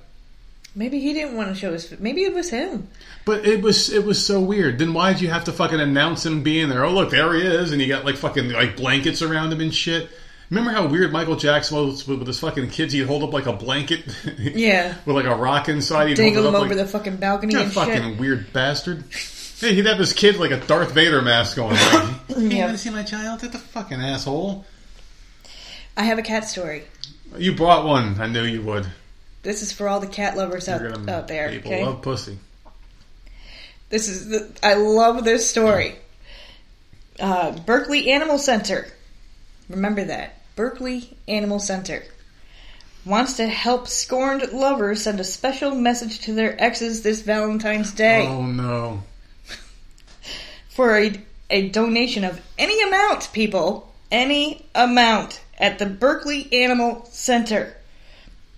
Maybe 0.73 0.99
he 0.99 1.13
didn't 1.13 1.37
want 1.37 1.49
to 1.49 1.55
show 1.55 1.71
his. 1.71 1.97
Maybe 1.99 2.23
it 2.23 2.33
was 2.33 2.49
him. 2.49 2.87
But 3.25 3.45
it 3.45 3.61
was 3.61 3.89
it 3.93 4.03
was 4.05 4.25
so 4.25 4.41
weird. 4.41 4.77
Then 4.79 4.93
why 4.93 5.13
did 5.13 5.21
you 5.21 5.29
have 5.29 5.45
to 5.45 5.53
fucking 5.53 5.79
announce 5.79 6.25
him 6.25 6.43
being 6.43 6.67
there? 6.69 6.83
Oh 6.83 6.91
look, 6.93 7.11
there 7.11 7.33
he 7.33 7.41
is, 7.43 7.71
and 7.71 7.81
you 7.81 7.87
got 7.87 8.03
like 8.03 8.15
fucking 8.17 8.49
like 8.51 8.75
blankets 8.75 9.21
around 9.21 9.53
him 9.53 9.61
and 9.61 9.73
shit. 9.73 10.09
Remember 10.49 10.71
how 10.71 10.87
weird 10.87 11.11
Michael 11.11 11.35
Jackson 11.35 11.77
was 11.87 12.07
with, 12.07 12.19
with 12.19 12.27
his 12.27 12.39
fucking 12.39 12.69
kids? 12.69 12.93
He'd 12.93 13.07
hold 13.07 13.23
up 13.23 13.33
like 13.33 13.47
a 13.47 13.53
blanket, 13.53 14.03
Yeah. 14.37 14.95
with 15.05 15.15
like 15.15 15.25
a 15.25 15.35
rock 15.35 15.69
inside. 15.69 16.09
He'd 16.09 16.17
Dangle 16.17 16.43
hold 16.43 16.55
him 16.55 16.61
over 16.61 16.69
like, 16.75 16.77
the 16.77 16.87
fucking 16.91 17.17
balcony 17.17 17.55
That 17.55 17.63
and 17.63 17.73
fucking 17.73 17.93
shit. 18.11 18.19
weird 18.19 18.53
bastard. 18.53 19.03
Hey, 19.59 19.73
he'd 19.73 19.85
have 19.85 19.97
his 19.97 20.13
kid 20.13 20.37
like 20.37 20.51
a 20.51 20.59
Darth 20.59 20.91
Vader 20.91 21.21
mask 21.21 21.57
on. 21.57 21.69
Like, 21.71 21.79
hey, 22.27 22.41
you 22.41 22.57
want 22.59 22.73
to 22.73 22.77
see 22.77 22.89
my 22.91 23.03
child? 23.03 23.41
Get 23.41 23.53
the 23.53 23.57
fucking 23.57 23.99
asshole. 23.99 24.65
I 25.97 26.03
have 26.03 26.19
a 26.19 26.21
cat 26.23 26.47
story. 26.47 26.83
You 27.37 27.55
brought 27.55 27.85
one. 27.85 28.19
I 28.21 28.27
knew 28.27 28.43
you 28.43 28.61
would. 28.63 28.85
This 29.43 29.61
is 29.61 29.71
for 29.71 29.87
all 29.87 29.99
the 29.99 30.07
cat 30.07 30.35
lovers 30.37 30.67
out, 30.67 30.81
gonna 30.81 31.11
out 31.11 31.27
there. 31.27 31.49
People 31.49 31.71
Okay. 31.71 31.85
love 31.85 32.01
pussy. 32.01 32.37
This 33.89 34.09
is 34.09 34.27
the, 34.27 34.51
I 34.63 34.73
love 34.73 35.23
this 35.23 35.49
story. 35.49 35.95
Uh, 37.19 37.51
Berkeley 37.59 38.11
Animal 38.11 38.37
Center. 38.37 38.87
Remember 39.69 40.03
that. 40.05 40.37
Berkeley 40.55 41.17
Animal 41.27 41.59
Center 41.59 42.03
wants 43.05 43.37
to 43.37 43.47
help 43.47 43.87
scorned 43.87 44.51
lovers 44.51 45.03
send 45.03 45.19
a 45.19 45.23
special 45.23 45.75
message 45.75 46.19
to 46.21 46.33
their 46.33 46.59
exes 46.61 47.01
this 47.03 47.21
Valentine's 47.21 47.91
Day 47.91 48.25
Oh 48.27 48.45
no. 48.45 49.03
for 50.69 50.97
a, 50.97 51.13
a 51.49 51.69
donation 51.69 52.23
of 52.23 52.41
any 52.57 52.81
amount, 52.81 53.29
people. 53.33 53.93
Any 54.11 54.65
amount 54.73 55.41
at 55.57 55.77
the 55.79 55.85
Berkeley 55.85 56.47
Animal 56.53 57.05
Center. 57.11 57.75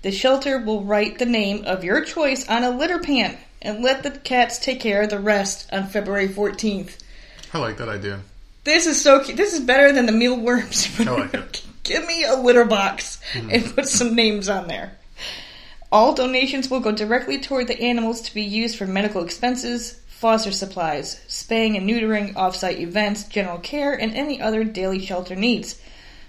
The 0.03 0.11
shelter 0.11 0.59
will 0.59 0.83
write 0.83 1.17
the 1.19 1.25
name 1.25 1.63
of 1.65 1.83
your 1.83 2.03
choice 2.03 2.47
on 2.47 2.63
a 2.63 2.69
litter 2.69 2.99
pan 2.99 3.37
and 3.61 3.83
let 3.83 4.03
the 4.03 4.11
cats 4.11 4.59
take 4.59 4.79
care 4.79 5.01
of 5.01 5.09
the 5.09 5.19
rest 5.19 5.67
on 5.71 5.87
February 5.87 6.27
14th. 6.27 6.97
I 7.53 7.57
like 7.57 7.77
that 7.77 7.89
idea. 7.89 8.19
This 8.67 8.85
is 8.85 9.01
so 9.01 9.23
cute. 9.23 9.37
This 9.37 9.53
is 9.53 9.61
better 9.61 9.93
than 9.93 10.07
the 10.07 10.11
mealworms. 10.11 10.89
Oh, 11.07 11.15
I 11.15 11.19
like 11.21 11.33
it. 11.35 11.65
Give 11.83 12.05
me 12.05 12.25
a 12.25 12.35
litter 12.35 12.65
box 12.65 13.17
mm-hmm. 13.31 13.49
and 13.49 13.73
put 13.73 13.87
some 13.87 14.13
names 14.13 14.49
on 14.49 14.67
there. 14.67 14.97
All 15.89 16.13
donations 16.13 16.69
will 16.69 16.81
go 16.81 16.91
directly 16.91 17.39
toward 17.39 17.67
the 17.67 17.81
animals 17.81 18.19
to 18.23 18.33
be 18.33 18.41
used 18.41 18.77
for 18.77 18.85
medical 18.85 19.23
expenses, 19.23 20.01
foster 20.07 20.51
supplies, 20.51 21.21
spaying 21.29 21.77
and 21.77 21.89
neutering, 21.89 22.35
off-site 22.35 22.79
events, 22.79 23.23
general 23.23 23.57
care, 23.59 23.93
and 23.93 24.13
any 24.13 24.41
other 24.41 24.65
daily 24.65 24.99
shelter 24.99 25.33
needs. 25.33 25.79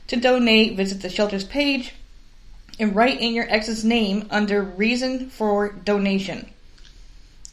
To 0.07 0.17
donate, 0.17 0.77
visit 0.77 1.03
the 1.03 1.11
shelter's 1.11 1.43
page 1.43 1.93
and 2.79 2.95
write 2.95 3.21
in 3.21 3.35
your 3.35 3.51
ex's 3.53 3.85
name 3.85 4.29
under 4.31 4.63
reason 4.63 5.29
for 5.29 5.71
donation. 5.71 6.49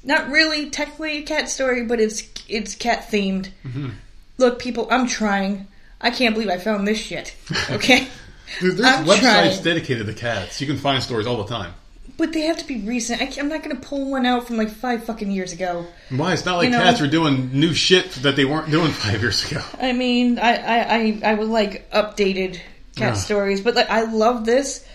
Not 0.04 0.30
really 0.30 0.70
technically 0.70 1.18
a 1.18 1.24
cat 1.24 1.50
story, 1.50 1.84
but 1.86 2.00
it's 2.00 2.22
it's 2.48 2.76
cat 2.76 3.10
themed. 3.10 3.50
Mm-hmm. 3.66 3.90
Look, 4.38 4.60
people, 4.60 4.88
I'm 4.92 5.08
trying. 5.08 5.68
I 6.02 6.12
can't 6.12 6.34
believe 6.36 6.50
I 6.50 6.58
found 6.58 6.88
this 6.88 7.00
shit. 7.00 7.36
Okay, 7.70 8.08
Dude, 8.60 8.78
there's 8.78 8.82
I'm 9.00 9.06
websites 9.06 9.20
trying. 9.22 9.64
dedicated 9.64 10.08
to 10.08 10.14
cats. 10.14 10.60
You 10.62 10.68
can 10.68 10.78
find 10.78 11.02
stories 11.02 11.26
all 11.28 11.38
the 11.38 11.46
time. 11.48 11.74
but 12.18 12.32
they 12.34 12.42
have 12.42 12.58
to 12.58 12.68
be 12.68 12.82
recent. 12.82 13.22
I, 13.22 13.26
am 13.40 13.50
not 13.50 13.64
going 13.64 13.76
to 13.76 13.82
pull 13.82 14.12
one 14.12 14.26
out 14.26 14.46
from 14.48 14.58
like 14.58 14.70
five 14.70 15.04
fucking 15.06 15.32
years 15.32 15.52
ago. 15.54 15.86
Why? 16.10 16.34
It's 16.34 16.46
not 16.46 16.58
like 16.58 16.66
You 16.66 16.72
know- 16.72 16.82
cats 16.84 17.02
are 17.02 17.08
doing 17.08 17.52
new 17.54 17.74
shit 17.74 18.12
that 18.24 18.36
they 18.36 18.46
weren't 18.46 18.70
doing 18.70 18.92
five 18.92 19.22
years 19.22 19.50
ago. 19.50 19.62
I 19.82 19.94
mean, 19.94 20.38
I 20.40 20.56
I 20.56 20.96
I, 20.96 21.22
I 21.32 21.34
would 21.34 21.50
like 21.50 21.90
updated 21.92 22.60
cat 22.96 23.18
stories, 23.18 23.62
but 23.62 23.76
like 23.76 23.90
I 23.90 24.04
love 24.04 24.46
this. 24.46 24.86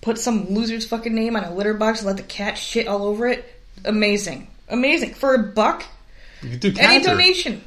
Put 0.00 0.18
some 0.18 0.54
loser's 0.54 0.86
fucking 0.86 1.12
name 1.14 1.34
on 1.36 1.42
a 1.44 1.52
litter 1.52 1.74
box 1.74 1.98
and 2.00 2.06
let 2.06 2.16
the 2.16 2.22
cat 2.22 2.56
shit 2.56 2.86
all 2.86 3.02
over 3.04 3.26
it. 3.26 3.44
Amazing, 3.84 4.48
amazing 4.68 5.14
for 5.14 5.34
a 5.34 5.38
buck. 5.42 5.84
You 6.42 6.50
can 6.50 6.58
do 6.58 6.74
Any 6.80 7.04
donation. 7.04 7.62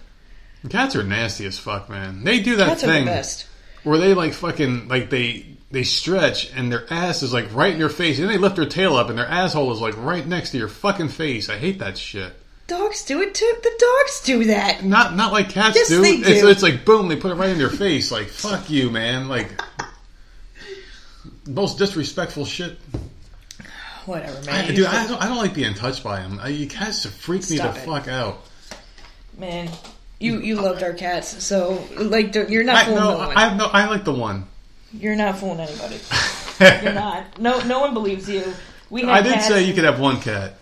Cats 0.69 0.95
are 0.95 1.03
nasty 1.03 1.45
as 1.45 1.57
fuck, 1.57 1.89
man. 1.89 2.23
They 2.23 2.39
do 2.41 2.55
that 2.57 2.67
Cats 2.69 2.81
the 2.81 2.87
thing 2.87 3.05
best. 3.05 3.45
where 3.83 3.97
they 3.97 4.13
like 4.13 4.33
fucking 4.33 4.87
like 4.87 5.09
they 5.09 5.45
they 5.71 5.83
stretch 5.83 6.51
and 6.55 6.71
their 6.71 6.91
ass 6.91 7.21
is 7.23 7.31
like 7.31 7.53
right 7.53 7.73
in 7.73 7.79
your 7.79 7.89
face, 7.89 8.19
and 8.19 8.29
they 8.29 8.37
lift 8.37 8.55
their 8.55 8.65
tail 8.65 8.95
up 8.95 9.09
and 9.09 9.17
their 9.17 9.27
asshole 9.27 9.71
is 9.71 9.79
like 9.79 9.95
right 9.97 10.25
next 10.25 10.51
to 10.51 10.57
your 10.57 10.67
fucking 10.67 11.09
face. 11.09 11.47
I 11.49 11.57
hate 11.57 11.79
that 11.79 11.97
shit. 11.97 12.33
Dogs 12.67 13.03
do 13.05 13.21
it 13.21 13.33
too. 13.33 13.51
The 13.63 13.71
dogs 13.79 14.21
do 14.23 14.43
that. 14.45 14.83
Not 14.83 15.15
not 15.15 15.31
like 15.31 15.49
cats 15.49 15.75
Yes, 15.75 15.87
do. 15.87 16.01
they 16.01 16.11
It's, 16.15 16.41
do. 16.41 16.49
it's 16.49 16.61
like 16.63 16.85
boom, 16.85 17.07
they 17.07 17.15
put 17.15 17.31
it 17.31 17.35
right 17.35 17.49
in 17.49 17.57
your 17.59 17.69
face. 17.69 18.11
Like 18.11 18.27
fuck 18.27 18.69
you, 18.69 18.89
man. 18.91 19.27
Like 19.27 19.59
most 21.47 21.77
disrespectful 21.77 22.45
shit. 22.45 22.77
Whatever, 24.05 24.37
I, 24.49 24.63
man. 24.63 24.75
dude, 24.75 24.85
I 24.87 25.07
don't, 25.07 25.21
I 25.21 25.27
don't 25.27 25.37
like 25.37 25.53
being 25.53 25.73
touched 25.75 26.03
by 26.03 26.19
them. 26.21 26.39
I, 26.41 26.47
you 26.49 26.67
cats 26.67 27.05
freak 27.05 27.47
me 27.49 27.57
the 27.57 27.69
it. 27.69 27.77
fuck 27.85 28.07
out. 28.07 28.43
man, 29.37 29.69
you 30.19 30.39
you 30.39 30.55
loved 30.55 30.83
our 30.83 30.93
cats, 30.93 31.43
so 31.43 31.83
like 31.97 32.35
you're 32.35 32.63
not 32.63 32.75
I, 32.75 32.85
fooling 32.85 32.99
no, 32.99 33.11
no 33.11 33.17
one. 33.27 33.37
I 33.37 33.57
no, 33.57 33.65
I 33.65 33.87
like 33.87 34.03
the 34.03 34.13
one. 34.13 34.45
You're 34.91 35.15
not 35.15 35.37
fooling 35.37 35.59
anybody. 35.59 35.99
You're 36.83 36.93
not. 36.93 37.39
No, 37.39 37.61
no 37.65 37.79
one 37.79 37.93
believes 37.93 38.27
you. 38.27 38.53
We 38.89 39.01
had 39.01 39.09
I 39.09 39.21
did 39.21 39.41
say 39.41 39.63
you 39.63 39.73
could 39.73 39.83
have 39.83 39.99
one 39.99 40.19
cat. 40.19 40.55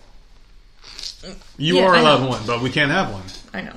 You 1.56 1.76
Yeah, 1.78 1.86
are 1.86 1.96
I 1.96 2.00
allowed 2.00 2.28
one, 2.28 2.46
but 2.46 2.62
we 2.62 2.70
can't 2.70 2.90
have 2.90 3.10
one. 3.12 3.24
I 3.52 3.62
know. 3.62 3.74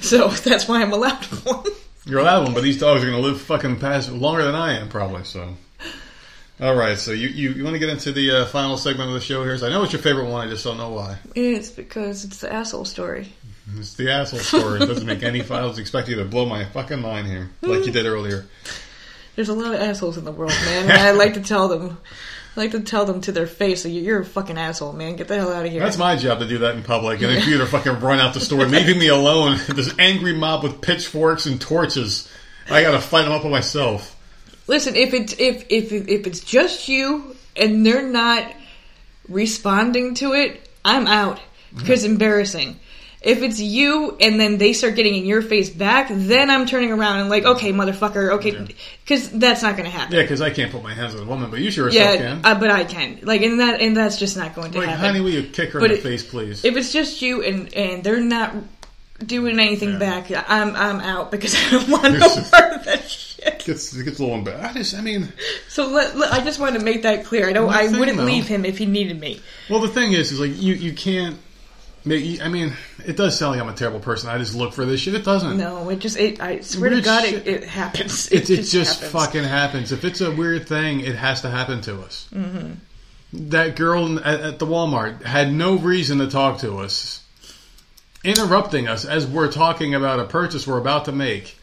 So 0.00 0.28
that's 0.44 0.68
why 0.68 0.82
I'm 0.82 0.92
allowed 0.92 1.24
one. 1.44 1.64
You're 2.04 2.20
allowed 2.20 2.44
one, 2.44 2.54
but 2.54 2.62
these 2.62 2.78
dogs 2.78 3.02
are 3.02 3.06
going 3.06 3.20
to 3.22 3.26
live 3.26 3.40
fucking 3.40 3.78
past 3.78 4.10
longer 4.10 4.42
than 4.44 4.54
I 4.54 4.78
am, 4.78 4.88
probably. 4.88 5.24
So, 5.24 5.54
all 6.60 6.74
right. 6.74 6.98
So 6.98 7.12
you 7.12 7.28
you, 7.28 7.50
you 7.50 7.64
want 7.64 7.74
to 7.74 7.78
get 7.78 7.88
into 7.88 8.12
the 8.12 8.42
uh, 8.42 8.46
final 8.46 8.76
segment 8.76 9.08
of 9.08 9.14
the 9.14 9.20
show 9.20 9.44
here? 9.44 9.56
So 9.58 9.66
I 9.66 9.70
know 9.70 9.82
it's 9.82 9.92
your 9.92 10.02
favorite 10.02 10.28
one. 10.28 10.46
I 10.46 10.50
just 10.50 10.64
don't 10.64 10.76
know 10.76 10.90
why. 10.90 11.18
It's 11.34 11.70
because 11.70 12.24
it's 12.24 12.38
the 12.38 12.52
asshole 12.52 12.84
story. 12.84 13.32
It's 13.76 13.92
the 13.94 14.10
asshole 14.10 14.40
story. 14.40 14.80
It 14.80 14.86
doesn't 14.86 15.04
make 15.04 15.22
any. 15.22 15.42
I 15.42 15.66
was 15.66 15.78
expecting 15.78 16.16
you 16.16 16.22
to 16.22 16.28
blow 16.28 16.46
my 16.46 16.64
fucking 16.64 17.02
mind 17.02 17.26
here, 17.26 17.50
like 17.60 17.84
you 17.84 17.92
did 17.92 18.06
earlier. 18.06 18.46
There's 19.38 19.50
a 19.50 19.54
lot 19.54 19.74
of 19.74 19.80
assholes 19.80 20.16
in 20.16 20.24
the 20.24 20.32
world, 20.32 20.54
man, 20.64 20.90
and 20.90 20.92
I 20.92 21.12
like 21.12 21.34
to 21.34 21.40
tell 21.40 21.68
them, 21.68 21.98
I 22.56 22.60
like 22.60 22.72
to 22.72 22.80
tell 22.80 23.04
them 23.04 23.20
to 23.20 23.30
their 23.30 23.46
face, 23.46 23.86
you're 23.86 24.22
a 24.22 24.24
fucking 24.24 24.58
asshole, 24.58 24.94
man. 24.94 25.14
Get 25.14 25.28
the 25.28 25.36
hell 25.36 25.52
out 25.52 25.64
of 25.64 25.70
here. 25.70 25.80
That's 25.80 25.96
my 25.96 26.16
job 26.16 26.40
to 26.40 26.48
do 26.48 26.58
that 26.58 26.74
in 26.74 26.82
public, 26.82 27.20
and 27.22 27.30
then 27.30 27.42
for 27.42 27.50
you 27.50 27.58
to 27.58 27.66
fucking 27.66 28.00
run 28.00 28.18
out 28.18 28.34
the 28.34 28.40
store, 28.40 28.64
leaving 28.64 28.98
me 28.98 29.06
alone. 29.06 29.60
This 29.68 29.94
angry 29.96 30.34
mob 30.34 30.64
with 30.64 30.80
pitchforks 30.80 31.46
and 31.46 31.60
torches. 31.60 32.28
I 32.68 32.82
got 32.82 32.92
to 32.92 33.00
fight 33.00 33.22
them 33.22 33.32
up 33.32 33.44
by 33.44 33.48
myself. 33.48 34.17
Listen, 34.68 34.94
if 34.94 35.12
it's 35.14 35.32
if 35.38 35.64
if 35.70 35.90
if 35.92 36.26
it's 36.26 36.40
just 36.40 36.88
you 36.88 37.34
and 37.56 37.84
they're 37.84 38.06
not 38.06 38.52
responding 39.28 40.14
to 40.14 40.32
it, 40.34 40.68
I'm 40.84 41.06
out 41.06 41.40
because 41.74 42.04
it's 42.04 42.12
embarrassing. 42.12 42.78
If 43.20 43.42
it's 43.42 43.58
you 43.58 44.16
and 44.20 44.38
then 44.38 44.58
they 44.58 44.72
start 44.72 44.94
getting 44.94 45.14
in 45.16 45.26
your 45.26 45.42
face 45.42 45.68
back, 45.68 46.06
then 46.08 46.50
I'm 46.50 46.66
turning 46.66 46.92
around 46.92 47.18
and 47.18 47.28
like, 47.28 47.44
okay, 47.44 47.72
motherfucker, 47.72 48.34
okay, 48.34 48.68
because 49.04 49.28
that's 49.30 49.60
not 49.60 49.76
going 49.76 49.90
to 49.90 49.96
happen. 49.96 50.14
Yeah, 50.14 50.22
because 50.22 50.40
I 50.40 50.50
can't 50.50 50.70
put 50.70 50.84
my 50.84 50.94
hands 50.94 51.16
on 51.16 51.22
a 51.22 51.24
woman, 51.26 51.50
but 51.50 51.58
you 51.58 51.72
sure 51.72 51.88
as 51.88 51.94
Yeah, 51.96 52.16
can. 52.16 52.40
uh, 52.44 52.54
but 52.60 52.70
I 52.70 52.84
can. 52.84 53.18
Like, 53.22 53.42
and 53.42 53.58
that 53.58 53.80
and 53.80 53.96
that's 53.96 54.18
just 54.18 54.36
not 54.36 54.54
going 54.54 54.70
to 54.70 54.78
like, 54.78 54.88
happen. 54.88 55.04
honey, 55.04 55.20
will 55.20 55.30
you 55.30 55.42
kick 55.42 55.70
her 55.72 55.80
But 55.80 55.90
in 55.90 55.96
the 55.96 55.98
it- 55.98 56.02
face, 56.04 56.22
please? 56.24 56.64
if 56.64 56.76
it's 56.76 56.92
just 56.92 57.20
you 57.20 57.42
and 57.42 57.74
and 57.74 58.04
they're 58.04 58.20
not 58.20 58.54
doing 59.26 59.58
anything 59.58 59.94
Yeah. 59.94 59.98
back, 59.98 60.30
I'm 60.48 60.76
I'm 60.76 61.00
out 61.00 61.32
because 61.32 61.56
I 61.56 61.70
don't 61.70 61.88
want 61.88 62.04
no 62.20 62.28
part 62.28 62.72
of 62.74 62.84
that 62.84 63.02
shit. 63.08 63.27
Gets 63.64 63.94
it 63.94 64.04
gets 64.04 64.18
a 64.18 64.22
little 64.22 64.36
embarrassed. 64.38 64.64
I 64.64 64.72
just, 64.78 64.94
I 64.96 65.00
mean, 65.00 65.32
So 65.68 65.88
let, 65.88 66.16
let- 66.16 66.32
I 66.32 66.42
just 66.44 66.58
wanted 66.60 66.78
to 66.78 66.84
make 66.84 67.02
that 67.02 67.24
clear. 67.24 67.48
I 67.48 67.52
don't. 67.52 67.68
I 67.68 67.88
thing, 67.88 67.98
wouldn't 67.98 68.18
though- 68.18 68.24
leave 68.24 68.46
him 68.46 68.64
if 68.64 68.78
he 68.78 68.86
needed 68.86 69.18
me. 69.20 69.40
well, 69.70 69.80
the 69.80 69.88
thing 69.88 70.12
is, 70.12 70.32
is 70.32 70.40
like 70.40 70.60
you 70.60 70.74
you 70.74 70.92
can't. 70.92 71.36
I 72.06 72.48
mean, 72.48 72.72
it 73.04 73.16
does 73.18 73.38
sound 73.38 73.52
like 73.52 73.60
I'm 73.60 73.68
a 73.68 73.76
terrible 73.76 74.00
person. 74.00 74.30
I 74.30 74.38
just 74.38 74.54
look 74.54 74.72
for 74.72 74.86
this 74.86 75.00
shit. 75.00 75.14
It 75.14 75.24
doesn't. 75.24 75.58
No, 75.58 75.90
it 75.90 75.98
just. 75.98 76.16
It, 76.16 76.40
I 76.40 76.60
swear 76.60 76.88
to 76.90 77.02
God, 77.02 77.24
it, 77.24 77.46
it 77.46 77.64
happens. 77.64 78.32
It, 78.32 78.48
it 78.48 78.62
just 78.62 79.00
happens. 79.02 79.12
fucking 79.12 79.44
happens. 79.44 79.92
If 79.92 80.04
it's 80.04 80.22
a 80.22 80.30
weird 80.30 80.66
thing, 80.66 81.00
it 81.00 81.16
has 81.16 81.42
to 81.42 81.50
happen 81.50 81.82
to 81.82 82.00
us. 82.00 82.26
Mm-hmm. 82.32 82.72
That 83.50 83.76
girl 83.76 84.18
at, 84.20 84.40
at 84.40 84.58
the 84.58 84.64
Walmart 84.64 85.22
had 85.22 85.52
no 85.52 85.76
reason 85.76 86.18
to 86.18 86.28
talk 86.28 86.60
to 86.60 86.78
us, 86.78 87.22
interrupting 88.24 88.88
us 88.88 89.04
as 89.04 89.26
we're 89.26 89.52
talking 89.52 89.94
about 89.94 90.18
a 90.20 90.24
purchase 90.24 90.66
we're 90.66 90.78
about 90.78 91.04
to 91.06 91.12
make. 91.12 91.57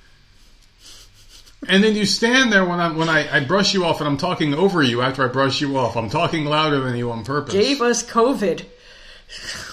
And 1.67 1.83
then 1.83 1.95
you 1.95 2.05
stand 2.05 2.51
there 2.51 2.65
when 2.65 2.79
I 2.79 2.91
when 2.91 3.09
I, 3.09 3.37
I 3.37 3.39
brush 3.43 3.73
you 3.73 3.85
off 3.85 3.99
and 3.99 4.07
I'm 4.07 4.17
talking 4.17 4.53
over 4.53 4.81
you 4.83 5.01
after 5.01 5.23
I 5.23 5.27
brush 5.27 5.61
you 5.61 5.77
off. 5.77 5.95
I'm 5.95 6.09
talking 6.09 6.45
louder 6.45 6.79
than 6.81 6.95
you 6.95 7.11
on 7.11 7.23
purpose. 7.23 7.53
Gave 7.53 7.81
us 7.81 8.03
COVID. 8.03 8.65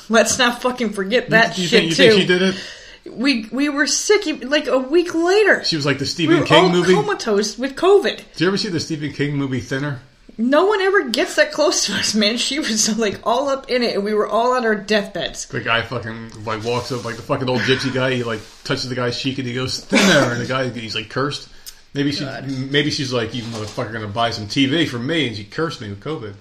Let's 0.09 0.38
not 0.38 0.62
fucking 0.62 0.90
forget 0.90 1.30
that 1.30 1.59
you 1.59 1.66
shit 1.66 1.80
think 1.80 1.90
you 1.90 1.97
too. 1.97 2.11
think 2.11 2.20
she 2.22 2.26
did 2.26 2.43
it? 2.43 2.70
We 3.11 3.47
we 3.53 3.68
were 3.68 3.86
sick 3.86 4.43
like 4.45 4.68
a 4.68 4.78
week 4.78 5.14
later. 5.14 5.64
She 5.64 5.76
was 5.76 5.84
like 5.84 5.99
the 5.99 6.07
Stephen 6.07 6.36
we 6.36 6.40
were 6.40 6.47
King 6.47 6.64
all 6.64 6.70
movie. 6.70 6.95
comatose 6.95 7.59
with 7.59 7.74
COVID. 7.76 8.16
Did 8.16 8.40
you 8.40 8.47
ever 8.47 8.57
see 8.57 8.68
the 8.68 8.80
Stephen 8.80 9.12
King 9.12 9.36
movie 9.36 9.61
Thinner? 9.61 10.01
No 10.38 10.64
one 10.64 10.80
ever 10.80 11.11
gets 11.11 11.36
that 11.36 11.53
close 11.53 11.86
to 11.86 11.93
us, 11.95 12.14
man. 12.14 12.38
She 12.38 12.59
was 12.59 12.97
like 12.99 13.20
all 13.24 13.49
up 13.49 13.70
in 13.70 13.82
it, 13.82 13.97
and 13.97 14.05
we 14.05 14.14
were 14.14 14.26
all 14.26 14.53
on 14.53 14.64
our 14.64 14.74
deathbeds. 14.74 15.47
The 15.47 15.61
guy 15.61 15.82
fucking 15.82 16.45
like 16.45 16.64
walks 16.64 16.90
up 16.90 17.05
like 17.05 17.16
the 17.16 17.22
fucking 17.22 17.49
old 17.49 17.61
gypsy 17.61 17.93
guy. 17.93 18.14
He 18.14 18.22
like 18.24 18.40
touches 18.64 18.88
the 18.88 18.95
guy's 18.95 19.20
cheek 19.20 19.38
and 19.38 19.47
he 19.47 19.53
goes 19.55 19.84
thinner, 19.84 20.32
and 20.32 20.40
the 20.40 20.47
guy 20.47 20.68
he's 20.70 20.95
like 20.95 21.11
cursed. 21.11 21.49
Maybe 21.95 22.12
she 22.12 22.24
God. 22.24 22.47
maybe 22.70 22.90
she's 22.90 23.12
like 23.12 23.34
you 23.34 23.43
motherfucker 23.43 23.93
gonna 23.93 24.09
buy 24.09 24.30
some 24.30 24.47
TV 24.47 24.88
from 24.88 25.07
me, 25.07 25.28
and 25.28 25.36
she 25.36 25.45
cursed 25.45 25.80
me 25.80 25.88
with 25.88 26.01
COVID. 26.01 26.34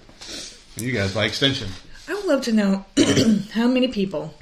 And 0.75 0.85
you 0.85 0.93
guys 0.93 1.13
by 1.13 1.25
extension. 1.25 1.69
I 2.07 2.13
would 2.13 2.25
love 2.25 2.41
to 2.43 2.51
know 2.51 2.85
how 3.53 3.67
many 3.67 3.87
people 3.87 4.33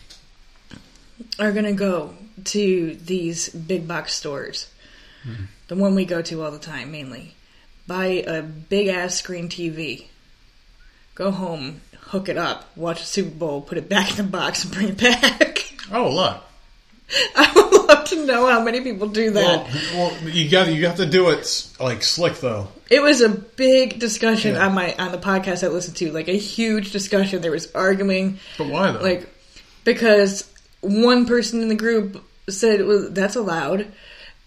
are 1.40 1.52
going 1.52 1.66
to 1.66 1.74
go 1.74 2.14
to 2.46 2.96
these 2.96 3.50
big 3.50 3.88
box 3.88 4.14
stores, 4.14 4.72
hmm. 5.24 5.46
the 5.68 5.76
one 5.76 5.96
we 5.96 6.06
go 6.06 6.22
to 6.22 6.44
all 6.44 6.52
the 6.52 6.60
time 6.60 6.92
mainly, 6.92 7.36
buy 7.88 8.06
a 8.06 8.42
big 8.42 8.88
ass 8.88 9.16
screen 9.16 9.50
TV, 9.50 10.06
go 11.16 11.32
home, 11.32 11.82
hook 11.98 12.30
it 12.30 12.38
up, 12.38 12.76
watch 12.76 13.00
the 13.00 13.06
Super 13.06 13.32
Bowl, 13.32 13.62
put 13.62 13.78
it 13.78 13.90
back 13.90 14.12
in 14.12 14.18
the 14.18 14.24
box, 14.24 14.64
and 14.64 14.74
bring 14.74 14.90
it 14.90 14.98
back. 14.98 15.66
Oh, 15.92 16.08
a 16.08 16.10
lot. 16.10 16.49
I 17.36 17.52
would 17.56 17.88
love 17.88 18.06
to 18.10 18.26
know 18.26 18.48
how 18.48 18.64
many 18.64 18.82
people 18.82 19.08
do 19.08 19.32
that. 19.32 19.68
Well, 19.94 20.12
well, 20.12 20.30
you 20.30 20.50
got 20.50 20.72
you 20.72 20.86
have 20.86 20.98
to 20.98 21.06
do 21.06 21.30
it 21.30 21.68
like 21.80 22.04
slick 22.04 22.36
though. 22.40 22.68
It 22.90 23.02
was 23.02 23.22
a 23.22 23.30
big 23.30 24.00
discussion 24.00 24.56
Yeah. 24.56 24.68
on 24.68 24.74
my 24.74 24.96
on 24.98 25.12
the 25.12 25.18
podcast 25.18 25.64
I 25.64 25.68
listened 25.68 25.98
to, 25.98 26.12
like 26.12 26.28
a 26.28 26.38
huge 26.38 26.92
discussion. 26.92 27.42
There 27.42 27.52
was 27.52 27.72
arguing, 27.74 28.40
But 28.58 28.68
why 28.68 28.92
though? 28.92 29.02
like 29.02 29.30
because 29.84 30.52
one 30.82 31.26
person 31.26 31.62
in 31.62 31.68
the 31.68 31.76
group 31.76 32.24
said 32.48 32.86
well, 32.86 33.08
that's 33.10 33.36
allowed, 33.36 33.88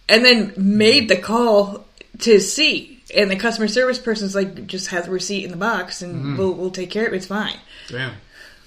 and 0.09 0.25
then 0.25 0.53
made 0.57 1.09
the 1.09 1.17
call 1.17 1.87
to 2.21 2.41
see, 2.41 3.03
and 3.15 3.31
the 3.31 3.37
customer 3.37 3.69
service 3.69 3.99
person's 3.99 4.35
like 4.35 4.67
just 4.67 4.89
have 4.89 5.07
the 5.07 5.11
receipt 5.11 5.45
in 5.45 5.51
the 5.51 5.57
box, 5.57 6.03
and 6.03 6.25
mm. 6.25 6.39
we'll 6.39 6.53
we'll 6.55 6.71
take 6.71 6.91
care 6.91 7.07
of 7.07 7.13
it. 7.13 7.17
It's 7.17 7.27
fine. 7.27 7.59
damn. 7.89 8.15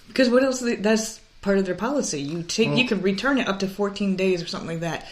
Because 0.08 0.30
what 0.30 0.44
else? 0.44 0.64
That's 0.80 1.20
part 1.46 1.60
of 1.60 1.66
their 1.66 1.76
policy. 1.76 2.22
You 2.22 2.42
take 2.42 2.76
you 2.76 2.88
can 2.88 3.02
return 3.02 3.38
it 3.38 3.48
up 3.48 3.60
to 3.60 3.68
14 3.68 4.18
days 4.18 4.42
or 4.42 4.48
something 4.48 4.68
like 4.68 4.80
that. 4.80 5.06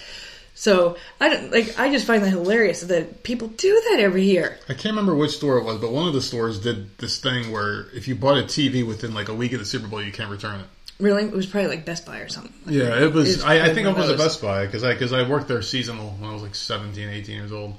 So 0.55 0.97
I 1.21 1.29
don't 1.29 1.51
like. 1.51 1.79
I 1.79 1.91
just 1.91 2.05
find 2.05 2.23
that 2.23 2.29
hilarious 2.29 2.81
that 2.81 3.23
people 3.23 3.47
do 3.47 3.81
that 3.89 3.99
every 3.99 4.23
year. 4.23 4.57
I 4.67 4.73
can't 4.73 4.95
remember 4.95 5.15
which 5.15 5.31
store 5.31 5.57
it 5.57 5.63
was, 5.63 5.77
but 5.79 5.91
one 5.91 6.07
of 6.07 6.13
the 6.13 6.21
stores 6.21 6.59
did 6.59 6.97
this 6.97 7.19
thing 7.19 7.51
where 7.51 7.87
if 7.93 8.07
you 8.07 8.15
bought 8.15 8.37
a 8.37 8.43
TV 8.43 8.85
within 8.85 9.13
like 9.13 9.29
a 9.29 9.33
week 9.33 9.53
of 9.53 9.59
the 9.59 9.65
Super 9.65 9.87
Bowl, 9.87 10.01
you 10.01 10.11
can't 10.11 10.29
return 10.29 10.59
it. 10.59 10.65
Really, 10.99 11.23
it 11.23 11.31
was 11.31 11.45
probably 11.45 11.69
like 11.69 11.85
Best 11.85 12.05
Buy 12.05 12.19
or 12.19 12.29
something. 12.29 12.53
Yeah, 12.67 13.03
it 13.03 13.13
was. 13.13 13.35
It's 13.35 13.43
I, 13.43 13.65
I 13.65 13.73
think 13.73 13.87
it 13.87 13.95
was 13.95 14.09
a. 14.09 14.17
Best 14.17 14.41
Buy 14.41 14.65
because 14.65 14.83
I 14.83 14.93
because 14.93 15.13
I 15.13 15.27
worked 15.27 15.47
there 15.47 15.61
seasonal 15.61 16.11
when 16.19 16.29
I 16.29 16.33
was 16.33 16.41
like 16.41 16.55
17, 16.55 17.09
18 17.09 17.35
years 17.35 17.51
old. 17.51 17.75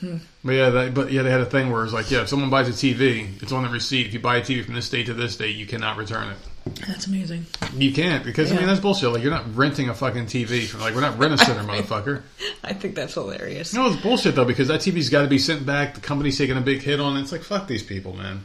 Hmm. 0.00 0.18
But 0.44 0.52
yeah, 0.52 0.70
that, 0.70 0.94
but 0.94 1.10
yeah, 1.10 1.22
they 1.22 1.30
had 1.30 1.40
a 1.40 1.46
thing 1.46 1.70
where 1.70 1.80
it 1.80 1.84
was 1.84 1.94
like, 1.94 2.10
yeah, 2.10 2.22
if 2.22 2.28
someone 2.28 2.50
buys 2.50 2.68
a 2.68 2.72
TV, 2.72 3.42
it's 3.42 3.52
on 3.52 3.62
the 3.62 3.70
receipt. 3.70 4.06
If 4.06 4.14
you 4.14 4.20
buy 4.20 4.36
a 4.36 4.42
TV 4.42 4.62
from 4.62 4.74
this 4.74 4.90
date 4.90 5.06
to 5.06 5.14
this 5.14 5.36
date, 5.36 5.56
you 5.56 5.66
cannot 5.66 5.96
return 5.96 6.28
it. 6.28 6.38
That's 6.86 7.06
amazing. 7.06 7.46
You 7.74 7.92
can't 7.92 8.24
because 8.24 8.52
I 8.52 8.56
mean 8.56 8.66
that's 8.66 8.80
bullshit. 8.80 9.10
Like 9.10 9.22
you're 9.22 9.30
not 9.30 9.54
renting 9.54 9.88
a 9.88 9.94
fucking 9.94 10.26
TV 10.26 10.78
like 10.80 10.94
we're 10.94 11.00
not 11.00 11.18
rent 11.18 11.34
a 11.34 11.38
center, 11.38 11.62
motherfucker. 11.68 12.22
I 12.64 12.72
think 12.72 12.94
that's 12.94 13.14
hilarious. 13.14 13.72
No, 13.72 13.86
it's 13.86 14.00
bullshit 14.02 14.34
though 14.34 14.44
because 14.44 14.68
that 14.68 14.80
TV's 14.80 15.08
got 15.08 15.22
to 15.22 15.28
be 15.28 15.38
sent 15.38 15.64
back. 15.64 15.94
The 15.94 16.00
company's 16.00 16.36
taking 16.36 16.56
a 16.56 16.60
big 16.60 16.82
hit 16.82 17.00
on 17.00 17.16
it. 17.16 17.20
It's 17.22 17.32
like 17.32 17.42
fuck 17.42 17.66
these 17.68 17.82
people, 17.82 18.14
man. 18.14 18.42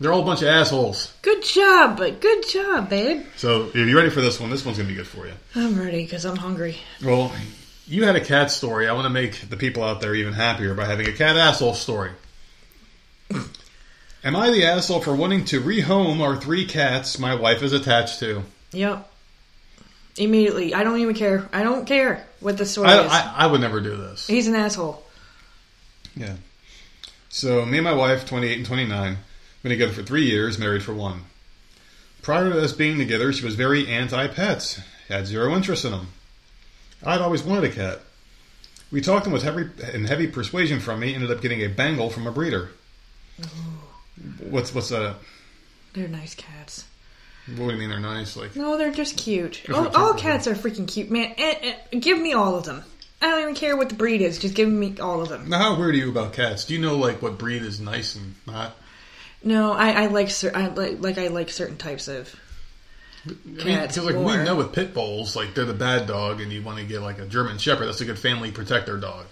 They're 0.00 0.12
all 0.12 0.22
a 0.22 0.24
bunch 0.24 0.42
of 0.42 0.48
assholes. 0.48 1.12
Good 1.22 1.42
job, 1.42 1.96
but 1.98 2.20
good 2.20 2.48
job, 2.48 2.88
babe. 2.88 3.24
So 3.36 3.66
if 3.66 3.74
you're 3.76 3.96
ready 3.96 4.10
for 4.10 4.20
this 4.20 4.40
one, 4.40 4.50
this 4.50 4.64
one's 4.64 4.78
gonna 4.78 4.88
be 4.88 4.94
good 4.94 5.06
for 5.06 5.26
you. 5.26 5.34
I'm 5.54 5.78
ready 5.78 6.02
because 6.04 6.24
I'm 6.24 6.36
hungry. 6.36 6.76
Well, 7.04 7.32
you 7.86 8.04
had 8.04 8.16
a 8.16 8.24
cat 8.24 8.50
story. 8.50 8.88
I 8.88 8.92
want 8.94 9.04
to 9.04 9.10
make 9.10 9.48
the 9.48 9.56
people 9.56 9.84
out 9.84 10.00
there 10.00 10.14
even 10.14 10.32
happier 10.32 10.74
by 10.74 10.86
having 10.86 11.06
a 11.06 11.12
cat 11.12 11.36
asshole 11.36 11.74
story. 11.74 12.10
Am 14.24 14.36
I 14.36 14.50
the 14.50 14.64
asshole 14.64 15.00
for 15.00 15.14
wanting 15.16 15.44
to 15.46 15.60
rehome 15.60 16.20
our 16.20 16.36
three 16.36 16.64
cats 16.64 17.18
my 17.18 17.34
wife 17.34 17.62
is 17.62 17.72
attached 17.72 18.20
to? 18.20 18.44
Yep. 18.70 19.10
Immediately, 20.16 20.74
I 20.74 20.84
don't 20.84 21.00
even 21.00 21.14
care. 21.14 21.48
I 21.52 21.64
don't 21.64 21.86
care 21.86 22.24
what 22.38 22.56
the 22.56 22.66
story 22.66 22.88
I, 22.88 23.04
is. 23.04 23.10
I, 23.10 23.34
I 23.38 23.46
would 23.46 23.60
never 23.60 23.80
do 23.80 23.96
this. 23.96 24.26
He's 24.26 24.46
an 24.46 24.54
asshole. 24.54 25.02
Yeah. 26.14 26.36
So, 27.30 27.64
me 27.64 27.78
and 27.78 27.84
my 27.84 27.94
wife, 27.94 28.26
28 28.26 28.58
and 28.58 28.66
29, 28.66 29.16
been 29.62 29.70
together 29.70 29.92
for 29.92 30.02
three 30.02 30.26
years, 30.26 30.58
married 30.58 30.82
for 30.82 30.92
one. 30.92 31.22
Prior 32.20 32.50
to 32.50 32.62
us 32.62 32.72
being 32.72 32.98
together, 32.98 33.32
she 33.32 33.44
was 33.44 33.56
very 33.56 33.88
anti 33.88 34.28
pets, 34.28 34.80
had 35.08 35.26
zero 35.26 35.52
interest 35.56 35.84
in 35.84 35.90
them. 35.90 36.08
I'd 37.02 37.20
always 37.20 37.42
wanted 37.42 37.64
a 37.64 37.74
cat. 37.74 38.00
We 38.92 39.00
talked 39.00 39.26
and 39.26 39.32
was 39.32 39.42
heavy, 39.42 39.70
and 39.92 40.06
heavy 40.06 40.28
persuasion 40.28 40.78
from 40.78 41.00
me, 41.00 41.14
ended 41.14 41.30
up 41.30 41.40
getting 41.40 41.62
a 41.62 41.68
Bengal 41.68 42.10
from 42.10 42.26
a 42.26 42.30
breeder. 42.30 42.70
What's 44.38 44.74
what's 44.74 44.88
that? 44.90 45.16
They're 45.94 46.08
nice 46.08 46.34
cats. 46.34 46.84
What 47.46 47.56
do 47.56 47.72
you 47.72 47.78
mean 47.78 47.90
they're 47.90 48.00
nice? 48.00 48.36
Like 48.36 48.54
No, 48.54 48.78
they're 48.78 48.92
just 48.92 49.16
cute. 49.16 49.68
All, 49.72 49.88
all 49.96 50.14
cats 50.14 50.46
are 50.46 50.54
freaking 50.54 50.86
cute, 50.86 51.10
man. 51.10 51.34
Eh, 51.36 51.74
eh, 51.92 51.98
give 51.98 52.20
me 52.20 52.32
all 52.32 52.56
of 52.56 52.64
them. 52.64 52.84
I 53.20 53.26
don't 53.26 53.42
even 53.42 53.54
care 53.54 53.76
what 53.76 53.88
the 53.88 53.94
breed 53.94 54.20
is. 54.20 54.38
Just 54.38 54.54
give 54.54 54.68
me 54.68 54.96
all 55.00 55.22
of 55.22 55.28
them. 55.28 55.48
now, 55.48 55.58
how 55.58 55.78
weird 55.78 55.94
are 55.94 55.98
you 55.98 56.10
about 56.10 56.32
cats? 56.32 56.64
Do 56.64 56.74
you 56.74 56.80
know 56.80 56.96
like 56.96 57.22
what 57.22 57.38
breed 57.38 57.62
is 57.62 57.80
nice 57.80 58.16
and 58.16 58.34
not? 58.46 58.76
No, 59.44 59.72
I, 59.72 60.04
I 60.04 60.06
like 60.06 60.30
cer- 60.30 60.52
I 60.54 60.68
like 60.68 61.00
like 61.00 61.18
I 61.18 61.28
like 61.28 61.50
certain 61.50 61.76
types 61.76 62.08
of. 62.08 62.34
I 63.24 63.30
mean, 63.44 63.58
Cats 63.58 63.96
like 63.98 64.16
we 64.16 64.36
know 64.36 64.56
with 64.56 64.72
pit 64.72 64.94
bulls, 64.94 65.36
like 65.36 65.54
they're 65.54 65.64
the 65.64 65.74
bad 65.74 66.08
dog, 66.08 66.40
and 66.40 66.52
you 66.52 66.60
want 66.62 66.78
to 66.78 66.84
get 66.84 67.02
like 67.02 67.20
a 67.20 67.26
German 67.26 67.58
Shepherd. 67.58 67.86
That's 67.86 68.00
a 68.00 68.04
good 68.04 68.18
family 68.18 68.50
protector 68.50 68.96
dog. 68.96 69.26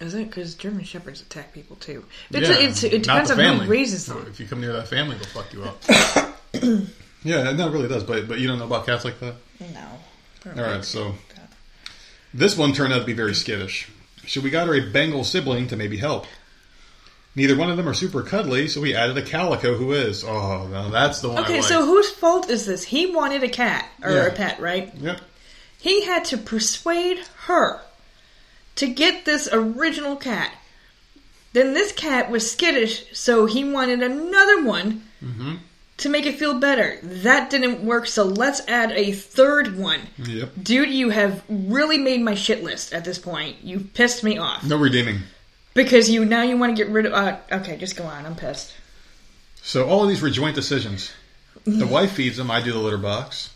Is 0.00 0.14
it 0.14 0.28
because 0.28 0.54
German 0.54 0.84
shepherds 0.84 1.20
attack 1.20 1.52
people 1.52 1.76
too? 1.76 2.04
It's, 2.30 2.48
Yeah, 2.48 2.56
it's, 2.58 2.82
it 2.84 3.06
not 3.06 3.26
depends 3.26 3.28
the 3.30 3.34
on 3.34 3.40
family. 3.40 3.66
who 3.66 3.70
raises 3.72 4.06
them. 4.06 4.24
If 4.28 4.40
you 4.40 4.46
come 4.46 4.60
near 4.60 4.72
that 4.72 4.88
family, 4.88 5.16
they'll 5.16 5.24
fuck 5.26 5.52
you 5.52 5.62
up. 5.64 5.82
yeah, 7.22 7.52
no, 7.52 7.68
it 7.68 7.72
really 7.72 7.88
does. 7.88 8.04
But 8.04 8.26
but 8.26 8.38
you 8.40 8.48
don't 8.48 8.58
know 8.58 8.64
about 8.66 8.86
cats 8.86 9.04
like 9.04 9.20
that. 9.20 9.34
No. 9.60 10.52
All 10.56 10.62
right, 10.62 10.84
so 10.84 11.14
this 12.32 12.56
one 12.56 12.72
turned 12.72 12.92
out 12.94 13.00
to 13.00 13.04
be 13.04 13.12
very 13.12 13.34
skittish. 13.34 13.90
So 14.26 14.40
we 14.40 14.48
got 14.50 14.68
her 14.68 14.74
a 14.74 14.80
Bengal 14.90 15.24
sibling 15.24 15.68
to 15.68 15.76
maybe 15.76 15.98
help. 15.98 16.26
Neither 17.36 17.56
one 17.56 17.70
of 17.70 17.76
them 17.76 17.88
are 17.88 17.94
super 17.94 18.22
cuddly, 18.22 18.68
so 18.68 18.80
we 18.80 18.94
added 18.94 19.16
a 19.18 19.22
calico 19.22 19.74
who 19.76 19.92
is. 19.92 20.24
Oh, 20.24 20.66
no, 20.66 20.90
that's 20.90 21.20
the 21.20 21.28
one. 21.28 21.38
I 21.38 21.42
Okay, 21.42 21.56
like. 21.60 21.64
so 21.64 21.84
whose 21.84 22.10
fault 22.10 22.50
is 22.50 22.66
this? 22.66 22.82
He 22.84 23.06
wanted 23.14 23.44
a 23.44 23.48
cat 23.48 23.88
or 24.02 24.10
Yeah. 24.12 24.26
a 24.26 24.32
pet, 24.32 24.60
right? 24.60 24.92
Yep. 24.96 25.20
He 25.78 26.04
had 26.04 26.24
to 26.26 26.36
persuade 26.38 27.18
her 27.44 27.80
to 28.80 28.86
get 28.88 29.24
this 29.24 29.48
original 29.52 30.16
cat. 30.16 30.52
Then 31.52 31.74
this 31.74 31.92
cat 31.92 32.30
was 32.30 32.50
skittish, 32.50 33.04
so 33.12 33.46
he 33.46 33.64
wanted 33.64 34.02
another 34.02 34.64
one 34.64 35.02
Mm-hmm. 35.22 35.56
to 35.98 36.08
make 36.08 36.24
it 36.24 36.38
feel 36.38 36.58
better. 36.58 36.98
That 37.02 37.50
didn't 37.50 37.84
work, 37.84 38.06
so 38.06 38.24
let's 38.24 38.66
add 38.66 38.90
a 38.92 39.12
third 39.12 39.76
one. 39.76 40.00
Yep. 40.16 40.52
Dude, 40.62 40.88
you 40.88 41.10
have 41.10 41.42
really 41.48 41.98
made 41.98 42.22
my 42.22 42.34
shit 42.34 42.62
list 42.64 42.94
at 42.94 43.04
this 43.04 43.18
point. 43.18 43.56
You 43.62 43.80
pissed 43.80 44.24
me 44.24 44.38
off. 44.38 44.64
No 44.64 44.78
redeeming. 44.78 45.18
Because 45.74 46.08
you 46.08 46.24
now 46.24 46.42
you 46.42 46.56
want 46.56 46.74
to 46.74 46.82
get 46.84 46.90
rid 46.90 47.04
of. 47.04 47.12
Uh, 47.12 47.36
okay, 47.52 47.76
just 47.76 47.96
go 47.96 48.04
on. 48.04 48.24
I'm 48.24 48.34
pissed. 48.34 48.72
So 49.62 49.86
all 49.86 50.02
of 50.04 50.08
these 50.08 50.22
were 50.22 50.30
joint 50.30 50.54
decisions. 50.54 51.12
The 51.66 51.86
wife 51.96 52.12
feeds 52.12 52.38
them. 52.38 52.50
I 52.50 52.62
do 52.62 52.72
the 52.72 52.78
litter 52.78 52.96
box. 52.96 53.50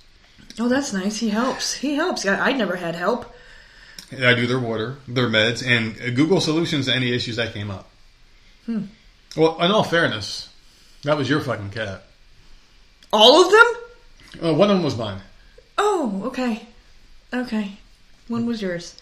Oh, 0.61 0.69
that's 0.69 0.93
nice. 0.93 1.17
He 1.17 1.31
helps. 1.31 1.73
He 1.75 1.95
helps. 1.95 2.27
I, 2.27 2.51
I 2.51 2.53
never 2.53 2.77
had 2.77 2.95
help. 2.95 3.35
I 4.23 4.35
do 4.35 4.47
their 4.47 4.59
water, 4.59 4.97
their 5.09 5.29
meds, 5.29 5.67
and 5.67 6.17
Google 6.17 6.41
solutions 6.41 6.87
to 6.87 6.95
any 6.95 7.13
issues 7.13 7.37
that 7.37 7.53
came 7.53 7.71
up. 7.71 7.91
Hmm. 8.67 8.85
Well, 9.37 9.61
in 9.63 9.71
all 9.71 9.85
fairness, 9.85 10.49
that 11.03 11.17
was 11.17 11.29
your 11.29 11.41
fucking 11.41 11.71
cat. 11.71 12.05
All 13.13 13.45
of 13.45 13.53
them? 13.53 14.47
Uh, 14.51 14.55
one 14.55 14.71
of 14.71 14.77
them 14.77 14.85
was 14.85 14.97
mine. 14.97 15.21
Oh, 15.79 16.23
okay. 16.27 16.67
Okay. 17.33 17.79
One 18.29 18.47
was 18.47 18.63
yours. 18.63 18.97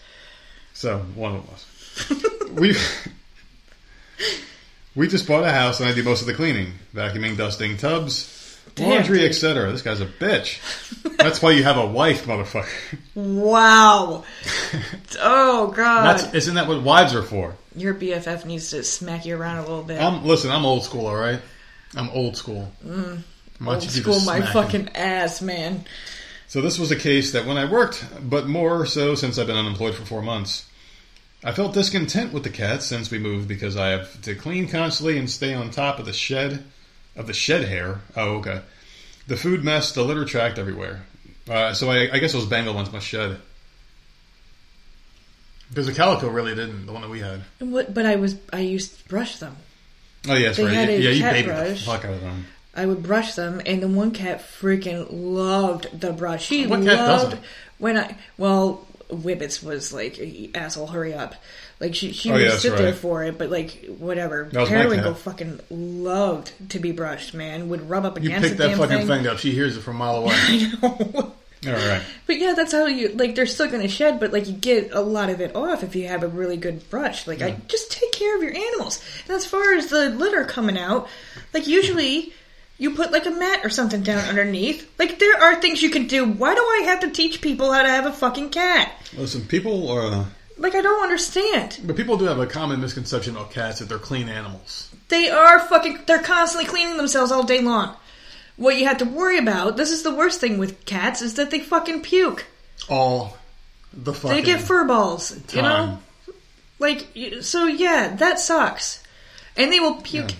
So 0.73 0.99
one 1.15 1.35
of 1.35 1.43
them 1.43 1.51
was. 1.51 2.51
we 2.51 2.75
we 4.95 5.07
just 5.07 5.27
bought 5.27 5.43
a 5.43 5.51
house, 5.51 5.79
and 5.79 5.89
I 5.89 5.93
do 5.93 6.03
most 6.03 6.21
of 6.21 6.27
the 6.27 6.33
cleaning, 6.33 6.73
vacuuming, 6.93 7.37
dusting, 7.37 7.77
tubs, 7.77 8.25
laundry, 8.77 9.25
etc. 9.25 9.71
This 9.71 9.81
guy's 9.81 10.01
a 10.01 10.05
bitch. 10.05 10.59
That's 11.17 11.41
why 11.41 11.51
you 11.51 11.63
have 11.63 11.77
a 11.77 11.85
wife, 11.85 12.25
motherfucker. 12.25 12.97
Wow. 13.15 14.23
oh, 15.21 15.67
God. 15.75 16.05
That's 16.05 16.33
isn't 16.33 16.55
that 16.55 16.67
what 16.67 16.81
wives 16.81 17.13
are 17.15 17.23
for? 17.23 17.55
Your 17.75 17.93
BFF 17.93 18.45
needs 18.45 18.69
to 18.71 18.83
smack 18.83 19.25
you 19.25 19.35
around 19.35 19.57
a 19.57 19.61
little 19.61 19.83
bit. 19.83 20.01
I'm 20.01 20.25
listen. 20.25 20.51
I'm 20.51 20.65
old 20.65 20.83
school, 20.83 21.07
all 21.07 21.15
right. 21.15 21.39
I'm 21.95 22.09
old 22.09 22.37
school. 22.37 22.71
Why 22.81 22.89
Mm. 22.89 23.23
Old 23.65 23.83
school 23.83 24.19
my 24.21 24.39
smacking? 24.39 24.45
fucking 24.53 24.89
ass, 24.95 25.41
man. 25.41 25.85
So 26.47 26.61
this 26.61 26.77
was 26.77 26.91
a 26.91 26.95
case 26.95 27.31
that 27.31 27.45
when 27.45 27.57
I 27.57 27.65
worked, 27.65 28.05
but 28.21 28.47
more 28.47 28.85
so 28.85 29.15
since 29.15 29.39
I've 29.39 29.47
been 29.47 29.55
unemployed 29.55 29.95
for 29.95 30.05
four 30.05 30.21
months, 30.21 30.69
I 31.43 31.51
felt 31.51 31.73
discontent 31.73 32.31
with 32.31 32.43
the 32.43 32.49
cats 32.49 32.85
since 32.85 33.09
we 33.09 33.19
moved 33.19 33.47
because 33.47 33.75
I 33.75 33.89
have 33.89 34.21
to 34.23 34.35
clean 34.35 34.67
constantly 34.67 35.17
and 35.17 35.29
stay 35.29 35.53
on 35.53 35.71
top 35.71 35.99
of 35.99 36.05
the 36.05 36.13
shed, 36.13 36.63
of 37.15 37.27
the 37.27 37.33
shed 37.33 37.65
hair. 37.67 38.01
Oh, 38.15 38.35
okay. 38.37 38.61
The 39.27 39.37
food 39.37 39.63
mess, 39.63 39.91
the 39.91 40.03
litter 40.03 40.25
tracked 40.25 40.57
everywhere. 40.59 41.05
Uh, 41.49 41.73
so 41.73 41.89
I, 41.91 42.09
I 42.11 42.19
guess 42.19 42.33
those 42.33 42.45
Bengal 42.45 42.73
ones 42.73 42.91
must 42.91 43.05
shed. 43.07 43.37
Because 45.69 45.87
the 45.87 45.93
calico 45.93 46.29
really 46.29 46.53
didn't, 46.55 46.85
the 46.85 46.91
one 46.93 47.01
that 47.01 47.09
we 47.09 47.19
had. 47.19 47.41
What, 47.59 47.93
but 47.93 48.05
I 48.05 48.15
was 48.17 48.35
I 48.51 48.59
used 48.59 48.99
to 48.99 49.09
brush 49.09 49.37
them. 49.39 49.55
Oh 50.27 50.35
yes, 50.35 50.57
They 50.57 50.65
right. 50.65 50.73
had 50.73 50.89
a 50.89 50.99
yeah, 51.01 51.09
you 51.09 51.21
cat 51.21 51.33
babied 51.33 51.49
the 51.49 51.55
brush. 51.55 51.85
fuck 51.85 52.05
out 52.05 52.13
of 52.13 52.21
them. 52.21 52.45
I 52.75 52.85
would 52.85 53.03
brush 53.03 53.33
them, 53.35 53.61
and 53.65 53.81
the 53.83 53.87
one 53.87 54.11
cat 54.11 54.39
freaking 54.41 55.07
loved 55.11 55.99
the 55.99 56.11
brush. 56.13 56.45
She 56.45 56.65
What 56.67 56.83
cat 56.83 56.97
loved 57.07 57.37
when 57.77 57.97
I 57.97 58.17
well, 58.37 58.87
Whippets 59.09 59.63
was 59.63 59.91
like 59.93 60.19
asshole, 60.55 60.87
hurry 60.87 61.13
up. 61.13 61.35
Like 61.83 61.95
she 61.95 62.13
she 62.13 62.29
Oh, 62.31 62.35
would 62.35 62.41
yeah, 62.41 62.55
sit 62.55 62.77
there 62.77 62.93
for 62.93 63.25
it, 63.25 63.37
but 63.37 63.49
like 63.51 63.85
whatever. 63.99 64.45
Periwinkle 64.45 65.15
fucking 65.15 65.59
loved 65.69 66.53
to 66.69 66.79
be 66.79 66.93
brushed. 66.93 67.33
Man 67.33 67.67
would 67.67 67.89
rub 67.89 68.05
up 68.05 68.15
against. 68.15 68.41
You 68.41 68.49
pick 68.49 68.57
the 68.57 68.67
that 68.69 68.77
fucking 68.77 68.99
thing. 68.99 69.07
thing 69.07 69.27
up. 69.27 69.37
She 69.37 69.51
hears 69.51 69.75
it 69.75 69.81
from 69.81 69.97
a 69.97 69.99
mile 69.99 70.15
away. 70.15 70.33
I 70.37 70.71
know. 70.81 71.33
All 71.67 71.73
right. 71.73 72.01
But 72.25 72.37
yeah, 72.39 72.53
that's 72.53 72.71
how 72.71 72.85
you 72.85 73.09
like. 73.09 73.35
They're 73.35 73.45
still 73.45 73.67
going 73.69 73.81
to 73.81 73.89
shed, 73.89 74.21
but 74.21 74.31
like 74.31 74.47
you 74.47 74.53
get 74.53 74.93
a 74.93 75.01
lot 75.01 75.29
of 75.29 75.41
it 75.41 75.57
off 75.57 75.83
if 75.83 75.93
you 75.93 76.07
have 76.07 76.23
a 76.23 76.29
really 76.29 76.55
good 76.55 76.89
brush. 76.89 77.27
Like 77.27 77.41
I 77.41 77.57
just 77.67 77.91
take 77.91 78.13
care 78.13 78.33
of 78.37 78.41
your 78.41 78.55
animals. 78.55 79.03
And 79.27 79.35
as 79.35 79.45
far 79.45 79.73
as 79.73 79.87
the 79.87 80.07
litter 80.09 80.45
coming 80.45 80.77
out, 80.77 81.09
like 81.53 81.67
usually 81.67 82.31
you 82.77 82.95
put 82.95 83.11
like 83.11 83.25
a 83.25 83.31
mat 83.31 83.59
or 83.65 83.69
something 83.69 84.03
down 84.03 84.19
underneath. 84.29 84.89
Like 84.97 85.19
there 85.19 85.37
are 85.41 85.55
things 85.59 85.81
you 85.81 85.89
can 85.89 86.07
do. 86.07 86.25
Why 86.25 86.55
do 86.55 86.61
I 86.61 86.81
have 86.85 87.01
to 87.01 87.11
teach 87.11 87.41
people 87.41 87.73
how 87.73 87.83
to 87.83 87.89
have 87.89 88.05
a 88.05 88.13
fucking 88.13 88.51
cat? 88.51 88.89
Listen, 89.17 89.45
people 89.45 89.89
are. 89.89 90.25
Like 90.57 90.75
I 90.75 90.81
don't 90.81 91.03
understand. 91.03 91.79
But 91.83 91.95
people 91.95 92.17
do 92.17 92.25
have 92.25 92.39
a 92.39 92.45
common 92.45 92.79
misconception 92.81 93.35
about 93.35 93.51
cats 93.51 93.79
that 93.79 93.89
they're 93.89 93.97
clean 93.97 94.29
animals. 94.29 94.89
They 95.09 95.29
are 95.29 95.59
fucking. 95.59 95.99
They're 96.05 96.21
constantly 96.21 96.69
cleaning 96.69 96.97
themselves 96.97 97.31
all 97.31 97.43
day 97.43 97.61
long. 97.61 97.95
What 98.55 98.77
you 98.77 98.85
have 98.85 98.99
to 98.99 99.05
worry 99.05 99.39
about, 99.39 99.77
this 99.77 99.89
is 99.89 100.03
the 100.03 100.13
worst 100.13 100.39
thing 100.39 100.59
with 100.59 100.85
cats, 100.85 101.21
is 101.23 101.33
that 101.35 101.49
they 101.49 101.59
fucking 101.59 102.01
puke. 102.03 102.45
All 102.87 103.35
the 103.93 104.13
fucking. 104.13 104.37
They 104.37 104.43
get 104.43 104.61
fur 104.61 104.85
balls, 104.85 105.35
you 105.53 105.61
know? 105.63 105.99
Like, 106.79 107.07
so 107.41 107.65
yeah, 107.65 108.15
that 108.17 108.39
sucks. 108.39 109.01
And 109.57 109.71
they 109.71 109.79
will 109.79 109.95
puke 110.01 110.31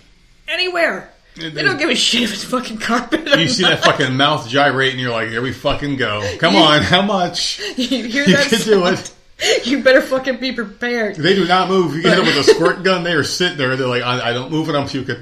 anywhere. 0.47 1.11
It- 1.36 1.55
They 1.55 1.64
don't 1.64 1.80
give 1.80 1.89
a 1.89 1.95
shit 1.95 2.22
if 2.24 2.34
it's 2.34 2.43
fucking 2.43 2.78
carpet. 2.78 3.28
You 3.39 3.47
see 3.47 3.64
that 3.64 3.84
fucking 3.84 4.16
mouth 4.16 4.47
gyrate, 4.47 4.91
and 4.91 4.99
you're 4.99 5.11
like, 5.11 5.30
"Here 5.30 5.41
we 5.41 5.51
fucking 5.51 5.95
go! 5.95 6.22
Come 6.38 6.55
on, 6.68 6.84
how 6.84 7.01
much? 7.01 7.59
you 7.78 8.03
hear 8.03 8.26
You 8.26 8.36
that 8.36 8.49
can 8.49 8.59
do 8.61 8.86
it." 8.88 9.11
You 9.64 9.84
better 9.84 10.02
fucking 10.02 10.38
be 10.38 10.52
prepared. 10.54 11.16
They 11.16 11.36
do 11.36 11.46
not 11.48 11.68
move. 11.70 11.96
You 11.96 12.04
get 12.04 12.16
them 12.18 12.26
with 12.26 12.38
a 12.38 12.44
squirt 12.44 12.84
gun, 12.84 13.04
they 13.04 13.14
are 13.14 13.24
sitting 13.24 13.58
there. 13.58 13.76
They're 13.76 13.88
like, 13.88 14.04
"I, 14.04 14.30
I 14.30 14.34
don't 14.34 14.52
move, 14.52 14.68
and 14.70 14.78
I'm 14.78 14.88
puking." 14.88 15.18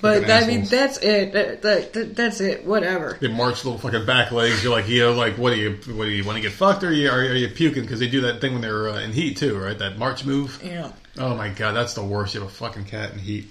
But 0.00 0.22
Fucking 0.26 0.30
I 0.30 0.40
mean, 0.46 0.60
assholes. 0.62 0.70
that's 0.70 0.98
it. 0.98 1.32
That, 1.32 1.62
that, 1.62 1.92
that- 1.94 2.16
that's 2.16 2.40
it. 2.42 2.66
Whatever. 2.66 3.16
They 3.18 3.28
march 3.28 3.64
little 3.64 3.78
fucking 3.78 4.04
back 4.04 4.30
legs. 4.30 4.62
You're 4.62 4.72
like, 4.72 4.88
you 4.88 5.00
know, 5.00 5.12
like, 5.14 5.38
what 5.38 5.54
do 5.54 5.58
you, 5.58 5.70
what 5.96 6.04
do 6.04 6.10
you 6.10 6.22
want 6.22 6.36
to 6.36 6.42
get 6.42 6.52
fucked, 6.52 6.84
or 6.84 6.88
are 6.88 6.92
you, 6.92 7.08
are, 7.08 7.18
are 7.20 7.34
you 7.34 7.48
puking? 7.48 7.82
Because 7.82 7.98
they 8.00 8.08
do 8.08 8.20
that 8.22 8.40
thing 8.42 8.52
when 8.52 8.60
they're 8.60 8.90
uh, 8.90 9.00
in 9.00 9.12
heat 9.12 9.38
too, 9.38 9.56
right? 9.58 9.78
That 9.78 9.98
march 9.98 10.24
move. 10.26 10.60
Yeah. 10.62 10.92
Oh 11.18 11.34
my 11.34 11.48
god, 11.48 11.72
that's 11.72 11.94
the 11.94 12.04
worst. 12.04 12.34
You 12.34 12.40
have 12.42 12.50
a 12.50 12.52
fucking 12.52 12.84
cat 12.84 13.12
in 13.14 13.18
heat. 13.18 13.48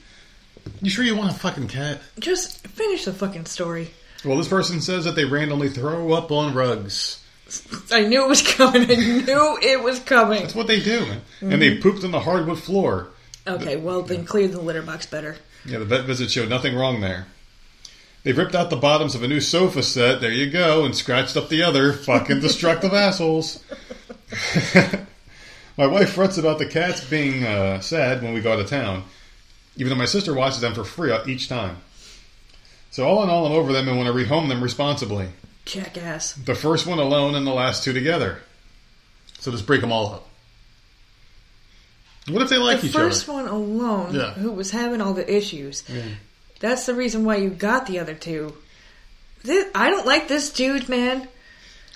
You 0.82 0.90
sure 0.92 1.04
you 1.04 1.16
want 1.16 1.32
a 1.32 1.36
fucking 1.36 1.68
cat? 1.68 2.00
just 2.20 2.66
finish 2.68 3.06
the 3.06 3.14
fucking 3.14 3.46
story. 3.46 3.90
Well, 4.24 4.38
this 4.38 4.48
person 4.48 4.82
says 4.82 5.06
that 5.06 5.16
they 5.16 5.26
randomly 5.26 5.70
throw 5.70 6.14
up 6.14 6.32
on 6.32 6.54
rugs. 6.54 7.24
I 7.92 8.02
knew 8.08 8.24
it 8.24 8.28
was 8.28 8.42
coming. 8.42 8.90
I 8.90 8.96
knew 8.96 9.58
it 9.62 9.82
was 9.84 10.00
coming. 10.00 10.42
That's 10.42 10.56
what 10.56 10.68
they 10.68 10.80
do. 10.82 11.06
And 11.06 11.22
Mm-hmm. 11.52 11.60
they 11.60 11.78
pooped 11.78 12.04
on 12.04 12.12
the 12.12 12.20
hardwood 12.22 12.60
floor. 12.60 13.10
Okay, 13.48 13.76
well 13.76 14.02
then 14.02 14.26
clear 14.26 14.48
the 14.48 14.60
litter 14.60 14.82
box 14.82 15.06
better. 15.06 15.36
Yeah, 15.66 15.78
the 15.80 15.86
vet 15.86 16.06
visit 16.06 16.32
showed 16.32 16.50
nothing 16.50 16.76
wrong 16.76 17.02
there. 17.02 17.28
They've 18.24 18.38
ripped 18.38 18.56
out 18.56 18.72
the 18.72 18.76
bottoms 18.76 19.14
of 19.14 19.22
a 19.22 19.28
new 19.28 19.40
sofa 19.40 19.84
set, 19.84 20.20
there 20.22 20.32
you 20.32 20.50
go, 20.50 20.84
and 20.84 20.96
scratched 20.96 21.38
up 21.38 21.50
the 21.50 21.62
other. 21.62 21.94
Fucking 21.94 22.40
destructive 22.40 22.94
assholes. 22.96 23.64
my 25.78 25.86
wife 25.88 26.14
frets 26.14 26.38
about 26.38 26.58
the 26.58 26.66
cats 26.66 27.04
being 27.08 27.44
uh, 27.44 27.80
sad 27.82 28.24
when 28.24 28.34
we 28.34 28.42
go 28.42 28.54
out 28.54 28.60
of 28.60 28.68
town, 28.70 29.04
even 29.78 29.90
though 29.90 29.96
my 29.96 30.06
sister 30.06 30.34
watches 30.34 30.62
them 30.62 30.74
for 30.74 30.84
free 30.84 31.14
each 31.28 31.48
time. 31.48 31.78
So 32.92 33.06
all 33.06 33.22
in 33.24 33.30
all, 33.30 33.46
I'm 33.46 33.52
over 33.52 33.74
them 33.74 33.88
and 33.88 33.98
want 33.98 34.08
to 34.08 34.14
rehome 34.14 34.48
them 34.48 34.64
responsibly. 34.64 35.28
Jackass. 35.66 36.34
The 36.34 36.56
first 36.56 36.86
one 36.88 37.00
alone 37.00 37.36
and 37.36 37.46
the 37.46 37.54
last 37.54 37.84
two 37.84 37.94
together. 37.94 38.40
So 39.40 39.52
just 39.52 39.66
break 39.68 39.82
them 39.82 39.92
all 39.92 40.14
up. 40.14 40.28
What 42.30 42.42
if 42.42 42.50
they 42.50 42.58
like 42.58 42.84
each 42.84 42.96
other? 42.96 43.04
the 43.06 43.08
each 43.10 43.14
first 43.14 43.30
other? 43.30 43.44
one 43.44 43.48
alone, 43.48 44.16
Yeah. 44.16 44.32
who 44.34 44.52
was 44.52 44.72
having 44.72 45.02
all 45.02 45.14
the 45.14 45.32
issues, 45.32 45.84
that's 46.60 46.86
the 46.86 46.96
reason 46.96 47.24
why 47.24 47.36
you 47.38 47.50
got 47.50 47.86
the 47.86 48.00
other 48.00 48.16
two. 48.16 48.56
This, 49.44 49.68
I 49.76 49.90
don't 49.92 50.08
like 50.08 50.28
this 50.28 50.52
dude, 50.52 50.90
man. 50.90 51.28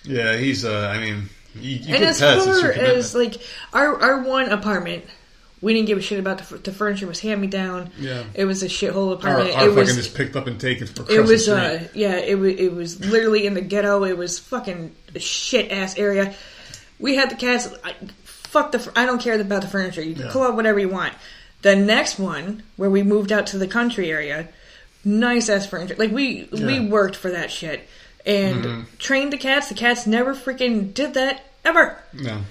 Yeah, 0.03 0.38
he's. 0.38 0.65
Uh, 0.65 0.88
I 0.95 0.99
mean, 0.99 1.30
you, 1.55 1.61
you 1.78 1.95
and 1.95 2.03
get 2.03 2.03
as 2.03 2.20
pets. 2.20 2.45
Far 2.45 2.72
as 2.72 3.15
like 3.15 3.36
our 3.74 3.99
our 3.99 4.22
one 4.22 4.49
apartment, 4.49 5.05
we 5.62 5.74
didn't 5.74 5.88
give 5.88 5.97
a 5.97 6.01
shit 6.01 6.20
about 6.20 6.38
the, 6.38 6.57
the 6.57 6.72
furniture 6.72 7.05
was 7.07 7.20
hand 7.20 7.42
me 7.42 7.47
down. 7.47 7.92
Yeah. 8.00 8.24
it 8.33 8.46
was 8.46 8.63
a 8.63 8.67
shithole 8.67 9.13
apartment. 9.13 9.50
our 9.55 9.63
it 9.66 9.67
fucking 9.70 9.75
was 9.75 9.96
just 9.96 10.16
picked 10.16 10.36
up 10.36 10.47
and 10.47 10.59
taken 10.59 10.88
across 10.88 11.09
it 11.09 11.21
was 11.21 11.50
uh 11.50 11.88
yeah 11.93 12.16
it 12.17 12.36
was 12.39 12.54
it 12.55 12.74
was 12.74 13.00
literally 13.05 13.46
in 13.46 13.54
the 13.54 13.62
ghetto. 13.62 14.04
It 14.05 14.17
was 14.17 14.39
fucking 14.39 14.96
a 15.16 15.20
shit 15.20 15.71
ass 15.71 15.97
area. 15.97 16.33
We 17.00 17.16
had 17.16 17.29
the 17.29 17.36
cats. 17.36 17.70
I, 17.83 17.93
fuck 18.24 18.71
the. 18.71 18.92
I 18.96 19.05
don't 19.05 19.21
care 19.21 19.39
about 19.39 19.62
the 19.62 19.67
furniture. 19.67 20.01
You 20.01 20.16
can 20.16 20.25
Yeah. 20.25 20.32
pull 20.32 20.43
out 20.43 20.55
whatever 20.55 20.79
you 20.79 20.89
want. 20.89 21.13
The 21.62 21.75
next 21.75 22.17
one 22.20 22.63
where 22.78 22.89
we 22.89 23.04
moved 23.04 23.32
out 23.32 23.47
to 23.47 23.58
the 23.58 23.67
country 23.67 24.09
area, 24.12 24.47
nice 25.05 25.50
ass 25.50 25.66
furniture. 25.66 25.96
Like 25.97 26.12
we 26.12 26.47
we 26.51 26.59
Yeah. 26.59 26.66
Mm-hmm. 26.67 26.89
worked 26.89 27.16
for 27.16 27.32
that 27.32 27.51
shit 27.51 27.88
and 28.25 28.86
trained 28.97 29.32
the 29.33 29.38
cats. 29.38 29.70
The 29.70 29.75
cats 29.75 30.05
never 30.08 30.33
freaking 30.36 30.93
did 30.93 31.13
that 31.16 31.43
ever 31.66 32.01
no. 32.13 32.42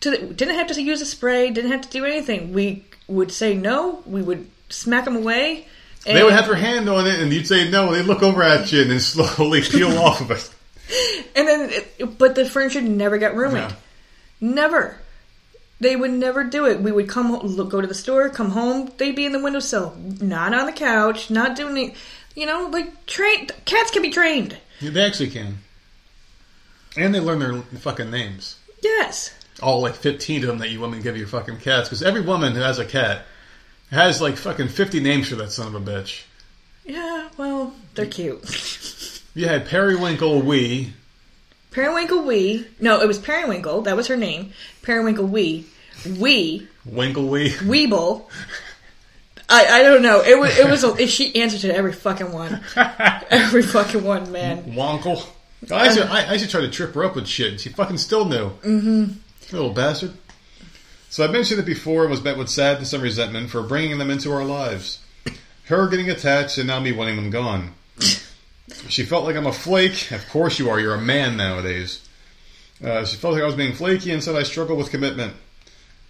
To 0.00 0.10
the, 0.10 0.18
didn't 0.18 0.54
have 0.56 0.68
to 0.68 0.82
use 0.82 1.00
a 1.00 1.06
spray, 1.06 1.50
didn't 1.50 1.70
have 1.72 1.80
to 1.82 1.88
do 1.90 2.04
anything. 2.04 2.52
We 2.52 2.84
would 3.08 3.32
say 3.32 3.54
no, 3.54 4.02
we 4.06 4.22
would 4.22 4.48
smack 4.68 5.04
them 5.04 5.16
away. 5.16 5.66
And, 6.06 6.16
They 6.16 6.22
would 6.22 6.32
have 6.32 6.46
their 6.46 6.54
hand 6.54 6.88
on 6.88 7.06
it, 7.06 7.18
and 7.20 7.32
you'd 7.32 7.46
say 7.48 7.68
no. 7.68 7.88
and 7.88 7.96
They'd 7.96 8.06
look 8.06 8.22
over 8.22 8.42
at 8.42 8.70
you 8.72 8.82
and 8.82 8.90
then 8.90 9.00
slowly 9.14 9.62
peel 9.62 9.98
off 9.98 10.20
of 10.20 10.30
it. 10.30 10.50
and 11.36 11.46
then, 11.48 11.70
it, 11.70 12.18
but 12.18 12.34
the 12.34 12.44
furniture 12.44 12.80
never 12.80 13.18
got 13.18 13.34
ruined. 13.34 13.56
Yeah. 13.56 13.72
Never. 14.40 14.98
They 15.80 15.94
would 15.96 16.10
never 16.12 16.44
do 16.44 16.66
it. 16.66 16.80
We 16.80 16.90
would 16.92 17.08
come, 17.08 17.32
look, 17.32 17.68
go 17.70 17.80
to 17.80 17.86
the 17.86 17.94
store, 17.94 18.28
come 18.30 18.50
home. 18.50 18.90
They'd 18.96 19.14
be 19.14 19.26
in 19.26 19.32
the 19.32 19.42
windowsill, 19.42 19.96
not 20.20 20.52
on 20.54 20.66
the 20.66 20.72
couch, 20.72 21.30
not 21.30 21.56
doing 21.56 21.76
it. 21.90 21.96
You 22.34 22.46
know, 22.46 22.68
like 22.72 23.06
trained 23.06 23.52
cats 23.64 23.90
can 23.90 24.02
be 24.02 24.10
trained. 24.10 24.56
Yeah, 24.80 24.90
They 24.90 25.04
actually 25.04 25.30
can, 25.30 25.58
and 26.96 27.12
they 27.14 27.18
learn 27.20 27.40
their 27.40 27.54
fucking 27.80 28.10
names. 28.10 28.56
Yes. 28.82 29.34
All 29.62 29.80
like 29.80 29.94
fifteen 29.94 30.42
of 30.42 30.48
them 30.48 30.58
that 30.58 30.70
you 30.70 30.80
women 30.80 31.00
give 31.02 31.16
your 31.16 31.26
fucking 31.26 31.58
cats, 31.58 31.88
because 31.88 32.02
every 32.02 32.20
woman 32.20 32.54
who 32.54 32.60
has 32.60 32.78
a 32.78 32.84
cat 32.84 33.24
has 33.90 34.20
like 34.20 34.36
fucking 34.36 34.68
fifty 34.68 35.00
names 35.00 35.28
for 35.28 35.36
that 35.36 35.50
son 35.50 35.74
of 35.74 35.74
a 35.74 35.90
bitch. 35.90 36.22
Yeah. 36.84 37.28
Well, 37.36 37.74
they're 37.94 38.06
cute. 38.06 39.22
You 39.34 39.46
had 39.46 39.66
Periwinkle 39.66 40.42
Wee. 40.42 40.92
Periwinkle 41.70 42.22
Wee. 42.22 42.66
No, 42.80 43.00
it 43.00 43.06
was 43.06 43.18
Periwinkle. 43.18 43.82
That 43.82 43.96
was 43.96 44.06
her 44.08 44.16
name. 44.16 44.52
Periwinkle 44.82 45.26
Wee. 45.26 45.66
Wee. 46.18 46.66
Winkle 46.84 47.28
Wee. 47.28 47.50
Weeble. 47.58 48.24
I, 49.48 49.80
I 49.80 49.82
don't 49.82 50.02
know. 50.02 50.20
It 50.22 50.38
was 50.38 50.58
it 50.58 50.68
was 50.68 50.84
a, 50.84 51.06
she 51.06 51.34
answered 51.40 51.60
to 51.62 51.74
every 51.74 51.92
fucking 51.92 52.32
one, 52.32 52.60
every 53.30 53.62
fucking 53.62 54.04
one, 54.04 54.30
man. 54.30 54.72
Wonkle. 54.72 55.24
I 55.72 55.92
should, 55.92 56.04
I, 56.06 56.32
I 56.32 56.36
should 56.36 56.50
try 56.50 56.60
to 56.60 56.70
trip 56.70 56.94
her 56.94 57.04
up 57.04 57.16
with 57.16 57.26
shit. 57.26 57.52
and 57.52 57.60
She 57.60 57.68
fucking 57.70 57.98
still 57.98 58.24
knew. 58.26 58.50
Mm-hmm. 58.62 59.12
Little 59.50 59.72
bastard. 59.72 60.12
So 61.10 61.24
I 61.24 61.28
mentioned 61.28 61.60
it 61.60 61.66
before 61.66 62.02
and 62.02 62.10
was 62.10 62.22
met 62.22 62.36
with 62.36 62.50
sadness 62.50 62.92
and 62.92 63.02
resentment 63.02 63.50
for 63.50 63.62
bringing 63.62 63.98
them 63.98 64.10
into 64.10 64.30
our 64.30 64.44
lives. 64.44 65.00
Her 65.64 65.88
getting 65.88 66.10
attached 66.10 66.58
and 66.58 66.66
now 66.66 66.80
me 66.80 66.92
wanting 66.92 67.16
them 67.16 67.30
gone. 67.30 67.74
She 68.88 69.04
felt 69.04 69.24
like 69.24 69.36
I'm 69.36 69.46
a 69.46 69.52
flake. 69.52 70.10
Of 70.12 70.28
course 70.28 70.58
you 70.58 70.68
are. 70.68 70.78
You're 70.78 70.94
a 70.94 71.00
man 71.00 71.36
nowadays. 71.36 72.06
Uh, 72.84 73.04
she 73.04 73.16
felt 73.16 73.34
like 73.34 73.42
I 73.42 73.46
was 73.46 73.54
being 73.54 73.74
flaky 73.74 74.12
and 74.12 74.22
said 74.22 74.36
I 74.36 74.42
struggle 74.42 74.76
with 74.76 74.90
commitment. 74.90 75.34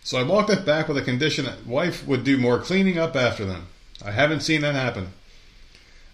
So 0.02 0.18
I 0.18 0.24
walked 0.24 0.50
it 0.50 0.66
back 0.66 0.88
with 0.88 0.96
a 0.96 1.02
condition 1.02 1.44
that 1.44 1.66
wife 1.66 2.06
would 2.06 2.24
do 2.24 2.38
more 2.38 2.58
cleaning 2.58 2.98
up 2.98 3.14
after 3.14 3.44
them. 3.44 3.68
I 4.04 4.10
haven't 4.10 4.40
seen 4.40 4.60
that 4.62 4.74
happen. 4.74 5.12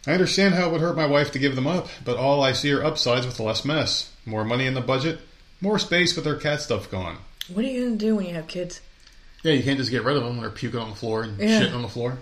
I 0.07 0.13
understand 0.13 0.55
how 0.55 0.69
it 0.69 0.73
would 0.73 0.81
hurt 0.81 0.97
my 0.97 1.07
wife 1.07 1.33
to 1.33 1.39
give 1.39 1.55
them 1.55 1.67
up, 1.67 1.89
but 2.05 2.17
all 2.17 2.43
I 2.43 2.53
see 2.53 2.73
are 2.73 2.85
upsides 2.85 3.27
with 3.27 3.41
less 3.41 3.65
mess. 3.65 4.13
More 4.27 4.45
money 4.45 4.67
in 4.67 4.75
the 4.75 4.81
budget, 4.81 5.21
more 5.65 5.79
space 5.81 6.15
with 6.15 6.25
their 6.25 6.37
cat 6.37 6.61
stuff 6.61 6.91
gone. 6.91 7.17
What 7.53 7.65
are 7.65 7.69
you 7.69 7.85
gonna 7.85 7.97
do 7.97 8.15
when 8.17 8.27
you 8.27 8.35
have 8.35 8.47
kids? 8.47 8.81
Yeah, 9.43 9.53
you 9.55 9.63
can't 9.63 9.79
just 9.79 9.91
get 9.91 10.05
rid 10.05 10.17
of 10.17 10.23
them. 10.23 10.41
They're 10.41 10.51
puking 10.51 10.79
on 10.79 10.91
the 10.91 10.97
floor 10.97 11.23
and 11.25 11.39
Yeah. 11.39 11.61
shitting 11.63 11.75
on 11.75 11.83
the 11.83 11.89
floor. 11.89 12.19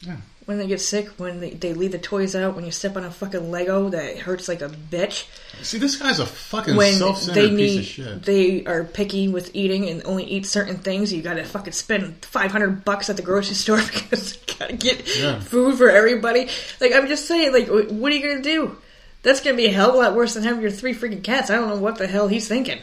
Yeah. 0.00 0.16
When 0.46 0.58
they 0.58 0.66
get 0.66 0.80
sick, 0.80 1.08
when 1.18 1.38
they, 1.38 1.50
they 1.50 1.72
leave 1.72 1.92
the 1.92 1.98
toys 1.98 2.34
out, 2.34 2.56
when 2.56 2.64
you 2.64 2.72
step 2.72 2.96
on 2.96 3.04
a 3.04 3.10
fucking 3.12 3.52
Lego 3.52 3.90
that 3.90 4.18
hurts 4.18 4.48
like 4.48 4.60
a 4.60 4.68
bitch. 4.68 5.26
See, 5.62 5.78
this 5.78 5.94
guy's 5.96 6.18
a 6.18 6.26
fucking 6.26 6.74
When 6.74 6.94
self-centered 6.94 7.40
they 7.40 7.48
piece 7.50 7.58
need, 7.58 7.78
of 7.78 7.84
shit. 7.84 8.22
they 8.24 8.64
are 8.64 8.82
picky 8.82 9.28
with 9.28 9.54
eating 9.54 9.88
and 9.88 10.02
only 10.04 10.24
eat 10.24 10.46
certain 10.46 10.78
things. 10.78 11.12
You 11.12 11.22
gotta 11.22 11.44
fucking 11.44 11.72
spend 11.74 12.24
five 12.24 12.50
hundred 12.50 12.84
bucks 12.84 13.08
at 13.08 13.16
the 13.16 13.22
grocery 13.22 13.54
store 13.64 13.76
because 13.80 14.34
you 14.34 14.54
gotta 14.58 14.72
get 14.76 15.16
Yeah. 15.16 15.38
food 15.38 15.78
for 15.78 15.88
everybody. 15.88 16.48
Like 16.80 16.92
I'm 16.92 17.06
just 17.06 17.26
saying, 17.26 17.52
like 17.52 17.68
what 17.68 18.10
are 18.12 18.16
you 18.16 18.28
gonna 18.28 18.42
do? 18.42 18.76
That's 19.22 19.40
gonna 19.40 19.56
be 19.56 19.66
a 19.66 19.72
hell 19.72 19.90
of 19.90 19.94
a 19.94 19.98
lot 19.98 20.14
worse 20.14 20.34
than 20.34 20.42
having 20.42 20.62
your 20.62 20.70
three 20.70 20.94
freaking 20.94 21.22
cats. 21.22 21.50
I 21.50 21.56
don't 21.56 21.68
know 21.68 21.76
what 21.76 21.98
the 21.98 22.06
hell 22.06 22.28
he's 22.28 22.48
thinking. 22.48 22.80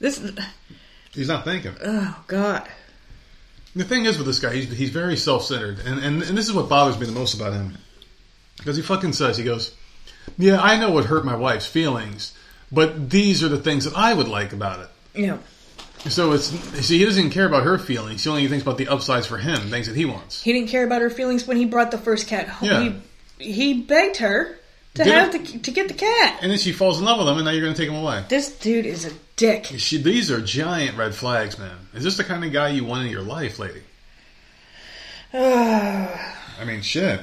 This, 0.00 0.20
He's 1.12 1.28
not 1.28 1.44
thinking. 1.44 1.76
oh 1.84 2.24
god. 2.26 2.68
The 3.74 3.84
thing 3.84 4.04
is 4.04 4.18
with 4.18 4.26
this 4.26 4.38
guy, 4.38 4.52
he's, 4.54 4.70
he's 4.70 4.90
very 4.90 5.16
self-centered, 5.16 5.78
and, 5.80 5.98
and 5.98 6.22
and 6.22 6.36
this 6.36 6.46
is 6.48 6.52
what 6.52 6.68
bothers 6.68 6.98
me 6.98 7.06
the 7.06 7.12
most 7.12 7.34
about 7.34 7.52
him, 7.54 7.78
because 8.58 8.76
he 8.76 8.82
fucking 8.82 9.12
says 9.14 9.36
he 9.38 9.44
goes, 9.44 9.74
"Yeah, 10.36 10.60
I 10.60 10.78
know 10.78 10.90
what 10.90 11.06
hurt 11.06 11.24
my 11.24 11.36
wife's 11.36 11.66
feelings, 11.66 12.34
but 12.70 13.08
these 13.10 13.42
are 13.42 13.48
the 13.48 13.58
things 13.58 13.84
that 13.84 13.96
I 13.96 14.12
would 14.12 14.28
like 14.28 14.52
about 14.52 14.80
it." 14.80 14.88
Yeah. 15.14 15.38
So 16.08 16.32
it's 16.32 16.46
see, 16.84 16.98
he 16.98 17.04
doesn't 17.04 17.18
even 17.20 17.32
care 17.32 17.46
about 17.46 17.62
her 17.62 17.78
feelings. 17.78 18.24
He 18.24 18.28
only 18.28 18.46
thinks 18.48 18.62
about 18.62 18.76
the 18.76 18.88
upsides 18.88 19.26
for 19.26 19.38
him, 19.38 19.70
things 19.70 19.86
that 19.86 19.96
he 19.96 20.04
wants. 20.04 20.42
He 20.42 20.52
didn't 20.52 20.68
care 20.68 20.84
about 20.84 21.00
her 21.00 21.10
feelings 21.10 21.46
when 21.46 21.56
he 21.56 21.64
brought 21.64 21.90
the 21.92 21.98
first 21.98 22.26
cat 22.26 22.48
home. 22.48 22.68
Yeah. 22.68 22.92
He, 23.38 23.52
he 23.52 23.82
begged 23.82 24.16
her 24.18 24.58
to 24.94 25.04
Did 25.04 25.12
have 25.12 25.34
it- 25.34 25.46
the 25.52 25.58
to 25.58 25.70
get 25.70 25.88
the 25.88 25.94
cat. 25.94 26.38
And 26.42 26.50
then 26.50 26.58
she 26.58 26.72
falls 26.72 26.98
in 26.98 27.04
love 27.04 27.18
with 27.18 27.28
him, 27.28 27.36
and 27.36 27.44
now 27.46 27.50
you're 27.52 27.62
going 27.62 27.74
to 27.74 27.80
take 27.80 27.88
him 27.90 27.96
away. 28.02 28.24
This 28.28 28.50
dude 28.58 28.86
is 28.86 29.04
a 29.06 29.12
dick. 29.36 29.66
She, 29.78 29.96
these 29.96 30.30
are 30.30 30.40
giant 30.40 30.96
red 30.98 31.14
flags, 31.14 31.58
man. 31.58 31.76
Is 31.94 32.04
this 32.04 32.16
the 32.16 32.24
kind 32.24 32.44
of 32.44 32.52
guy 32.52 32.68
you 32.68 32.84
want 32.84 33.04
in 33.06 33.10
your 33.10 33.22
life, 33.22 33.58
lady? 33.58 33.82
I 35.34 36.64
mean, 36.66 36.82
shit. 36.82 37.20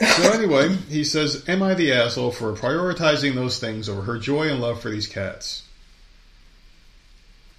So 0.00 0.32
anyway, 0.32 0.68
he 0.88 1.04
says, 1.04 1.46
"Am 1.48 1.62
I 1.62 1.74
the 1.74 1.92
asshole 1.92 2.30
for 2.30 2.52
prioritizing 2.54 3.34
those 3.34 3.58
things 3.58 3.88
over 3.88 4.02
her 4.02 4.16
joy 4.18 4.48
and 4.48 4.60
love 4.60 4.80
for 4.80 4.90
these 4.90 5.06
cats?" 5.06 5.62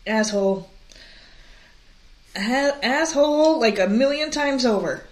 asshole. 0.08 0.68
Ha- 2.36 2.78
asshole 2.82 3.60
like 3.60 3.78
a 3.78 3.88
million 3.88 4.32
times 4.32 4.66
over. 4.66 5.04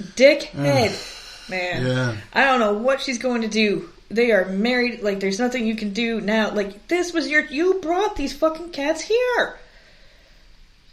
Dickhead. 0.00 1.14
Man. 1.48 1.86
Yeah. 1.86 2.16
I 2.32 2.44
don't 2.44 2.60
know 2.60 2.74
what 2.74 3.00
she's 3.00 3.18
going 3.18 3.42
to 3.42 3.48
do. 3.48 3.88
They 4.08 4.32
are 4.32 4.46
married. 4.46 5.02
Like, 5.02 5.20
there's 5.20 5.38
nothing 5.38 5.66
you 5.66 5.76
can 5.76 5.92
do 5.92 6.20
now. 6.20 6.52
Like, 6.52 6.88
this 6.88 7.12
was 7.12 7.28
your. 7.28 7.44
You 7.44 7.80
brought 7.80 8.16
these 8.16 8.32
fucking 8.32 8.70
cats 8.70 9.00
here. 9.00 9.58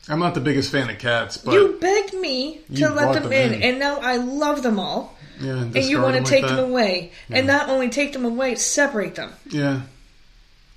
I'm 0.10 0.20
not 0.20 0.34
the 0.34 0.42
biggest 0.42 0.72
fan 0.72 0.90
of 0.90 1.00
cats, 1.00 1.38
but 1.38 1.54
you 1.54 1.78
begged 1.80 2.14
me 2.14 2.60
to 2.76 2.90
let 2.90 3.14
them, 3.14 3.24
them 3.24 3.32
in, 3.32 3.54
in. 3.54 3.62
and 3.64 3.80
now 3.80 4.00
I 4.02 4.18
love 4.18 4.62
them 4.62 4.78
all. 4.78 5.18
yeah, 5.40 5.62
And 5.62 5.76
you 5.76 6.02
want 6.02 6.16
to 6.16 6.22
like 6.22 6.30
take 6.30 6.42
that. 6.42 6.56
them 6.56 6.72
away. 6.72 7.14
And 7.30 7.48
not 7.48 7.70
only 7.70 7.90
take 7.90 8.12
them 8.12 8.26
away, 8.26 8.56
separate 8.56 9.16
them. 9.16 9.32
Yeah, 9.50 9.82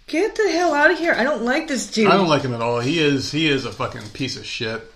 Get 0.07 0.37
the 0.37 0.49
hell 0.53 0.73
out 0.73 0.93
of 0.93 0.99
here. 0.99 1.13
I 1.15 1.25
don't 1.25 1.43
like 1.43 1.67
this 1.67 1.91
dude. 1.91 2.07
I 2.07 2.17
don't 2.17 2.29
like 2.29 2.43
him 2.43 2.55
at 2.55 2.61
all. 2.63 2.79
He 2.79 3.01
is 3.01 3.33
he 3.33 3.49
is 3.49 3.65
a 3.65 3.73
fucking 3.73 4.11
piece 4.13 4.37
of 4.37 4.47
shit. 4.47 4.93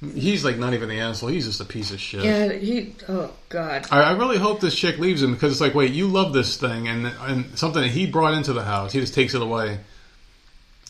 He's 0.00 0.44
like 0.44 0.58
not 0.58 0.74
even 0.74 0.88
the 0.88 1.00
asshole. 1.00 1.30
He's 1.30 1.46
just 1.46 1.60
a 1.60 1.64
piece 1.64 1.90
of 1.90 2.00
shit. 2.00 2.22
Yeah, 2.22 2.52
he. 2.52 2.94
Oh, 3.08 3.32
God. 3.48 3.86
I, 3.90 4.02
I 4.02 4.12
really 4.12 4.38
hope 4.38 4.60
this 4.60 4.76
chick 4.76 4.98
leaves 4.98 5.20
him 5.20 5.34
because 5.34 5.50
it's 5.50 5.60
like, 5.60 5.74
wait, 5.74 5.92
you 5.92 6.06
love 6.06 6.32
this 6.32 6.56
thing, 6.56 6.86
and 6.86 7.06
and 7.06 7.58
something 7.58 7.82
that 7.82 7.90
he 7.90 8.06
brought 8.06 8.34
into 8.34 8.52
the 8.52 8.62
house, 8.62 8.92
he 8.92 9.00
just 9.00 9.14
takes 9.14 9.34
it 9.34 9.42
away 9.42 9.80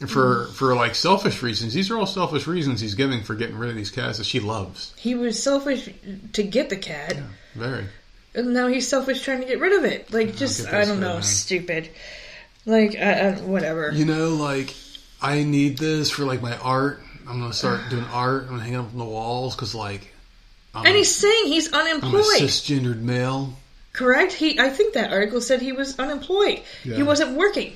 for 0.06 0.46
mm. 0.46 0.52
for 0.52 0.74
like 0.74 0.94
selfish 0.94 1.42
reasons. 1.42 1.72
These 1.72 1.90
are 1.90 1.96
all 1.96 2.04
selfish 2.04 2.46
reasons 2.46 2.82
he's 2.82 2.94
giving 2.94 3.22
for 3.22 3.34
getting 3.34 3.56
rid 3.56 3.70
of 3.70 3.76
these 3.76 3.90
cats 3.90 4.18
that 4.18 4.24
she 4.24 4.40
loves. 4.40 4.92
He 4.98 5.14
was 5.14 5.42
selfish 5.42 5.88
to 6.34 6.42
get 6.42 6.68
the 6.68 6.76
cat. 6.76 7.16
Very. 7.54 7.86
And 8.34 8.52
now 8.52 8.68
he's 8.68 8.86
selfish 8.86 9.22
trying 9.22 9.40
to 9.40 9.46
get 9.46 9.58
rid 9.58 9.72
of 9.72 9.90
it. 9.90 10.12
Like, 10.12 10.36
just, 10.36 10.68
I 10.68 10.84
don't 10.84 11.00
know, 11.00 11.14
man. 11.14 11.22
stupid. 11.22 11.88
Like, 12.66 12.94
I, 12.94 13.30
I, 13.30 13.32
whatever. 13.40 13.90
You 13.90 14.04
know, 14.04 14.34
like 14.34 14.74
I 15.20 15.42
need 15.42 15.78
this 15.78 16.10
for 16.10 16.24
like 16.24 16.42
my 16.42 16.56
art. 16.58 17.02
I'm 17.28 17.40
gonna 17.40 17.52
start 17.52 17.80
doing 17.90 18.04
art. 18.12 18.44
I'm 18.44 18.50
gonna 18.50 18.62
hang 18.62 18.72
it 18.74 18.76
up 18.78 18.86
on 18.92 18.98
the 18.98 19.04
walls 19.04 19.54
because 19.54 19.74
like 19.74 20.12
I'm, 20.74 20.86
And 20.86 20.94
a, 20.94 20.98
he's 20.98 21.14
saying 21.14 21.46
he's 21.46 21.72
I'm 21.72 21.86
a 21.86 21.90
unemployed. 21.90 22.24
cisgendered 22.40 23.00
male. 23.00 23.54
correct? 23.92 24.32
He, 24.32 24.58
I 24.58 24.68
think 24.70 24.94
that 24.94 25.12
article 25.12 25.40
said 25.40 25.60
he 25.62 25.72
was 25.72 25.98
unemployed. 25.98 26.62
He 26.82 27.02
wasn't 27.02 27.36
working. 27.36 27.74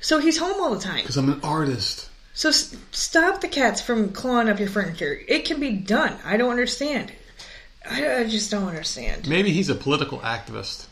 So 0.00 0.18
he's 0.18 0.36
home 0.38 0.60
all 0.60 0.74
the 0.74 0.80
time. 0.80 1.00
Because 1.00 1.16
I'm 1.16 1.30
an 1.32 1.40
artist. 1.42 2.08
So 2.34 2.48
s- 2.50 2.76
stop 2.92 3.40
the 3.40 3.48
cats 3.48 3.80
from 3.80 4.10
clawing 4.10 4.48
up 4.48 4.58
your 4.58 4.68
furniture. 4.68 5.18
It 5.28 5.44
can 5.46 5.60
be 5.60 5.70
done. 5.72 6.16
I 6.24 6.36
don't 6.36 6.50
understand. 6.50 7.12
I, 7.88 8.18
I 8.20 8.24
just 8.28 8.50
don't 8.50 8.68
understand. 8.68 9.28
Maybe 9.28 9.50
he's 9.52 9.68
a 9.70 9.74
political 9.74 10.18
activist. 10.18 10.86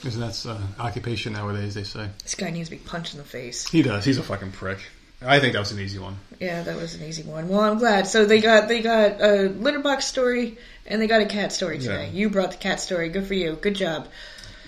Because 0.00 0.18
that's 0.18 0.46
uh, 0.46 0.60
occupation 0.78 1.32
nowadays, 1.32 1.74
they 1.74 1.82
say. 1.84 2.08
This 2.22 2.34
guy 2.34 2.50
needs 2.50 2.68
to 2.68 2.76
be 2.76 2.80
punched 2.82 3.14
in 3.14 3.18
the 3.18 3.24
face. 3.24 3.66
He 3.68 3.82
does. 3.82 4.04
He's 4.04 4.18
a 4.18 4.22
fucking 4.22 4.52
prick. 4.52 4.78
I 5.20 5.40
think 5.40 5.54
that 5.54 5.58
was 5.58 5.72
an 5.72 5.80
easy 5.80 5.98
one. 5.98 6.16
Yeah, 6.38 6.62
that 6.62 6.76
was 6.76 6.94
an 6.94 7.04
easy 7.04 7.24
one. 7.24 7.48
Well, 7.48 7.60
I'm 7.60 7.78
glad. 7.78 8.06
So 8.06 8.24
they 8.24 8.40
got 8.40 8.68
they 8.68 8.80
got 8.80 9.20
a 9.20 9.48
litter 9.48 9.80
box 9.80 10.06
story 10.06 10.58
and 10.86 11.02
they 11.02 11.06
got 11.08 11.20
a 11.20 11.26
cat 11.26 11.52
story 11.52 11.78
today. 11.78 12.06
Yeah. 12.06 12.12
You 12.12 12.30
brought 12.30 12.52
the 12.52 12.56
cat 12.56 12.80
story. 12.80 13.08
Good 13.08 13.26
for 13.26 13.34
you. 13.34 13.54
Good 13.54 13.74
job. 13.74 14.06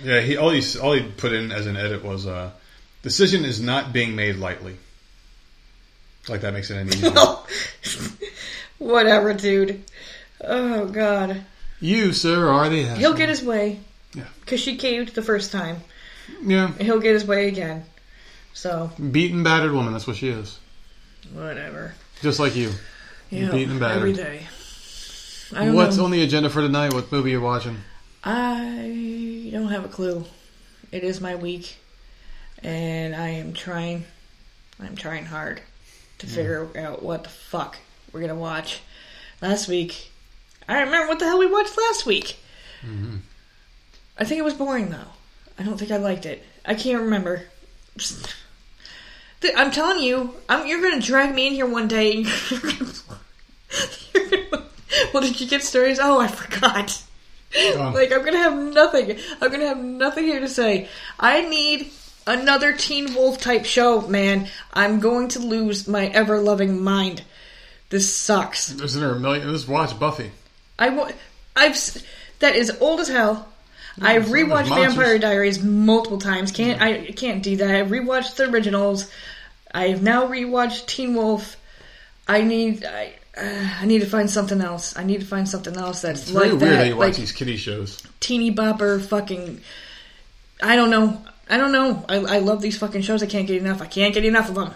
Yeah, 0.02 0.20
he 0.20 0.36
all 0.36 0.50
he 0.50 0.62
all 0.78 0.92
he 0.94 1.02
put 1.02 1.32
in 1.32 1.52
as 1.52 1.66
an 1.66 1.76
edit 1.76 2.04
was 2.04 2.26
uh, 2.26 2.50
decision 3.02 3.44
is 3.44 3.60
not 3.60 3.92
being 3.92 4.16
made 4.16 4.36
lightly. 4.36 4.76
Like 6.28 6.40
that 6.40 6.52
makes 6.52 6.70
it 6.70 6.76
any 6.76 6.90
easier. 6.90 7.12
Whatever, 8.78 9.34
dude. 9.34 9.84
Oh 10.42 10.86
God, 10.86 11.44
you, 11.80 12.12
sir, 12.12 12.48
are 12.48 12.68
the 12.68 12.82
asshole. 12.82 12.96
he'll 12.96 13.14
get 13.14 13.28
his 13.28 13.42
way. 13.42 13.80
Yeah. 14.14 14.24
Because 14.40 14.60
she 14.60 14.76
caved 14.76 15.14
the 15.14 15.22
first 15.22 15.52
time. 15.52 15.78
yeah 16.42 16.72
He'll 16.80 16.98
get 16.98 17.14
his 17.14 17.24
way 17.26 17.46
again. 17.48 17.84
So 18.52 18.90
beaten, 19.10 19.42
battered 19.42 19.72
woman. 19.72 19.92
That's 19.92 20.06
what 20.06 20.16
she 20.16 20.28
is. 20.28 20.58
whatever. 21.32 21.94
Just 22.22 22.38
like 22.38 22.56
you. 22.56 22.70
Yeah, 23.30 23.50
Beaten 23.50 23.70
and 23.72 23.80
battered. 23.80 23.98
every 23.98 24.12
day. 24.12 24.46
What's 25.72 25.96
know. 25.96 26.04
on 26.04 26.10
the 26.10 26.22
agenda 26.22 26.50
for 26.50 26.60
tonight? 26.60 26.92
What 26.92 27.10
movie 27.12 27.30
you're 27.30 27.40
watching? 27.40 27.78
I 28.24 29.48
don't 29.52 29.68
have 29.68 29.84
a 29.84 29.88
clue. 29.88 30.24
It 30.92 31.04
is 31.04 31.20
my 31.20 31.36
week, 31.36 31.76
and 32.62 33.14
I 33.14 33.28
am 33.28 33.52
trying. 33.52 34.04
I'm 34.80 34.96
trying 34.96 35.24
hard 35.26 35.60
to 36.18 36.26
figure 36.26 36.68
out 36.76 37.02
what 37.02 37.22
the 37.24 37.28
fuck 37.30 37.78
we're 38.12 38.20
gonna 38.20 38.34
watch. 38.34 38.80
Last 39.40 39.68
week, 39.68 40.10
I 40.68 40.80
remember 40.82 41.08
what 41.08 41.18
the 41.18 41.24
hell 41.26 41.38
we 41.38 41.46
watched 41.46 41.76
last 41.78 42.04
week. 42.06 42.36
Mm-hmm. 42.82 43.16
I 44.18 44.24
think 44.24 44.38
it 44.38 44.44
was 44.44 44.54
boring 44.54 44.90
though. 44.90 45.12
I 45.58 45.62
don't 45.62 45.78
think 45.78 45.90
I 45.90 45.96
liked 45.98 46.26
it. 46.26 46.44
I 46.64 46.74
can't 46.74 47.02
remember. 47.02 47.44
Th- 47.98 48.20
I'm 49.56 49.70
telling 49.70 50.02
you, 50.02 50.34
I'm, 50.48 50.66
you're 50.66 50.82
gonna 50.82 51.00
drag 51.00 51.34
me 51.34 51.46
in 51.46 51.52
here 51.54 51.66
one 51.66 51.88
day. 51.88 52.12
And 52.12 52.26
you're 52.50 52.60
gonna, 52.60 52.92
you're 54.14 54.30
gonna, 54.30 54.64
well, 55.12 55.22
did 55.22 55.40
you 55.40 55.46
get 55.46 55.62
stories? 55.62 55.98
Oh, 56.00 56.20
I 56.20 56.28
forgot. 56.28 57.02
Oh. 57.56 57.92
Like 57.94 58.12
I'm 58.12 58.24
gonna 58.24 58.38
have 58.38 58.56
nothing. 58.56 59.18
I'm 59.40 59.50
gonna 59.50 59.66
have 59.66 59.82
nothing 59.82 60.24
here 60.24 60.40
to 60.40 60.48
say. 60.48 60.88
I 61.18 61.48
need 61.48 61.90
another 62.26 62.72
Teen 62.72 63.14
Wolf 63.14 63.40
type 63.40 63.64
show, 63.64 64.02
man. 64.02 64.48
I'm 64.72 65.00
going 65.00 65.28
to 65.28 65.40
lose 65.40 65.88
my 65.88 66.06
ever 66.06 66.40
loving 66.40 66.82
mind. 66.82 67.22
This 67.88 68.14
sucks. 68.14 68.70
Isn't 68.70 69.00
there 69.00 69.14
a 69.14 69.18
million? 69.18 69.50
Just 69.50 69.68
watch 69.68 69.98
Buffy. 69.98 70.30
I 70.78 70.90
wa- 70.90 71.10
I've 71.56 71.76
that 72.38 72.54
is 72.54 72.70
old 72.80 73.00
as 73.00 73.08
hell. 73.08 73.48
Mm, 73.98 74.06
I've 74.06 74.26
rewatched. 74.26 74.68
Vampire 74.68 75.18
Diaries 75.18 75.62
multiple 75.62 76.18
times. 76.18 76.52
Can't 76.52 76.80
I 76.80 77.10
can't 77.12 77.42
do 77.42 77.56
that. 77.56 77.74
I've 77.74 77.88
rewatched 77.88 78.36
the 78.36 78.48
originals. 78.48 79.10
I've 79.72 80.02
now 80.02 80.26
rewatched 80.26 80.86
Teen 80.86 81.14
Wolf. 81.14 81.56
I 82.28 82.42
need 82.42 82.84
I 82.84 83.14
uh, 83.36 83.68
I 83.80 83.86
need 83.86 84.00
to 84.00 84.06
find 84.06 84.28
something 84.30 84.60
else. 84.60 84.96
I 84.96 85.04
need 85.04 85.20
to 85.20 85.26
find 85.26 85.48
something 85.48 85.76
else 85.76 86.02
that's 86.02 86.22
It's 86.22 86.32
like 86.32 86.50
that. 86.50 86.56
weird 86.60 86.76
how 86.76 86.82
you 86.82 86.96
watch 86.96 87.06
like 87.08 87.16
these 87.16 87.32
kiddie 87.32 87.56
shows. 87.56 88.02
teeny 88.20 88.52
bopper 88.54 89.00
fucking 89.00 89.60
I 90.62 90.76
don't 90.76 90.90
know. 90.90 91.22
I 91.48 91.56
don't 91.56 91.72
know. 91.72 92.04
I, 92.08 92.16
I 92.16 92.38
love 92.38 92.60
these 92.62 92.78
fucking 92.78 93.02
shows. 93.02 93.22
I 93.22 93.26
can't 93.26 93.46
get 93.46 93.56
enough. 93.60 93.80
I 93.82 93.86
can't 93.86 94.12
get 94.14 94.24
enough 94.24 94.48
of 94.48 94.54
them. 94.56 94.72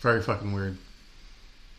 Very 0.00 0.22
fucking 0.22 0.52
weird. 0.52 0.76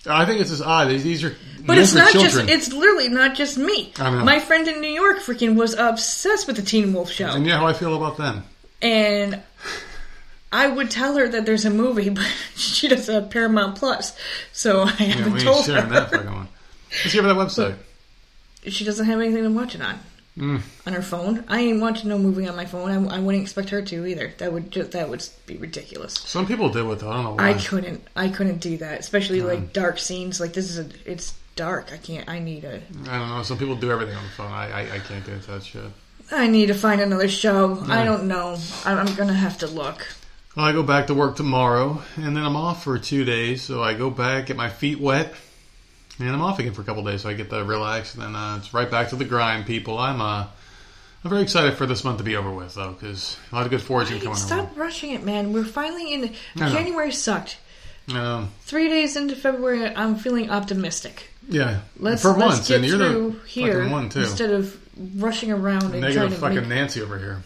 I 0.10 0.26
think 0.26 0.40
it's 0.42 0.50
just 0.50 0.64
odd. 0.64 0.90
These, 0.90 1.04
these 1.04 1.24
are 1.24 1.36
But 1.66 1.78
it's 1.78 1.94
not 1.94 2.12
children. 2.12 2.48
just. 2.48 2.50
It's 2.70 2.74
literally 2.74 3.10
not 3.10 3.36
just 3.36 3.58
me. 3.58 3.94
I 4.00 4.10
know. 4.10 4.24
My 4.24 4.40
friend 4.40 4.68
in 4.68 4.80
New 4.82 4.90
York 4.92 5.20
freaking 5.20 5.56
was 5.56 5.74
obsessed 5.74 6.48
with 6.48 6.56
the 6.56 6.62
Teen 6.62 6.94
Wolf 6.94 7.10
show, 7.12 7.28
and 7.28 7.46
yeah, 7.46 7.58
how 7.58 7.68
I 7.68 7.74
feel 7.74 7.96
about 7.96 8.18
them. 8.18 8.44
and 8.82 9.42
I 10.52 10.68
would 10.68 10.90
tell 10.90 11.18
her 11.18 11.28
that 11.28 11.46
there's 11.46 11.66
a 11.66 11.70
movie, 11.70 12.10
but 12.22 12.26
she 12.56 12.88
doesn't 12.88 13.14
have 13.14 13.30
Paramount 13.30 13.78
Plus, 13.78 14.18
so 14.54 14.82
I 14.84 14.96
Yeah, 15.00 15.06
haven't 15.16 15.34
we 15.34 15.40
told 15.42 15.66
sharing 15.66 15.90
that 15.90 16.10
her. 16.10 16.18
fucking 16.18 16.34
one. 16.34 16.48
Let's 16.92 17.14
give 17.14 17.24
her 17.26 17.34
that 17.34 17.38
website. 17.40 17.76
She 18.66 18.84
doesn't 18.86 19.06
have 19.06 19.20
anything 19.20 19.44
to 19.44 19.50
watch 19.50 19.76
it 19.76 19.82
on. 19.82 20.00
Mm. 20.38 20.62
On 20.86 20.94
her 20.94 21.02
phone, 21.02 21.44
I 21.48 21.62
ain't 21.62 21.82
watching 21.82 22.10
no 22.10 22.18
movie 22.20 22.48
on 22.48 22.56
my 22.56 22.66
phone. 22.66 22.92
I, 23.10 23.16
I 23.16 23.20
wouldn't 23.20 23.42
expect 23.42 23.70
her 23.72 23.82
to 23.82 24.06
either. 24.06 24.34
That 24.38 24.54
would 24.54 24.70
just 24.70 24.92
that 24.92 25.10
would 25.10 25.28
be 25.48 25.58
ridiculous. 25.58 26.14
Some 26.14 26.46
people 26.46 26.70
do 26.70 26.92
it 26.92 27.00
though. 27.00 27.10
I 27.10 27.14
don't 27.16 27.24
know 27.24 27.32
why. 27.32 27.50
I 27.50 27.54
couldn't. 27.56 28.08
I 28.16 28.30
couldn't 28.30 28.60
do 28.60 28.78
that, 28.78 29.00
especially 29.00 29.42
like 29.42 29.74
dark 29.74 29.98
scenes. 29.98 30.40
Like 30.40 30.54
this 30.54 30.70
is 30.70 30.78
a. 30.78 30.88
It's 31.12 31.34
dark. 31.56 31.92
I 31.92 31.98
can't. 31.98 32.30
I 32.30 32.38
need 32.38 32.66
a. 32.66 32.76
I 33.10 33.18
don't 33.18 33.30
know. 33.30 33.42
Some 33.42 33.58
people 33.58 33.76
do 33.78 33.90
everything 33.92 34.16
on 34.16 34.24
the 34.24 34.30
phone. 34.30 34.52
I 34.52 34.70
I, 34.72 34.82
I 34.82 35.00
can't 35.00 35.26
get 35.26 35.34
into 35.36 35.52
that 35.52 35.64
shit. 35.64 35.82
I 36.32 36.46
need 36.46 36.68
to 36.68 36.76
find 36.76 37.02
another 37.02 37.30
show. 37.30 37.84
I 37.88 38.04
don't 38.06 38.28
know. 38.28 38.58
I- 38.86 38.94
I'm 38.94 39.16
gonna 39.16 39.34
have 39.34 39.58
to 39.60 39.68
look. 39.68 40.06
Well, 40.58 40.66
I 40.66 40.72
go 40.72 40.82
back 40.82 41.06
to 41.08 41.14
work 41.14 41.36
tomorrow, 41.36 42.02
and 42.16 42.36
then 42.36 42.44
I'm 42.44 42.56
off 42.56 42.84
for 42.84 42.98
two 42.98 43.24
days. 43.24 43.62
So 43.62 43.84
I 43.84 43.94
go 43.94 44.10
back, 44.10 44.48
get 44.48 44.58
my 44.58 44.70
feet 44.70 45.00
wet, 45.00 45.36
and 46.18 46.28
I'm 46.28 46.42
off 46.42 46.58
again 46.58 46.74
for 46.74 46.82
a 46.82 46.84
couple 46.84 47.04
days. 47.04 47.22
So 47.22 47.30
I 47.30 47.36
get 47.36 47.52
to 47.52 47.64
relax, 47.64 48.16
and 48.16 48.24
then 48.24 48.36
uh, 48.36 48.58
it's 48.58 48.74
right 48.74 48.90
back 48.90 49.10
to 49.10 49.16
the 49.16 49.24
grind, 49.24 49.68
people. 49.68 50.00
I'm 50.00 50.20
uh, 50.20 50.48
I'm 51.24 51.30
very 51.30 51.44
excited 51.44 51.76
for 51.76 51.86
this 51.86 52.04
month 52.04 52.18
to 52.18 52.24
be 52.24 52.36
over 52.36 52.52
with, 52.52 52.74
though, 52.74 52.94
because 52.94 53.38
a 53.52 53.56
lot 53.56 53.66
of 53.66 53.70
good 53.70 53.84
fortune 53.84 54.18
coming 54.18 54.30
on. 54.30 54.36
Stop 54.36 54.76
rushing 54.76 55.12
it, 55.12 55.24
man. 55.24 55.54
We're 55.54 55.64
finally 55.64 56.12
in. 56.12 56.34
January 56.56 57.12
sucked. 57.12 57.60
Um, 58.12 58.50
Three 58.62 58.90
days 58.90 59.16
into 59.16 59.36
February, 59.36 59.94
I'm 59.96 60.16
feeling 60.16 60.50
optimistic. 60.50 61.30
yeah, 61.48 61.82
Let's 62.00 62.24
for 62.24 62.30
let's 62.30 62.40
once, 62.40 62.68
get 62.68 62.78
and 62.78 62.86
you're 62.86 62.98
through 62.98 63.32
the 63.44 63.48
here 63.48 63.88
one 63.88 64.10
too. 64.10 64.22
instead 64.22 64.50
of 64.50 64.76
rushing 65.22 65.52
around 65.52 65.84
and 65.84 65.92
trying 65.92 66.02
Negative 66.02 66.32
to 66.34 66.36
fucking 66.38 66.62
make. 66.62 66.70
Nancy 66.70 67.02
over 67.04 67.20
here. 67.20 67.44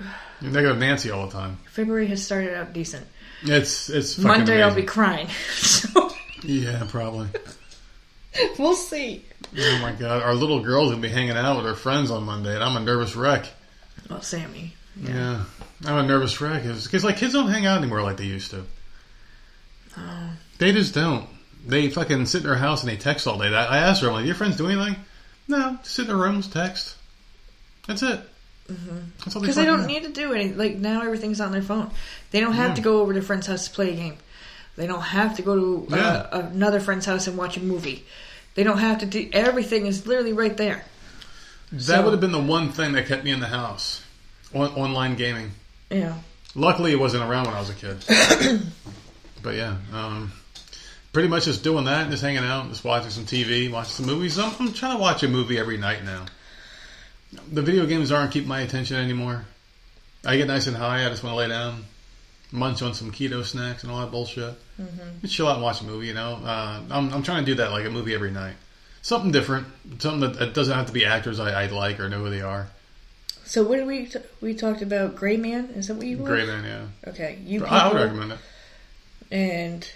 You're 0.42 0.52
negative 0.52 0.78
Nancy 0.78 1.10
all 1.10 1.26
the 1.26 1.32
time. 1.32 1.58
February 1.70 2.08
has 2.08 2.24
started 2.24 2.54
out 2.54 2.72
decent. 2.72 3.06
It's 3.44 3.88
it's 3.88 4.14
fucking 4.14 4.28
Monday, 4.28 4.62
I'll 4.62 4.74
be 4.74 4.82
crying. 4.82 5.28
so 5.52 6.10
yeah, 6.42 6.84
probably. 6.88 7.28
we'll 8.58 8.74
see. 8.74 9.24
Oh 9.56 9.78
my 9.80 9.92
god, 9.92 10.22
our 10.22 10.34
little 10.34 10.60
girl's 10.60 10.90
gonna 10.90 11.02
be 11.02 11.08
hanging 11.08 11.36
out 11.36 11.56
with 11.56 11.66
her 11.66 11.74
friends 11.74 12.10
on 12.10 12.24
Monday, 12.24 12.54
and 12.54 12.62
I'm 12.62 12.76
a 12.76 12.80
nervous 12.80 13.14
wreck. 13.14 13.46
Well, 14.10 14.20
Sammy. 14.20 14.74
Yeah, 15.00 15.44
I'm 15.84 16.04
a 16.04 16.06
nervous 16.06 16.40
wreck 16.40 16.62
because 16.64 17.04
like 17.04 17.16
kids 17.16 17.32
don't 17.32 17.50
hang 17.50 17.66
out 17.66 17.78
anymore 17.78 18.02
like 18.02 18.16
they 18.16 18.24
used 18.24 18.50
to. 18.50 18.64
Oh. 19.96 20.30
They 20.58 20.72
just 20.72 20.94
don't. 20.94 21.28
They 21.64 21.88
fucking 21.88 22.26
sit 22.26 22.42
in 22.42 22.46
their 22.48 22.56
house 22.56 22.82
and 22.82 22.90
they 22.90 22.96
text 22.96 23.26
all 23.26 23.38
day. 23.38 23.54
I 23.54 23.64
I 23.64 23.78
asked 23.78 24.02
her, 24.02 24.08
I'm 24.08 24.14
like, 24.14 24.26
"Your 24.26 24.34
friends 24.34 24.56
do 24.56 24.66
anything?" 24.66 24.96
No, 25.46 25.78
just 25.82 25.94
sit 25.94 26.02
in 26.02 26.08
their 26.08 26.16
rooms, 26.16 26.48
text. 26.48 26.96
That's 27.86 28.02
it. 28.02 28.20
Because 29.24 29.54
they 29.56 29.64
don't 29.64 29.82
do. 29.82 29.86
need 29.86 30.02
to 30.04 30.08
do 30.10 30.32
anything. 30.32 30.58
Like 30.58 30.76
now, 30.76 31.02
everything's 31.02 31.40
on 31.40 31.52
their 31.52 31.62
phone. 31.62 31.90
They 32.30 32.40
don't 32.40 32.52
have 32.54 32.70
Yeah. 32.70 32.74
to 32.76 32.80
go 32.82 33.00
over 33.00 33.12
to 33.12 33.18
a 33.18 33.22
friend's 33.22 33.46
house 33.46 33.68
to 33.68 33.74
play 33.74 33.92
a 33.92 33.96
game. 33.96 34.16
They 34.76 34.86
don't 34.86 35.02
have 35.02 35.36
to 35.36 35.42
go 35.42 35.54
to 35.54 35.94
uh, 35.94 35.96
Yeah. 35.96 36.38
another 36.50 36.80
friend's 36.80 37.04
house 37.06 37.26
and 37.26 37.36
watch 37.36 37.56
a 37.56 37.60
movie. 37.60 38.04
They 38.54 38.62
don't 38.64 38.78
have 38.78 38.98
to 38.98 39.06
do. 39.06 39.28
Everything 39.32 39.86
is 39.86 40.06
literally 40.06 40.32
right 40.32 40.56
there. 40.56 40.84
That 41.72 41.82
So- 41.82 42.02
would 42.02 42.10
have 42.12 42.20
been 42.20 42.32
the 42.32 42.38
one 42.40 42.70
thing 42.72 42.92
that 42.92 43.06
kept 43.06 43.24
me 43.24 43.30
in 43.30 43.40
the 43.40 43.46
house. 43.48 44.02
On- 44.54 44.72
online 44.74 45.14
gaming. 45.16 45.52
Yeah. 45.90 46.14
Luckily, 46.54 46.92
it 46.92 46.98
wasn't 47.00 47.22
around 47.24 47.46
when 47.46 47.54
I 47.54 47.60
was 47.60 47.70
a 47.70 47.74
kid. 47.74 47.96
but 49.42 49.54
yeah, 49.54 49.76
um, 49.92 50.32
pretty 51.12 51.28
much 51.28 51.46
just 51.46 51.62
doing 51.64 51.84
that, 51.86 52.10
just 52.10 52.22
hanging 52.22 52.44
out, 52.44 52.68
just 52.68 52.84
watching 52.84 53.10
some 53.10 53.24
TV, 53.24 53.70
watching 53.70 53.92
some 53.92 54.06
movies. 54.06 54.38
I'm, 54.38 54.52
I'm 54.60 54.72
trying 54.74 54.96
to 54.96 55.00
watch 55.00 55.22
a 55.22 55.28
movie 55.28 55.58
every 55.58 55.78
night 55.78 56.04
now. 56.04 56.26
The 57.52 57.62
video 57.62 57.86
games 57.86 58.12
aren't 58.12 58.32
keeping 58.32 58.48
my 58.48 58.60
attention 58.60 58.96
anymore. 58.96 59.44
I 60.24 60.36
get 60.36 60.46
nice 60.46 60.66
and 60.66 60.76
high. 60.76 61.04
I 61.06 61.08
just 61.08 61.22
want 61.24 61.32
to 61.34 61.38
lay 61.38 61.48
down, 61.48 61.84
munch 62.52 62.82
on 62.82 62.94
some 62.94 63.10
keto 63.10 63.44
snacks 63.44 63.82
and 63.82 63.90
all 63.90 64.00
that 64.00 64.10
bullshit. 64.10 64.54
Mm-hmm. 64.80 65.26
Chill 65.26 65.48
out 65.48 65.54
and 65.54 65.62
watch 65.62 65.80
a 65.80 65.84
movie. 65.84 66.06
You 66.06 66.14
know, 66.14 66.38
uh, 66.44 66.80
I'm, 66.90 67.12
I'm 67.12 67.22
trying 67.22 67.44
to 67.44 67.50
do 67.50 67.54
that 67.56 67.70
like 67.70 67.86
a 67.86 67.90
movie 67.90 68.14
every 68.14 68.30
night. 68.30 68.54
Something 69.00 69.32
different, 69.32 69.66
something 69.98 70.20
that, 70.20 70.38
that 70.38 70.54
doesn't 70.54 70.74
have 70.74 70.86
to 70.86 70.92
be 70.92 71.04
actors 71.04 71.40
I, 71.40 71.64
I 71.64 71.66
like 71.66 71.98
or 71.98 72.08
know 72.08 72.18
who 72.18 72.30
they 72.30 72.42
are. 72.42 72.68
So 73.44 73.64
what 73.64 73.76
did 73.76 73.86
we 73.86 74.06
t- 74.06 74.20
we 74.40 74.54
talked 74.54 74.82
about? 74.82 75.16
Gray 75.16 75.36
Man 75.36 75.70
is 75.74 75.88
that 75.88 75.94
what 75.94 76.06
you 76.06 76.18
were? 76.18 76.28
Great 76.28 76.46
man, 76.46 76.64
yeah. 76.64 77.10
Okay, 77.10 77.38
you 77.44 77.64
I 77.66 77.88
would 77.88 78.00
recommend 78.00 78.32
it. 78.32 78.38
and 79.32 79.90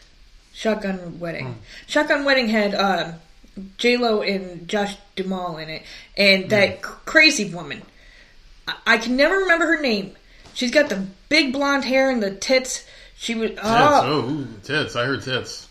Shotgun 0.53 1.21
Wedding. 1.21 1.47
Hmm. 1.47 1.61
Shotgun 1.87 2.25
Wedding 2.25 2.49
had 2.49 2.75
um, 2.75 3.15
J 3.79 3.97
Lo 3.97 4.23
and 4.23 4.69
Josh 4.69 4.97
Duhamel 5.17 5.57
in 5.59 5.69
it, 5.71 5.83
and 6.17 6.51
that 6.51 6.85
c- 6.85 6.91
crazy 7.05 7.53
woman. 7.53 7.83
I-, 8.69 8.77
I 8.87 8.99
can 8.99 9.17
never 9.17 9.37
remember 9.39 9.67
her 9.67 9.81
name. 9.81 10.15
She's 10.55 10.71
got 10.71 10.89
the 10.89 11.07
big 11.29 11.53
blonde 11.53 11.85
hair 11.85 12.11
and 12.11 12.23
the 12.23 12.35
tits. 12.35 12.87
She 13.17 13.35
was 13.35 13.51
Tits. 13.51 13.61
oh, 13.63 14.01
Oh, 14.05 14.31
ooh, 14.31 14.47
tits. 14.63 14.95
I 14.97 15.05
heard 15.05 15.23
tits. 15.23 15.69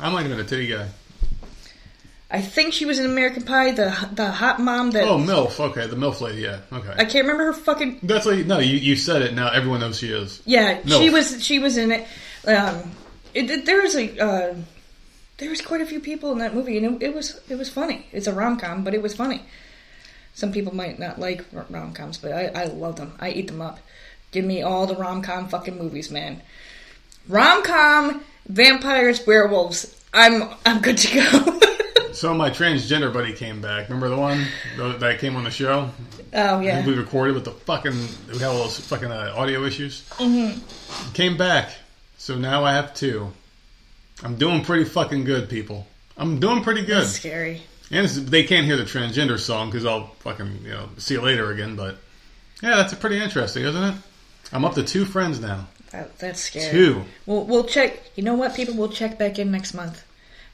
I'm 0.00 0.12
not 0.12 0.24
even 0.24 0.38
a 0.40 0.44
titty 0.44 0.66
guy. 0.66 0.88
I 2.30 2.40
think 2.40 2.72
she 2.74 2.84
was 2.86 2.98
in 2.98 3.06
American 3.06 3.44
Pie. 3.44 3.70
The 3.72 4.08
the 4.12 4.30
hot 4.30 4.58
mom 4.60 4.90
that 4.92 5.04
Oh, 5.04 5.16
MILF. 5.18 5.60
Okay, 5.70 5.86
the 5.86 5.94
MILF 5.96 6.20
lady. 6.20 6.42
Yeah. 6.42 6.58
Okay. 6.72 6.90
I 6.92 7.04
can't 7.04 7.24
remember 7.26 7.44
her 7.44 7.52
fucking 7.52 8.00
That's 8.02 8.26
like 8.26 8.46
no. 8.46 8.58
You, 8.58 8.76
you 8.76 8.96
said 8.96 9.22
it. 9.22 9.32
Now 9.34 9.48
everyone 9.50 9.80
knows 9.80 9.98
she 9.98 10.08
is. 10.08 10.42
Yeah, 10.44 10.80
No. 10.84 10.98
she 11.00 11.08
was 11.10 11.42
she 11.44 11.58
was 11.60 11.76
in 11.76 11.92
it. 11.92 12.06
Um, 12.46 12.90
it, 13.32 13.48
it- 13.50 13.66
there 13.66 13.80
was 13.80 13.94
a 13.96 14.18
uh, 14.18 14.54
there 15.38 15.50
was 15.50 15.60
quite 15.60 15.80
a 15.80 15.86
few 15.86 16.00
people 16.00 16.32
in 16.32 16.38
that 16.38 16.54
movie, 16.54 16.76
and 16.78 17.02
it, 17.02 17.08
it 17.08 17.14
was 17.14 17.40
it 17.48 17.56
was 17.56 17.68
funny. 17.68 18.06
It's 18.12 18.26
a 18.26 18.32
rom 18.32 18.58
com, 18.58 18.84
but 18.84 18.94
it 18.94 19.02
was 19.02 19.14
funny. 19.14 19.42
Some 20.34 20.52
people 20.52 20.74
might 20.74 20.98
not 20.98 21.18
like 21.18 21.44
rom 21.52 21.92
coms, 21.94 22.18
but 22.18 22.32
I, 22.32 22.46
I 22.48 22.64
love 22.66 22.96
them. 22.96 23.14
I 23.18 23.30
eat 23.30 23.46
them 23.46 23.62
up. 23.62 23.78
Give 24.32 24.44
me 24.44 24.62
all 24.62 24.86
the 24.86 24.96
rom 24.96 25.22
com 25.22 25.48
fucking 25.48 25.78
movies, 25.78 26.10
man. 26.10 26.42
Rom 27.28 27.62
com, 27.62 28.22
vampires, 28.46 29.26
werewolves. 29.26 29.98
I'm 30.12 30.50
I'm 30.64 30.80
good 30.80 30.98
to 30.98 31.14
go. 31.14 31.60
So 32.16 32.32
my 32.32 32.48
transgender 32.48 33.12
buddy 33.12 33.34
came 33.34 33.60
back. 33.60 33.90
Remember 33.90 34.08
the 34.08 34.16
one 34.16 34.46
that 34.78 35.18
came 35.18 35.36
on 35.36 35.44
the 35.44 35.50
show? 35.50 35.90
oh 36.32 36.60
yeah, 36.60 36.84
We 36.86 36.94
recorded 36.94 37.34
with 37.34 37.44
the 37.44 37.50
fucking. 37.50 37.92
We 38.32 38.38
had 38.38 38.48
all 38.48 38.56
those 38.60 38.80
fucking 38.80 39.10
uh, 39.12 39.34
audio 39.36 39.64
issues. 39.64 40.08
Mm-hmm. 40.12 41.12
Came 41.12 41.36
back. 41.36 41.72
So 42.16 42.34
now 42.38 42.64
I 42.64 42.72
have 42.72 42.94
two. 42.94 43.32
I'm 44.22 44.36
doing 44.36 44.62
pretty 44.64 44.84
fucking 44.84 45.24
good, 45.24 45.48
people. 45.48 45.86
I'm 46.16 46.40
doing 46.40 46.62
pretty 46.62 46.82
good. 46.82 47.02
that's 47.02 47.10
scary. 47.10 47.62
And 47.90 48.04
it's, 48.04 48.16
they 48.18 48.44
can't 48.44 48.66
hear 48.66 48.76
the 48.76 48.84
transgender 48.84 49.38
song 49.38 49.70
because 49.70 49.84
I'll 49.84 50.08
fucking 50.20 50.60
you 50.62 50.70
know 50.70 50.88
see 50.96 51.14
you 51.14 51.20
later 51.20 51.50
again. 51.50 51.76
But 51.76 51.98
yeah, 52.62 52.76
that's 52.76 52.94
pretty 52.94 53.20
interesting, 53.22 53.64
isn't 53.64 53.82
it? 53.82 53.94
I'm 54.52 54.64
up 54.64 54.74
to 54.74 54.82
two 54.82 55.04
friends 55.04 55.40
now. 55.40 55.68
That, 55.92 56.18
that's 56.18 56.40
scary. 56.40 56.70
Two. 56.70 57.04
We'll 57.26 57.44
we'll 57.44 57.64
check. 57.64 58.10
You 58.16 58.24
know 58.24 58.34
what, 58.34 58.54
people? 58.54 58.74
We'll 58.74 58.88
check 58.88 59.18
back 59.18 59.38
in 59.38 59.50
next 59.50 59.74
month, 59.74 60.04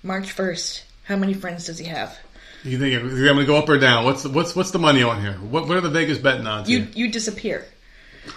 March 0.02 0.30
first. 0.30 0.84
How 1.04 1.16
many 1.16 1.34
friends 1.34 1.66
does 1.66 1.78
he 1.78 1.86
have? 1.86 2.18
You 2.64 2.78
think 2.78 2.94
I'm 2.94 3.08
going 3.08 3.38
to 3.38 3.44
go 3.44 3.56
up 3.56 3.68
or 3.68 3.78
down? 3.78 4.04
What's 4.04 4.22
the, 4.22 4.28
what's 4.28 4.54
what's 4.54 4.70
the 4.70 4.78
money 4.78 5.02
on 5.02 5.20
here? 5.20 5.34
What 5.34 5.66
what 5.68 5.76
are 5.76 5.80
the 5.80 5.90
Vegas 5.90 6.18
betting 6.18 6.46
odds? 6.46 6.68
You 6.68 6.80
here? 6.80 6.88
you 6.94 7.08
disappear. 7.10 7.66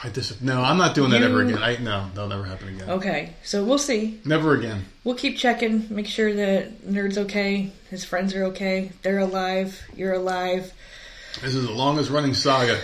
I 0.03 0.09
dis- 0.09 0.41
no, 0.41 0.61
I'm 0.61 0.77
not 0.77 0.95
doing 0.95 1.11
that 1.11 1.21
ever 1.21 1.41
again. 1.41 1.61
I 1.61 1.77
no, 1.77 2.09
that'll 2.13 2.29
never 2.29 2.43
happen 2.43 2.69
again. 2.69 2.89
Okay, 2.89 3.33
so 3.43 3.63
we'll 3.63 3.77
see. 3.77 4.19
Never 4.25 4.55
again. 4.55 4.85
We'll 5.03 5.15
keep 5.15 5.37
checking, 5.37 5.85
make 5.93 6.07
sure 6.07 6.33
that 6.33 6.81
Nerd's 6.87 7.17
okay, 7.19 7.71
his 7.89 8.03
friends 8.03 8.33
are 8.33 8.45
okay, 8.45 8.91
they're 9.03 9.19
alive, 9.19 9.79
you're 9.95 10.13
alive. 10.13 10.73
This 11.41 11.53
is 11.53 11.67
the 11.67 11.71
longest 11.73 12.09
running 12.09 12.33
saga 12.33 12.79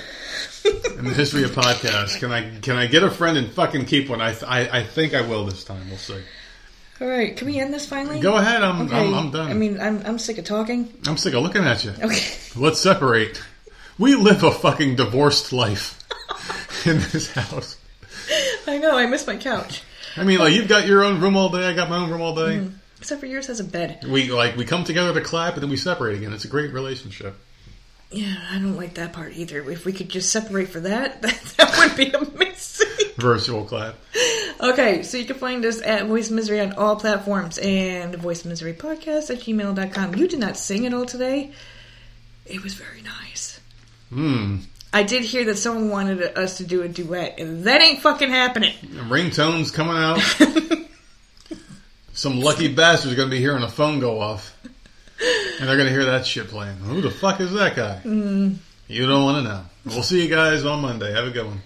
in 0.97 1.05
the 1.05 1.13
history 1.13 1.43
of 1.43 1.51
podcasts. 1.51 2.19
Can 2.19 2.31
I 2.31 2.59
can 2.59 2.75
I 2.75 2.85
get 2.87 3.01
a 3.03 3.09
friend 3.09 3.37
and 3.37 3.51
fucking 3.51 3.85
keep 3.85 4.09
one? 4.09 4.21
I 4.21 4.31
th- 4.33 4.43
I, 4.43 4.79
I 4.79 4.83
think 4.83 5.13
I 5.15 5.21
will 5.21 5.45
this 5.45 5.63
time. 5.63 5.87
We'll 5.89 5.97
see. 5.97 6.21
All 6.99 7.07
right, 7.07 7.35
can 7.35 7.47
we 7.47 7.57
end 7.59 7.73
this 7.73 7.87
finally? 7.87 8.19
Go 8.19 8.35
ahead. 8.37 8.61
I'm 8.61 8.81
Okay. 8.81 8.95
I'm, 9.07 9.13
I'm 9.13 9.31
done. 9.31 9.49
I 9.49 9.53
mean, 9.55 9.79
I'm 9.79 10.05
I'm 10.05 10.19
sick 10.19 10.37
of 10.37 10.45
talking. 10.45 10.93
I'm 11.07 11.17
sick 11.17 11.33
of 11.33 11.41
looking 11.41 11.63
at 11.63 11.83
you. 11.83 11.91
Okay. 11.99 12.37
Let's 12.55 12.79
separate. 12.79 13.41
We 13.97 14.15
live 14.15 14.43
a 14.43 14.51
fucking 14.51 14.97
divorced 14.97 15.51
life 15.53 16.00
in 16.85 16.97
this 16.97 17.31
house. 17.31 17.77
I 18.67 18.77
know. 18.77 18.97
I 18.97 19.05
miss 19.05 19.25
my 19.27 19.37
couch. 19.37 19.83
I 20.17 20.23
mean, 20.23 20.39
like 20.39 20.53
you've 20.53 20.67
got 20.67 20.87
your 20.87 21.03
own 21.03 21.21
room 21.21 21.37
all 21.37 21.49
day. 21.49 21.65
I 21.65 21.73
got 21.73 21.89
my 21.89 21.97
own 21.97 22.09
room 22.09 22.21
all 22.21 22.35
day. 22.35 22.67
Except 22.97 23.19
for 23.19 23.25
yours 23.25 23.47
has 23.47 23.59
a 23.59 23.63
bed. 23.63 24.03
We 24.07 24.31
like 24.31 24.55
we 24.55 24.65
come 24.65 24.83
together 24.83 25.13
to 25.13 25.21
clap 25.21 25.55
and 25.55 25.63
then 25.63 25.69
we 25.69 25.77
separate 25.77 26.17
again. 26.17 26.33
It's 26.33 26.45
a 26.45 26.49
great 26.49 26.71
relationship. 26.71 27.35
Yeah, 28.11 28.35
I 28.51 28.59
don't 28.59 28.75
like 28.75 28.95
that 28.95 29.13
part 29.13 29.33
either. 29.35 29.69
If 29.71 29.85
we 29.85 29.93
could 29.93 30.09
just 30.09 30.31
separate 30.31 30.67
for 30.69 30.81
that, 30.81 31.21
that, 31.21 31.41
that 31.57 31.77
would 31.79 31.95
be 31.95 32.11
amazing. 32.11 32.87
Virtual 33.17 33.63
clap. 33.63 33.95
Okay, 34.59 35.03
so 35.03 35.17
you 35.17 35.25
can 35.25 35.37
find 35.37 35.65
us 35.65 35.81
at 35.81 36.05
Voice 36.07 36.29
Misery 36.29 36.59
on 36.59 36.73
all 36.73 36.97
platforms 36.97 37.57
and 37.57 38.15
Voice 38.15 38.45
Misery 38.45 38.73
Podcast 38.73 39.29
at 39.29 39.39
gmail.com. 39.39 40.15
You 40.15 40.27
did 40.27 40.39
not 40.39 40.57
sing 40.57 40.85
at 40.85 40.93
all 40.93 41.05
today. 41.05 41.51
It 42.45 42.63
was 42.63 42.73
very 42.73 43.01
nice. 43.01 43.59
Hmm. 44.09 44.57
I 44.93 45.03
did 45.03 45.23
hear 45.23 45.45
that 45.45 45.57
someone 45.57 45.89
wanted 45.89 46.21
us 46.37 46.57
to 46.57 46.65
do 46.65 46.81
a 46.81 46.87
duet, 46.87 47.39
and 47.39 47.63
that 47.63 47.81
ain't 47.81 48.01
fucking 48.01 48.29
happening. 48.29 48.73
Ringtones 48.83 49.73
coming 49.73 49.95
out. 49.95 50.19
Some 52.13 52.41
lucky 52.41 52.67
bastard's 52.73 53.15
going 53.15 53.29
to 53.29 53.35
be 53.35 53.39
hearing 53.39 53.63
a 53.63 53.69
phone 53.69 53.99
go 53.99 54.19
off. 54.19 54.55
And 55.59 55.69
they're 55.69 55.77
going 55.77 55.87
to 55.87 55.93
hear 55.93 56.05
that 56.05 56.25
shit 56.25 56.47
playing. 56.47 56.77
Who 56.77 57.01
the 57.01 57.11
fuck 57.11 57.39
is 57.39 57.53
that 57.53 57.75
guy? 57.75 58.01
Mm. 58.03 58.57
You 58.87 59.07
don't 59.07 59.23
want 59.23 59.37
to 59.37 59.43
know. 59.43 59.63
We'll 59.85 60.03
see 60.03 60.21
you 60.23 60.29
guys 60.29 60.65
on 60.65 60.81
Monday. 60.81 61.13
Have 61.13 61.27
a 61.27 61.31
good 61.31 61.45
one. 61.45 61.59